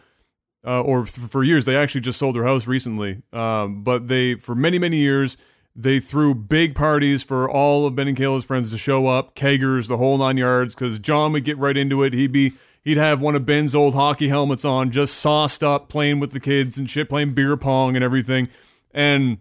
uh, 0.66 0.82
or 0.82 1.02
f- 1.04 1.10
for 1.10 1.44
years 1.44 1.66
they 1.66 1.76
actually 1.76 2.02
just 2.02 2.20
sold 2.20 2.36
their 2.36 2.44
house 2.44 2.68
recently. 2.68 3.22
Um, 3.32 3.84
but 3.84 4.08
they 4.08 4.36
for 4.36 4.56
many 4.56 4.80
many 4.80 4.98
years 4.98 5.38
they 5.76 6.00
threw 6.00 6.36
big 6.36 6.76
parties 6.76 7.24
for 7.24 7.50
all 7.50 7.86
of 7.86 7.96
Ben 7.96 8.08
and 8.08 8.18
Kayla's 8.18 8.44
friends 8.44 8.72
to 8.72 8.78
show 8.78 9.08
up, 9.08 9.34
keggers, 9.36 9.88
the 9.88 9.98
whole 9.98 10.18
nine 10.18 10.36
yards. 10.36 10.76
Because 10.76 11.00
John 11.00 11.32
would 11.34 11.46
get 11.46 11.58
right 11.58 11.78
into 11.78 12.04
it. 12.04 12.14
He'd 12.14 12.32
be 12.32 12.54
he'd 12.84 12.98
have 12.98 13.22
one 13.22 13.36
of 13.36 13.46
Ben's 13.46 13.76
old 13.76 13.94
hockey 13.94 14.28
helmets 14.28 14.66
on, 14.66 14.92
just 14.92 15.16
sauced 15.16 15.64
up, 15.64 15.88
playing 15.90 16.20
with 16.20 16.32
the 16.32 16.40
kids 16.40 16.78
and 16.78 16.90
shit, 16.90 17.08
playing 17.10 17.34
beer 17.34 17.56
pong 17.56 17.96
and 17.96 18.04
everything. 18.04 18.50
And 18.92 19.38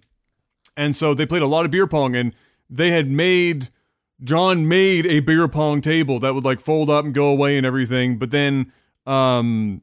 and 0.77 0.95
so 0.95 1.15
they 1.15 1.27
played 1.27 1.43
a 1.43 1.47
lot 1.47 1.65
of 1.65 1.71
beer 1.71 1.87
pong, 1.87 2.15
and 2.15 2.35
they 2.71 2.91
had 2.91 3.09
made 3.09 3.71
John 4.23 4.67
made 4.67 5.07
a 5.07 5.21
beer 5.21 5.47
pong 5.49 5.81
table 5.81 6.19
that 6.21 6.35
would 6.35 6.45
like 6.45 6.61
fold 6.61 6.91
up 6.91 7.05
and 7.05 7.15
go 7.15 7.29
away 7.29 7.57
and 7.57 7.65
everything. 7.65 8.19
But 8.19 8.31
then, 8.31 8.73
um, 9.07 9.83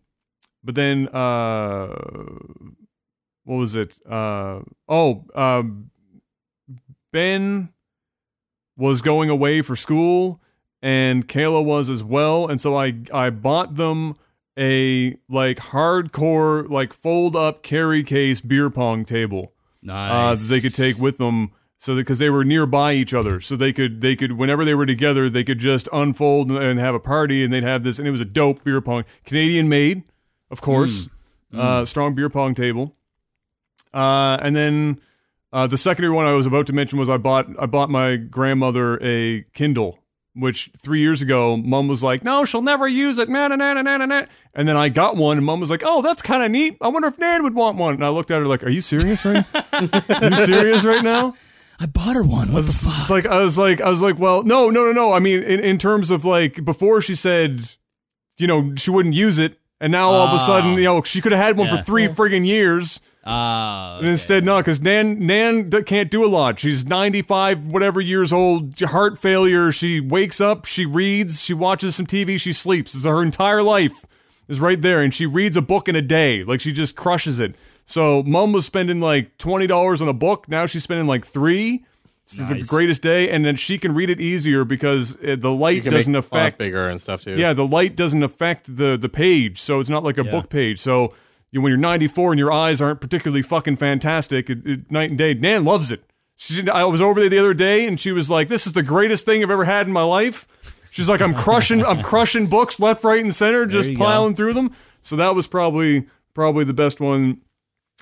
but 0.63 0.75
then, 0.75 1.07
uh, 1.09 1.87
what 3.43 3.57
was 3.57 3.75
it? 3.75 3.97
Uh, 4.09 4.61
oh, 4.89 5.25
um, 5.35 5.91
Ben 7.13 7.69
was 8.77 9.01
going 9.01 9.29
away 9.29 9.61
for 9.61 9.75
school, 9.75 10.41
and 10.81 11.27
Kayla 11.27 11.63
was 11.63 11.89
as 11.89 12.03
well, 12.03 12.47
and 12.47 12.59
so 12.59 12.75
I 12.77 12.93
I 13.13 13.29
bought 13.29 13.75
them 13.75 14.15
a 14.57 15.17
like 15.29 15.57
hardcore 15.57 16.69
like 16.69 16.93
fold 16.93 17.35
up 17.35 17.61
carry 17.63 18.03
case 18.03 18.41
beer 18.41 18.69
pong 18.69 19.05
table 19.05 19.53
uh, 20.11 20.35
that 20.47 20.53
they 20.53 20.61
could 20.61 20.73
take 20.73 20.97
with 20.97 21.17
them 21.17 21.51
So 21.77 21.95
because 21.95 22.19
they 22.19 22.29
were 22.29 22.45
nearby 22.45 22.93
each 22.93 23.13
other, 23.13 23.39
so 23.41 23.55
they 23.55 23.73
could 23.73 24.01
they 24.01 24.15
could 24.15 24.33
whenever 24.33 24.63
they 24.65 24.73
were 24.73 24.85
together, 24.85 25.29
they 25.29 25.43
could 25.43 25.59
just 25.59 25.89
unfold 25.91 26.49
and- 26.49 26.57
and 26.63 26.79
have 26.79 26.95
a 26.95 26.99
party, 26.99 27.43
and 27.43 27.51
they'd 27.53 27.63
have 27.63 27.83
this, 27.83 27.99
and 27.99 28.07
it 28.07 28.11
was 28.11 28.21
a 28.21 28.25
dope 28.25 28.63
beer 28.63 28.79
pong, 28.81 29.03
Canadian 29.25 29.67
made, 29.69 30.03
of 30.49 30.61
course, 30.61 31.09
uh, 31.53 31.83
strong 31.85 32.15
beer 32.15 32.29
pong 32.29 32.55
table. 32.55 32.95
Uh, 33.93 34.37
and 34.41 34.55
then 34.55 34.99
uh, 35.53 35.67
the 35.67 35.77
secondary 35.77 36.13
one 36.13 36.25
I 36.25 36.33
was 36.33 36.45
about 36.45 36.65
to 36.67 36.73
mention 36.73 36.97
was 36.99 37.09
I 37.09 37.17
bought 37.17 37.47
I 37.59 37.65
bought 37.65 37.89
my 37.89 38.15
grandmother 38.15 38.97
a 39.03 39.43
Kindle, 39.53 39.99
which 40.33 40.71
three 40.77 41.01
years 41.01 41.21
ago 41.21 41.55
Mom 41.57 41.87
was 41.87 42.03
like, 42.03 42.23
"No, 42.23 42.45
she'll 42.45 42.61
never 42.61 42.87
use 42.87 43.19
it." 43.19 43.29
Na 43.29 43.47
na 43.49 43.55
na 43.57 43.73
na 43.73 43.81
na 43.81 43.97
na, 43.97 44.05
na. 44.05 44.25
And 44.53 44.67
then 44.67 44.75
I 44.77 44.89
got 44.89 45.15
one, 45.17 45.37
and 45.37 45.45
Mom 45.45 45.59
was 45.59 45.69
like, 45.69 45.83
"Oh, 45.85 46.01
that's 46.01 46.21
kind 46.21 46.41
of 46.43 46.51
neat. 46.51 46.77
I 46.81 46.87
wonder 46.87 47.07
if 47.09 47.19
Nan 47.19 47.43
would 47.43 47.53
want 47.55 47.77
one." 47.77 47.93
And 47.95 48.05
I 48.05 48.09
looked 48.09 48.31
at 48.31 48.39
her 48.39 48.47
like, 48.47 48.63
"Are 48.63 48.69
you 48.69 48.81
serious 48.81 49.23
right? 49.25 49.45
Are 49.73 50.23
you 50.29 50.35
serious 50.35 50.83
right 50.85 51.03
now?" 51.03 51.35
I 51.79 51.85
bought 51.87 52.15
her 52.15 52.23
one. 52.23 52.53
What 52.53 52.61
the 52.63 52.69
It's 52.69 52.83
fuck? 52.85 53.09
like 53.09 53.25
I 53.25 53.39
was 53.43 53.57
like 53.57 53.81
I 53.81 53.89
was 53.89 54.01
like, 54.01 54.17
well, 54.19 54.43
no, 54.43 54.69
no, 54.69 54.85
no, 54.85 54.91
no. 54.93 55.11
I 55.13 55.19
mean, 55.19 55.43
in, 55.43 55.59
in 55.59 55.77
terms 55.77 56.09
of 56.11 56.23
like 56.25 56.63
before 56.63 57.01
she 57.01 57.15
said, 57.15 57.69
you 58.37 58.47
know, 58.47 58.73
she 58.75 58.91
wouldn't 58.91 59.15
use 59.15 59.39
it, 59.39 59.59
and 59.81 59.91
now 59.91 60.09
all 60.09 60.27
of 60.27 60.33
a 60.33 60.39
sudden, 60.39 60.73
Oh. 60.73 60.77
you 60.77 60.83
know, 60.85 61.01
she 61.03 61.19
could 61.21 61.31
have 61.33 61.41
had 61.43 61.57
one 61.57 61.67
Yeah. 61.67 61.77
for 61.77 61.83
three 61.83 62.07
friggin' 62.07 62.45
years. 62.45 63.01
Ah, 63.27 63.97
And 63.97 64.07
instead, 64.07 64.45
no, 64.45 64.57
because 64.57 64.81
Nan 64.81 65.25
Nan 65.25 65.67
d- 65.69 65.81
can't 65.81 66.11
do 66.11 66.23
a 66.23 66.27
lot. 66.27 66.59
She's 66.59 66.85
ninety 66.85 67.21
five, 67.23 67.67
whatever 67.67 67.99
years 67.99 68.31
old, 68.31 68.79
heart 68.79 69.17
failure. 69.17 69.71
She 69.71 69.99
wakes 69.99 70.39
up, 70.39 70.65
she 70.65 70.85
reads, 70.85 71.43
she 71.43 71.53
watches 71.55 71.95
some 71.95 72.05
TV, 72.05 72.39
she 72.39 72.53
sleeps. 72.53 72.93
It's 72.93 73.05
her 73.05 73.23
entire 73.23 73.63
life 73.63 74.05
is 74.47 74.59
right 74.61 74.79
there, 74.79 75.01
and 75.01 75.11
she 75.13 75.25
reads 75.25 75.57
a 75.57 75.61
book 75.61 75.89
in 75.89 75.95
a 75.95 76.01
day. 76.03 76.43
Like 76.43 76.59
she 76.61 76.71
just 76.71 76.95
crushes 76.95 77.39
it. 77.39 77.55
So, 77.85 78.23
Mom 78.23 78.51
was 78.51 78.65
spending 78.65 78.99
like 78.99 79.37
twenty 79.37 79.67
dollars 79.67 80.01
on 80.01 80.07
a 80.07 80.13
book. 80.13 80.49
Now 80.49 80.65
she's 80.65 80.83
spending 80.83 81.07
like 81.07 81.25
three. 81.25 81.85
It's 82.23 82.37
the 82.37 82.65
greatest 82.67 83.03
day, 83.03 83.29
and 83.29 83.45
then 83.45 83.55
she 83.55 83.77
can 83.77 83.93
read 83.93 84.09
it 84.09 84.19
easier 84.19 84.65
because 84.65 85.15
uh, 85.17 85.35
the 85.37 85.51
light 85.51 85.83
doesn't 85.83 86.15
affect 86.15 86.57
bigger 86.57 86.89
and 86.89 86.99
stuff 86.99 87.23
too. 87.23 87.37
yeah, 87.37 87.53
the 87.53 87.67
light 87.67 87.95
doesn't 87.95 88.23
affect 88.23 88.77
the 88.77 88.97
the 88.97 89.09
page, 89.09 89.61
so 89.61 89.79
it's 89.79 89.89
not 89.89 90.03
like 90.03 90.17
a 90.17 90.23
book 90.23 90.49
page. 90.49 90.79
So 90.79 91.13
you, 91.51 91.61
when 91.61 91.69
you're 91.69 91.77
94 91.77 92.31
and 92.31 92.39
your 92.39 92.51
eyes 92.51 92.81
aren't 92.81 92.99
particularly 92.99 93.43
fucking 93.43 93.75
fantastic, 93.75 94.49
it, 94.49 94.65
it, 94.65 94.91
night 94.91 95.11
and 95.11 95.19
day. 95.19 95.35
Nan 95.35 95.65
loves 95.65 95.91
it. 95.91 96.03
She, 96.35 96.67
I 96.67 96.83
was 96.85 96.99
over 96.99 97.19
there 97.19 97.29
the 97.29 97.37
other 97.37 97.53
day, 97.53 97.87
and 97.87 97.99
she 97.99 98.11
was 98.11 98.29
like, 98.31 98.47
"This 98.47 98.65
is 98.65 98.73
the 98.73 98.83
greatest 98.83 99.25
thing 99.25 99.43
I've 99.43 99.51
ever 99.51 99.65
had 99.65 99.85
in 99.85 99.93
my 99.93 100.03
life." 100.03 100.47
She's 100.89 101.07
like, 101.07 101.21
"I'm 101.21 101.35
crushing, 101.45 101.85
I'm 101.85 102.01
crushing 102.01 102.47
books 102.47 102.79
left, 102.79 103.03
right, 103.03 103.23
and 103.23 103.33
center, 103.33 103.67
just 103.67 103.93
piling 103.93 104.33
go. 104.33 104.37
through 104.37 104.53
them." 104.53 104.71
So 105.01 105.15
that 105.15 105.35
was 105.35 105.45
probably 105.45 106.07
probably 106.33 106.65
the 106.65 106.73
best 106.73 106.99
one 106.99 107.41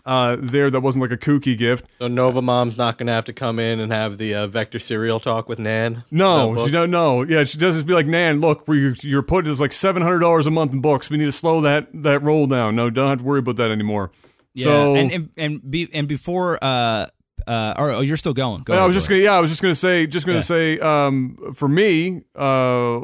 uh, 0.06 0.38
there. 0.40 0.70
That 0.70 0.82
wasn't 0.82 1.02
like 1.02 1.12
a 1.12 1.18
kooky 1.18 1.58
gift. 1.58 1.86
So 2.00 2.08
Nova 2.08 2.42
Mom's 2.42 2.78
not 2.78 2.98
going 2.98 3.08
to 3.08 3.14
have 3.14 3.26
to 3.26 3.34
come 3.34 3.60
in 3.60 3.80
and 3.80 3.92
have 3.92 4.18
the 4.18 4.36
uh, 4.36 4.48
Vector 4.48 4.80
cereal 4.80 5.20
talk 5.20 5.48
with 5.48 5.60
Nan. 5.60 6.04
No, 6.12 6.54
about 6.54 6.66
she 6.66 6.72
don't 6.72 6.92
know. 6.92 7.24
Yeah, 7.24 7.44
she 7.46 7.58
does 7.58 7.76
just 7.76 7.88
be 7.88 7.94
like, 7.94 8.08
Nan, 8.08 8.40
look, 8.42 8.68
we, 8.68 8.94
you're 9.02 9.22
putting 9.24 9.52
is 9.52 9.62
like 9.62 9.72
seven 9.72 10.02
hundred 10.02 10.20
dollars 10.20 10.48
a 10.48 10.52
month 10.52 10.74
in 10.74 10.82
books. 10.82 11.10
We 11.10 11.18
need 11.18 11.26
to 11.26 11.32
slow 11.32 11.62
that 11.62 11.88
that 12.04 12.22
roll 12.22 12.48
down. 12.48 12.76
No, 12.76 12.90
don't 12.90 13.10
have 13.10 13.20
to 13.20 13.24
worry 13.24 13.40
about 13.40 13.56
that 13.58 13.72
anymore. 13.72 14.12
Yeah, 14.56 14.64
so 14.66 14.96
and 14.96 15.12
and 15.12 15.30
and, 15.38 15.72
be, 15.72 15.90
and 15.94 16.08
before 16.08 16.60
uh 16.62 17.08
uh 17.48 17.74
or, 17.78 17.90
oh, 17.92 18.02
you're 18.02 18.18
still 18.18 18.34
going. 18.34 18.64
Go 18.64 18.74
I 18.74 18.78
ahead, 18.78 18.88
was 18.88 18.96
go 18.96 18.98
just 18.98 19.08
ahead. 19.10 19.20
gonna 19.22 19.32
yeah, 19.32 19.38
I 19.38 19.40
was 19.42 19.50
just 19.50 19.62
gonna 19.62 19.74
say 19.76 20.06
just 20.06 20.26
gonna 20.26 20.38
Yeah. 20.38 20.42
say 20.44 20.80
um 20.80 21.38
for 21.56 21.68
me 21.68 22.22
uh 22.38 23.00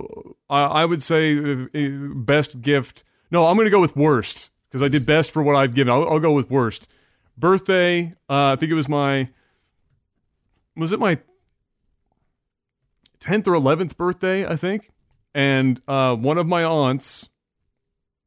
I, 0.50 0.62
I 0.82 0.86
would 0.86 1.02
say 1.02 1.68
best 2.14 2.62
gift. 2.62 3.04
No, 3.32 3.48
I'm 3.48 3.58
gonna 3.58 3.70
go 3.70 3.82
with 3.82 3.96
worst 3.96 4.52
because 4.70 4.82
I 4.84 4.88
did 4.88 5.06
best 5.06 5.32
for 5.32 5.42
what 5.44 5.56
I've 5.56 5.74
given. 5.74 5.92
I'll, 5.92 6.08
I'll 6.10 6.20
go 6.20 6.32
with 6.32 6.50
worst. 6.50 6.88
Birthday. 7.38 8.14
Uh, 8.30 8.54
I 8.54 8.56
think 8.56 8.72
it 8.72 8.76
was 8.76 8.90
my. 8.90 9.30
Was 10.76 10.92
it 10.92 11.00
my 11.00 11.20
tenth 13.20 13.48
or 13.48 13.54
eleventh 13.54 13.98
birthday? 13.98 14.46
I 14.48 14.56
think, 14.56 14.92
and 15.34 15.82
uh, 15.88 16.16
one 16.16 16.38
of 16.38 16.48
my 16.48 16.64
aunts. 16.64 17.30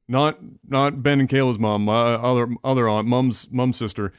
Not 0.09 0.39
not 0.69 1.03
Ben 1.03 1.21
and 1.21 1.29
Kayla's 1.29 1.59
mom, 1.59 1.85
my 1.87 2.15
other 2.15 2.49
other 2.65 2.89
aunt, 2.89 3.07
mom's 3.07 3.51
mom's 3.51 3.77
sister, 3.79 4.13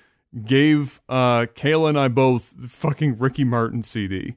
gave 0.45 1.01
uh, 1.09 1.45
Kayla 1.53 1.89
and 1.89 1.99
I 1.99 2.07
both 2.07 2.55
the 2.59 2.67
fucking 2.69 3.17
Ricky 3.19 3.43
Martin 3.43 3.83
CD. 3.83 4.35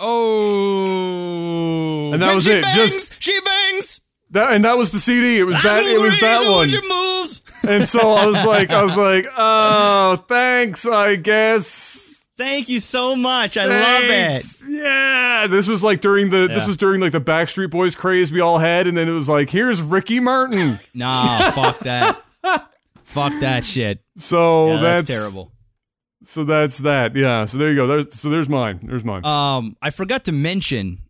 Oh, 0.00 2.10
And 2.12 2.22
that 2.22 2.34
was 2.34 2.44
she 2.44 2.52
it, 2.52 2.62
Bangs, 2.62 2.74
just- 2.74 3.22
she 3.22 3.38
bangs. 3.40 4.00
That 4.30 4.52
and 4.52 4.64
that 4.64 4.78
was 4.78 4.92
the 4.92 4.98
CD. 4.98 5.38
It 5.40 5.44
was 5.44 5.60
that. 5.62 5.82
It 5.84 6.00
was 6.00 6.18
that 6.20 6.48
one. 6.48 6.68
moves. 6.88 7.42
And 7.66 7.84
so 7.84 8.12
I 8.12 8.26
was 8.26 8.44
like, 8.44 8.70
I 8.70 8.82
was 8.82 8.96
like, 8.96 9.26
oh, 9.36 10.24
thanks. 10.28 10.86
I 10.86 11.16
guess. 11.16 12.26
Thank 12.36 12.70
you 12.70 12.80
so 12.80 13.16
much. 13.16 13.58
I 13.58 13.66
love 13.66 14.02
it. 14.04 14.42
Yeah, 14.66 15.46
this 15.46 15.68
was 15.68 15.84
like 15.84 16.00
during 16.00 16.30
the 16.30 16.48
this 16.48 16.66
was 16.66 16.78
during 16.78 17.00
like 17.00 17.12
the 17.12 17.20
Backstreet 17.20 17.70
Boys 17.70 17.94
craze 17.94 18.32
we 18.32 18.40
all 18.40 18.58
had, 18.58 18.86
and 18.86 18.96
then 18.96 19.08
it 19.08 19.12
was 19.12 19.28
like, 19.28 19.50
here's 19.50 19.82
Ricky 19.82 20.20
Martin. 20.20 20.80
Nah, 20.94 21.50
fuck 21.50 21.78
that. 21.80 22.18
fuck 23.04 23.32
that 23.40 23.64
shit. 23.64 24.02
So 24.16 24.68
Yeah, 24.68 24.80
that's, 24.80 25.08
that's, 25.08 25.20
terrible. 25.20 25.52
So 26.24 26.44
that's 26.44 26.78
that. 26.78 27.14
Yeah. 27.14 27.44
So 27.44 27.58
there 27.58 27.68
you 27.70 27.76
go. 27.76 27.86
There's 27.86 28.18
so 28.18 28.30
there's 28.30 28.48
mine. 28.48 28.80
There's 28.84 29.04
mine. 29.04 29.24
Um, 29.26 29.76
I 29.82 29.90
forgot 29.90 30.24
to 30.24 30.32
mention. 30.32 31.00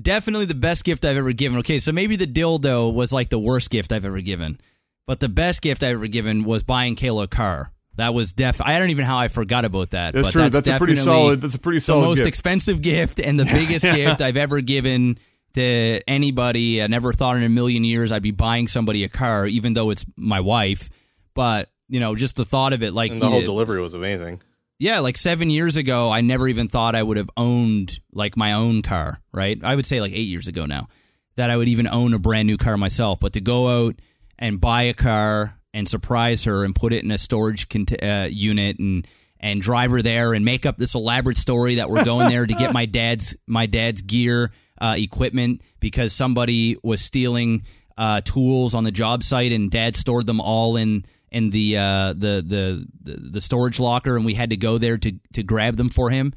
Definitely 0.00 0.46
the 0.46 0.54
best 0.54 0.84
gift 0.84 1.04
I've 1.04 1.16
ever 1.16 1.32
given. 1.32 1.58
Okay, 1.58 1.78
so 1.78 1.92
maybe 1.92 2.16
the 2.16 2.26
dildo 2.26 2.92
was 2.92 3.12
like 3.12 3.28
the 3.28 3.38
worst 3.38 3.70
gift 3.70 3.92
I've 3.92 4.04
ever 4.04 4.20
given, 4.20 4.60
but 5.06 5.20
the 5.20 5.28
best 5.28 5.62
gift 5.62 5.82
I've 5.82 5.94
ever 5.94 6.08
given 6.08 6.44
was 6.44 6.62
buying 6.62 6.96
Kayla 6.96 7.24
a 7.24 7.28
car. 7.28 7.70
That 7.96 8.12
was 8.12 8.32
def. 8.32 8.60
I 8.60 8.78
don't 8.78 8.90
even 8.90 9.04
know 9.04 9.10
how 9.10 9.18
I 9.18 9.28
forgot 9.28 9.64
about 9.64 9.90
that. 9.90 10.14
that's 10.14 10.28
but 10.28 10.32
true. 10.32 10.42
That's, 10.42 10.66
That's, 10.66 10.68
a 10.68 10.78
pretty 10.78 10.96
solid. 10.96 11.40
That's 11.40 11.54
a 11.54 11.60
pretty 11.60 11.78
solid. 11.78 12.02
the 12.02 12.06
most 12.08 12.18
gift. 12.18 12.28
expensive 12.28 12.82
gift 12.82 13.20
and 13.20 13.38
the 13.38 13.44
biggest 13.52 13.84
gift 13.84 14.20
I've 14.20 14.36
ever 14.36 14.60
given 14.60 15.18
to 15.54 16.00
anybody. 16.08 16.82
I 16.82 16.88
never 16.88 17.12
thought 17.12 17.36
in 17.36 17.44
a 17.44 17.48
million 17.48 17.84
years 17.84 18.10
I'd 18.10 18.22
be 18.22 18.32
buying 18.32 18.66
somebody 18.66 19.04
a 19.04 19.08
car, 19.08 19.46
even 19.46 19.74
though 19.74 19.90
it's 19.90 20.04
my 20.16 20.40
wife. 20.40 20.90
But 21.34 21.70
you 21.88 22.00
know, 22.00 22.16
just 22.16 22.34
the 22.34 22.44
thought 22.44 22.72
of 22.72 22.82
it, 22.82 22.92
like 22.92 23.12
And 23.12 23.22
the 23.22 23.28
whole 23.28 23.40
yeah, 23.40 23.46
delivery 23.46 23.80
was 23.80 23.94
amazing. 23.94 24.42
Yeah, 24.84 24.98
like 24.98 25.16
seven 25.16 25.48
years 25.48 25.76
ago, 25.76 26.10
I 26.10 26.20
never 26.20 26.46
even 26.46 26.68
thought 26.68 26.94
I 26.94 27.02
would 27.02 27.16
have 27.16 27.30
owned 27.38 27.98
like 28.12 28.36
my 28.36 28.52
own 28.52 28.82
car. 28.82 29.18
Right? 29.32 29.58
I 29.64 29.74
would 29.74 29.86
say 29.86 30.02
like 30.02 30.12
eight 30.12 30.28
years 30.28 30.46
ago 30.46 30.66
now 30.66 30.88
that 31.36 31.48
I 31.48 31.56
would 31.56 31.68
even 31.68 31.88
own 31.88 32.12
a 32.12 32.18
brand 32.18 32.46
new 32.46 32.58
car 32.58 32.76
myself. 32.76 33.18
But 33.18 33.32
to 33.32 33.40
go 33.40 33.86
out 33.86 33.94
and 34.38 34.60
buy 34.60 34.82
a 34.82 34.92
car 34.92 35.58
and 35.72 35.88
surprise 35.88 36.44
her 36.44 36.64
and 36.64 36.74
put 36.74 36.92
it 36.92 37.02
in 37.02 37.10
a 37.10 37.16
storage 37.16 37.70
cont- 37.70 38.02
uh, 38.02 38.28
unit 38.30 38.78
and 38.78 39.08
and 39.40 39.62
drive 39.62 39.90
her 39.90 40.02
there 40.02 40.34
and 40.34 40.44
make 40.44 40.66
up 40.66 40.76
this 40.76 40.94
elaborate 40.94 41.38
story 41.38 41.76
that 41.76 41.88
we're 41.88 42.04
going 42.04 42.28
there 42.28 42.44
to 42.44 42.54
get 42.54 42.74
my 42.74 42.84
dad's 42.98 43.34
my 43.46 43.64
dad's 43.64 44.02
gear 44.02 44.52
uh, 44.82 44.96
equipment 44.98 45.62
because 45.80 46.12
somebody 46.12 46.76
was 46.82 47.00
stealing 47.00 47.62
uh, 47.96 48.20
tools 48.20 48.74
on 48.74 48.84
the 48.84 48.92
job 48.92 49.22
site 49.22 49.50
and 49.50 49.70
dad 49.70 49.96
stored 49.96 50.26
them 50.26 50.42
all 50.42 50.76
in 50.76 51.06
in 51.34 51.50
the 51.50 51.76
uh, 51.76 52.12
the, 52.12 52.42
the 52.46 52.86
the 53.02 53.16
the 53.32 53.40
storage 53.40 53.80
locker 53.80 54.16
and 54.16 54.24
we 54.24 54.34
had 54.34 54.50
to 54.50 54.56
go 54.56 54.78
there 54.78 54.96
to 54.96 55.12
to 55.32 55.42
grab 55.42 55.76
them 55.76 55.88
for 55.88 56.10
him. 56.10 56.32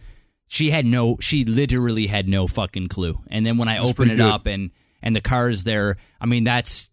She 0.47 0.71
had 0.71 0.85
no 0.85 1.17
she 1.21 1.45
literally 1.45 2.07
had 2.07 2.27
no 2.27 2.47
fucking 2.47 2.87
clue. 2.87 3.19
And 3.27 3.45
then 3.45 3.57
when 3.57 3.67
I 3.67 3.77
open 3.77 4.09
it 4.09 4.15
good. 4.17 4.25
up 4.25 4.47
and 4.47 4.71
and 5.01 5.15
the 5.15 5.21
car 5.21 5.49
is 5.49 5.63
there, 5.63 5.97
I 6.19 6.25
mean 6.25 6.43
that's 6.43 6.89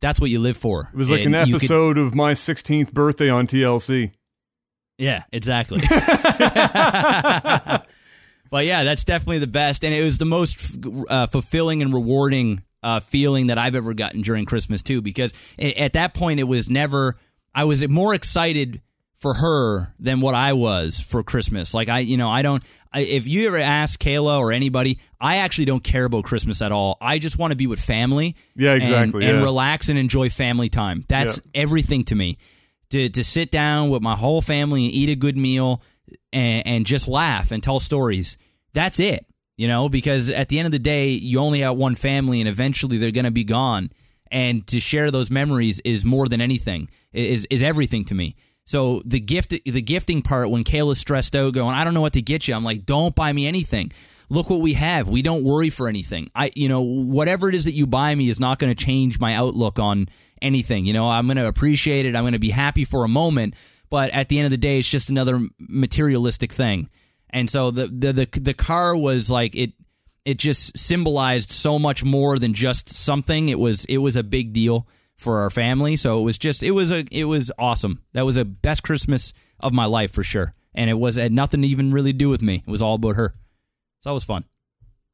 that's 0.00 0.20
what 0.20 0.30
you 0.30 0.40
live 0.40 0.56
for. 0.56 0.90
It 0.92 0.96
was 0.96 1.10
like 1.10 1.24
And 1.24 1.34
an 1.34 1.48
you 1.48 1.54
could- 1.54 1.62
episode 1.64 1.96
of 1.98 2.14
my 2.14 2.32
16th 2.32 2.92
birthday 2.92 3.30
on 3.30 3.46
TLC. 3.46 4.12
Yeah, 4.98 5.22
exactly. 5.32 5.80
but 8.50 8.64
yeah, 8.66 8.84
that's 8.84 9.04
definitely 9.04 9.38
the 9.38 9.46
best, 9.46 9.84
and 9.84 9.94
it 9.94 10.02
was 10.02 10.18
the 10.18 10.24
most 10.24 10.58
uh, 11.08 11.26
fulfilling 11.28 11.82
and 11.82 11.92
rewarding 11.94 12.62
uh, 12.82 13.00
feeling 13.00 13.48
that 13.48 13.58
I've 13.58 13.74
ever 13.74 13.94
gotten 13.94 14.22
during 14.22 14.44
Christmas 14.44 14.82
too. 14.82 15.00
Because 15.02 15.32
at 15.58 15.92
that 15.94 16.14
point, 16.14 16.40
it 16.40 16.44
was 16.44 16.68
never. 16.68 17.16
I 17.58 17.64
was 17.64 17.86
more 17.88 18.14
excited 18.14 18.82
for 19.16 19.34
her 19.34 19.92
than 19.98 20.20
what 20.20 20.36
I 20.36 20.52
was 20.52 21.00
for 21.00 21.24
Christmas. 21.24 21.74
Like 21.74 21.88
I, 21.88 21.98
you 21.98 22.16
know, 22.16 22.28
I 22.28 22.42
don't. 22.42 22.62
I, 22.92 23.00
if 23.00 23.26
you 23.26 23.48
ever 23.48 23.56
ask 23.56 23.98
Kayla 24.00 24.38
or 24.38 24.52
anybody, 24.52 25.00
I 25.20 25.38
actually 25.38 25.64
don't 25.64 25.82
care 25.82 26.04
about 26.04 26.22
Christmas 26.22 26.62
at 26.62 26.70
all. 26.70 26.96
I 27.00 27.18
just 27.18 27.36
want 27.36 27.50
to 27.50 27.56
be 27.56 27.66
with 27.66 27.80
family. 27.80 28.36
Yeah, 28.54 28.74
exactly, 28.74 29.26
And, 29.26 29.38
yeah. 29.38 29.42
relax 29.42 29.88
and 29.88 29.98
enjoy 29.98 30.30
family 30.30 30.68
time. 30.68 31.04
That's 31.08 31.40
everything 31.52 32.04
to 32.04 32.14
me. 32.14 32.38
To 32.90 33.08
to 33.08 33.24
sit 33.24 33.50
down 33.50 33.90
with 33.90 34.02
my 34.02 34.14
whole 34.14 34.40
family 34.40 34.84
and 34.84 34.94
eat 34.94 35.10
a 35.10 35.16
good 35.16 35.36
meal 35.36 35.82
and, 36.32 36.64
and 36.64 36.86
just 36.86 37.08
laugh 37.08 37.50
and 37.50 37.60
tell 37.60 37.80
stories. 37.80 38.38
That's 38.72 39.00
it. 39.00 39.26
You 39.56 39.66
know, 39.66 39.88
because 39.88 40.30
at 40.30 40.48
the 40.48 40.60
end 40.60 40.66
of 40.66 40.72
the 40.72 40.78
day, 40.78 41.08
you 41.08 41.40
only 41.40 41.58
have 41.62 41.76
one 41.76 41.96
family, 41.96 42.40
and 42.40 42.48
eventually 42.48 42.98
they're 42.98 43.10
going 43.10 43.24
to 43.24 43.32
be 43.32 43.42
gone. 43.42 43.90
And 44.30 44.66
to 44.68 44.80
share 44.80 45.10
those 45.10 45.30
memories 45.30 45.80
is 45.80 46.04
more 46.04 46.28
than 46.28 46.40
anything. 46.40 46.88
Is 47.12 47.46
is 47.50 47.62
everything 47.62 48.04
to 48.06 48.14
me. 48.14 48.36
So 48.64 49.00
the 49.06 49.20
gift, 49.20 49.50
the 49.50 49.80
gifting 49.80 50.20
part, 50.20 50.50
when 50.50 50.62
Kayla's 50.62 50.98
stressed 50.98 51.34
out, 51.34 51.54
going, 51.54 51.74
I 51.74 51.84
don't 51.84 51.94
know 51.94 52.02
what 52.02 52.12
to 52.12 52.20
get 52.20 52.46
you. 52.46 52.54
I'm 52.54 52.64
like, 52.64 52.84
don't 52.84 53.14
buy 53.14 53.32
me 53.32 53.46
anything. 53.46 53.92
Look 54.28 54.50
what 54.50 54.60
we 54.60 54.74
have. 54.74 55.08
We 55.08 55.22
don't 55.22 55.42
worry 55.42 55.70
for 55.70 55.88
anything. 55.88 56.30
I, 56.34 56.52
you 56.54 56.68
know, 56.68 56.82
whatever 56.82 57.48
it 57.48 57.54
is 57.54 57.64
that 57.64 57.72
you 57.72 57.86
buy 57.86 58.14
me 58.14 58.28
is 58.28 58.38
not 58.38 58.58
going 58.58 58.74
to 58.74 58.84
change 58.84 59.18
my 59.18 59.34
outlook 59.34 59.78
on 59.78 60.08
anything. 60.42 60.84
You 60.84 60.92
know, 60.92 61.08
I'm 61.08 61.26
going 61.26 61.38
to 61.38 61.48
appreciate 61.48 62.04
it. 62.04 62.14
I'm 62.14 62.24
going 62.24 62.34
to 62.34 62.38
be 62.38 62.50
happy 62.50 62.84
for 62.84 63.04
a 63.04 63.08
moment, 63.08 63.54
but 63.88 64.10
at 64.10 64.28
the 64.28 64.38
end 64.38 64.44
of 64.44 64.50
the 64.50 64.58
day, 64.58 64.78
it's 64.78 64.88
just 64.88 65.08
another 65.08 65.40
materialistic 65.58 66.52
thing. 66.52 66.90
and 67.30 67.48
so 67.50 67.70
the 67.70 67.86
the 67.86 68.12
the, 68.12 68.40
the 68.40 68.54
car 68.54 68.96
was 68.96 69.30
like 69.30 69.54
it 69.54 69.72
it 70.28 70.36
just 70.38 70.76
symbolized 70.76 71.50
so 71.50 71.78
much 71.78 72.04
more 72.04 72.38
than 72.38 72.52
just 72.52 72.88
something. 72.88 73.48
It 73.48 73.58
was 73.58 73.84
it 73.86 73.98
was 73.98 74.14
a 74.16 74.22
big 74.22 74.52
deal 74.52 74.86
for 75.16 75.40
our 75.40 75.50
family. 75.50 75.96
So 75.96 76.18
it 76.20 76.22
was 76.22 76.36
just 76.38 76.62
it 76.62 76.72
was 76.72 76.92
a 76.92 77.04
it 77.10 77.24
was 77.24 77.50
awesome. 77.58 78.02
That 78.12 78.26
was 78.26 78.36
a 78.36 78.44
best 78.44 78.82
Christmas 78.82 79.32
of 79.60 79.72
my 79.72 79.86
life 79.86 80.12
for 80.12 80.22
sure. 80.22 80.52
And 80.74 80.90
it 80.90 80.94
was 80.98 81.16
had 81.16 81.32
nothing 81.32 81.62
to 81.62 81.68
even 81.68 81.92
really 81.92 82.12
do 82.12 82.28
with 82.28 82.42
me. 82.42 82.62
It 82.66 82.70
was 82.70 82.82
all 82.82 82.94
about 82.96 83.16
her. 83.16 83.34
So 84.00 84.10
that 84.10 84.14
was 84.14 84.24
fun. 84.24 84.44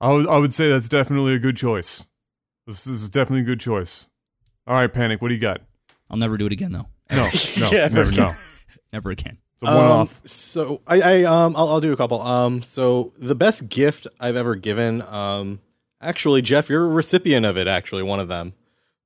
I 0.00 0.10
would 0.12 0.26
I 0.26 0.36
would 0.36 0.52
say 0.52 0.68
that's 0.68 0.88
definitely 0.88 1.34
a 1.34 1.38
good 1.38 1.56
choice. 1.56 2.06
This 2.66 2.86
is 2.86 3.08
definitely 3.08 3.42
a 3.42 3.44
good 3.54 3.60
choice. 3.60 4.08
All 4.66 4.74
right, 4.74 4.92
panic. 4.92 5.22
What 5.22 5.28
do 5.28 5.34
you 5.34 5.40
got? 5.40 5.60
I'll 6.10 6.16
never 6.18 6.36
do 6.36 6.46
it 6.46 6.52
again 6.52 6.72
though. 6.72 6.88
No, 7.10 7.28
no, 7.58 7.70
Yeah, 7.70 7.88
never. 7.92 8.00
okay. 8.10 8.16
No, 8.16 8.32
Never 8.92 9.10
again. 9.10 9.38
It's 9.54 9.62
a 9.62 9.66
one 9.66 9.76
off. 9.76 10.16
Um, 10.16 10.26
so 10.26 10.80
I, 10.86 11.00
I 11.00 11.24
um 11.24 11.56
I'll, 11.56 11.68
I'll 11.68 11.80
do 11.80 11.92
a 11.92 11.96
couple. 11.96 12.20
Um, 12.20 12.62
so 12.62 13.12
the 13.16 13.34
best 13.34 13.68
gift 13.68 14.06
I've 14.20 14.36
ever 14.36 14.54
given. 14.54 15.02
Um, 15.02 15.60
actually, 16.00 16.42
Jeff, 16.42 16.68
you're 16.68 16.84
a 16.84 16.88
recipient 16.88 17.46
of 17.46 17.56
it. 17.56 17.66
Actually, 17.66 18.02
one 18.02 18.20
of 18.20 18.28
them. 18.28 18.54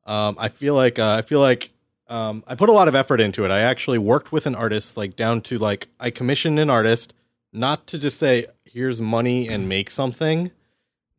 Um, 0.04 0.36
I 0.38 0.48
feel 0.48 0.74
like 0.74 0.98
uh, 0.98 1.14
I 1.14 1.22
feel 1.22 1.40
like 1.40 1.70
um 2.08 2.42
I 2.46 2.54
put 2.54 2.68
a 2.68 2.72
lot 2.72 2.88
of 2.88 2.94
effort 2.94 3.20
into 3.20 3.44
it. 3.44 3.50
I 3.50 3.60
actually 3.60 3.98
worked 3.98 4.32
with 4.32 4.46
an 4.46 4.54
artist, 4.54 4.96
like 4.96 5.16
down 5.16 5.40
to 5.42 5.58
like 5.58 5.88
I 6.00 6.10
commissioned 6.10 6.58
an 6.58 6.70
artist, 6.70 7.12
not 7.52 7.86
to 7.88 7.98
just 7.98 8.18
say 8.18 8.46
here's 8.64 9.00
money 9.00 9.48
and 9.48 9.68
make 9.68 9.90
something. 9.90 10.50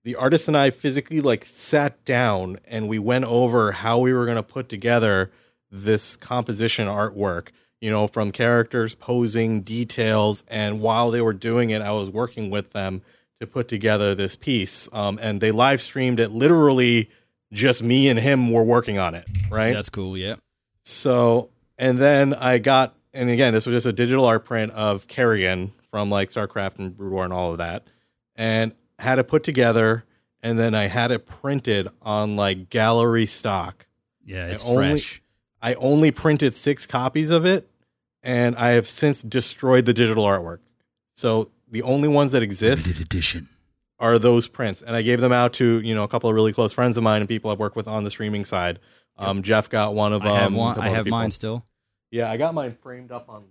The 0.04 0.16
artist 0.16 0.48
and 0.48 0.58
I 0.58 0.72
physically 0.72 1.22
like 1.22 1.46
sat 1.46 2.04
down 2.06 2.58
and 2.66 2.88
we 2.88 3.00
went 3.00 3.26
over 3.26 3.74
how 3.74 4.00
we 4.00 4.14
were 4.14 4.26
going 4.26 4.38
to 4.38 4.44
put 4.44 4.70
together 4.70 5.30
this 5.72 6.16
composition 6.16 6.88
artwork 6.88 7.50
you 7.82 7.90
know, 7.90 8.08
from 8.08 8.32
characters, 8.32 8.96
posing, 8.96 9.62
details. 9.62 10.44
And 10.48 10.82
while 10.82 11.12
they 11.12 11.22
were 11.22 11.34
doing 11.34 11.70
it, 11.70 11.82
I 11.82 11.92
was 11.92 12.10
working 12.10 12.50
with 12.50 12.72
them 12.72 13.02
to 13.40 13.48
put 13.48 13.68
together 13.68 14.14
this 14.14 14.36
piece. 14.36 14.90
Um, 14.92 15.18
and 15.22 15.40
they 15.42 15.52
live 15.52 15.82
streamed 15.82 16.20
it 16.20 16.32
literally 16.32 17.10
just 17.52 17.82
me 17.82 18.10
and 18.10 18.20
him 18.20 18.52
were 18.52 18.64
working 18.64 19.00
on 19.00 19.16
it, 19.16 19.26
right? 19.50 19.74
That's 19.74 19.90
cool. 19.90 20.18
Yeah. 20.18 20.36
So, 20.84 21.50
and 21.78 21.98
then 22.00 22.34
I 22.34 22.58
got, 22.58 22.96
and 23.14 23.30
again, 23.30 23.54
this 23.54 23.66
was 23.66 23.76
just 23.76 23.88
a 23.88 23.94
digital 23.94 24.26
art 24.26 24.46
print 24.46 24.72
of 24.74 25.08
Kerrigan 25.08 25.72
from 25.90 26.10
like 26.10 26.30
StarCraft 26.30 26.80
and 26.80 26.96
Brood 26.96 27.12
War 27.12 27.24
and 27.24 27.34
all 27.34 27.52
of 27.52 27.58
that, 27.58 27.88
and 28.36 28.74
had 29.00 29.20
it 29.20 29.28
put 29.28 29.44
together. 29.44 30.04
And 30.42 30.58
then 30.58 30.74
I 30.74 30.88
had 30.88 31.12
it 31.12 31.26
printed 31.26 31.90
on 32.02 32.36
like 32.36 32.70
gallery 32.70 33.26
stock. 33.26 33.88
Yeah. 34.26 34.48
It's 34.48 34.66
only- 34.66 34.92
fresh. 34.92 35.22
I 35.62 35.74
only 35.74 36.12
printed 36.12 36.54
six 36.54 36.88
copies 36.88 37.30
of 37.30 37.46
it, 37.46 37.69
and 38.24 38.56
I 38.56 38.70
have 38.72 38.88
since 38.88 39.22
destroyed 39.22 39.86
the 39.86 39.94
digital 39.94 40.24
artwork. 40.26 40.60
So 41.16 41.52
the 41.70 41.82
only 41.84 42.08
ones 42.08 42.32
that 42.32 42.41
exist 42.41 43.00
edition. 43.00 43.50
are 44.00 44.18
those 44.20 44.48
prints, 44.48 44.82
and 44.82 44.96
I 44.96 45.02
gave 45.02 45.22
them 45.22 45.32
out 45.32 45.54
to 45.54 45.80
you 45.80 45.94
know 45.94 46.04
a 46.04 46.08
couple 46.08 46.30
of 46.30 46.36
really 46.36 46.54
close 46.54 46.74
friends 46.74 46.98
of 46.98 47.04
mine 47.04 47.22
and 47.22 47.28
people 47.28 47.52
I've 47.52 47.60
worked 47.60 47.76
with 47.76 47.88
on 47.88 48.04
the 48.04 48.10
streaming 48.10 48.46
side. 48.46 48.80
Um, 49.18 49.44
Jeff 49.44 49.70
got 49.70 49.94
one 49.94 50.14
of 50.14 50.24
them. 50.24 50.32
I 50.32 50.40
have 50.40 50.54
one. 50.54 50.80
I 50.80 50.90
have 50.90 51.06
mine 51.08 51.32
still. 51.32 51.66
Yeah, 52.12 52.32
I 52.32 52.38
got 52.38 52.54
mine 52.54 52.78
framed 52.82 53.12
up 53.12 53.30
on. 53.30 53.44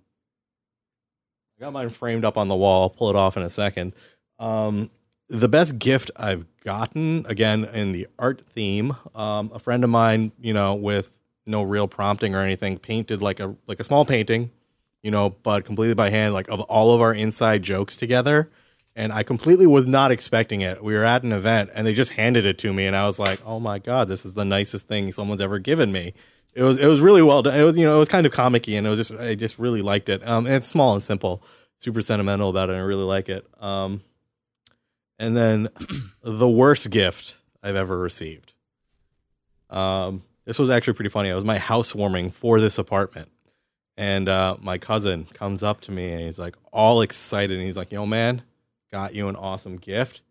I 1.58 1.64
got 1.64 1.72
mine 1.72 1.90
framed 1.90 2.24
up 2.24 2.36
on 2.36 2.48
the 2.48 2.56
wall. 2.56 2.82
I'll 2.82 2.90
pull 2.90 3.10
it 3.10 3.16
off 3.16 3.36
in 3.36 3.42
a 3.42 3.50
second. 3.50 3.92
Um, 4.38 4.90
the 5.28 5.48
best 5.48 5.78
gift 5.78 6.10
I've 6.16 6.46
gotten, 6.64 7.26
again 7.28 7.64
in 7.64 7.92
the 7.92 8.06
art 8.18 8.40
theme, 8.40 8.96
um, 9.14 9.50
a 9.52 9.58
friend 9.58 9.84
of 9.84 9.90
mine, 9.90 10.32
you 10.40 10.54
know, 10.54 10.74
with 10.74 11.20
no 11.46 11.62
real 11.62 11.88
prompting 11.88 12.34
or 12.34 12.40
anything, 12.40 12.78
painted 12.78 13.20
like 13.20 13.40
a 13.40 13.54
like 13.66 13.80
a 13.80 13.84
small 13.84 14.04
painting, 14.04 14.50
you 15.02 15.10
know, 15.10 15.30
but 15.30 15.64
completely 15.64 15.94
by 15.94 16.10
hand, 16.10 16.34
like 16.34 16.48
of 16.48 16.60
all 16.62 16.92
of 16.94 17.00
our 17.00 17.14
inside 17.14 17.62
jokes 17.62 17.96
together. 17.96 18.50
And 18.96 19.12
I 19.12 19.22
completely 19.22 19.66
was 19.66 19.86
not 19.86 20.10
expecting 20.10 20.60
it. 20.60 20.82
We 20.82 20.94
were 20.94 21.04
at 21.04 21.22
an 21.22 21.30
event 21.30 21.70
and 21.72 21.86
they 21.86 21.94
just 21.94 22.12
handed 22.12 22.44
it 22.44 22.58
to 22.58 22.72
me, 22.72 22.84
and 22.86 22.96
I 22.96 23.06
was 23.06 23.18
like, 23.18 23.40
"Oh 23.44 23.60
my 23.60 23.78
god, 23.78 24.08
this 24.08 24.26
is 24.26 24.34
the 24.34 24.44
nicest 24.44 24.88
thing 24.88 25.12
someone's 25.12 25.40
ever 25.40 25.60
given 25.60 25.92
me." 25.92 26.14
It 26.54 26.62
was 26.62 26.78
it 26.78 26.86
was 26.86 27.00
really 27.00 27.22
well 27.22 27.42
done. 27.42 27.58
It 27.58 27.62
was 27.62 27.76
you 27.76 27.84
know 27.84 27.94
it 27.94 27.98
was 28.00 28.08
kind 28.08 28.26
of 28.26 28.32
comicky, 28.32 28.76
and 28.76 28.86
it 28.86 28.90
was 28.90 29.06
just 29.06 29.20
I 29.20 29.36
just 29.36 29.58
really 29.58 29.82
liked 29.82 30.08
it. 30.08 30.26
Um, 30.26 30.46
and 30.46 30.56
it's 30.56 30.66
small 30.66 30.94
and 30.94 31.02
simple, 31.02 31.44
super 31.78 32.02
sentimental 32.02 32.48
about 32.50 32.70
it. 32.70 32.72
and 32.72 32.82
I 32.82 32.84
really 32.84 33.04
like 33.04 33.28
it. 33.28 33.46
Um, 33.60 34.02
and 35.18 35.36
then 35.36 35.68
the 36.22 36.48
worst 36.48 36.90
gift 36.90 37.36
I've 37.62 37.76
ever 37.76 37.96
received. 37.98 38.54
Um, 39.70 40.22
this 40.44 40.58
was 40.58 40.70
actually 40.70 40.94
pretty 40.94 41.10
funny. 41.10 41.28
It 41.28 41.34
was 41.34 41.44
my 41.44 41.58
housewarming 41.58 42.30
for 42.30 42.60
this 42.60 42.78
apartment, 42.78 43.30
and 43.98 44.28
uh, 44.30 44.56
my 44.62 44.78
cousin 44.78 45.26
comes 45.34 45.62
up 45.62 45.82
to 45.82 45.90
me 45.92 46.10
and 46.12 46.20
he's 46.22 46.38
like 46.38 46.56
all 46.72 47.02
excited, 47.02 47.58
and 47.58 47.66
he's 47.66 47.76
like, 47.76 47.92
"Yo, 47.92 48.06
man, 48.06 48.40
got 48.90 49.14
you 49.14 49.28
an 49.28 49.36
awesome 49.36 49.76
gift. 49.76 50.22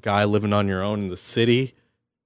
Guy 0.00 0.24
living 0.24 0.52
on 0.52 0.66
your 0.66 0.82
own 0.82 1.00
in 1.00 1.08
the 1.10 1.16
city, 1.16 1.74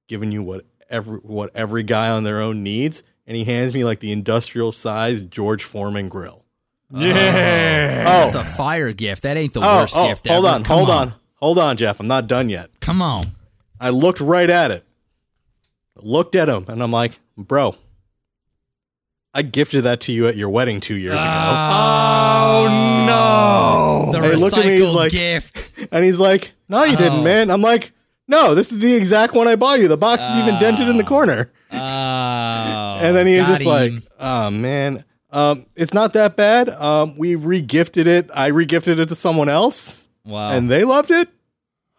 giving 0.09 0.31
you 0.33 0.43
what 0.43 0.65
every 0.89 1.19
what 1.19 1.51
every 1.55 1.83
guy 1.83 2.09
on 2.09 2.25
their 2.25 2.41
own 2.41 2.63
needs." 2.63 3.03
And 3.27 3.37
he 3.37 3.43
hands 3.45 3.75
me 3.75 3.83
like 3.85 3.99
the 3.99 4.13
industrial 4.13 4.71
size 4.71 5.21
George 5.21 5.65
Foreman 5.65 6.09
grill. 6.09 6.45
Yeah. 6.93 8.05
Oh. 8.07 8.21
That's 8.21 8.37
a 8.37 8.45
fire 8.45 8.93
gift. 8.93 9.25
That 9.25 9.37
ain't 9.37 9.53
the 9.53 9.61
Oh, 9.61 9.79
worst 9.81 9.95
oh, 9.97 10.07
gift 10.07 10.29
hold 10.29 10.47
ever. 10.47 10.55
on, 10.55 10.63
Come 10.63 10.77
hold 10.77 10.91
on, 10.91 11.15
hold 11.35 11.59
on, 11.59 11.77
Jeff. 11.77 11.99
I'm 11.99 12.07
not 12.07 12.29
done 12.29 12.49
yet. 12.49 12.71
Come 12.81 13.03
on. 13.03 13.33
I 13.81 13.91
looked 13.91 14.21
right 14.21 14.49
at 14.49 14.71
it, 14.71 14.85
looked 15.97 16.35
at 16.37 16.49
him, 16.49 16.65
and 16.69 16.83
I'm 16.83 16.93
like, 16.93 17.19
bro, 17.37 17.75
I 19.39 19.43
gifted 19.43 19.85
that 19.85 20.01
to 20.03 20.13
you 20.13 20.27
at 20.29 20.37
your 20.37 20.49
wedding 20.49 20.81
two 20.81 20.95
years 20.97 21.21
ago. 21.21 21.31
oh 21.31 23.05
no. 23.07 24.13
The 24.13 24.21
Hey, 24.29 24.35
look 24.37 24.53
at 24.57 24.65
me, 24.65 24.73
he's 24.73 24.81
recycled 24.81 24.95
like- 24.95 25.13
gift. 25.13 25.63
And 25.93 26.05
he's 26.05 26.19
like, 26.19 26.53
no, 26.69 26.85
you 26.85 26.95
Oh. 26.95 26.99
didn't, 26.99 27.23
man. 27.23 27.51
I'm 27.51 27.61
like, 27.63 27.93
no, 28.27 28.55
this 28.55 28.73
is 28.73 28.79
the 28.81 28.95
exact 28.95 29.35
one 29.35 29.47
I 29.47 29.55
bought 29.57 29.79
you. 29.79 29.89
The 29.89 29.97
box 29.97 30.23
is 30.23 30.41
even 30.43 30.59
dented 30.59 30.89
in 30.89 30.97
the 30.97 31.05
corner. 31.05 31.53
Oh, 31.71 31.77
and 31.79 33.15
then 33.17 33.27
he 33.27 33.37
was 33.37 33.47
got 33.47 33.53
just 33.59 33.67
like, 33.67 33.93
him. 33.93 34.03
oh, 34.19 34.51
man. 34.51 35.05
Um, 35.31 35.67
it's 35.77 35.93
not 35.95 36.13
that 36.15 36.35
bad. 36.37 36.69
Um, 36.71 37.17
we 37.19 37.35
regifted 37.37 38.07
it. 38.07 38.31
I 38.35 38.51
regifted 38.51 38.99
it 38.99 39.07
to 39.11 39.15
someone 39.15 39.49
else, 39.49 40.09
wow. 40.25 40.51
and 40.51 40.71
they 40.71 40.83
loved 40.85 41.11
it. 41.11 41.29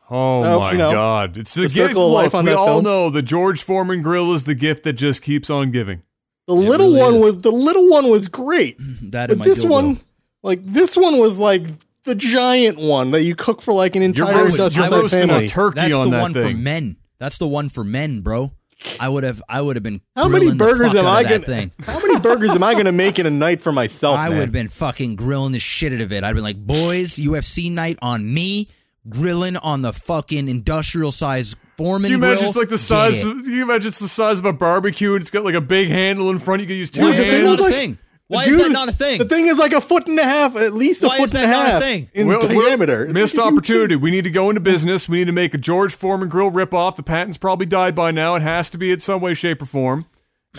Oh 0.10 0.42
Uh, 0.42 0.60
my 0.60 0.72
you 0.72 0.78
know, 0.78 0.92
god! 0.94 1.36
It's 1.38 1.54
the, 1.54 1.64
the 1.64 1.68
gift. 1.68 1.76
circle 1.76 2.06
of 2.08 2.12
Look, 2.14 2.24
life 2.24 2.36
on 2.36 2.46
we 2.46 2.52
that 2.52 2.58
all 2.58 2.68
film. 2.68 2.84
know 2.86 3.10
the 3.10 3.22
George 3.22 3.62
Foreman 3.62 4.02
grill 4.02 4.34
is 4.34 4.46
the 4.46 4.56
gift 4.56 4.84
that 4.84 4.94
just 4.94 5.22
keeps 5.22 5.50
on 5.50 5.70
giving. 5.70 6.02
The 6.48 6.54
little 6.54 6.88
really 6.88 7.00
one 7.00 7.16
is. 7.16 7.24
was 7.24 7.38
the 7.42 7.52
little 7.52 7.90
one 7.90 8.10
was 8.10 8.28
great. 8.28 8.78
that 9.12 9.32
in 9.32 9.38
But 9.40 9.46
this 9.46 9.64
dildo. 9.64 9.70
one, 9.70 10.00
like 10.44 10.64
this 10.64 10.96
one, 10.96 11.18
was 11.20 11.38
like 11.38 11.64
the 12.06 12.16
giant 12.16 12.80
one 12.80 13.12
that 13.12 13.24
you 13.24 13.36
cook 13.36 13.62
for 13.62 13.74
like 13.74 13.96
an 13.96 14.02
You're 14.02 14.28
entire 14.28 14.44
roasting, 14.46 14.64
industrial 14.66 14.70
you're 14.72 14.88
sized 14.88 15.02
roasting 15.14 15.28
family. 15.30 15.46
a 15.46 15.50
turkey 15.50 15.76
That's 15.82 15.94
on 15.96 16.04
the 16.06 16.16
that 16.16 16.22
one 16.22 16.34
for 16.34 16.50
men. 16.54 16.98
That's 17.20 17.38
the 17.38 17.48
one 17.48 17.68
for 17.70 17.84
men, 17.84 18.22
bro. 18.22 18.54
I 19.00 19.10
would 19.10 19.24
have. 19.24 19.42
I 19.50 19.60
would 19.60 19.76
have 19.76 19.84
been. 19.84 20.02
How 20.16 20.28
many 20.28 20.46
grilling 20.52 20.58
the 20.60 20.64
burgers 20.64 20.92
fuck 20.94 21.02
am 21.02 21.06
I 21.08 21.22
of 21.22 21.28
gonna? 21.30 21.40
thing? 21.40 21.72
How 21.84 22.00
many 22.00 22.20
burgers 22.20 22.52
am 22.52 22.64
I 22.64 22.76
gonna 22.76 22.92
make 22.92 23.18
in 23.20 23.26
a 23.26 23.32
night 23.32 23.60
for 23.62 23.72
myself? 23.72 24.18
I 24.20 24.30
man? 24.30 24.38
would 24.38 24.44
have 24.46 24.52
been 24.54 24.68
fucking 24.70 25.16
grilling 25.16 25.52
the 25.52 25.60
shit 25.60 25.92
out 25.94 26.00
of 26.02 26.14
it. 26.14 26.24
I'd 26.24 26.36
been 26.36 26.44
like, 26.44 26.58
boys, 26.58 27.16
UFC 27.16 27.72
night 27.72 27.98
on 28.04 28.32
me, 28.32 28.70
grilling 29.10 29.58
on 29.58 29.82
the 29.82 29.92
fucking 29.92 30.48
industrial 30.48 31.12
size 31.12 31.56
Foreman 31.78 32.10
Can 32.10 32.12
you 32.12 32.18
grill. 32.20 32.32
imagine 32.32 32.48
it's 32.48 32.58
like 32.58 32.70
the 32.70 32.78
size? 32.78 33.24
Of, 33.24 33.44
can 33.44 33.54
you 33.54 33.64
imagine 33.64 33.90
it's 33.90 34.00
the 34.00 34.08
size 34.08 34.40
of 34.40 34.46
a 34.46 34.54
barbecue 34.54 35.14
and 35.14 35.22
it's 35.22 35.30
got 35.30 35.46
like 35.46 35.54
a 35.56 35.62
big 35.62 35.90
handle 35.90 36.30
in 36.32 36.40
front? 36.40 36.62
You 36.62 36.68
can 36.68 36.76
use 36.76 36.90
two 36.90 37.02
Why 37.04 37.16
the 37.16 37.22
is 37.24 37.60
thing 37.60 37.68
a 37.68 37.70
thing? 37.70 37.98
Why 38.30 38.44
Dude, 38.44 38.54
is 38.60 38.66
that 38.68 38.72
not 38.74 38.90
a 38.90 38.92
thing? 38.92 39.20
The 39.20 39.26
thing 39.26 39.46
is 39.48 39.58
like 39.58 39.72
a 39.72 39.80
foot 39.80 40.06
and 40.08 40.20
a 40.20 40.24
half, 40.24 40.58
at 40.58 40.74
least 40.74 41.02
a 41.04 41.08
Why 41.08 41.18
foot 41.18 41.26
is 41.28 41.36
and 41.36 41.44
that 41.44 41.48
a 41.50 41.52
not 41.52 41.66
a 41.68 41.70
half 41.70 41.82
thing? 41.82 42.10
in 42.14 42.28
Well, 42.28 42.40
well, 42.42 42.66
diameter. 42.68 43.06
Missed 43.06 43.36
It's 43.36 43.44
huge. 43.44 43.54
opportunity. 43.54 43.96
We 43.96 44.12
need 44.12 44.26
to 44.26 44.30
go 44.30 44.50
into 44.50 44.60
business. 44.60 45.08
We 45.08 45.20
need 45.20 45.26
to 45.26 45.32
make 45.32 45.54
a 45.54 45.58
George 45.58 45.96
Foreman 45.96 46.28
grill 46.28 46.52
ripoff. 46.52 46.98
The 46.98 47.04
patent's 47.04 47.38
probably 47.38 47.68
died 47.68 47.96
by 47.96 48.12
now. 48.12 48.36
It 48.36 48.42
has 48.42 48.70
to 48.72 48.78
be 48.78 48.92
in 48.92 49.00
some 49.00 49.22
way, 49.22 49.34
shape, 49.34 49.62
or 49.62 49.66
form. 49.66 50.08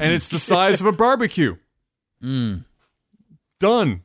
And 0.01 0.12
it's 0.15 0.28
the 0.31 0.39
size 0.39 0.81
of 0.81 0.86
a 0.86 0.93
barbecue. 0.93 1.57
Mm, 2.23 2.65
Done. 3.61 4.03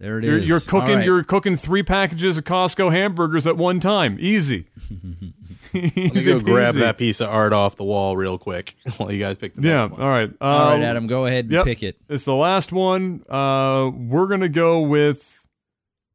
There 0.00 0.18
it 0.18 0.24
You're, 0.24 0.38
is. 0.38 0.44
you're 0.46 0.60
cooking. 0.60 0.96
Right. 0.96 1.04
You're 1.04 1.22
cooking 1.22 1.56
three 1.56 1.82
packages 1.82 2.38
of 2.38 2.44
Costco 2.44 2.90
hamburgers 2.90 3.46
at 3.46 3.56
one 3.56 3.78
time. 3.80 4.16
Easy. 4.18 4.66
Easy 5.74 6.32
go 6.32 6.40
grab 6.40 6.74
that 6.76 6.98
piece 6.98 7.20
of 7.20 7.28
art 7.28 7.52
off 7.52 7.76
the 7.76 7.84
wall 7.84 8.16
real 8.16 8.38
quick 8.38 8.74
while 8.96 9.12
you 9.12 9.20
guys 9.20 9.36
pick 9.36 9.54
the 9.54 9.62
Yeah. 9.62 9.86
next 9.86 9.92
one. 9.92 10.02
All 10.02 10.08
right. 10.08 10.30
Uh, 10.40 10.44
All 10.44 10.70
right, 10.70 10.82
Adam, 10.82 11.06
go 11.06 11.26
ahead 11.26 11.44
and 11.44 11.52
yep. 11.52 11.64
pick 11.64 11.82
it. 11.84 11.96
It's 12.08 12.24
the 12.24 12.34
last 12.34 12.72
one. 12.72 13.22
Uh, 13.28 13.90
we're 13.94 14.26
gonna 14.26 14.48
go 14.48 14.80
with 14.80 15.46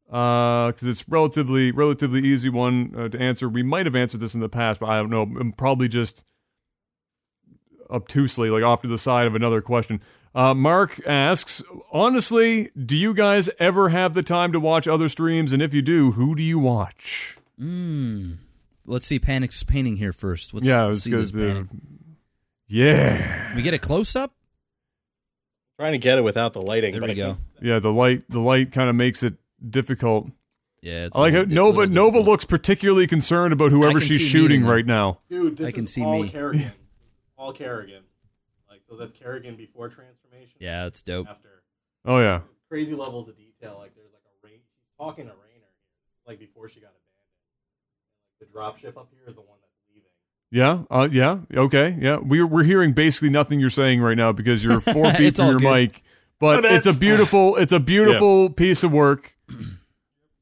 because 0.07 0.83
it's 0.83 1.07
relatively 1.07 1.71
relatively 1.71 2.21
easy 2.25 2.49
one 2.49 2.93
uh, 2.97 3.09
to 3.09 3.19
answer. 3.19 3.47
We 3.47 3.63
might 3.63 3.85
have 3.85 3.95
answered 3.95 4.19
this 4.19 4.33
in 4.35 4.41
the 4.41 4.49
past, 4.49 4.79
but 4.79 4.89
I 4.89 4.97
don't 4.97 5.09
know. 5.09 5.21
I'm 5.21 5.51
probably 5.53 5.87
just 5.87 6.25
obtusely, 7.89 8.49
like 8.49 8.63
off 8.63 8.81
to 8.81 8.87
the 8.87 8.97
side 8.97 9.27
of 9.27 9.35
another 9.35 9.61
question. 9.61 10.01
Uh, 10.35 10.53
Mark 10.53 10.99
asks, 11.07 11.63
honestly, 11.93 12.69
do 12.77 12.97
you 12.97 13.13
guys 13.13 13.49
ever 13.57 13.87
have 13.89 14.13
the 14.13 14.21
time 14.21 14.51
to 14.51 14.59
watch 14.59 14.85
other 14.87 15.07
streams? 15.07 15.53
And 15.53 15.61
if 15.61 15.73
you 15.73 15.81
do, 15.81 16.11
who 16.11 16.35
do 16.35 16.43
you 16.43 16.59
watch? 16.59 17.37
Mm. 17.59 18.37
Let's 18.85 19.07
see 19.07 19.17
Panic's 19.17 19.63
painting 19.63 19.95
here 19.95 20.11
first. 20.11 20.53
Let's 20.53 20.65
yeah, 20.67 20.89
it's 20.89 21.03
see 21.03 21.11
good. 21.11 21.19
this 21.21 21.31
Panic. 21.31 21.67
yeah, 22.67 23.47
Can 23.47 23.55
we 23.55 23.61
get 23.61 23.73
a 23.73 23.79
close 23.79 24.15
up? 24.15 24.33
Trying 25.79 25.93
to 25.93 25.97
get 25.97 26.17
it 26.17 26.21
without 26.21 26.53
the 26.53 26.61
lighting. 26.61 26.91
There 26.93 27.01
but 27.01 27.07
we 27.09 27.13
I 27.13 27.15
go. 27.15 27.25
can't- 27.33 27.39
yeah. 27.61 27.79
The 27.79 27.91
light, 27.91 28.23
the 28.29 28.39
light 28.39 28.71
kind 28.71 28.89
of 28.89 28.95
makes 28.95 29.23
it 29.23 29.35
difficult. 29.67 30.29
Yeah, 30.81 31.05
it's 31.05 31.15
I 31.17 31.21
like 31.21 31.33
a 31.33 31.37
how 31.37 31.43
Nova 31.45 31.87
Nova 31.87 32.11
difficult. 32.11 32.25
looks 32.27 32.45
particularly 32.45 33.07
concerned 33.07 33.53
about 33.53 33.71
whoever 33.71 33.99
she's 33.99 34.21
shooting 34.21 34.63
right 34.65 34.85
now. 34.85 35.19
Dude, 35.29 35.57
this 35.57 35.67
I 35.67 35.71
can 35.71 35.85
is 35.85 35.93
see 35.93 36.03
all 36.03 36.21
me. 36.21 36.29
Kerrigan. 36.29 36.71
all 37.37 37.53
Kerrigan. 37.53 38.03
Like 38.69 38.81
so 38.87 38.95
that's 38.95 39.11
Kerrigan 39.13 39.55
before 39.55 39.89
transformation. 40.57 40.79
Yeah, 40.79 40.83
that's 40.83 41.01
dope. 41.01 41.27
After 41.29 41.49
Oh 42.05 42.19
yeah. 42.19 42.41
crazy 42.69 42.93
levels 42.93 43.27
of 43.29 43.35
detail. 43.37 43.77
Like 43.79 43.95
there's 43.95 44.11
like 44.13 44.23
a 44.25 44.47
rain. 44.47 44.59
She's 44.59 44.97
talking 44.99 45.25
to 45.25 45.31
Raynor, 45.31 45.71
like 46.27 46.39
before 46.39 46.69
she 46.69 46.79
got 46.79 46.91
abandoned. 46.91 47.29
Like 48.39 48.47
the 48.47 48.53
drop 48.53 48.77
ship 48.79 48.97
up 48.97 49.09
here 49.11 49.21
is 49.27 49.35
the 49.35 49.41
one 49.41 49.57
that's 49.61 49.73
leaving. 49.93 50.09
Yeah, 50.51 50.83
uh, 50.95 51.07
yeah, 51.11 51.39
okay, 51.63 51.97
yeah. 51.99 52.17
We're 52.21 52.45
we're 52.47 52.63
hearing 52.63 52.93
basically 52.93 53.29
nothing 53.29 53.59
you're 53.59 53.69
saying 53.69 54.01
right 54.01 54.17
now 54.17 54.31
because 54.31 54.63
you're 54.63 54.79
four 54.79 55.11
feet 55.13 55.35
from 55.37 55.47
your 55.47 55.57
good. 55.59 55.71
mic. 55.71 56.03
But 56.39 56.63
My 56.63 56.69
it's 56.75 56.85
a 56.85 56.93
beautiful, 56.93 57.55
it's 57.55 57.71
a 57.71 57.79
beautiful 57.79 58.49
piece 58.49 58.83
of 58.83 58.91
work, 58.91 59.37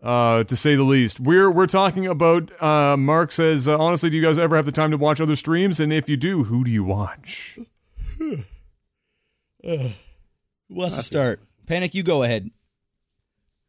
uh, 0.02 0.44
to 0.44 0.56
say 0.56 0.76
the 0.76 0.82
least. 0.84 1.20
We're 1.20 1.52
we're 1.52 1.68
talking 1.68 2.08
about. 2.08 2.52
Uh, 2.62 2.98
Mark 2.98 3.32
says, 3.32 3.68
uh, 3.68 3.78
honestly, 3.78 4.10
do 4.10 4.18
you 4.18 4.24
guys 4.24 4.40
ever 4.40 4.56
have 4.56 4.66
the 4.66 4.72
time 4.72 4.90
to 4.90 4.98
watch 4.98 5.22
other 5.22 5.36
streams? 5.36 5.80
And 5.80 5.94
if 5.94 6.10
you 6.10 6.18
do, 6.18 6.46
who 6.46 6.64
do 6.64 6.72
you 6.72 6.84
watch? 6.84 7.60
Who 10.74 10.80
wants 10.80 10.96
to 10.96 11.04
start? 11.04 11.40
Panic, 11.68 11.94
you 11.94 12.02
go 12.02 12.24
ahead. 12.24 12.50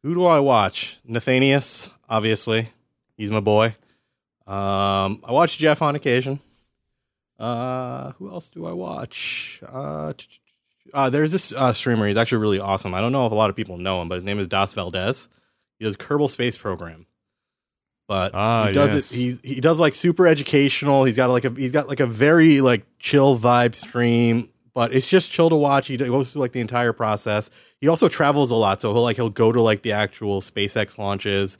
Who 0.02 0.14
do 0.14 0.24
I 0.24 0.40
watch? 0.40 0.98
Nathanius, 1.06 1.90
obviously. 2.08 2.70
He's 3.18 3.30
my 3.30 3.40
boy. 3.40 3.76
Um, 4.46 5.22
I 5.22 5.32
watch 5.32 5.58
Jeff 5.58 5.82
on 5.82 5.96
occasion. 5.96 6.40
Uh, 7.38 8.12
who 8.12 8.30
else 8.30 8.48
do 8.48 8.64
I 8.64 8.72
watch? 8.72 9.60
Uh, 9.66 10.14
uh 10.94 11.10
there's 11.10 11.30
this 11.30 11.52
uh, 11.52 11.74
streamer. 11.74 12.08
He's 12.08 12.16
actually 12.16 12.38
really 12.38 12.58
awesome. 12.58 12.94
I 12.94 13.02
don't 13.02 13.12
know 13.12 13.26
if 13.26 13.32
a 13.32 13.36
lot 13.36 13.50
of 13.50 13.56
people 13.56 13.76
know 13.76 14.00
him, 14.00 14.08
but 14.08 14.14
his 14.14 14.24
name 14.24 14.38
is 14.38 14.46
Das 14.46 14.72
Valdez. 14.72 15.28
He 15.78 15.84
does 15.84 15.98
Kerbal 15.98 16.30
Space 16.30 16.56
Program. 16.56 17.06
But 18.08 18.34
Ah, 18.34 18.68
he 18.68 18.72
does 18.72 18.94
yes. 18.94 19.12
it. 19.12 19.16
He 19.16 19.54
he 19.54 19.60
does 19.60 19.78
like 19.78 19.94
super 19.94 20.26
educational. 20.26 21.04
He's 21.04 21.16
got 21.16 21.28
like 21.28 21.44
a 21.44 21.50
he's 21.50 21.72
got 21.72 21.88
like 21.88 22.00
a 22.00 22.06
very 22.06 22.62
like 22.62 22.86
chill 22.98 23.38
vibe 23.38 23.74
stream. 23.74 24.50
But 24.74 24.92
it's 24.92 25.08
just 25.08 25.30
chill 25.30 25.50
to 25.50 25.56
watch. 25.56 25.86
He 25.86 25.96
goes 25.96 26.32
through 26.32 26.40
like 26.40 26.52
the 26.52 26.60
entire 26.60 26.92
process. 26.92 27.48
He 27.80 27.86
also 27.86 28.08
travels 28.08 28.50
a 28.50 28.56
lot, 28.56 28.80
so 28.80 28.92
he'll 28.92 29.02
like 29.02 29.16
he'll 29.16 29.30
go 29.30 29.52
to 29.52 29.62
like 29.62 29.82
the 29.82 29.92
actual 29.92 30.40
SpaceX 30.40 30.98
launches 30.98 31.56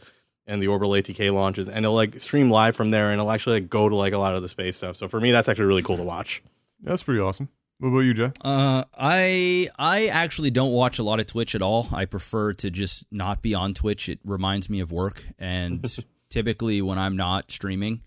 and 0.47 0.61
the 0.61 0.66
orbital 0.66 0.93
ATK 0.93 1.32
launches, 1.32 1.69
and 1.69 1.85
he'll 1.85 1.95
like 1.95 2.16
stream 2.16 2.51
live 2.51 2.74
from 2.77 2.91
there, 2.91 3.11
and 3.11 3.20
he'll 3.20 3.31
actually 3.31 3.61
like 3.61 3.70
go 3.70 3.89
to 3.89 3.95
like 3.95 4.12
a 4.12 4.19
lot 4.19 4.35
of 4.35 4.43
the 4.43 4.49
space 4.49 4.77
stuff. 4.77 4.97
So 4.97 5.09
for 5.09 5.20
me, 5.20 5.31
that's 5.31 5.49
actually 5.49 5.66
really 5.66 5.82
cool 5.82 5.97
to 5.97 6.03
watch. 6.03 6.43
That's 6.82 7.03
pretty 7.03 7.20
awesome. 7.20 7.49
What 7.78 7.89
about 7.89 8.01
you, 8.01 8.15
Jay? 8.15 8.32
Uh, 8.41 8.85
I 8.97 9.69
I 9.78 10.07
actually 10.07 10.51
don't 10.51 10.73
watch 10.73 10.99
a 10.99 11.03
lot 11.03 11.20
of 11.20 11.27
Twitch 11.27 11.55
at 11.55 11.62
all. 11.62 11.89
I 11.93 12.05
prefer 12.05 12.53
to 12.55 12.70
just 12.70 13.07
not 13.11 13.43
be 13.43 13.55
on 13.55 13.74
Twitch. 13.74 14.09
It 14.09 14.19
reminds 14.24 14.69
me 14.69 14.81
of 14.81 14.91
work, 14.91 15.24
and 15.39 15.86
typically 16.31 16.82
when 16.82 16.99
I'm 16.99 17.16
not 17.16 17.51
streaming, 17.51 18.03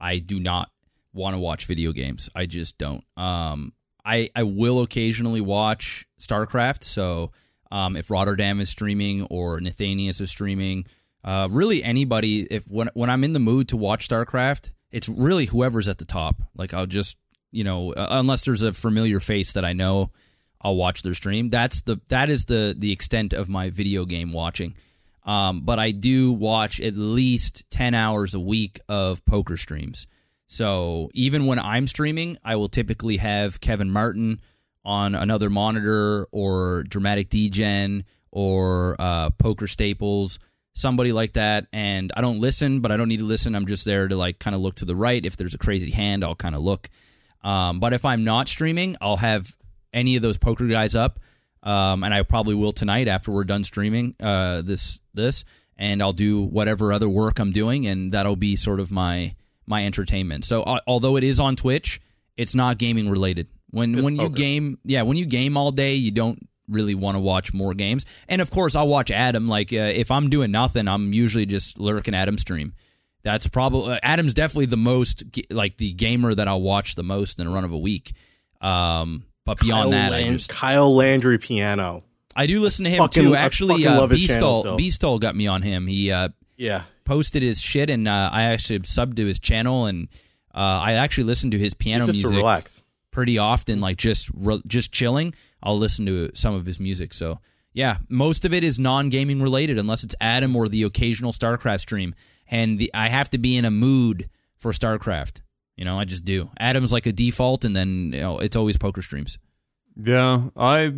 I 0.00 0.18
do 0.18 0.38
not 0.38 0.70
want 1.12 1.34
to 1.34 1.40
watch 1.40 1.66
video 1.66 1.92
games. 1.92 2.28
I 2.34 2.46
just 2.46 2.78
don't. 2.78 3.04
Um, 3.16 3.72
I 4.04 4.30
I 4.34 4.42
will 4.42 4.82
occasionally 4.82 5.40
watch 5.40 6.06
StarCraft. 6.20 6.84
So 6.84 7.32
um, 7.70 7.96
if 7.96 8.10
Rotterdam 8.10 8.60
is 8.60 8.70
streaming 8.70 9.24
or 9.24 9.60
Nathanius 9.60 10.20
is 10.20 10.30
streaming, 10.30 10.86
uh, 11.24 11.48
really 11.50 11.82
anybody. 11.82 12.42
If 12.42 12.66
when 12.68 12.90
when 12.94 13.10
I'm 13.10 13.24
in 13.24 13.32
the 13.32 13.38
mood 13.38 13.68
to 13.68 13.76
watch 13.76 14.08
StarCraft, 14.08 14.72
it's 14.90 15.08
really 15.08 15.46
whoever's 15.46 15.88
at 15.88 15.98
the 15.98 16.04
top. 16.04 16.36
Like 16.56 16.74
I'll 16.74 16.86
just 16.86 17.16
you 17.50 17.64
know 17.64 17.92
unless 17.96 18.44
there's 18.44 18.62
a 18.62 18.72
familiar 18.72 19.20
face 19.20 19.52
that 19.52 19.64
I 19.64 19.72
know, 19.72 20.10
I'll 20.60 20.76
watch 20.76 21.02
their 21.02 21.14
stream. 21.14 21.48
That's 21.48 21.82
the 21.82 22.00
that 22.08 22.28
is 22.28 22.46
the 22.46 22.74
the 22.76 22.92
extent 22.92 23.32
of 23.32 23.48
my 23.48 23.70
video 23.70 24.04
game 24.04 24.32
watching. 24.32 24.74
Um, 25.24 25.60
but 25.60 25.78
I 25.78 25.92
do 25.92 26.32
watch 26.32 26.80
at 26.80 26.96
least 26.96 27.64
ten 27.70 27.94
hours 27.94 28.34
a 28.34 28.40
week 28.40 28.80
of 28.88 29.24
poker 29.24 29.56
streams. 29.56 30.06
So 30.52 31.08
even 31.14 31.46
when 31.46 31.58
I'm 31.58 31.86
streaming, 31.86 32.36
I 32.44 32.56
will 32.56 32.68
typically 32.68 33.16
have 33.16 33.58
Kevin 33.58 33.90
Martin 33.90 34.38
on 34.84 35.14
another 35.14 35.48
monitor 35.48 36.26
or 36.30 36.82
Dramatic 36.82 37.30
Degen 37.30 38.04
or 38.30 38.94
uh, 38.98 39.30
Poker 39.30 39.66
Staples, 39.66 40.38
somebody 40.74 41.10
like 41.10 41.32
that. 41.32 41.68
And 41.72 42.12
I 42.14 42.20
don't 42.20 42.38
listen, 42.38 42.80
but 42.80 42.92
I 42.92 42.98
don't 42.98 43.08
need 43.08 43.20
to 43.20 43.24
listen. 43.24 43.54
I'm 43.54 43.64
just 43.64 43.86
there 43.86 44.08
to 44.08 44.14
like 44.14 44.40
kind 44.40 44.54
of 44.54 44.60
look 44.60 44.74
to 44.74 44.84
the 44.84 44.94
right. 44.94 45.24
If 45.24 45.38
there's 45.38 45.54
a 45.54 45.58
crazy 45.58 45.90
hand, 45.90 46.22
I'll 46.22 46.34
kind 46.34 46.54
of 46.54 46.60
look. 46.60 46.90
Um, 47.42 47.80
but 47.80 47.94
if 47.94 48.04
I'm 48.04 48.22
not 48.22 48.46
streaming, 48.46 48.98
I'll 49.00 49.16
have 49.16 49.56
any 49.94 50.16
of 50.16 50.22
those 50.22 50.36
poker 50.36 50.66
guys 50.66 50.94
up, 50.94 51.18
um, 51.62 52.04
and 52.04 52.12
I 52.12 52.22
probably 52.24 52.54
will 52.54 52.72
tonight 52.72 53.08
after 53.08 53.32
we're 53.32 53.44
done 53.44 53.64
streaming 53.64 54.16
uh, 54.20 54.60
this 54.60 55.00
this, 55.14 55.46
and 55.78 56.02
I'll 56.02 56.12
do 56.12 56.42
whatever 56.42 56.92
other 56.92 57.08
work 57.08 57.38
I'm 57.38 57.52
doing, 57.52 57.86
and 57.86 58.12
that'll 58.12 58.36
be 58.36 58.54
sort 58.54 58.80
of 58.80 58.90
my 58.90 59.34
my 59.66 59.84
entertainment. 59.86 60.44
So 60.44 60.62
uh, 60.62 60.80
although 60.86 61.16
it 61.16 61.24
is 61.24 61.40
on 61.40 61.56
Twitch, 61.56 62.00
it's 62.36 62.54
not 62.54 62.78
gaming 62.78 63.08
related. 63.08 63.48
When 63.70 63.94
It's 63.94 64.02
when 64.02 64.16
you 64.16 64.28
game, 64.28 64.78
yeah, 64.84 65.02
when 65.02 65.16
you 65.16 65.24
game 65.24 65.56
all 65.56 65.72
day, 65.72 65.94
you 65.94 66.10
don't 66.10 66.38
really 66.68 66.94
want 66.94 67.16
to 67.16 67.20
watch 67.20 67.52
more 67.54 67.74
games. 67.74 68.04
And 68.28 68.40
of 68.40 68.50
course, 68.50 68.74
I'll 68.76 68.88
watch 68.88 69.10
Adam. 69.10 69.48
Like 69.48 69.72
uh, 69.72 69.76
if 69.76 70.10
I'm 70.10 70.28
doing 70.30 70.50
nothing, 70.50 70.88
I'm 70.88 71.12
usually 71.12 71.46
just 71.46 71.78
lurking 71.80 72.14
Adam 72.14 72.38
stream. 72.38 72.74
That's 73.22 73.46
probably 73.46 73.94
uh, 73.94 73.98
Adam's 74.02 74.34
definitely 74.34 74.66
the 74.66 74.76
most 74.76 75.24
like 75.50 75.76
the 75.76 75.92
gamer 75.92 76.34
that 76.34 76.48
I'll 76.48 76.60
watch 76.60 76.96
the 76.96 77.02
most 77.04 77.38
in 77.38 77.46
a 77.46 77.50
run 77.50 77.64
of 77.64 77.72
a 77.72 77.78
week. 77.78 78.12
Um, 78.60 79.24
but 79.44 79.58
beyond 79.60 79.82
Kyle 79.82 79.90
that, 79.90 80.12
I 80.12 80.22
just 80.28 80.50
Kyle 80.50 80.94
Landry 80.94 81.38
piano. 81.38 82.04
I 82.34 82.46
do 82.46 82.60
listen 82.60 82.84
to 82.84 82.90
him 82.90 82.98
Fucking- 82.98 83.22
too. 83.22 83.34
Actually, 83.34 83.86
uh, 83.86 84.06
Beastall. 84.06 84.78
Beastall 84.78 85.20
got 85.20 85.36
me 85.36 85.46
on 85.46 85.62
him. 85.62 85.86
He 85.86 86.10
uh, 86.10 86.30
Yeah, 86.56 86.84
posted 87.04 87.42
his 87.42 87.60
shit, 87.60 87.90
and 87.90 88.08
uh, 88.08 88.30
I 88.32 88.44
actually 88.44 88.80
subbed 88.80 89.16
to 89.16 89.26
his 89.26 89.38
channel, 89.38 89.86
and 89.86 90.08
uh, 90.54 90.58
I 90.58 90.92
actually 90.94 91.24
listened 91.24 91.52
to 91.52 91.58
his 91.58 91.74
piano 91.74 92.06
just 92.06 92.18
music 92.18 92.36
relax. 92.36 92.82
pretty 93.10 93.38
often, 93.38 93.80
like 93.80 93.96
just 93.96 94.30
re- 94.34 94.62
just 94.66 94.92
chilling. 94.92 95.34
I'll 95.62 95.78
listen 95.78 96.06
to 96.06 96.30
some 96.34 96.54
of 96.54 96.66
his 96.66 96.80
music. 96.80 97.14
So 97.14 97.38
yeah, 97.72 97.98
most 98.08 98.44
of 98.44 98.52
it 98.52 98.64
is 98.64 98.78
non 98.78 99.08
gaming 99.08 99.42
related, 99.42 99.78
unless 99.78 100.04
it's 100.04 100.14
Adam 100.20 100.54
or 100.56 100.68
the 100.68 100.82
occasional 100.82 101.32
StarCraft 101.32 101.80
stream. 101.80 102.14
And 102.50 102.78
the, 102.78 102.90
I 102.92 103.08
have 103.08 103.30
to 103.30 103.38
be 103.38 103.56
in 103.56 103.64
a 103.64 103.70
mood 103.70 104.28
for 104.58 104.72
StarCraft. 104.72 105.40
You 105.76 105.86
know, 105.86 105.98
I 105.98 106.04
just 106.04 106.24
do. 106.24 106.50
Adam's 106.60 106.92
like 106.92 107.06
a 107.06 107.12
default, 107.12 107.64
and 107.64 107.74
then 107.74 108.12
you 108.12 108.20
know 108.20 108.38
it's 108.38 108.56
always 108.56 108.76
poker 108.76 109.00
streams. 109.02 109.38
Yeah, 109.96 110.48
I 110.56 110.92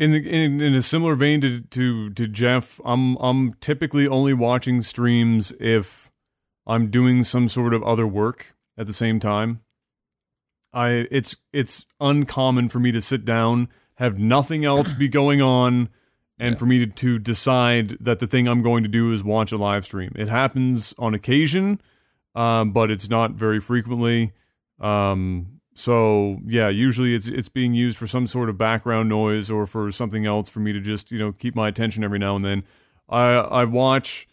in 0.00 0.12
the, 0.12 0.18
in 0.18 0.62
in 0.62 0.74
a 0.74 0.80
similar 0.80 1.14
vein 1.14 1.42
to 1.42 1.60
to 1.60 2.08
to 2.10 2.26
Jeff. 2.26 2.80
I'm 2.86 3.16
I'm 3.16 3.52
typically 3.54 4.08
only 4.08 4.32
watching 4.32 4.80
streams 4.80 5.52
if 5.60 6.10
I'm 6.66 6.90
doing 6.90 7.22
some 7.22 7.48
sort 7.48 7.74
of 7.74 7.82
other 7.82 8.06
work 8.06 8.56
at 8.78 8.86
the 8.86 8.94
same 8.94 9.20
time. 9.20 9.60
I 10.72 11.06
it's 11.10 11.36
it's 11.52 11.84
uncommon 12.00 12.70
for 12.70 12.80
me 12.80 12.92
to 12.92 13.00
sit 13.02 13.26
down, 13.26 13.68
have 13.96 14.18
nothing 14.18 14.64
else 14.64 14.92
be 14.94 15.08
going 15.08 15.42
on, 15.42 15.90
and 16.38 16.58
for 16.58 16.64
me 16.64 16.78
to, 16.78 16.86
to 16.86 17.18
decide 17.18 17.98
that 18.00 18.20
the 18.20 18.26
thing 18.26 18.48
I'm 18.48 18.62
going 18.62 18.82
to 18.84 18.88
do 18.88 19.12
is 19.12 19.22
watch 19.22 19.52
a 19.52 19.56
live 19.56 19.84
stream. 19.84 20.12
It 20.16 20.30
happens 20.30 20.94
on 20.98 21.12
occasion, 21.12 21.78
um, 22.34 22.72
but 22.72 22.90
it's 22.90 23.10
not 23.10 23.32
very 23.32 23.60
frequently. 23.60 24.32
Um, 24.78 25.59
so 25.74 26.38
yeah, 26.46 26.68
usually 26.68 27.14
it's 27.14 27.28
it's 27.28 27.48
being 27.48 27.74
used 27.74 27.96
for 27.98 28.06
some 28.06 28.26
sort 28.26 28.48
of 28.48 28.58
background 28.58 29.08
noise 29.08 29.50
or 29.50 29.66
for 29.66 29.90
something 29.92 30.26
else 30.26 30.48
for 30.50 30.60
me 30.60 30.72
to 30.72 30.80
just 30.80 31.12
you 31.12 31.18
know 31.18 31.32
keep 31.32 31.54
my 31.54 31.68
attention 31.68 32.02
every 32.04 32.18
now 32.18 32.36
and 32.36 32.44
then. 32.44 32.64
I 33.08 33.34
I 33.34 33.64
watch, 33.64 34.28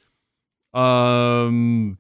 um, 0.73 1.97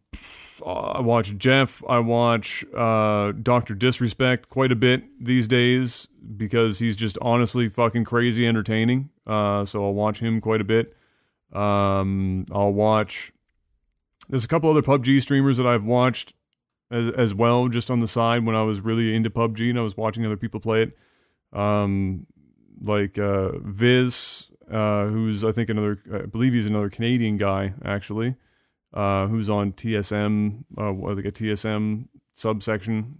I 0.65 1.01
watch 1.01 1.37
Jeff. 1.37 1.83
I 1.87 1.99
watch 1.99 2.65
uh, 2.75 3.31
Doctor 3.31 3.75
Disrespect 3.75 4.49
quite 4.49 4.71
a 4.71 4.75
bit 4.75 5.03
these 5.23 5.47
days 5.47 6.07
because 6.35 6.79
he's 6.79 6.95
just 6.95 7.17
honestly 7.21 7.69
fucking 7.69 8.05
crazy 8.05 8.47
entertaining. 8.47 9.09
Uh, 9.25 9.65
so 9.65 9.83
I'll 9.85 9.93
watch 9.93 10.19
him 10.19 10.41
quite 10.41 10.61
a 10.61 10.65
bit. 10.65 10.95
Um, 11.53 12.45
I'll 12.51 12.73
watch. 12.73 13.31
There's 14.29 14.43
a 14.43 14.47
couple 14.47 14.69
other 14.69 14.81
PUBG 14.81 15.21
streamers 15.21 15.57
that 15.57 15.65
I've 15.65 15.85
watched 15.85 16.33
as, 16.91 17.09
as 17.09 17.35
well, 17.35 17.67
just 17.67 17.91
on 17.91 17.99
the 17.99 18.07
side 18.07 18.45
when 18.45 18.55
I 18.55 18.63
was 18.63 18.81
really 18.81 19.15
into 19.15 19.29
PUBG 19.29 19.69
and 19.69 19.79
I 19.79 19.81
was 19.81 19.97
watching 19.97 20.25
other 20.25 20.37
people 20.37 20.59
play 20.59 20.83
it. 20.83 20.97
Um, 21.57 22.25
like 22.81 23.17
uh, 23.17 23.51
Viss, 23.59 24.51
uh, 24.71 25.05
who's 25.07 25.43
I 25.43 25.51
think 25.51 25.69
another, 25.69 25.97
I 26.13 26.25
believe 26.25 26.53
he's 26.53 26.67
another 26.67 26.89
Canadian 26.89 27.37
guy 27.37 27.73
actually, 27.83 28.35
uh, 28.93 29.27
who's 29.27 29.49
on 29.49 29.73
TSM, 29.73 30.63
uh, 30.77 30.91
like 30.91 31.25
a 31.25 31.31
TSM 31.31 32.07
subsection. 32.33 33.17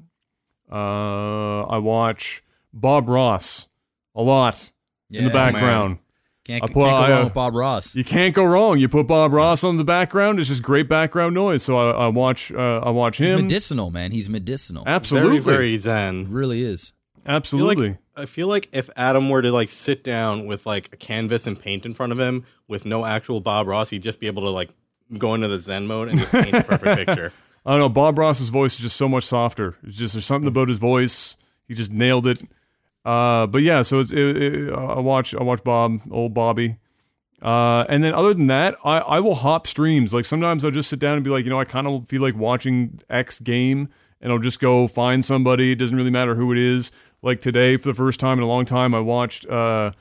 Uh, 0.72 1.64
I 1.64 1.78
watch 1.78 2.44
Bob 2.74 3.08
Ross 3.10 3.68
a 4.16 4.22
lot 4.22 4.72
in 5.10 5.24
the 5.24 5.30
Yeah, 5.30 5.34
background. 5.34 6.00
Can't, 6.48 6.64
I 6.64 6.68
can't 6.68 6.74
put- 6.74 6.80
go 6.82 6.86
I, 6.88 7.10
wrong 7.10 7.22
uh, 7.22 7.24
with 7.26 7.34
Bob 7.34 7.56
Ross. 7.56 7.96
You 7.96 8.04
can't 8.04 8.34
go 8.34 8.46
wrong. 8.46 8.80
You 8.80 8.88
put 8.88 9.06
Bob 9.06 9.34
Ross 9.34 9.64
on 9.64 9.78
the 9.78 9.84
background; 9.84 10.40
it's 10.40 10.48
just 10.48 10.64
great 10.64 10.88
background 10.88 11.36
noise. 11.36 11.62
So 11.64 11.78
I, 11.78 12.06
I 12.06 12.08
watch, 12.08 12.52
uh, 12.52 12.80
I 12.80 12.90
watch 12.90 13.20
him. 13.20 13.26
He's 13.26 13.32
him. 13.34 13.42
medicinal, 13.42 13.92
man. 13.92 14.12
He's 14.12 14.30
medicinal. 14.30 14.84
Absolutely, 14.88 15.40
Very, 15.40 15.56
very 15.56 15.78
zen. 15.78 16.32
really 16.32 16.64
is. 16.64 16.94
I 17.26 17.30
feel 17.30 17.36
Absolutely. 17.36 17.90
like 17.90 17.98
I 18.16 18.26
feel 18.26 18.48
like 18.48 18.70
if 18.72 18.90
Adam 18.96 19.30
were 19.30 19.42
to 19.42 19.52
like 19.52 19.70
sit 19.70 20.04
down 20.04 20.48
with 20.48 20.66
like 20.66 20.90
a 20.94 20.98
canvas 20.98 21.46
and 21.46 21.60
paint 21.60 21.86
in 21.86 21.94
front 21.94 22.14
of 22.14 22.20
him 22.20 22.46
with 22.68 22.86
no 22.86 23.06
actual 23.06 23.42
Bob 23.42 23.68
Ross, 23.68 23.90
he'd 23.90 24.02
just 24.02 24.20
be 24.22 24.28
able 24.28 24.44
to 24.44 24.50
like 24.50 24.70
go 25.18 25.34
into 25.34 25.48
the 25.50 25.60
Zen 25.60 25.88
mode 25.88 26.08
and 26.08 26.18
just 26.18 26.32
paint 26.32 26.54
a 26.56 26.64
perfect 26.64 26.96
picture. 27.08 27.34
I 27.66 27.72
don't 27.72 27.80
know. 27.80 27.90
Bob 27.90 28.18
Ross's 28.18 28.48
voice 28.48 28.76
is 28.76 28.80
just 28.80 28.96
so 28.96 29.10
much 29.10 29.26
softer. 29.26 29.76
It's 29.84 29.98
just 29.98 30.14
there's 30.14 30.26
something 30.26 30.48
about 30.48 30.70
his 30.70 30.78
voice. 30.78 31.36
He 31.68 31.74
just 31.74 31.92
nailed 31.92 32.26
it. 32.28 32.42
Uh, 33.08 33.48
but 33.48 33.62
yeah, 33.62 33.84
so 33.84 34.02
it's 34.02 34.12
it, 34.12 34.20
it, 34.20 34.74
I 34.74 35.00
watch 35.00 35.34
I 35.34 35.42
watch 35.42 35.64
Bob, 35.64 36.02
old 36.12 36.34
Bobby. 36.34 36.78
Uh, 37.42 37.86
and 37.88 38.04
then 38.04 38.14
other 38.14 38.34
than 38.34 38.48
that, 38.48 38.76
I, 38.84 38.98
I 38.98 39.20
will 39.22 39.36
hop 39.36 39.66
streams. 39.66 40.14
Like 40.14 40.26
sometimes 40.26 40.66
I'll 40.66 40.72
just 40.72 40.90
sit 40.90 41.00
down 41.00 41.16
and 41.16 41.24
be 41.24 41.30
like, 41.30 41.46
you 41.46 41.50
know, 41.50 41.60
I 41.60 41.64
kind 41.64 41.88
of 41.88 42.06
feel 42.06 42.22
like 42.22 42.36
watching 42.36 43.00
X 43.10 43.40
game, 43.40 43.88
and 44.20 44.30
I'll 44.30 44.40
just 44.40 44.60
go 44.60 44.88
find 44.88 45.24
somebody. 45.24 45.72
It 45.72 45.76
doesn't 45.76 45.96
really 45.96 46.10
matter 46.10 46.36
who 46.36 46.52
it 46.52 46.58
is. 46.58 46.92
Like 47.22 47.40
today, 47.40 47.78
for 47.78 47.88
the 47.88 47.94
first 47.94 48.20
time 48.20 48.40
in 48.40 48.44
a 48.44 48.48
long 48.48 48.66
time, 48.66 48.94
I 48.94 49.00
watched 49.00 49.48
uh, 49.48 49.92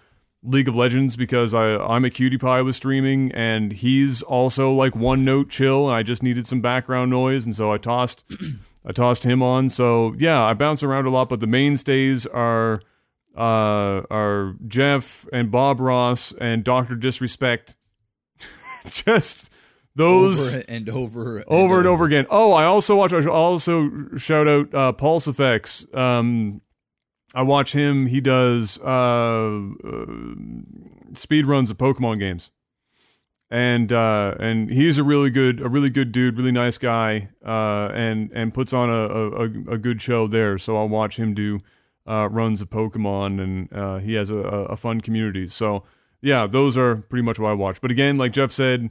League 0.42 0.66
of 0.66 0.74
Legends 0.74 1.16
because 1.16 1.54
I 1.54 1.62
Imaqtpie 1.62 2.64
was 2.64 2.74
streaming, 2.74 3.30
and 3.32 3.70
he's 3.70 4.24
also 4.24 4.72
like 4.72 4.96
one 4.96 5.24
note 5.24 5.48
chill. 5.48 5.86
And 5.86 5.96
I 5.96 6.02
just 6.02 6.24
needed 6.24 6.44
some 6.48 6.60
background 6.60 7.12
noise, 7.12 7.44
and 7.44 7.54
so 7.54 7.72
I 7.72 7.78
tossed 7.78 8.24
I 8.84 8.90
tossed 8.90 9.22
him 9.22 9.44
on. 9.44 9.68
So 9.68 10.16
yeah, 10.18 10.42
I 10.42 10.54
bounce 10.54 10.82
around 10.82 11.06
a 11.06 11.10
lot, 11.10 11.28
but 11.28 11.38
the 11.38 11.46
mainstays 11.46 12.26
are 12.26 12.80
uh, 13.36 14.02
are 14.10 14.54
Jeff 14.66 15.26
and 15.32 15.50
Bob 15.50 15.80
Ross 15.80 16.32
and 16.40 16.64
Doctor 16.64 16.94
Disrespect. 16.94 17.76
just 18.86 19.52
those 19.94 20.54
over 20.54 20.64
and 20.68 20.88
over, 20.88 21.44
over 21.46 21.78
and 21.78 21.86
over 21.88 22.04
again. 22.04 22.26
Oh, 22.30 22.52
I 22.52 22.64
also 22.64 22.96
watch. 22.96 23.12
I 23.12 23.24
also 23.26 23.90
shout 24.16 24.46
out 24.46 24.74
uh, 24.74 24.92
Pulse 24.92 25.26
Effects. 25.26 25.86
Um, 25.94 26.60
I 27.34 27.42
watch 27.42 27.72
him. 27.72 28.06
He 28.06 28.20
does 28.20 28.78
uh, 28.80 29.60
uh, 29.84 30.06
speed 31.12 31.46
runs 31.46 31.70
of 31.70 31.78
Pokemon 31.78 32.18
games, 32.18 32.50
and 33.50 33.92
uh, 33.92 34.34
and 34.38 34.70
he's 34.70 34.98
a 34.98 35.04
really 35.04 35.30
good, 35.30 35.60
a 35.60 35.68
really 35.68 35.90
good 35.90 36.12
dude, 36.12 36.38
really 36.38 36.52
nice 36.52 36.78
guy, 36.78 37.30
uh, 37.44 37.90
and 37.92 38.30
and 38.32 38.54
puts 38.54 38.72
on 38.72 38.90
a, 38.90 38.94
a, 38.94 39.74
a 39.74 39.78
good 39.78 40.00
show 40.00 40.26
there. 40.26 40.56
So 40.58 40.76
I'll 40.76 40.88
watch 40.88 41.18
him 41.18 41.34
do 41.34 41.60
uh, 42.06 42.28
runs 42.30 42.62
of 42.62 42.70
Pokemon, 42.70 43.40
and 43.42 43.72
uh, 43.72 43.98
he 43.98 44.14
has 44.14 44.30
a, 44.30 44.36
a 44.36 44.76
fun 44.76 45.00
community. 45.00 45.46
So 45.46 45.84
yeah, 46.22 46.46
those 46.46 46.76
are 46.78 46.96
pretty 46.96 47.22
much 47.22 47.38
what 47.38 47.50
I 47.50 47.54
watch. 47.54 47.80
But 47.80 47.90
again, 47.90 48.16
like 48.18 48.32
Jeff 48.32 48.50
said 48.52 48.90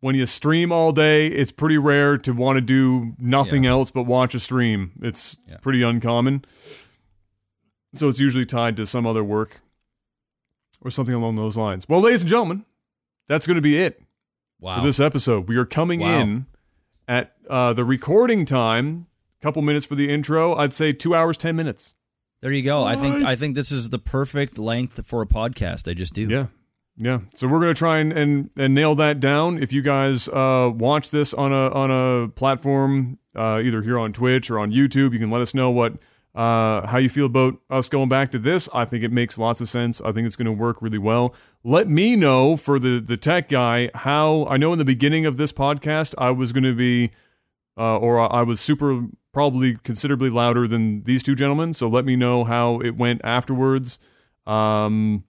when 0.00 0.14
you 0.16 0.26
stream 0.26 0.72
all 0.72 0.90
day, 0.90 1.28
it's 1.28 1.52
pretty 1.52 1.78
rare 1.78 2.16
to 2.18 2.32
want 2.32 2.56
to 2.56 2.60
do 2.60 3.12
nothing 3.18 3.64
else 3.66 3.90
but 3.92 4.02
watch 4.02 4.34
a 4.34 4.40
stream. 4.40 4.90
It's 5.00 5.36
Yeah. 5.48 5.58
pretty 5.58 5.82
uncommon. 5.82 6.44
So 7.94 8.08
it's 8.08 8.18
usually 8.20 8.44
tied 8.44 8.76
to 8.78 8.86
some 8.86 9.06
other 9.06 9.22
work 9.22 9.60
or 10.80 10.90
something 10.90 11.14
along 11.14 11.36
those 11.36 11.56
lines. 11.56 11.88
Well, 11.88 12.00
ladies 12.00 12.22
and 12.22 12.30
gentlemen, 12.30 12.64
that's 13.28 13.46
going 13.46 13.54
to 13.56 13.60
be 13.62 13.78
it 13.78 14.02
Wow. 14.58 14.78
for 14.80 14.84
this 14.84 14.98
episode. 14.98 15.48
We 15.48 15.56
are 15.56 15.64
coming 15.66 16.00
Wow. 16.00 16.18
in 16.18 16.46
at 17.06 17.36
uh, 17.48 17.72
the 17.72 17.84
recording 17.84 18.44
time, 18.44 19.06
couple 19.42 19.60
minutes 19.62 19.84
for 19.84 19.94
the 19.96 20.08
intro. 20.08 20.54
I'd 20.54 20.72
say 20.72 20.92
two 20.92 21.14
hours, 21.14 21.36
10 21.36 21.56
minutes. 21.56 21.94
there 22.40 22.52
you 22.52 22.62
go. 22.62 22.84
I 22.84 22.96
think 22.96 23.24
I 23.24 23.36
think 23.36 23.54
this 23.54 23.72
is 23.72 23.90
the 23.90 23.98
perfect 23.98 24.56
length 24.58 25.04
for 25.04 25.20
a 25.22 25.26
podcast. 25.26 25.90
I 25.90 25.94
just 25.94 26.14
do. 26.14 26.28
Yeah. 26.28 26.46
Yeah. 26.96 27.20
So 27.34 27.48
we're 27.48 27.60
gonna 27.60 27.74
try 27.74 27.98
and, 27.98 28.12
and, 28.12 28.50
and 28.56 28.74
nail 28.74 28.94
that 28.96 29.18
down. 29.18 29.62
If 29.62 29.72
you 29.72 29.82
guys 29.82 30.28
uh, 30.28 30.70
watch 30.74 31.10
this 31.10 31.32
on 31.34 31.52
a 31.52 31.70
on 31.70 31.90
a 31.90 32.28
platform, 32.28 33.18
uh, 33.34 33.60
either 33.62 33.82
here 33.82 33.98
on 33.98 34.12
Twitch 34.12 34.50
or 34.50 34.58
on 34.58 34.70
YouTube, 34.70 35.12
you 35.12 35.18
can 35.18 35.30
let 35.30 35.40
us 35.40 35.54
know 35.54 35.70
what 35.70 35.94
uh, 36.34 36.86
how 36.86 36.98
you 36.98 37.08
feel 37.08 37.26
about 37.26 37.54
us 37.70 37.88
going 37.88 38.08
back 38.08 38.30
to 38.32 38.38
this. 38.38 38.68
I 38.74 38.84
think 38.84 39.02
it 39.04 39.10
makes 39.12 39.38
lots 39.38 39.60
of 39.60 39.68
sense. 39.68 40.00
I 40.02 40.12
think 40.12 40.26
it's 40.26 40.36
gonna 40.36 40.52
work 40.52 40.82
really 40.82 40.98
well. 40.98 41.34
Let 41.64 41.88
me 41.88 42.14
know 42.14 42.56
for 42.56 42.78
the 42.78 43.00
the 43.00 43.16
tech 43.16 43.48
guy 43.48 43.90
how 43.94 44.46
I 44.46 44.56
know 44.58 44.72
in 44.72 44.78
the 44.78 44.84
beginning 44.84 45.26
of 45.26 45.36
this 45.38 45.52
podcast 45.52 46.14
I 46.18 46.30
was 46.30 46.52
gonna 46.52 46.74
be 46.74 47.10
uh, 47.78 47.96
or 47.96 48.20
I 48.20 48.42
was 48.42 48.60
super 48.60 49.06
probably 49.32 49.76
considerably 49.76 50.30
louder 50.30 50.68
than 50.68 51.02
these 51.04 51.22
two 51.22 51.34
gentlemen. 51.34 51.72
So 51.72 51.88
let 51.88 52.04
me 52.04 52.16
know 52.16 52.44
how 52.44 52.80
it 52.80 52.96
went 52.96 53.20
afterwards. 53.24 53.98
Um, 54.46 55.24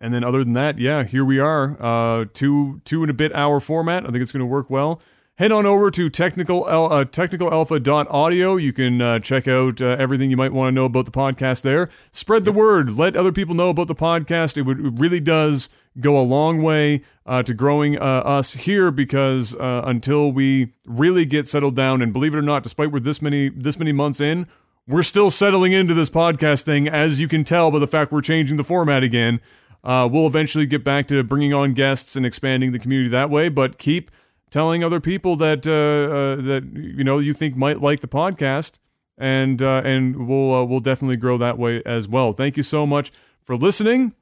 and 0.00 0.14
then 0.14 0.24
other 0.24 0.44
than 0.44 0.52
that, 0.52 0.78
yeah, 0.78 1.02
here 1.02 1.24
we 1.24 1.40
are. 1.40 1.76
Uh, 1.82 2.26
two 2.32 2.80
two 2.84 3.02
and 3.02 3.10
a 3.10 3.14
bit 3.14 3.34
hour 3.34 3.58
format. 3.60 4.04
I 4.04 4.10
think 4.10 4.22
it's 4.22 4.32
going 4.32 4.40
to 4.40 4.46
work 4.46 4.70
well. 4.70 5.00
Head 5.38 5.52
on 5.52 5.66
over 5.66 5.88
to 5.92 6.08
technical 6.08 6.64
uh, 6.64 7.04
technicalalpha.audio. 7.04 8.56
You 8.56 8.72
can 8.72 9.00
uh, 9.00 9.18
check 9.20 9.46
out 9.46 9.80
uh, 9.80 9.96
everything 9.98 10.30
you 10.30 10.36
might 10.36 10.52
want 10.52 10.68
to 10.68 10.72
know 10.72 10.84
about 10.84 11.04
the 11.04 11.12
podcast 11.12 11.62
there. 11.62 11.90
Spread 12.10 12.44
the 12.44 12.50
word. 12.50 12.96
Let 12.96 13.14
other 13.14 13.30
people 13.30 13.54
know 13.54 13.68
about 13.68 13.86
the 13.86 13.94
podcast. 13.94 14.58
It, 14.58 14.62
would, 14.62 14.84
it 14.84 14.92
really 14.96 15.20
does 15.20 15.68
go 16.00 16.18
a 16.18 16.22
long 16.22 16.62
way 16.62 17.02
uh, 17.26 17.42
to 17.42 17.54
growing 17.54 17.98
uh, 17.98 18.00
us 18.00 18.54
here 18.54 18.90
because 18.90 19.54
uh, 19.56 19.82
until 19.84 20.32
we 20.32 20.72
really 20.86 21.24
get 21.24 21.46
settled 21.46 21.76
down, 21.76 22.02
and 22.02 22.12
believe 22.12 22.34
it 22.34 22.38
or 22.38 22.42
not, 22.42 22.62
despite 22.62 22.90
we're 22.90 23.00
this 23.00 23.20
many 23.20 23.48
this 23.48 23.78
many 23.78 23.92
months 23.92 24.20
in, 24.20 24.46
we're 24.86 25.02
still 25.02 25.30
settling 25.30 25.72
into 25.72 25.94
this 25.94 26.10
podcast 26.10 26.62
thing, 26.62 26.88
as 26.88 27.20
you 27.20 27.28
can 27.28 27.44
tell 27.44 27.70
by 27.70 27.78
the 27.78 27.86
fact 27.86 28.12
we're 28.12 28.20
changing 28.20 28.56
the 28.56 28.64
format 28.64 29.02
again. 29.02 29.40
Uh, 29.84 30.08
we'll 30.10 30.26
eventually 30.26 30.66
get 30.66 30.82
back 30.82 31.06
to 31.06 31.22
bringing 31.22 31.54
on 31.54 31.72
guests 31.72 32.16
and 32.16 32.26
expanding 32.26 32.72
the 32.72 32.78
community 32.78 33.08
that 33.08 33.30
way, 33.30 33.48
but 33.48 33.78
keep 33.78 34.10
telling 34.50 34.82
other 34.82 35.00
people 35.00 35.36
that 35.36 35.66
uh, 35.66 36.40
uh, 36.40 36.42
that 36.42 36.64
you 36.74 37.04
know 37.04 37.18
you 37.18 37.32
think 37.32 37.56
might 37.56 37.80
like 37.80 38.00
the 38.00 38.08
podcast, 38.08 38.78
and 39.16 39.60
and 39.60 40.26
we'll 40.28 40.66
we'll 40.66 40.80
definitely 40.80 41.16
grow 41.16 41.36
that 41.38 41.58
way 41.58 41.82
as 41.84 42.08
well. 42.08 42.32
Thank 42.32 42.56
you 42.56 42.62
so 42.62 42.86
much 42.86 43.12
for 43.42 43.56
listening. 43.56 44.14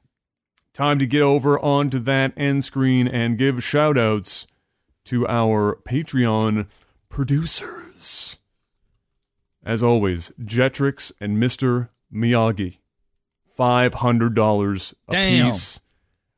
Time 0.77 0.99
to 0.99 1.07
get 1.07 1.23
over 1.23 1.57
onto 1.59 1.97
that 1.97 2.33
end 2.37 2.63
screen 2.63 3.07
and 3.07 3.35
give 3.35 3.63
shout 3.63 3.97
outs 3.97 4.45
to 5.05 5.27
our 5.27 5.79
Patreon 5.89 6.67
producers. 7.09 8.37
As 9.65 9.81
always, 9.81 10.31
Jetrix 10.39 11.11
and 11.19 11.41
Mr. 11.41 11.89
Miyagi. 12.13 12.77
$500 13.57 14.93
a 15.07 15.11
Damn. 15.11 15.45
piece 15.47 15.81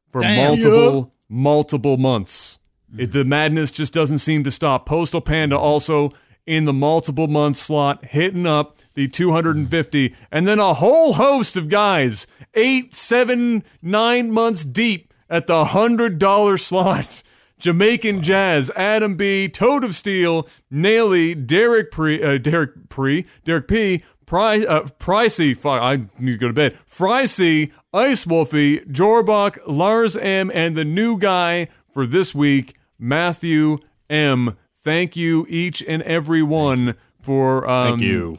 for 0.07 0.21
Damn. 0.21 0.37
multiple, 0.37 1.13
multiple 1.27 1.97
months. 1.97 2.59
It, 2.97 3.11
the 3.11 3.25
madness 3.25 3.71
just 3.71 3.91
doesn't 3.91 4.19
seem 4.19 4.45
to 4.45 4.51
stop. 4.51 4.85
Postal 4.85 5.19
Panda 5.19 5.57
also 5.57 6.13
in 6.49 6.65
the 6.65 6.73
multiple 6.73 7.27
month 7.27 7.57
slot, 7.57 8.03
hitting 8.05 8.47
up 8.47 8.75
the 8.95 9.07
250, 9.07 10.15
and 10.31 10.47
then 10.47 10.57
a 10.57 10.73
whole 10.73 11.13
host 11.13 11.55
of 11.55 11.69
guys, 11.69 12.25
eight, 12.55 12.91
seven, 12.91 13.63
nine 13.83 14.31
months 14.31 14.63
deep 14.63 15.13
at 15.29 15.45
the 15.45 15.65
$100 15.65 16.59
slot. 16.59 17.21
Jamaican 17.59 18.23
Jazz, 18.23 18.71
Adam 18.75 19.15
B, 19.15 19.47
Toad 19.47 19.83
of 19.83 19.93
Steel, 19.93 20.47
Naily, 20.73 21.45
Derek 21.45 21.91
Pre, 21.91 22.23
uh, 22.23 22.39
Derek 22.39 22.89
Pre, 22.89 23.27
Derek 23.43 23.67
P, 23.67 24.03
Pri, 24.25 24.65
uh, 24.65 24.83
Pricey, 24.97 25.55
fuck, 25.55 25.79
I 25.79 25.97
need 26.17 26.31
to 26.31 26.37
go 26.37 26.47
to 26.47 26.53
bed. 26.53 26.79
Fricey, 26.89 27.71
Ice 27.93 28.25
Wolfie, 28.25 28.79
Jorbach, 28.79 29.59
Lars 29.67 30.17
M, 30.17 30.49
and 30.55 30.75
the 30.75 30.85
new 30.85 31.15
guy 31.15 31.67
for 31.93 32.07
this 32.07 32.33
week, 32.33 32.75
Matthew 32.97 33.77
M. 34.09 34.57
Thank 34.83 35.15
you 35.15 35.45
each 35.49 35.83
and 35.87 36.01
every 36.03 36.41
one 36.41 36.95
for 37.19 37.69
um, 37.69 37.91
Thank 37.99 38.01
you. 38.01 38.37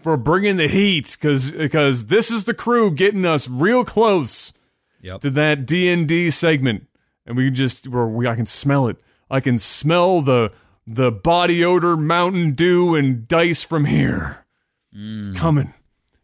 for 0.00 0.16
bringing 0.16 0.56
the 0.56 0.68
heat 0.68 1.16
because 1.20 1.52
because 1.52 2.06
this 2.06 2.30
is 2.30 2.44
the 2.44 2.54
crew 2.54 2.90
getting 2.90 3.24
us 3.24 3.48
real 3.48 3.84
close 3.84 4.52
Yep. 5.02 5.20
to 5.22 5.30
that 5.30 5.64
D 5.66 5.88
and 5.88 6.06
D 6.06 6.28
segment, 6.30 6.86
and 7.24 7.36
we 7.36 7.50
just 7.50 7.88
we 7.88 8.26
I 8.26 8.34
can 8.34 8.46
smell 8.46 8.86
it. 8.88 8.96
I 9.30 9.40
can 9.40 9.58
smell 9.58 10.20
the 10.20 10.52
the 10.86 11.10
body 11.12 11.64
odor, 11.64 11.96
Mountain 11.96 12.52
Dew, 12.52 12.94
and 12.96 13.26
dice 13.28 13.62
from 13.62 13.84
here. 13.86 14.44
It's 14.92 15.38
coming. 15.38 15.72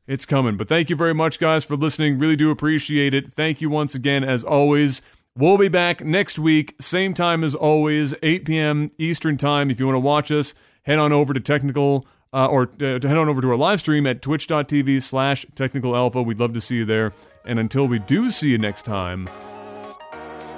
It's 0.09 0.27
coming. 0.27 0.57
But 0.57 0.69
thank 0.69 0.91
you 0.91 0.97
very 0.97 1.15
much, 1.15 1.39
guys, 1.39 1.65
for 1.65 1.77
listening. 1.77 2.19
Really 2.19 2.37
do 2.37 2.51
appreciate 2.51 3.15
it. 3.15 3.27
Thank 3.29 3.61
you 3.61 3.71
once 3.71 3.95
again, 3.95 4.25
as 4.25 4.43
always. 4.45 5.03
We'll 5.39 5.59
be 5.59 5.69
back 5.69 6.03
next 6.03 6.39
week, 6.39 6.75
same 6.81 7.13
time 7.13 7.45
as 7.45 7.55
always, 7.55 8.15
8 8.23 8.47
p.m. 8.47 8.91
Eastern 8.97 9.37
Time. 9.37 9.71
If 9.71 9.79
you 9.79 9.85
want 9.85 9.97
to 9.97 10.01
watch 10.01 10.33
us, 10.33 10.55
head 10.85 10.99
on 10.99 11.13
over 11.13 11.35
to 11.35 11.41
technical 11.41 12.07
uh, 12.33 12.47
or 12.47 12.63
uh, 12.63 12.99
to 12.99 13.07
head 13.07 13.19
on 13.19 13.29
over 13.29 13.43
to 13.43 13.51
our 13.51 13.57
live 13.57 13.81
stream 13.81 14.07
at 14.07 14.23
twitch.tv 14.23 15.03
slash 15.03 15.45
technical 15.55 15.95
alpha. 15.95 16.23
We'd 16.23 16.41
love 16.41 16.55
to 16.55 16.61
see 16.61 16.77
you 16.77 16.87
there. 16.87 17.13
And 17.45 17.59
until 17.59 17.87
we 17.87 17.99
do 17.99 18.31
see 18.31 18.49
you 18.49 18.57
next 18.57 18.87
time, 18.87 19.29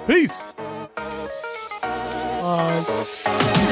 peace. 0.06 0.55
Bye. 2.40 3.64